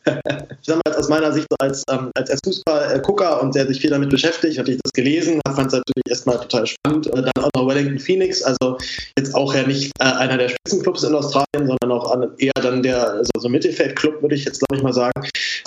ich 0.04 0.66
sag 0.66 0.80
mal, 0.84 0.94
aus 0.96 1.08
meiner 1.08 1.32
Sicht 1.32 1.46
als, 1.60 1.82
ähm, 1.90 2.10
als 2.14 2.38
Fußballgucker 2.44 3.42
und 3.42 3.54
der 3.54 3.66
sich 3.66 3.80
viel 3.80 3.90
damit 3.90 4.10
beschäftigt, 4.10 4.58
hatte 4.58 4.72
ich 4.72 4.78
das 4.82 4.92
gelesen, 4.92 5.40
fand 5.46 5.68
es 5.68 5.72
natürlich 5.72 6.08
erstmal 6.08 6.38
total 6.38 6.66
spannend. 6.66 7.06
Und 7.08 7.22
dann 7.22 7.44
auch 7.44 7.50
noch 7.54 7.68
Wellington 7.68 7.98
Phoenix, 7.98 8.42
also 8.42 8.78
jetzt 9.18 9.34
auch 9.34 9.54
ja 9.54 9.66
nicht 9.66 9.92
äh, 10.00 10.04
einer 10.04 10.38
der 10.38 10.48
Spitzenclubs 10.48 11.02
in 11.04 11.14
Australien, 11.14 11.66
sondern 11.66 11.92
auch 11.92 12.16
eher 12.38 12.52
dann 12.54 12.82
der 12.82 13.10
also 13.10 13.30
so 13.38 13.48
Mittelfeldclub, 13.48 14.22
würde 14.22 14.34
ich 14.34 14.44
jetzt 14.44 14.60
glaube 14.60 14.78
ich 14.78 14.82
mal 14.82 14.92
sagen. 14.92 15.12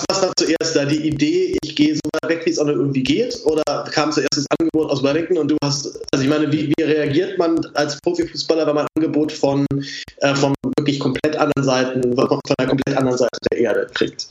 Was 0.09 0.21
war 0.21 0.33
zuerst 0.37 0.75
da 0.75 0.85
die 0.85 1.07
Idee, 1.07 1.57
ich 1.63 1.75
gehe 1.75 1.95
so 1.95 2.01
weit 2.13 2.29
weg, 2.29 2.45
wie 2.45 2.49
es 2.49 2.59
auch 2.59 2.65
nur 2.65 2.75
irgendwie 2.75 3.03
geht? 3.03 3.39
Oder 3.45 3.63
kam 3.91 4.11
zuerst 4.11 4.35
das 4.35 4.45
Angebot 4.59 4.91
aus 4.91 5.03
Wellington 5.03 5.37
und 5.37 5.51
du 5.51 5.57
hast, 5.63 5.99
also 6.11 6.23
ich 6.23 6.29
meine, 6.29 6.51
wie, 6.51 6.73
wie 6.75 6.83
reagiert 6.83 7.37
man 7.37 7.59
als 7.73 7.99
Profifußballer, 8.01 8.67
wenn 8.67 8.75
man 8.75 8.85
ein 8.85 9.03
Angebot 9.03 9.31
von, 9.31 9.65
äh, 10.17 10.35
von 10.35 10.53
wirklich 10.77 10.99
komplett 10.99 11.35
anderen 11.37 11.63
Seiten, 11.63 12.15
von 12.15 12.39
einer 12.57 12.69
komplett 12.69 12.97
anderen 12.97 13.17
Seite 13.17 13.37
der 13.51 13.59
Erde 13.59 13.87
kriegt? 13.93 14.24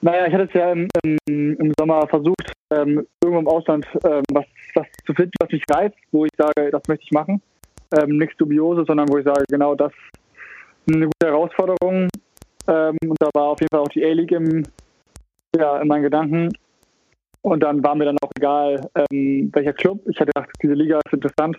Naja, 0.00 0.26
ich 0.26 0.34
hatte 0.34 0.44
es 0.44 0.52
ja 0.52 0.72
im, 0.72 0.88
im, 1.02 1.56
im 1.58 1.72
Sommer 1.78 2.06
versucht, 2.06 2.52
ähm, 2.70 3.06
irgendwo 3.22 3.40
im 3.40 3.48
Ausland 3.48 3.86
ähm, 4.04 4.22
was, 4.32 4.44
was 4.74 4.86
zu 5.04 5.14
finden, 5.14 5.32
was 5.40 5.50
mich 5.50 5.62
reizt, 5.70 5.98
wo 6.12 6.24
ich 6.24 6.30
sage, 6.36 6.70
das 6.70 6.82
möchte 6.86 7.04
ich 7.04 7.12
machen. 7.12 7.42
Ähm, 7.96 8.18
nichts 8.18 8.36
Dubiose, 8.36 8.84
sondern 8.86 9.08
wo 9.08 9.18
ich 9.18 9.24
sage, 9.24 9.44
genau 9.48 9.74
das 9.74 9.92
ist 10.86 10.94
eine 10.94 11.06
gute 11.06 11.26
Herausforderung. 11.26 12.08
Ähm, 12.68 12.96
und 13.08 13.16
da 13.20 13.28
war 13.34 13.48
auf 13.48 13.60
jeden 13.60 13.70
Fall 13.70 13.80
auch 13.80 13.88
die 13.88 14.04
A-League 14.04 14.32
im, 14.32 14.64
ja, 15.56 15.80
in 15.80 15.88
meinen 15.88 16.02
Gedanken. 16.02 16.50
Und 17.42 17.62
dann 17.62 17.82
war 17.84 17.94
mir 17.94 18.06
dann 18.06 18.18
auch 18.22 18.30
egal, 18.36 18.88
ähm, 18.94 19.50
welcher 19.52 19.72
Club. 19.72 20.00
Ich 20.08 20.18
hatte 20.18 20.32
gedacht, 20.34 20.50
diese 20.62 20.74
Liga 20.74 21.00
ist 21.04 21.12
interessant 21.12 21.56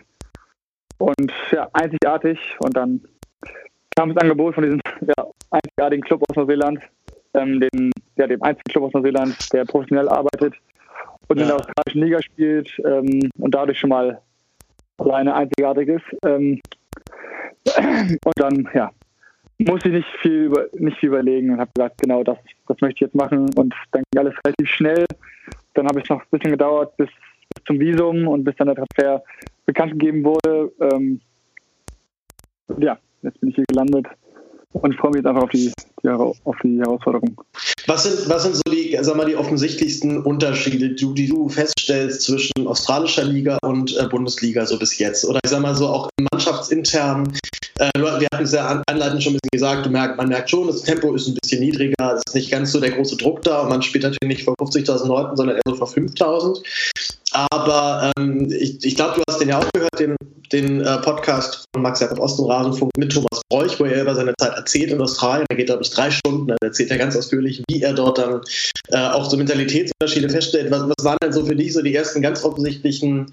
und 0.97 1.31
ja, 1.51 1.69
einzigartig. 1.73 2.39
Und 2.59 2.75
dann 2.75 3.01
kam 3.95 4.13
das 4.13 4.21
Angebot 4.21 4.55
von 4.55 4.63
diesem 4.63 4.79
ja, 5.01 5.27
einzigartigen 5.51 6.03
Club 6.03 6.23
aus 6.29 6.35
Neuseeland, 6.35 6.79
ähm, 7.33 7.59
den, 7.59 7.91
ja, 8.15 8.27
dem 8.27 8.41
einzigen 8.43 8.71
Club 8.71 8.83
aus 8.85 8.93
Neuseeland, 8.93 9.53
der 9.53 9.65
professionell 9.65 10.09
arbeitet 10.09 10.53
und 11.27 11.37
ja. 11.37 11.43
in 11.43 11.47
der 11.47 11.55
australischen 11.57 12.01
Liga 12.01 12.21
spielt 12.21 12.69
ähm, 12.85 13.29
und 13.37 13.53
dadurch 13.53 13.79
schon 13.79 13.89
mal 13.89 14.21
alleine 14.97 15.35
einzigartig 15.35 15.89
ist. 15.89 16.05
Ähm, 16.25 16.61
und 18.23 18.33
dann, 18.35 18.69
ja, 18.73 18.91
muss 19.59 19.83
ich 19.85 19.91
nicht 19.91 20.07
viel, 20.21 20.45
über, 20.45 20.65
nicht 20.73 20.97
viel 20.99 21.09
überlegen 21.09 21.51
und 21.51 21.59
habe 21.59 21.71
gesagt, 21.75 22.01
genau 22.01 22.23
das, 22.23 22.37
das 22.67 22.79
möchte 22.81 22.95
ich 22.95 23.01
jetzt 23.01 23.15
machen. 23.15 23.49
Und 23.55 23.73
dann 23.91 24.03
ging 24.11 24.19
alles 24.19 24.35
relativ 24.45 24.69
schnell. 24.69 25.05
Dann 25.73 25.87
habe 25.87 26.01
es 26.01 26.09
noch 26.09 26.21
ein 26.21 26.27
bisschen 26.31 26.51
gedauert 26.51 26.95
bis, 26.97 27.09
bis, 27.53 27.63
zum 27.65 27.79
Visum 27.79 28.27
und 28.27 28.43
bis 28.43 28.55
dann 28.55 28.67
der 28.67 28.75
Transfer 28.75 29.23
bekannt 29.65 29.93
gegeben 29.93 30.23
wurde. 30.23 30.71
Ähm, 30.79 31.19
ja, 32.77 32.97
jetzt 33.21 33.39
bin 33.39 33.49
ich 33.49 33.55
hier 33.55 33.65
gelandet 33.67 34.07
und 34.73 34.95
freue 34.95 35.11
mich 35.11 35.17
jetzt 35.19 35.27
einfach 35.27 35.43
auf 35.43 35.49
die, 35.49 35.71
die, 36.03 36.09
auf 36.09 36.55
die 36.63 36.79
Herausforderung. 36.79 37.41
Was 37.87 38.03
sind, 38.03 38.29
was 38.29 38.43
sind 38.43 38.55
so 38.55 38.61
die, 38.69 38.97
sag 39.01 39.15
mal, 39.15 39.25
die 39.25 39.35
offensichtlichsten 39.35 40.21
Unterschiede, 40.21 40.89
die, 40.89 41.13
die 41.13 41.27
du 41.27 41.49
feststellst 41.49 42.23
zwischen 42.23 42.67
australischer 42.67 43.23
Liga 43.23 43.57
und 43.63 43.95
äh, 43.97 44.07
Bundesliga 44.07 44.65
so 44.65 44.77
bis 44.77 44.97
jetzt? 44.97 45.25
Oder 45.25 45.39
ich 45.43 45.49
sag 45.49 45.61
mal 45.61 45.75
so 45.75 45.87
auch 45.87 46.09
mannschaftsintern. 46.31 47.33
Äh, 47.79 47.89
wir 47.95 48.27
hatten 48.33 48.43
es 48.43 48.53
ja 48.53 48.81
anleitend 48.87 49.23
schon 49.23 49.33
ein 49.33 49.39
bisschen 49.41 49.49
gesagt, 49.51 49.85
du 49.85 49.89
merkt, 49.89 50.17
man 50.17 50.29
merkt 50.29 50.49
schon, 50.49 50.67
das 50.67 50.81
Tempo 50.81 51.13
ist 51.13 51.27
ein 51.27 51.37
bisschen 51.41 51.61
niedriger, 51.61 52.15
es 52.15 52.23
ist 52.27 52.35
nicht 52.35 52.51
ganz 52.51 52.71
so 52.71 52.79
der 52.79 52.91
große 52.91 53.17
Druck 53.17 53.41
da 53.43 53.61
und 53.61 53.69
man 53.69 53.81
spielt 53.81 54.03
natürlich 54.03 54.27
nicht 54.27 54.43
vor 54.43 54.55
50.000 54.55 55.07
Leuten, 55.07 55.37
sondern 55.37 55.55
eher 55.57 55.61
so 55.67 55.75
vor 55.75 55.87
5.000. 55.87 56.63
Aber 57.51 58.11
ähm, 58.17 58.47
ich, 58.49 58.83
ich 58.83 58.95
glaube, 58.95 59.15
du 59.15 59.23
hast 59.29 59.39
den 59.39 59.49
ja 59.49 59.59
auch 59.59 59.69
gehört, 59.73 59.99
den, 59.99 60.15
den 60.51 60.81
äh, 60.81 60.97
Podcast 60.97 61.65
von 61.73 61.83
Max 61.83 61.99
Jakob 61.99 62.19
Ost 62.19 62.39
und 62.39 62.49
Rasenfunk 62.49 62.91
mit 62.97 63.11
Thomas 63.11 63.41
Bräuch, 63.49 63.79
wo 63.79 63.85
er 63.85 64.01
über 64.01 64.15
seine 64.15 64.33
Zeit 64.39 64.55
erzählt 64.55 64.91
in 64.91 64.99
Australien. 64.99 65.45
Da 65.49 65.55
geht, 65.55 65.67
glaube 65.67 65.83
ich, 65.83 65.91
drei 65.91 66.09
Stunden. 66.09 66.47
Da 66.47 66.55
erzählt 66.61 66.89
er 66.89 66.97
ganz 66.97 67.15
ausführlich, 67.15 67.63
wie 67.69 67.83
er 67.83 67.93
dort 67.93 68.17
dann 68.17 68.41
äh, 68.89 68.97
auch 68.97 69.29
so 69.29 69.37
Mentalitätsunterschiede 69.37 70.29
feststellt. 70.29 70.71
Was, 70.71 70.81
was 70.81 71.05
waren 71.05 71.17
denn 71.21 71.31
so 71.31 71.45
für 71.45 71.55
dich 71.55 71.73
so 71.73 71.81
die 71.81 71.93
ersten 71.93 72.21
ganz 72.21 72.43
offensichtlichen 72.43 73.31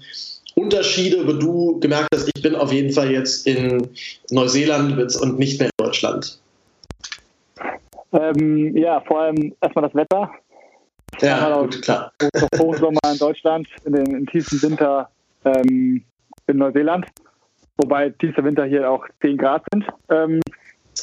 Unterschiede, 0.55 1.25
wo 1.27 1.33
du 1.33 1.79
gemerkt 1.79 2.09
hast, 2.13 2.29
ich 2.33 2.43
bin 2.43 2.55
auf 2.55 2.71
jeden 2.71 2.91
Fall 2.91 3.11
jetzt 3.11 3.47
in 3.47 3.89
Neuseeland 4.29 5.15
und 5.15 5.39
nicht 5.39 5.59
mehr 5.59 5.69
in 5.69 5.85
Deutschland? 5.85 6.39
Ähm, 8.13 8.77
ja, 8.77 9.01
vor 9.01 9.21
allem 9.21 9.53
erstmal 9.61 9.85
das 9.85 9.95
Wetter. 9.95 10.31
Ja, 11.21 11.61
gut, 11.61 11.81
klar. 11.81 12.11
Hochsommer 12.57 12.99
in 13.11 13.17
Deutschland, 13.17 13.67
in 13.85 13.93
den 13.93 14.05
in 14.05 14.25
tiefsten 14.27 14.61
Winter 14.61 15.09
ähm, 15.43 16.03
in 16.47 16.57
Neuseeland. 16.57 17.05
Wobei 17.77 18.09
tiefster 18.09 18.43
Winter 18.43 18.65
hier 18.65 18.89
auch 18.89 19.05
10 19.21 19.37
Grad 19.37 19.63
sind. 19.71 19.85
Ähm, 20.09 20.41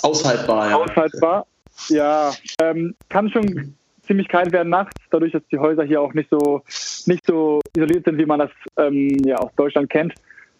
aushaltbar, 0.02 0.70
ja. 0.70 0.76
Aushaltbar, 0.76 1.46
ja. 1.88 2.32
Ähm, 2.60 2.94
kann 3.08 3.30
schon 3.30 3.74
ziemlich 4.06 4.28
kalt 4.28 4.52
werden 4.52 4.70
nachts, 4.70 4.94
dadurch, 5.10 5.32
dass 5.32 5.42
die 5.50 5.58
Häuser 5.58 5.84
hier 5.84 6.00
auch 6.00 6.12
nicht 6.14 6.30
so, 6.30 6.62
nicht 7.06 7.26
so 7.26 7.60
isoliert 7.76 8.04
sind, 8.04 8.18
wie 8.18 8.26
man 8.26 8.40
das 8.40 8.50
ähm, 8.76 9.16
ja, 9.24 9.36
aus 9.36 9.50
Deutschland 9.56 9.90
kennt. 9.90 10.14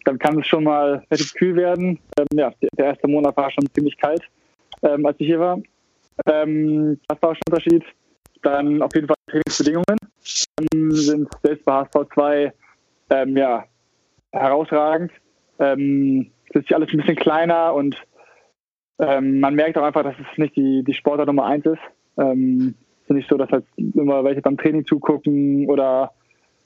Dann 0.05 0.19
kann 0.19 0.39
es 0.39 0.47
schon 0.47 0.65
mal 0.65 1.03
relativ 1.09 1.33
kühl 1.33 1.55
werden. 1.55 1.99
Ähm, 2.17 2.27
ja, 2.33 2.51
der 2.77 2.85
erste 2.85 3.07
Monat 3.07 3.35
war 3.37 3.51
schon 3.51 3.65
ziemlich 3.73 3.97
kalt, 3.97 4.21
ähm, 4.81 5.05
als 5.05 5.17
ich 5.19 5.27
hier 5.27 5.39
war. 5.39 5.59
Ähm, 6.25 6.99
das 7.07 7.21
war 7.21 7.35
schon 7.35 7.41
ein 7.47 7.53
Unterschied. 7.53 7.83
Dann 8.43 8.81
auf 8.81 8.93
jeden 8.93 9.07
Fall 9.07 9.15
Trainingsbedingungen 9.27 9.97
ähm, 10.73 10.91
sind 10.91 11.29
selbst 11.41 11.65
bei 11.65 11.73
HSV 11.73 12.13
2 12.13 12.53
ähm, 13.09 13.37
ja, 13.37 13.65
herausragend. 14.31 15.11
Ähm, 15.59 16.31
es 16.49 16.61
ist 16.61 16.73
alles 16.73 16.89
ein 16.91 16.97
bisschen 16.97 17.15
kleiner 17.15 17.73
und 17.73 17.95
ähm, 18.99 19.39
man 19.39 19.55
merkt 19.55 19.77
auch 19.77 19.83
einfach, 19.83 20.03
dass 20.03 20.15
es 20.19 20.37
nicht 20.37 20.55
die, 20.55 20.83
die 20.83 20.93
Sportart 20.93 21.27
Nummer 21.27 21.45
eins 21.45 21.65
ist. 21.65 21.81
Ähm, 22.17 22.75
es 23.03 23.09
ist 23.09 23.15
nicht 23.15 23.29
so, 23.29 23.37
dass 23.37 23.49
halt 23.49 23.65
immer 23.77 24.23
welche 24.23 24.41
beim 24.41 24.57
Training 24.57 24.85
zugucken 24.85 25.69
oder 25.69 26.11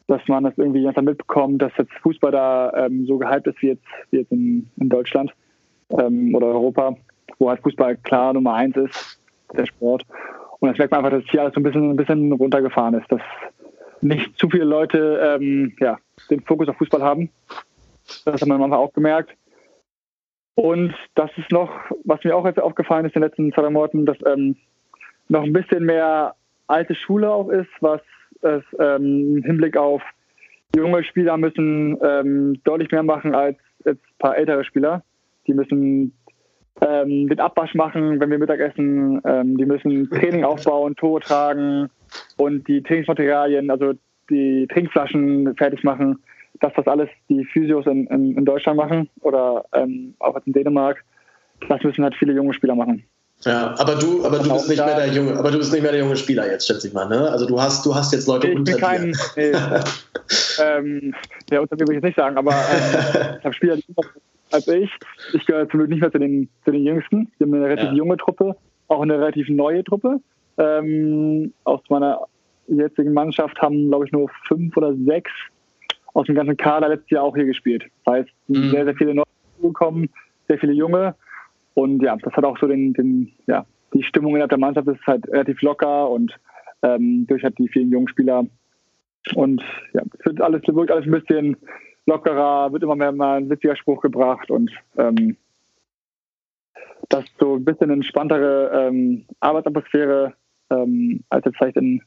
dass 0.08 0.22
man 0.28 0.44
das 0.44 0.58
irgendwie 0.58 0.88
einfach 0.88 1.02
mitbekommt, 1.02 1.62
dass 1.62 1.72
jetzt 1.78 1.94
Fußball 2.02 2.32
da 2.32 2.86
ähm, 2.86 3.06
so 3.06 3.18
gehypt 3.18 3.48
ist 3.48 3.62
wie 3.62 3.68
jetzt, 3.68 3.86
wie 4.12 4.18
jetzt 4.18 4.32
in, 4.32 4.70
in 4.78 4.90
Deutschland 4.90 5.34
ähm, 5.90 6.34
oder 6.34 6.48
Europa, 6.48 6.96
wo 7.40 7.50
halt 7.50 7.62
Fußball 7.62 7.98
klar 7.98 8.34
Nummer 8.34 8.54
eins 8.54 8.76
ist, 8.78 9.22
der 9.56 9.66
Sport. 9.66 10.06
Und 10.60 10.70
das 10.70 10.78
merkt 10.78 10.92
man 10.92 11.06
einfach, 11.06 11.18
dass 11.18 11.30
hier 11.30 11.42
alles 11.42 11.54
so 11.54 11.60
ein 11.60 11.64
bisschen, 11.64 11.92
ein 11.92 11.96
bisschen 11.96 12.32
runtergefahren 12.32 12.96
ist, 12.96 13.12
dass 13.12 13.22
nicht 14.02 14.38
zu 14.38 14.50
viele 14.50 14.64
Leute 14.66 15.38
ähm, 15.40 15.76
ja, 15.80 15.98
den 16.30 16.42
Fokus 16.42 16.68
auf 16.68 16.78
Fußball 16.78 17.02
haben. 17.02 17.30
Das 18.26 18.42
hat 18.42 18.48
man 18.48 18.60
manchmal 18.60 18.80
auch 18.80 18.94
gemerkt. 18.94 19.36
Und 20.56 20.96
das 21.16 21.30
ist 21.38 21.52
noch, 21.52 21.70
was 22.04 22.24
mir 22.24 22.36
auch 22.36 22.46
jetzt 22.46 22.60
aufgefallen 22.60 23.06
ist 23.06 23.16
in 23.16 23.22
den 23.22 23.30
letzten 23.30 23.54
zwei 23.54 23.70
Monaten, 23.70 24.06
dass 24.06 24.18
ähm, 24.26 24.56
noch 25.28 25.44
ein 25.44 25.54
bisschen 25.54 25.86
mehr 25.86 26.36
alte 26.66 26.96
Schule 26.96 27.30
auch 27.30 27.50
ist, 27.50 27.70
was 27.80 28.02
es 28.42 28.64
ähm, 28.80 29.38
im 29.38 29.44
Hinblick 29.44 29.78
auf 29.78 30.02
junge 30.76 31.04
Spieler 31.04 31.38
müssen 31.38 31.98
ähm, 32.04 32.60
deutlich 32.64 32.92
mehr 32.92 33.04
machen 33.04 33.36
als 33.36 33.58
jetzt 33.86 34.04
ein 34.04 34.18
paar 34.20 34.38
ältere 34.38 34.64
Spieler. 34.64 35.04
Die 35.46 35.54
müssen 35.54 36.17
ähm, 36.82 37.28
den 37.28 37.40
Abwasch 37.40 37.74
machen, 37.74 38.20
wenn 38.20 38.30
wir 38.30 38.38
Mittagessen. 38.38 39.22
Ähm, 39.26 39.58
die 39.58 39.66
müssen 39.66 40.10
Training 40.10 40.44
aufbauen, 40.44 40.96
Tore 40.96 41.22
tragen 41.22 41.90
und 42.38 42.68
die 42.68 42.82
Trainingsmaterialien, 42.84 43.72
also 43.72 43.94
die 44.30 44.68
Trinkflaschen 44.72 45.56
fertig 45.56 45.84
machen. 45.84 46.20
Das, 46.60 46.74
was 46.76 46.88
alles 46.88 47.10
die 47.30 47.46
Physios 47.46 47.86
in, 47.86 48.08
in, 48.08 48.36
in 48.38 48.46
Deutschland 48.46 48.78
machen 48.78 49.10
oder 49.22 49.66
ähm, 49.74 50.16
auch 50.20 50.40
in 50.46 50.54
Dänemark, 50.54 51.04
das 51.70 51.84
müssen 51.84 52.04
halt 52.04 52.16
viele 52.16 52.34
junge 52.34 52.54
Spieler 52.54 52.76
machen. 52.76 53.04
Ja, 53.46 53.76
aber 53.78 53.96
du, 53.96 54.26
aber 54.26 54.40
du 54.40 54.52
bist 54.52 54.68
nicht 54.68 54.84
mehr 54.84 54.96
der 54.96 55.08
junge, 55.10 55.38
aber 55.38 55.52
du 55.52 55.60
bist 55.60 55.72
nicht 55.72 55.84
mehr 55.84 55.92
der 55.92 56.02
junge 56.02 56.16
Spieler 56.16 56.50
jetzt, 56.50 56.66
schätze 56.66 56.88
ich 56.88 56.94
mal, 56.94 57.08
ne? 57.08 57.30
Also 57.30 57.46
du 57.46 57.62
hast, 57.62 57.86
du 57.86 57.94
hast 57.94 58.12
jetzt 58.12 58.28
Leute 58.28 58.48
ich 58.48 58.58
unter 58.58 58.72
bin 58.72 58.82
kein, 58.82 59.12
dir. 59.12 59.18
Nee, 59.36 60.64
ähm, 60.64 61.16
ja, 61.52 61.60
unter 61.62 61.76
mir 61.76 61.82
würde 61.82 61.94
ich 61.94 61.98
jetzt 61.98 62.04
nicht 62.04 62.18
sagen, 62.18 62.36
aber 62.36 62.52
ähm, 62.52 63.36
ich 63.38 63.46
habe 63.46 63.54
Spieler 63.54 63.76
die 63.76 63.84
sind 63.84 63.96
als 64.52 64.68
ich. 64.68 64.92
Ich 65.34 65.46
gehöre 65.46 65.68
zum 65.70 65.80
Glück 65.80 65.90
nicht 65.90 66.02
mehr 66.02 66.12
zu 66.12 66.20
den, 66.20 66.50
zu 66.66 66.72
den 66.72 66.84
Jüngsten. 66.84 67.32
Wir 67.38 67.48
haben 67.48 67.54
eine 67.54 67.66
relativ 67.66 67.90
Ja. 67.90 67.96
junge 67.96 68.18
Truppe, 68.18 68.56
auch 68.88 69.02
eine 69.02 69.18
relativ 69.20 69.50
neue 69.50 69.84
Truppe. 69.84 70.20
Ähm, 70.58 71.54
aus 71.66 71.82
meiner 71.90 72.20
jetzigen 72.68 73.14
Mannschaft 73.14 73.62
haben, 73.62 73.88
glaube 73.90 74.06
ich, 74.06 74.12
nur 74.12 74.30
fünf 74.48 74.76
oder 74.78 74.94
sechs 74.96 75.32
aus 76.14 76.26
dem 76.26 76.36
ganzen 76.36 76.58
Kader 76.58 76.90
letztes 76.90 77.12
Jahr 77.12 77.24
auch 77.24 77.36
hier 77.36 77.46
gespielt. 77.46 77.86
Das 78.06 78.16
heißt, 78.16 78.30
Mhm. 78.48 78.72
sehr, 78.72 78.86
sehr 78.86 78.96
viele 78.96 79.14
neue 79.14 79.26
gekommen, 79.62 80.10
sehr 80.48 80.58
viele 80.58 80.74
junge. 80.74 81.16
Und 81.76 82.02
ja, 82.02 82.16
das 82.18 82.34
hat 82.34 82.44
auch 82.44 82.58
so 82.60 82.68
den, 82.68 82.94
den 82.94 83.32
ja, 83.46 83.66
die 83.94 84.04
Stimmung 84.04 84.32
innerhalb 84.32 84.50
der 84.50 84.58
Mannschaft 84.60 84.88
ist 84.88 85.06
halt 85.06 85.28
relativ 85.30 85.62
locker 85.62 86.10
und 86.10 86.36
ähm, 86.82 87.26
durch 87.28 87.44
halt 87.44 87.58
die 87.60 87.68
vielen 87.70 87.92
jungen 87.92 88.08
Spieler. 88.08 88.46
Und 89.36 89.62
ja, 89.94 90.02
es 90.20 90.26
wird 90.26 90.42
alles, 90.42 90.62
wirkt 90.66 90.92
alles 90.92 91.06
ein 91.06 91.12
bisschen 91.12 91.58
lockerer, 92.08 92.72
wird 92.72 92.84
immer 92.84 92.96
mehr 92.96 93.12
mal 93.12 93.38
ein 93.38 93.50
witziger 93.50 93.76
Spruch 93.76 94.02
gebracht 94.02 94.50
und 94.50 94.72
ähm, 94.98 95.38
das 97.10 97.26
so 97.40 97.56
ein 97.56 97.66
bisschen 97.66 97.90
entspanntere 97.90 98.72
ähm, 98.74 99.26
Arbeitsatmosphäre, 99.40 100.34
ähm, 100.72 101.24
als 101.30 101.46
es 101.46 101.54
vielleicht 101.58 101.78
in, 101.78 102.02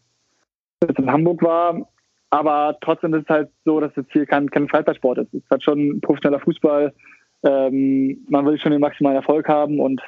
es 0.80 0.96
in 0.96 1.12
Hamburg 1.12 1.42
war. 1.42 1.88
Aber 2.30 2.76
trotzdem 2.80 3.14
ist 3.14 3.24
es 3.24 3.28
halt 3.28 3.50
so, 3.64 3.80
dass 3.80 3.96
es 3.96 4.06
hier 4.10 4.26
kein, 4.26 4.50
kein 4.50 4.68
Freizeitsport 4.68 5.18
ist. 5.18 5.34
Es 5.34 5.42
ist 5.42 5.50
halt 5.50 5.64
schon 5.64 6.00
professioneller 6.00 6.42
Fußball. 6.42 6.94
Ähm, 7.42 8.24
man 8.28 8.46
will 8.46 8.58
schon 8.58 8.72
den 8.72 8.80
maximalen 8.80 9.16
Erfolg 9.16 9.48
haben 9.48 9.80
und 9.80 10.00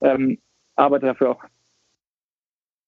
ähm, 0.00 0.38
arbeitet 0.76 1.08
dafür 1.08 1.30
auch. 1.30 1.44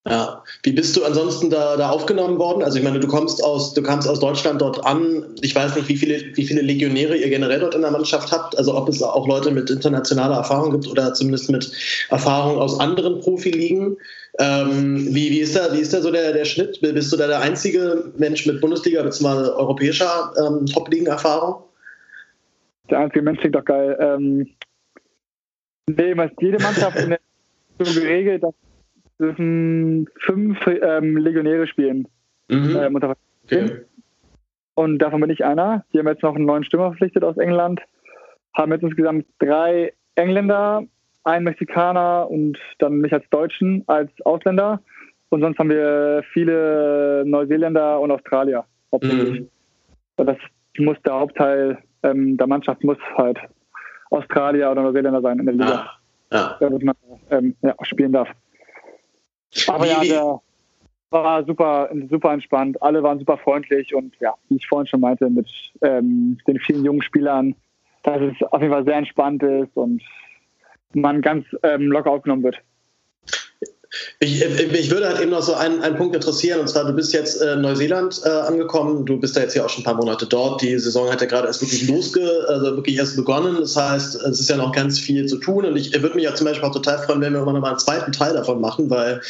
Ja. 0.09 0.43
Wie 0.63 0.73
bist 0.73 0.97
du 0.97 1.05
ansonsten 1.05 1.51
da, 1.51 1.77
da 1.77 1.91
aufgenommen 1.91 2.39
worden? 2.39 2.63
Also 2.63 2.79
ich 2.79 2.85
meine, 2.85 3.01
du 3.01 3.07
kommst 3.07 3.45
aus, 3.45 3.75
du 3.75 3.83
kamst 3.83 4.09
aus 4.09 4.19
Deutschland 4.19 4.63
dort 4.63 4.85
an. 4.87 5.27
Ich 5.43 5.55
weiß 5.55 5.77
nicht, 5.77 5.89
wie 5.89 5.97
viele, 5.97 6.37
wie 6.37 6.47
viele 6.47 6.63
Legionäre 6.63 7.17
ihr 7.17 7.29
generell 7.29 7.61
dort 7.61 7.75
in 7.75 7.83
der 7.83 7.91
Mannschaft 7.91 8.33
habt. 8.33 8.57
Also 8.57 8.75
ob 8.75 8.89
es 8.89 9.03
auch 9.03 9.29
Leute 9.29 9.51
mit 9.51 9.69
internationaler 9.69 10.37
Erfahrung 10.37 10.71
gibt 10.71 10.89
oder 10.89 11.13
zumindest 11.13 11.51
mit 11.51 11.71
Erfahrung 12.09 12.57
aus 12.59 12.81
anderen 12.81 13.21
Profiligen. 13.21 13.99
Ähm, 14.39 15.15
wie, 15.15 15.31
wie 15.31 15.41
ist 15.41 15.55
da, 15.55 15.75
wie 15.75 15.81
ist 15.81 15.93
da 15.93 16.01
so 16.01 16.11
der, 16.11 16.33
der 16.33 16.47
Schnitt? 16.47 16.81
Bist 16.81 17.13
du 17.13 17.19
da 17.19 17.27
der 17.27 17.41
einzige 17.41 18.11
Mensch 18.17 18.47
mit 18.47 18.63
Bundesliga 18.63 19.03
bzw. 19.03 19.51
europäischer 19.51 20.33
ähm, 20.39 20.65
Top-Ligen-Erfahrung? 20.65 21.63
Der 22.89 23.01
einzige 23.01 23.23
Mensch 23.23 23.41
klingt 23.41 23.55
doch 23.55 23.67
geil. 23.67 23.99
Ähm, 24.01 24.49
nee, 25.89 26.15
jede 26.41 26.63
Mannschaft 26.63 26.97
in 26.97 27.11
der 27.11 27.21
so 27.83 28.01
geregelt, 28.01 28.43
dass 28.43 28.55
dürfen 29.21 30.09
fünf 30.19 30.59
ähm, 30.67 31.17
Legionäre 31.17 31.67
spielen. 31.67 32.09
Mhm. 32.49 32.77
Ähm, 32.77 33.15
Okay. 33.45 33.81
Und 34.75 34.99
davon 34.99 35.21
bin 35.21 35.31
ich 35.31 35.45
einer. 35.45 35.85
Die 35.93 35.99
haben 35.99 36.07
jetzt 36.07 36.23
noch 36.23 36.37
einen 36.37 36.45
neuen 36.45 36.63
Stürmer 36.63 36.91
verpflichtet 36.91 37.25
aus 37.25 37.37
England. 37.37 37.81
Haben 38.55 38.71
jetzt 38.73 38.83
insgesamt 38.83 39.27
drei 39.41 39.93
Engländer, 40.15 40.85
einen 41.25 41.45
Mexikaner 41.45 42.31
und 42.31 42.59
dann 42.79 42.99
mich 42.99 43.13
als 43.13 43.29
Deutschen 43.31 43.83
als 43.89 44.11
Ausländer. 44.25 44.81
Und 45.31 45.41
sonst 45.43 45.59
haben 45.59 45.71
wir 45.71 46.23
viele 46.33 47.25
Neuseeländer 47.27 48.01
und 48.01 48.11
Australier 48.13 48.65
hauptsächlich. 48.93 49.41
Mhm. 49.41 49.49
Das 50.17 50.37
muss 50.79 50.97
der 51.05 51.15
Hauptteil 51.15 51.79
ähm, 52.03 52.37
der 52.37 52.47
Mannschaft 52.47 52.83
muss 52.85 52.99
halt 53.17 53.39
Australier 54.11 54.71
oder 54.71 54.83
Neuseeländer 54.83 55.21
sein 55.21 55.39
in 55.39 55.47
der 55.47 55.55
Liga, 55.55 55.91
Ja. 56.33 56.39
Ja. 56.39 56.57
damit 56.61 56.83
man 56.83 56.95
ähm, 57.31 57.57
ja, 57.63 57.75
spielen 57.83 58.13
darf. 58.13 58.29
Aber 59.67 59.85
Wie- 59.85 59.89
ja, 59.89 60.01
der 60.03 60.41
war 61.11 61.45
super, 61.45 61.91
super 62.09 62.33
entspannt. 62.33 62.81
Alle 62.83 63.03
waren 63.03 63.19
super 63.19 63.37
freundlich 63.39 63.95
und 63.95 64.15
ja, 64.21 64.35
wie 64.49 64.57
ich 64.57 64.67
vorhin 64.67 64.87
schon 64.87 65.01
meinte, 65.01 65.29
mit 65.29 65.49
ähm, 65.83 66.39
den 66.47 66.59
vielen 66.61 66.85
jungen 66.85 67.03
Spielern, 67.03 67.55
dass 68.03 68.21
es 68.21 68.43
auf 68.53 68.61
jeden 68.61 68.73
Fall 68.73 68.85
sehr 68.85 68.97
entspannt 68.97 69.43
ist 69.43 69.77
und 69.77 70.03
man 70.93 71.21
ganz 71.21 71.45
ähm, 71.63 71.91
locker 71.91 72.11
aufgenommen 72.11 72.45
wird. 72.45 72.61
Ich, 74.19 74.43
äh, 74.43 74.67
mich 74.67 74.91
würde 74.91 75.09
halt 75.09 75.21
eben 75.21 75.31
noch 75.31 75.43
so 75.43 75.55
einen, 75.55 75.83
einen 75.83 75.97
Punkt 75.97 76.15
interessieren, 76.15 76.61
und 76.61 76.69
zwar, 76.69 76.85
du 76.85 76.93
bist 76.93 77.13
jetzt 77.13 77.41
äh, 77.41 77.55
in 77.55 77.63
Neuseeland 77.63 78.21
äh, 78.25 78.29
angekommen, 78.29 79.07
du 79.07 79.19
bist 79.19 79.37
da 79.37 79.41
jetzt 79.41 79.55
ja 79.55 79.65
auch 79.65 79.69
schon 79.69 79.83
ein 79.83 79.85
paar 79.85 79.95
Monate 79.95 80.27
dort. 80.27 80.63
Die 80.63 80.79
Saison 80.79 81.11
hat 81.11 81.21
ja 81.21 81.27
gerade 81.27 81.47
erst 81.47 81.63
wirklich 81.63 81.89
losge, 81.89 82.45
also 82.49 82.77
wirklich 82.77 82.97
erst 82.97 83.17
begonnen. 83.17 83.57
Das 83.61 83.77
heißt, 83.77 84.17
es 84.17 84.41
ist 84.41 84.51
ja 84.51 84.57
noch 84.57 84.73
ganz 84.73 84.99
viel 84.99 85.27
zu 85.27 85.37
tun. 85.37 85.65
Und 85.65 85.77
ich 85.77 85.93
würde 86.01 86.15
mich 86.15 86.25
ja 86.25 86.35
zum 86.35 86.47
Beispiel 86.47 86.69
auch 86.69 86.75
total 86.75 86.99
freuen, 86.99 87.21
wenn 87.21 87.33
wir 87.33 87.41
immer 87.41 87.53
noch 87.53 87.61
mal 87.61 87.71
einen 87.71 87.79
zweiten 87.79 88.13
Teil 88.13 88.35
davon 88.35 88.61
machen, 88.61 88.91
weil 88.91 89.21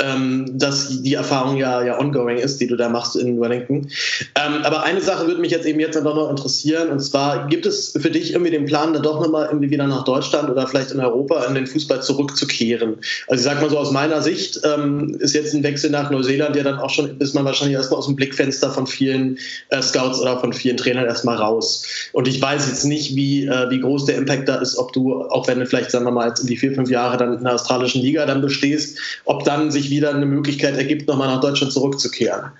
ähm, 0.00 0.46
dass 0.56 1.02
die 1.02 1.14
Erfahrung 1.14 1.56
ja, 1.56 1.82
ja 1.82 1.98
ongoing 1.98 2.38
ist, 2.38 2.60
die 2.60 2.66
du 2.68 2.76
da 2.76 2.88
machst 2.88 3.16
in 3.16 3.40
Wellington. 3.40 3.88
Ähm, 4.36 4.62
aber 4.62 4.84
eine 4.84 5.00
Sache 5.00 5.26
würde 5.26 5.40
mich 5.40 5.50
jetzt 5.50 5.66
eben 5.66 5.80
jetzt 5.80 5.96
dann 5.96 6.04
doch 6.04 6.14
noch 6.14 6.30
interessieren, 6.30 6.88
und 6.88 7.00
zwar 7.00 7.48
gibt 7.48 7.66
es 7.66 7.96
für 8.00 8.10
dich 8.10 8.32
irgendwie 8.32 8.52
den 8.52 8.64
Plan, 8.64 8.92
da 8.92 9.00
doch 9.00 9.20
nochmal 9.20 9.46
irgendwie 9.46 9.70
wieder 9.70 9.86
nach 9.86 10.04
Deutschland 10.04 10.50
oder 10.50 10.66
vielleicht 10.68 10.92
in 10.92 11.00
Europa 11.00 11.44
in 11.44 11.54
den 11.54 11.66
Fußball 11.66 12.00
zurückzukehren? 12.02 12.98
Also 13.26 13.40
ich 13.40 13.44
sag 13.44 13.60
mal 13.60 13.70
so 13.70 13.78
aus 13.78 13.90
meiner 13.90 14.22
Sicht 14.22 14.60
ähm, 14.64 15.16
ist 15.18 15.34
jetzt 15.34 15.52
ein 15.54 15.64
Wechsel 15.64 15.90
nach 15.90 16.10
Neuseeland 16.10 16.54
ja 16.54 16.62
dann 16.62 16.78
auch 16.78 16.90
schon, 16.90 17.18
ist 17.18 17.34
man 17.34 17.44
wahrscheinlich 17.44 17.76
erstmal 17.76 17.98
aus 17.98 18.06
dem 18.06 18.14
Blickfenster 18.14 18.70
von 18.70 18.86
vielen 18.86 19.38
äh, 19.70 19.82
Scouts 19.82 20.20
oder 20.20 20.38
von 20.38 20.52
vielen 20.52 20.76
Trainern 20.76 21.06
erstmal 21.06 21.36
raus. 21.36 21.84
Und 22.12 22.28
ich 22.28 22.40
weiß 22.40 22.68
jetzt 22.68 22.84
nicht, 22.84 23.16
wie, 23.16 23.46
äh, 23.46 23.70
wie 23.70 23.80
groß 23.80 24.04
der 24.04 24.16
Impact 24.16 24.48
da 24.48 24.56
ist, 24.56 24.76
ob 24.76 24.92
du, 24.92 25.22
auch 25.22 25.48
wenn 25.48 25.58
du 25.58 25.66
vielleicht, 25.66 25.90
sagen 25.90 26.04
wir 26.04 26.12
mal, 26.12 26.28
jetzt 26.28 26.40
in 26.40 26.46
die 26.46 26.56
vier, 26.56 26.72
fünf 26.72 26.88
Jahre 26.88 27.16
dann 27.16 27.38
in 27.38 27.44
der 27.44 27.54
australischen 27.54 28.02
Liga 28.02 28.26
dann 28.26 28.40
bestehst, 28.40 28.98
ob 29.24 29.42
dann 29.44 29.72
sich 29.72 29.87
wieder 29.90 30.14
eine 30.14 30.26
Möglichkeit 30.26 30.76
ergibt, 30.76 31.08
nochmal 31.08 31.28
nach 31.28 31.40
Deutschland 31.40 31.72
zurückzukehren. 31.72 32.52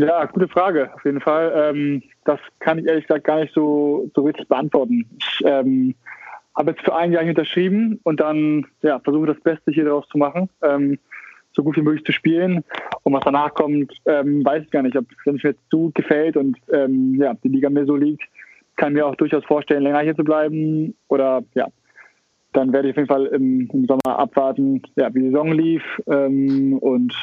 Ja, 0.00 0.26
gute 0.26 0.46
Frage, 0.46 0.94
auf 0.94 1.04
jeden 1.04 1.20
Fall. 1.20 1.52
Ähm, 1.56 2.02
das 2.24 2.38
kann 2.60 2.78
ich 2.78 2.86
ehrlich 2.86 3.06
gesagt 3.06 3.24
gar 3.24 3.40
nicht 3.40 3.52
so, 3.52 4.08
so 4.14 4.22
richtig 4.22 4.46
beantworten. 4.46 5.04
Ich 5.18 5.44
ähm, 5.44 5.94
habe 6.56 6.70
jetzt 6.70 6.84
für 6.84 6.94
ein 6.94 7.12
Jahr 7.12 7.24
unterschrieben 7.24 7.98
und 8.04 8.20
dann 8.20 8.66
ja, 8.82 9.00
versuche 9.00 9.26
das 9.26 9.40
Beste 9.40 9.72
hier 9.72 9.84
daraus 9.84 10.06
zu 10.08 10.18
machen, 10.18 10.48
ähm, 10.62 10.98
so 11.52 11.64
gut 11.64 11.76
wie 11.76 11.82
möglich 11.82 12.04
zu 12.04 12.12
spielen. 12.12 12.62
Und 13.02 13.12
was 13.12 13.24
danach 13.24 13.54
kommt, 13.54 13.92
ähm, 14.06 14.44
weiß 14.44 14.64
ich 14.64 14.70
gar 14.70 14.82
nicht. 14.82 14.96
Ob 14.96 15.06
wenn 15.24 15.36
es 15.36 15.42
mir 15.42 15.50
jetzt 15.50 15.70
zu 15.70 15.90
gefällt 15.94 16.36
und 16.36 16.56
ähm, 16.72 17.16
ja, 17.18 17.34
die 17.42 17.48
Liga 17.48 17.68
mir 17.68 17.86
so 17.86 17.96
liegt, 17.96 18.22
kann 18.76 18.92
mir 18.92 19.04
auch 19.04 19.16
durchaus 19.16 19.44
vorstellen, 19.44 19.82
länger 19.82 20.00
hier 20.00 20.14
zu 20.14 20.22
bleiben. 20.22 20.94
Oder 21.08 21.42
ja, 21.54 21.66
dann 22.58 22.72
werde 22.72 22.88
ich 22.88 22.94
auf 22.94 22.96
jeden 22.96 23.08
Fall 23.08 23.26
im, 23.26 23.70
im 23.72 23.86
Sommer 23.86 24.18
abwarten, 24.18 24.82
ja, 24.96 25.14
wie 25.14 25.20
die 25.20 25.30
Saison 25.30 25.52
lief 25.52 25.82
ähm, 26.08 26.76
und 26.78 27.14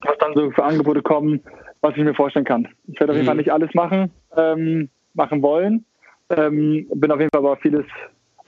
was 0.00 0.18
dann 0.18 0.34
so 0.34 0.50
für 0.50 0.64
Angebote 0.64 1.00
kommen, 1.00 1.40
was 1.80 1.96
ich 1.96 2.02
mir 2.02 2.14
vorstellen 2.14 2.44
kann. 2.44 2.66
Ich 2.88 2.98
werde 2.98 3.12
auf 3.12 3.16
jeden 3.16 3.24
Mhm. 3.24 3.28
Fall 3.28 3.36
nicht 3.36 3.52
alles 3.52 3.72
machen, 3.74 4.10
ähm, 4.36 4.88
machen 5.14 5.42
wollen. 5.42 5.84
Ähm, 6.30 6.88
bin 6.92 7.10
auf 7.12 7.20
jeden 7.20 7.30
Fall 7.30 7.38
aber 7.40 7.56
vieles 7.58 7.86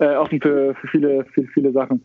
äh, 0.00 0.16
offen 0.16 0.40
für, 0.40 0.74
für 0.74 0.88
viele, 0.88 1.24
für 1.26 1.44
viele 1.54 1.70
Sachen. 1.70 2.04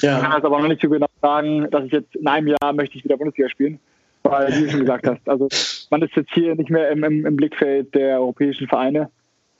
Ich 0.00 0.08
kann 0.08 0.22
Ja, 0.22 0.36
das 0.36 0.44
aber 0.44 0.60
noch 0.60 0.68
nicht 0.68 0.80
so 0.80 0.88
genau 0.88 1.08
sagen, 1.20 1.68
dass 1.70 1.84
ich 1.84 1.92
jetzt 1.92 2.14
in 2.14 2.26
einem 2.28 2.46
Jahr 2.46 2.72
möchte 2.72 2.96
ich 2.96 3.04
wieder 3.04 3.16
Bundesliga 3.16 3.48
spielen. 3.48 3.80
Weil, 4.22 4.48
wie 4.54 4.62
du 4.64 4.70
schon 4.70 4.80
gesagt 4.80 5.06
hast, 5.08 5.28
also 5.28 5.48
man 5.90 6.02
ist 6.02 6.14
jetzt 6.14 6.30
hier 6.32 6.54
nicht 6.54 6.70
mehr 6.70 6.90
im, 6.90 7.02
im, 7.02 7.26
im 7.26 7.36
Blickfeld 7.36 7.94
der 7.94 8.20
europäischen 8.20 8.68
Vereine 8.68 9.10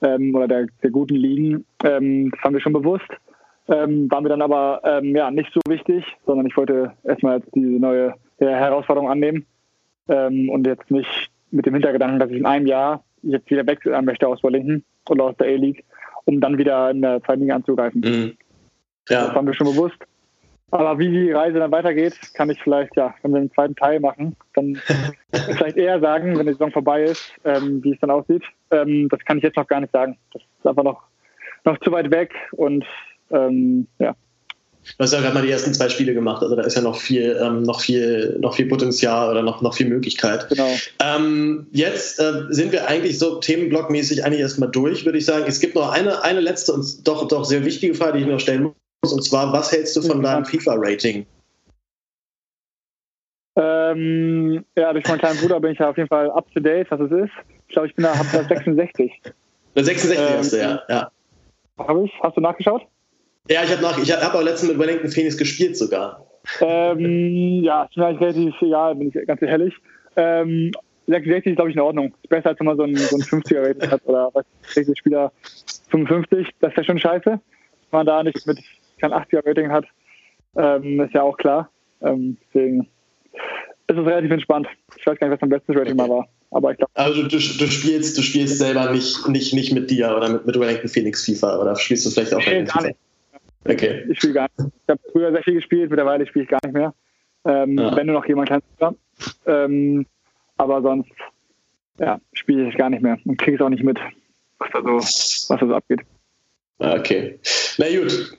ähm, 0.01 0.33
oder 0.33 0.47
der, 0.47 0.67
der 0.81 0.91
guten 0.91 1.15
Ligen. 1.15 1.65
Ähm, 1.83 2.31
das 2.31 2.39
haben 2.41 2.53
wir 2.53 2.61
schon 2.61 2.73
bewusst. 2.73 3.09
Ähm, 3.67 4.09
war 4.09 4.21
mir 4.21 4.29
dann 4.29 4.41
aber 4.41 4.81
ähm, 4.83 5.15
ja, 5.15 5.29
nicht 5.31 5.51
so 5.53 5.61
wichtig, 5.67 6.03
sondern 6.25 6.47
ich 6.47 6.57
wollte 6.57 6.93
erstmal 7.03 7.41
diese 7.53 7.79
neue 7.79 8.15
äh, 8.39 8.45
Herausforderung 8.45 9.09
annehmen 9.09 9.45
ähm, 10.09 10.49
und 10.49 10.65
jetzt 10.65 10.89
nicht 10.89 11.31
mit 11.51 11.65
dem 11.65 11.73
Hintergedanken, 11.73 12.19
dass 12.19 12.31
ich 12.31 12.37
in 12.37 12.45
einem 12.45 12.65
Jahr 12.65 13.03
jetzt 13.21 13.49
wieder 13.49 13.65
wechseln 13.67 14.03
möchte 14.05 14.27
aus 14.27 14.43
Wellington 14.43 14.83
oder 15.09 15.25
aus 15.25 15.37
der 15.37 15.47
A-League, 15.47 15.85
um 16.25 16.41
dann 16.41 16.57
wieder 16.57 16.89
in 16.89 17.01
der 17.01 17.21
zweiten 17.23 17.41
Liga 17.41 17.55
anzugreifen. 17.55 18.01
Mhm. 18.01 18.37
Das 19.05 19.27
ja. 19.27 19.35
war 19.35 19.41
mir 19.41 19.53
schon 19.53 19.67
bewusst. 19.67 19.97
Aber 20.71 20.97
wie 20.99 21.09
die 21.09 21.31
Reise 21.31 21.59
dann 21.59 21.71
weitergeht, 21.71 22.17
kann 22.33 22.49
ich 22.49 22.61
vielleicht, 22.63 22.95
ja, 22.95 23.13
wenn 23.21 23.31
wir 23.31 23.39
einen 23.39 23.51
zweiten 23.51 23.75
Teil 23.75 23.99
machen, 23.99 24.37
dann 24.53 24.75
vielleicht 25.33 25.75
eher 25.75 25.99
sagen, 25.99 26.37
wenn 26.37 26.45
die 26.45 26.53
Saison 26.53 26.71
vorbei 26.71 27.03
ist, 27.03 27.33
ähm, 27.43 27.83
wie 27.83 27.93
es 27.93 27.99
dann 27.99 28.09
aussieht. 28.09 28.43
Ähm, 28.71 29.09
das 29.09 29.19
kann 29.25 29.37
ich 29.37 29.43
jetzt 29.43 29.57
noch 29.57 29.67
gar 29.67 29.81
nicht 29.81 29.91
sagen. 29.91 30.17
Das 30.31 30.41
ist 30.41 30.65
einfach 30.65 30.83
noch, 30.83 31.03
noch 31.65 31.77
zu 31.79 31.91
weit 31.91 32.09
weg 32.09 32.33
und 32.53 32.85
ähm, 33.33 33.87
ja. 33.99 34.15
Du 34.97 35.03
hast 35.03 35.13
ja 35.13 35.21
gerade 35.21 35.35
mal 35.35 35.45
die 35.45 35.51
ersten 35.51 35.73
zwei 35.73 35.89
Spiele 35.89 36.13
gemacht, 36.13 36.41
also 36.41 36.55
da 36.55 36.63
ist 36.63 36.75
ja 36.75 36.81
noch 36.81 36.97
viel, 36.97 37.39
ähm, 37.39 37.63
noch 37.63 37.81
viel, 37.81 38.37
noch 38.39 38.55
viel 38.55 38.67
Potenzial 38.67 39.29
oder 39.29 39.43
noch, 39.43 39.61
noch 39.61 39.75
viel 39.75 39.87
Möglichkeit. 39.87 40.49
Genau. 40.49 40.69
Ähm, 40.99 41.67
jetzt 41.71 42.19
äh, 42.19 42.45
sind 42.49 42.71
wir 42.71 42.87
eigentlich 42.87 43.19
so 43.19 43.35
themenblockmäßig 43.35 44.25
eigentlich 44.25 44.41
erstmal 44.41 44.71
durch, 44.71 45.05
würde 45.05 45.19
ich 45.19 45.25
sagen. 45.25 45.45
Es 45.47 45.59
gibt 45.59 45.75
noch 45.75 45.91
eine, 45.91 46.23
eine 46.23 46.39
letzte 46.39 46.73
und 46.73 47.07
doch, 47.07 47.27
doch 47.27 47.45
sehr 47.45 47.63
wichtige 47.63 47.93
Frage, 47.93 48.17
die 48.17 48.23
ich 48.23 48.29
noch 48.29 48.39
stellen 48.39 48.73
muss. 49.03 49.13
Und 49.13 49.23
zwar, 49.23 49.53
was 49.53 49.71
hältst 49.71 49.95
du 49.95 50.01
von 50.01 50.21
deinem 50.21 50.45
FIFA-Rating? 50.45 51.25
Ähm, 53.55 54.65
ja, 54.75 54.93
durch 54.93 55.07
meinen 55.07 55.19
kleinen 55.19 55.39
Bruder 55.39 55.59
bin 55.59 55.71
ich 55.73 55.79
ja 55.79 55.89
auf 55.89 55.97
jeden 55.97 56.09
Fall 56.09 56.31
up 56.31 56.51
to 56.53 56.59
date, 56.59 56.89
was 56.89 57.01
es 57.01 57.11
ist. 57.11 57.31
Ich 57.67 57.73
glaube, 57.73 57.87
ich 57.87 57.95
bin 57.95 58.03
da, 58.03 58.17
hab 58.17 58.31
da 58.31 58.43
66. 58.43 59.11
Der 59.75 59.83
66 59.85 60.19
Ähm, 60.19 60.37
hast 60.37 60.53
du, 60.53 60.57
ja. 60.57 60.81
ja. 60.89 61.11
Habe 61.77 62.05
ich? 62.05 62.11
Hast 62.21 62.35
du 62.35 62.41
nachgeschaut? 62.41 62.81
Ja, 63.49 63.63
ich 63.63 63.71
habe 63.71 63.81
nach, 63.81 63.97
ich 63.97 64.11
habe 64.11 64.37
auch 64.37 64.43
letztens 64.43 64.71
mit 64.71 64.79
Wellington 64.79 65.09
Phoenix 65.09 65.37
gespielt 65.37 65.77
sogar. 65.77 66.25
Ähm, 66.59 67.63
ja, 67.63 67.83
ist 67.83 67.97
mir 67.97 68.07
eigentlich 68.07 68.21
relativ 68.21 68.61
egal, 68.61 68.95
bin 68.95 69.11
ich 69.13 69.27
ganz 69.27 69.41
ehrlich. 69.41 69.73
Ähm, 70.15 70.71
66 71.07 71.51
ist, 71.51 71.55
glaube 71.55 71.69
ich, 71.69 71.75
in 71.75 71.81
Ordnung. 71.81 72.13
Ist 72.23 72.29
besser, 72.29 72.49
als 72.49 72.59
wenn 72.59 72.67
man 72.67 72.77
so 72.77 72.83
ein, 72.83 72.95
so 72.95 73.15
ein 73.15 73.21
50er-Rating 73.21 73.91
hat 73.91 74.01
oder 74.05 74.29
was, 74.33 74.45
60 74.73 74.97
Spieler 74.97 75.31
55. 75.89 76.49
Das 76.59 76.71
ist 76.71 76.77
ja 76.77 76.83
schon 76.83 76.99
scheiße. 76.99 77.29
Wenn 77.29 77.39
man 77.91 78.05
da 78.05 78.23
nicht 78.23 78.45
mit 78.47 78.59
kein 78.99 79.11
80er-Rating 79.11 79.71
hat, 79.71 79.85
ähm, 80.55 80.99
ist 81.01 81.13
ja 81.13 81.23
auch 81.23 81.37
klar. 81.37 81.69
Ähm, 82.01 82.37
deswegen 82.47 82.87
ist 83.87 83.97
es 83.97 84.05
relativ 84.05 84.31
entspannt. 84.31 84.67
Ich 84.97 85.05
weiß 85.05 85.19
gar 85.19 85.27
nicht, 85.27 85.35
was 85.35 85.41
mein 85.41 85.49
bestes 85.49 85.75
Rating 85.75 85.95
mal 85.95 86.09
war. 86.09 86.27
Aber 86.51 86.71
ich 86.71 86.77
glaube. 86.77 86.91
Also 86.95 87.23
du, 87.23 87.29
du, 87.29 87.39
spielst, 87.39 88.17
du 88.17 88.21
spielst 88.21 88.57
selber 88.57 88.91
nicht, 88.91 89.27
nicht, 89.27 89.53
nicht 89.53 89.73
mit 89.73 89.89
dir 89.89 90.15
oder 90.15 90.29
mit, 90.29 90.45
mit 90.45 90.59
Wellington 90.59 90.89
Phoenix 90.89 91.25
FIFA 91.25 91.59
oder 91.59 91.75
spielst 91.75 92.05
du 92.05 92.09
vielleicht 92.09 92.33
auch 92.33 92.45
nee, 92.45 92.63
gar 92.63 92.83
nicht. 92.83 92.97
Okay. 93.65 94.05
Ich 94.09 94.17
spiele 94.17 94.33
gar 94.33 94.49
nicht. 94.57 94.71
Ich 94.83 94.89
habe 94.89 95.01
früher 95.11 95.31
sehr 95.31 95.43
viel 95.43 95.53
gespielt, 95.55 95.89
mittlerweile 95.89 96.25
spiele 96.25 96.43
ich 96.43 96.49
gar 96.49 96.59
nicht 96.63 96.73
mehr. 96.73 96.93
Ähm, 97.45 97.77
ja. 97.77 97.95
Wenn 97.95 98.07
nur 98.07 98.15
noch 98.15 98.25
jemand 98.27 98.49
kann. 98.49 98.95
Ähm, 99.45 100.05
aber 100.57 100.81
sonst 100.81 101.11
ja, 101.99 102.19
spiele 102.33 102.69
ich 102.69 102.77
gar 102.77 102.89
nicht 102.89 103.03
mehr 103.03 103.17
und 103.25 103.37
kriege 103.37 103.57
es 103.57 103.61
auch 103.61 103.69
nicht 103.69 103.83
mit, 103.83 103.99
was 104.57 104.69
da 104.73 104.81
so, 104.81 104.95
was 104.97 105.47
da 105.47 105.67
so 105.67 105.75
abgeht. 105.75 106.01
Okay. 106.79 107.39
Na 107.77 107.85
gut. 107.87 108.37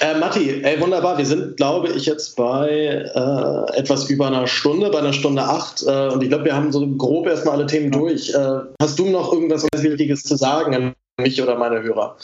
Äh, 0.00 0.18
Matti, 0.18 0.62
ey, 0.64 0.80
wunderbar. 0.80 1.16
Wir 1.18 1.24
sind, 1.24 1.56
glaube 1.56 1.88
ich, 1.88 2.06
jetzt 2.06 2.36
bei 2.36 2.68
äh, 2.68 3.78
etwas 3.78 4.10
über 4.10 4.26
einer 4.26 4.46
Stunde, 4.48 4.90
bei 4.90 4.98
einer 4.98 5.12
Stunde 5.12 5.42
acht. 5.42 5.84
Äh, 5.86 6.08
und 6.08 6.22
ich 6.22 6.28
glaube, 6.28 6.46
wir 6.46 6.56
haben 6.56 6.72
so 6.72 6.86
grob 6.96 7.26
erstmal 7.26 7.56
alle 7.56 7.66
Themen 7.66 7.92
durch. 7.92 8.34
Äh, 8.34 8.60
hast 8.82 8.98
du 8.98 9.08
noch 9.08 9.32
irgendwas 9.32 9.66
Wichtiges 9.76 10.24
zu 10.24 10.36
sagen 10.36 10.74
an 10.74 10.94
mich 11.20 11.40
oder 11.40 11.56
meine 11.56 11.82
Hörer? 11.82 12.16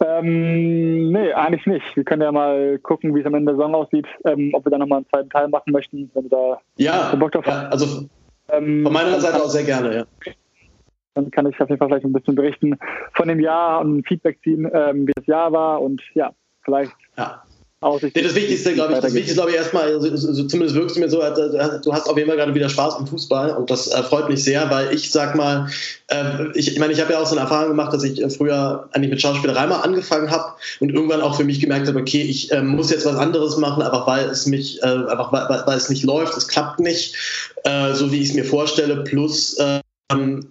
Ähm, 0.00 1.10
nee, 1.10 1.32
eigentlich 1.32 1.66
nicht. 1.66 1.96
Wir 1.96 2.04
können 2.04 2.22
ja 2.22 2.32
mal 2.32 2.78
gucken, 2.78 3.14
wie 3.14 3.20
es 3.20 3.26
am 3.26 3.34
Ende 3.34 3.52
der 3.52 3.56
Saison 3.56 3.74
aussieht, 3.74 4.06
ähm, 4.24 4.50
ob 4.54 4.64
wir 4.64 4.70
da 4.70 4.78
nochmal 4.78 4.98
einen 4.98 5.08
zweiten 5.08 5.30
Teil 5.30 5.48
machen 5.48 5.72
möchten, 5.72 6.10
wenn 6.14 6.24
wir 6.24 6.30
da 6.30 6.60
ja, 6.76 7.14
Bock 7.14 7.32
drauf 7.32 7.46
haben. 7.46 7.62
Ja, 7.64 7.68
also 7.68 8.08
ähm, 8.48 8.82
von 8.82 8.92
meiner 8.92 9.20
Seite 9.20 9.42
aus 9.42 9.52
sehr 9.52 9.64
gerne, 9.64 9.94
ja. 9.94 10.32
Dann 11.14 11.30
kann 11.30 11.46
ich 11.46 11.60
auf 11.60 11.68
jeden 11.68 11.78
Fall 11.78 11.88
vielleicht 11.88 12.04
ein 12.04 12.12
bisschen 12.12 12.34
berichten 12.34 12.78
von 13.14 13.28
dem 13.28 13.40
Jahr 13.40 13.80
und 13.80 14.06
Feedback 14.06 14.38
ziehen, 14.42 14.70
ähm, 14.72 15.06
wie 15.06 15.12
das 15.14 15.26
Jahr 15.26 15.52
war 15.52 15.82
und 15.82 16.02
ja, 16.14 16.32
vielleicht 16.62 16.92
ja. 17.16 17.42
Aussicht. 17.82 18.14
Das 18.14 18.34
Wichtigste, 18.34 18.74
glaube 18.74 18.92
ich, 18.92 18.98
das 18.98 19.14
Wichtigste, 19.14 19.34
glaube 19.36 19.52
ich, 19.52 19.56
erstmal, 19.56 19.94
also, 19.94 20.10
also, 20.10 20.44
zumindest 20.44 20.76
wirkst 20.76 20.96
du 20.96 21.00
mir 21.00 21.08
so, 21.08 21.18
du 21.18 21.92
hast 21.92 22.10
auf 22.10 22.16
jeden 22.16 22.28
Fall 22.28 22.36
gerade 22.36 22.54
wieder 22.54 22.68
Spaß 22.68 22.98
im 22.98 23.06
Fußball 23.06 23.52
und 23.56 23.70
das 23.70 23.86
äh, 23.88 24.02
freut 24.02 24.28
mich 24.28 24.44
sehr, 24.44 24.70
weil 24.70 24.92
ich 24.94 25.10
sag 25.10 25.34
mal, 25.34 25.70
äh, 26.08 26.48
ich, 26.54 26.72
ich 26.72 26.78
meine, 26.78 26.92
ich 26.92 27.00
habe 27.00 27.14
ja 27.14 27.20
auch 27.20 27.26
so 27.26 27.32
eine 27.32 27.40
Erfahrung 27.40 27.68
gemacht, 27.68 27.94
dass 27.94 28.02
ich 28.02 28.20
äh, 28.22 28.28
früher 28.28 28.88
eigentlich 28.92 29.10
mit 29.10 29.22
Schauspielerei 29.22 29.66
mal 29.66 29.80
angefangen 29.80 30.30
habe 30.30 30.52
und 30.80 30.90
irgendwann 30.90 31.22
auch 31.22 31.36
für 31.36 31.44
mich 31.44 31.58
gemerkt 31.58 31.88
habe, 31.88 32.00
okay, 32.00 32.20
ich 32.20 32.52
äh, 32.52 32.62
muss 32.62 32.90
jetzt 32.90 33.06
was 33.06 33.16
anderes 33.16 33.56
machen, 33.56 33.82
einfach 33.82 34.06
weil 34.06 34.26
es 34.28 34.44
mich, 34.44 34.82
äh, 34.82 34.86
einfach 34.86 35.32
weil, 35.32 35.62
weil, 35.66 35.76
es 35.78 35.88
nicht 35.88 36.04
läuft, 36.04 36.36
es 36.36 36.48
klappt 36.48 36.80
nicht, 36.80 37.14
äh, 37.64 37.94
so 37.94 38.12
wie 38.12 38.20
ich 38.20 38.28
es 38.28 38.34
mir 38.34 38.44
vorstelle, 38.44 39.04
plus 39.04 39.56
ähm, 40.10 40.44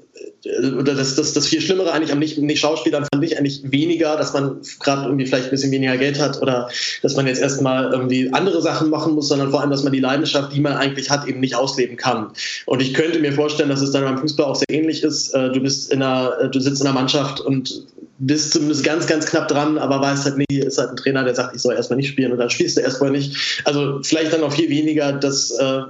oder 0.45 0.95
das, 0.95 1.15
das, 1.15 1.33
das 1.33 1.47
viel 1.47 1.59
Schlimmere 1.61 1.91
eigentlich 1.91 2.11
am 2.11 2.19
nicht, 2.19 2.37
nicht 2.37 2.59
Schauspielern 2.59 3.05
fand 3.11 3.23
ich 3.23 3.37
eigentlich 3.37 3.61
weniger, 3.63 4.15
dass 4.15 4.33
man 4.33 4.61
gerade 4.79 5.03
irgendwie 5.05 5.25
vielleicht 5.25 5.45
ein 5.45 5.51
bisschen 5.51 5.71
weniger 5.71 5.97
Geld 5.97 6.19
hat 6.19 6.41
oder 6.41 6.69
dass 7.01 7.15
man 7.15 7.27
jetzt 7.27 7.41
erstmal 7.41 7.91
irgendwie 7.91 8.31
andere 8.31 8.61
Sachen 8.61 8.89
machen 8.89 9.15
muss, 9.15 9.27
sondern 9.27 9.51
vor 9.51 9.61
allem, 9.61 9.69
dass 9.69 9.83
man 9.83 9.91
die 9.91 9.99
Leidenschaft, 9.99 10.53
die 10.53 10.61
man 10.61 10.73
eigentlich 10.73 11.09
hat, 11.09 11.27
eben 11.27 11.41
nicht 11.41 11.55
ausleben 11.55 11.97
kann. 11.97 12.31
Und 12.65 12.81
ich 12.81 12.93
könnte 12.93 13.19
mir 13.19 13.33
vorstellen, 13.33 13.69
dass 13.69 13.81
es 13.81 13.91
dann 13.91 14.03
beim 14.03 14.17
Fußball 14.17 14.45
auch 14.45 14.55
sehr 14.55 14.69
ähnlich 14.69 15.03
ist. 15.03 15.33
Äh, 15.33 15.51
du 15.51 15.59
bist 15.59 15.91
in 15.91 16.01
einer, 16.01 16.47
du 16.47 16.59
sitzt 16.59 16.81
in 16.81 16.87
einer 16.87 16.95
Mannschaft 16.95 17.41
und 17.41 17.83
bist 18.19 18.51
zumindest 18.51 18.83
ganz, 18.83 19.07
ganz 19.07 19.25
knapp 19.25 19.47
dran, 19.47 19.77
aber 19.77 20.01
weißt 20.01 20.25
halt 20.25 20.37
nie, 20.37 20.59
ist 20.59 20.77
halt 20.77 20.89
ein 20.89 20.97
Trainer, 20.97 21.23
der 21.23 21.35
sagt, 21.35 21.55
ich 21.55 21.61
soll 21.61 21.75
erstmal 21.75 21.97
nicht 21.97 22.09
spielen 22.09 22.31
und 22.31 22.37
dann 22.37 22.49
spielst 22.49 22.77
du 22.77 22.81
erstmal 22.81 23.11
nicht. 23.11 23.61
Also 23.65 23.99
vielleicht 24.03 24.33
dann 24.33 24.41
noch 24.41 24.53
viel 24.53 24.69
weniger 24.69 25.13
das 25.13 25.51
äh, 25.51 25.81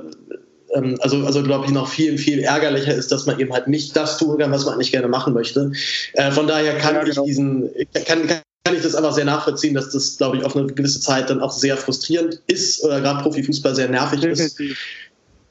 also, 1.00 1.26
also 1.26 1.44
glaube 1.44 1.66
ich, 1.66 1.72
noch 1.72 1.88
viel, 1.88 2.18
viel 2.18 2.40
ärgerlicher 2.40 2.94
ist, 2.94 3.12
dass 3.12 3.26
man 3.26 3.40
eben 3.40 3.52
halt 3.54 3.68
nicht 3.68 3.96
das 3.96 4.18
tun 4.18 4.38
kann, 4.38 4.52
was 4.52 4.66
man 4.66 4.76
eigentlich 4.76 4.92
gerne 4.92 5.08
machen 5.08 5.34
möchte. 5.34 5.72
Äh, 6.14 6.32
von 6.32 6.48
daher 6.48 6.78
kann 6.78 6.96
ja, 6.96 7.04
genau. 7.04 7.22
ich 7.22 7.28
diesen, 7.28 7.70
kann, 8.06 8.28
kann 8.28 8.42
kann 8.66 8.76
ich 8.76 8.84
das 8.84 8.94
einfach 8.94 9.14
sehr 9.14 9.26
nachvollziehen, 9.26 9.74
dass 9.74 9.90
das, 9.90 10.18
glaube 10.18 10.38
ich, 10.38 10.44
auf 10.44 10.56
eine 10.56 10.68
gewisse 10.68 11.00
Zeit 11.00 11.30
dann 11.30 11.42
auch 11.42 11.52
sehr 11.52 11.76
frustrierend 11.76 12.42
ist 12.46 12.84
oder 12.84 13.02
gerade 13.02 13.24
Profifußball 13.24 13.74
sehr 13.74 13.90
nervig 13.90 14.24
ist. 14.24 14.62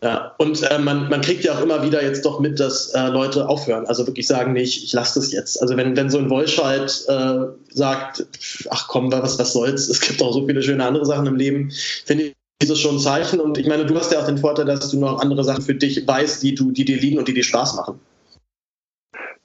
Ja, 0.00 0.36
und 0.38 0.62
äh, 0.62 0.78
man, 0.78 1.08
man 1.08 1.20
kriegt 1.22 1.42
ja 1.42 1.58
auch 1.58 1.60
immer 1.60 1.82
wieder 1.82 2.00
jetzt 2.00 2.24
doch 2.24 2.38
mit, 2.38 2.60
dass 2.60 2.90
äh, 2.90 3.08
Leute 3.08 3.48
aufhören. 3.48 3.86
Also 3.86 4.06
wirklich 4.06 4.28
sagen, 4.28 4.52
nee, 4.52 4.62
ich, 4.62 4.84
ich 4.84 4.92
lasse 4.92 5.18
das 5.18 5.32
jetzt. 5.32 5.60
Also 5.60 5.76
wenn, 5.76 5.96
wenn 5.96 6.10
so 6.10 6.18
ein 6.18 6.30
Wolscheid 6.30 7.04
äh, 7.08 7.46
sagt, 7.74 8.24
ach 8.70 8.86
komm, 8.86 9.10
was, 9.10 9.40
was 9.40 9.52
soll's, 9.52 9.88
es 9.88 10.00
gibt 10.00 10.22
auch 10.22 10.32
so 10.32 10.46
viele 10.46 10.62
schöne 10.62 10.84
andere 10.84 11.04
Sachen 11.04 11.26
im 11.26 11.34
Leben, 11.34 11.72
finde 12.04 12.24
ich 12.24 12.34
ist 12.60 12.70
es 12.70 12.80
schon 12.80 12.96
ein 12.96 13.00
Zeichen. 13.00 13.40
Und 13.40 13.58
ich 13.58 13.68
meine, 13.68 13.86
du 13.86 13.94
hast 13.94 14.12
ja 14.12 14.18
auch 14.18 14.26
den 14.26 14.38
Vorteil, 14.38 14.64
dass 14.64 14.90
du 14.90 14.98
noch 14.98 15.20
andere 15.20 15.44
Sachen 15.44 15.62
für 15.62 15.74
dich 15.74 16.06
weißt, 16.06 16.42
die, 16.42 16.54
du, 16.54 16.72
die 16.72 16.84
dir 16.84 16.98
liegen 16.98 17.18
und 17.18 17.28
die 17.28 17.34
dir 17.34 17.44
Spaß 17.44 17.76
machen. 17.76 18.00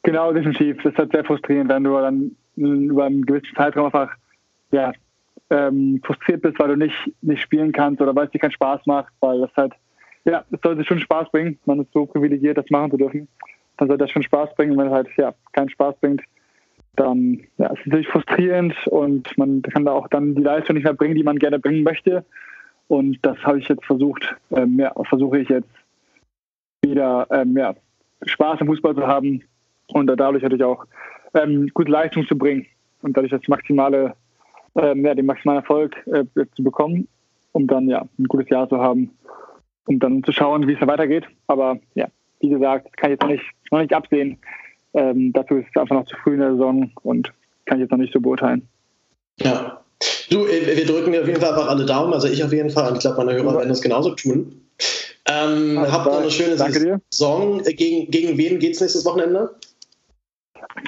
Genau, 0.04 0.34
definitiv. 0.34 0.78
Das 0.84 0.94
ist 0.94 0.98
halt 0.98 1.12
sehr 1.12 1.24
frustrierend, 1.24 1.70
wenn 1.70 1.84
du 1.84 1.98
dann 1.98 2.36
über 2.56 3.06
einen 3.06 3.26
gewissen 3.26 3.56
Zeitraum 3.56 3.86
einfach 3.86 4.12
ja, 4.72 4.92
ähm, 5.50 6.02
frustriert 6.04 6.42
bist, 6.42 6.60
weil 6.60 6.70
du 6.70 6.78
nicht, 6.78 6.96
nicht 7.22 7.42
spielen 7.42 7.72
kannst 7.72 8.02
oder 8.02 8.16
weil 8.16 8.26
es 8.26 8.32
dir 8.32 8.40
keinen 8.40 8.52
Spaß 8.52 8.86
macht, 8.86 9.14
weil 9.22 9.42
das 9.42 9.52
halt, 9.56 9.74
ja, 10.26 10.44
es 10.52 10.60
sollte 10.62 10.84
schon 10.84 11.00
Spaß 11.00 11.30
bringen. 11.32 11.60
Man 11.66 11.80
ist 11.80 11.94
so 11.94 12.06
privilegiert, 12.06 12.58
das 12.58 12.70
machen 12.70 12.92
zu 12.92 12.98
dürfen. 12.98 13.28
Dann 13.78 13.88
sollte 13.88 14.04
das 14.04 14.12
schon 14.12 14.24
Spaß 14.24 14.56
bringen. 14.56 14.78
Wenn 14.78 14.88
es 14.88 14.94
halt 14.94 15.08
ja, 15.18 15.34
keinen 15.54 15.70
Spaß 15.70 15.96
bringt, 16.02 16.22
dann 16.96 17.42
ja, 17.58 17.68
ist 17.68 17.80
es 17.82 17.86
natürlich 17.86 18.08
frustrierend 18.08 18.76
und 18.88 19.36
man 19.38 19.62
kann 19.62 19.86
da 19.86 19.92
auch 19.92 20.08
dann 20.10 20.36
die 20.36 20.44
Leistung 20.44 20.76
nicht 20.76 20.84
mehr 20.84 20.94
bringen, 20.94 21.16
die 21.16 21.24
man 21.24 21.40
gerne 21.40 21.60
bringen 21.60 21.84
möchte. 21.84 22.26
Und 22.88 23.18
das 23.22 23.38
habe 23.44 23.60
ich 23.60 23.68
jetzt 23.68 23.86
versucht, 23.86 24.36
ähm, 24.52 24.80
ja, 24.80 24.94
versuche 25.06 25.40
ich 25.40 25.50
jetzt 25.50 25.70
wieder 26.82 27.28
ähm, 27.32 27.58
ja, 27.58 27.74
Spaß 28.26 28.62
im 28.62 28.68
Fußball 28.68 28.96
zu 28.96 29.08
haben 29.08 29.42
und 29.88 30.08
dadurch 30.08 30.44
natürlich 30.44 30.64
auch 30.64 30.86
ähm, 31.34 31.70
gute 31.74 31.92
Leistung 31.92 32.28
zu 32.28 32.38
bringen 32.38 32.66
und 33.02 33.16
dadurch 33.16 33.32
das 33.32 33.48
maximale, 33.48 34.16
ähm, 34.76 35.06
ja, 35.06 35.16
den 35.16 35.26
maximalen 35.26 35.62
Erfolg 35.62 35.96
äh, 36.08 36.26
zu 36.56 36.64
bekommen, 36.64 37.08
um 37.54 37.68
dann 37.68 37.88
ja 37.88 38.06
ein 38.20 38.26
gutes 38.26 38.50
Jahr 38.50 38.68
zu 38.68 38.78
haben, 38.80 39.12
um 39.86 40.00
dann 40.00 40.24
zu 40.24 40.32
schauen, 40.32 40.68
wie 40.68 40.74
es 40.74 40.80
da 40.80 40.88
weitergeht. 40.88 41.26
Aber 41.48 41.80
ja, 41.96 42.08
wie 42.40 42.50
gesagt, 42.50 42.96
kann 42.98 43.12
ich 43.12 43.20
jetzt 43.20 43.24
noch 43.24 43.30
nicht, 43.30 43.46
noch 43.72 43.80
nicht 43.80 43.94
absehen. 43.94 44.38
Ähm, 44.94 45.34
dazu 45.34 45.56
ist 45.56 45.68
es 45.74 45.82
einfach 45.82 45.96
noch 45.96 46.06
zu 46.06 46.16
früh 46.18 46.34
in 46.34 46.40
der 46.40 46.52
Saison 46.52 46.92
und 47.02 47.34
kann 47.66 47.78
ich 47.78 47.84
jetzt 47.84 47.92
noch 47.92 47.98
nicht 47.98 48.14
so 48.14 48.20
beurteilen. 48.20 48.68
Ja, 49.40 49.83
Du, 50.30 50.46
äh, 50.46 50.78
wir 50.78 50.86
drücken 50.86 51.16
auf 51.18 51.28
jeden 51.28 51.40
Fall 51.40 51.50
einfach 51.50 51.68
alle 51.68 51.86
Daumen, 51.86 52.14
also 52.14 52.28
ich 52.28 52.44
auf 52.44 52.54
jeden 52.54 52.70
Fall 52.70 52.90
und 52.90 52.96
ich 52.96 53.02
glaube, 53.02 53.24
meine 53.24 53.34
Hörer 53.38 53.58
werden 53.58 53.70
das 53.70 53.82
genauso 53.82 54.12
tun. 54.12 54.62
Ähm, 55.26 55.80
habt 55.80 56.06
noch 56.06 56.20
eine 56.20 56.32
schöne 56.32 56.58
Saison. 56.58 57.64
Äh, 57.66 57.74
gegen, 57.74 58.12
gegen 58.12 58.38
wen 58.38 58.60
geht 58.60 58.76
es 58.76 58.82
nächstes 58.82 59.06
Wochenende? 59.06 59.52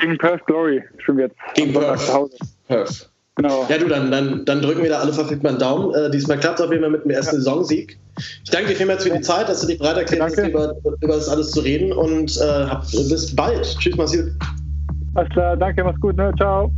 Gegen 0.02 0.18
Perth 0.18 0.46
Glory 0.46 0.84
schon 1.00 1.20
jetzt. 1.20 1.36
Gegen 1.54 1.74
Perth. 1.74 2.30
Perth. 2.68 3.10
Genau. 3.36 3.66
Ja, 3.70 3.78
du, 3.78 3.88
dann, 3.88 4.12
dann, 4.12 4.46
dann 4.46 4.62
drücken 4.62 4.82
wir 4.82 4.90
da 4.90 5.00
alle 5.00 5.12
verfügbaren 5.12 5.60
Daumen. 5.60 5.94
Äh, 5.94 6.10
diesmal 6.10 6.40
klappt 6.40 6.60
es 6.60 6.66
auf 6.66 6.72
jeden 6.72 6.84
Fall 6.84 6.92
mit 6.92 7.04
dem 7.04 7.12
ersten 7.12 7.36
ja. 7.36 7.42
Saisonsieg. 7.42 7.98
Ich 8.46 8.50
danke 8.50 8.70
dir 8.70 8.76
vielmals 8.78 9.04
für 9.04 9.10
die 9.10 9.22
Zeit, 9.22 9.50
dass 9.50 9.60
du 9.62 9.68
dich 9.68 9.78
bereit 9.78 9.98
erklärt 9.98 10.24
hast, 10.24 10.38
über, 10.38 10.74
über 11.02 11.16
das 11.16 11.28
alles 11.28 11.52
zu 11.52 11.60
reden 11.60 11.92
und 11.92 12.38
äh, 12.38 12.66
bis 13.10 13.36
bald. 13.36 13.66
Tschüss, 13.78 13.96
mach's 13.98 14.14
gut. 14.14 14.32
Alles 15.16 15.30
klar, 15.32 15.58
danke, 15.58 15.84
mach's 15.84 16.00
gut, 16.00 16.16
ne? 16.16 16.34
Ciao. 16.38 16.72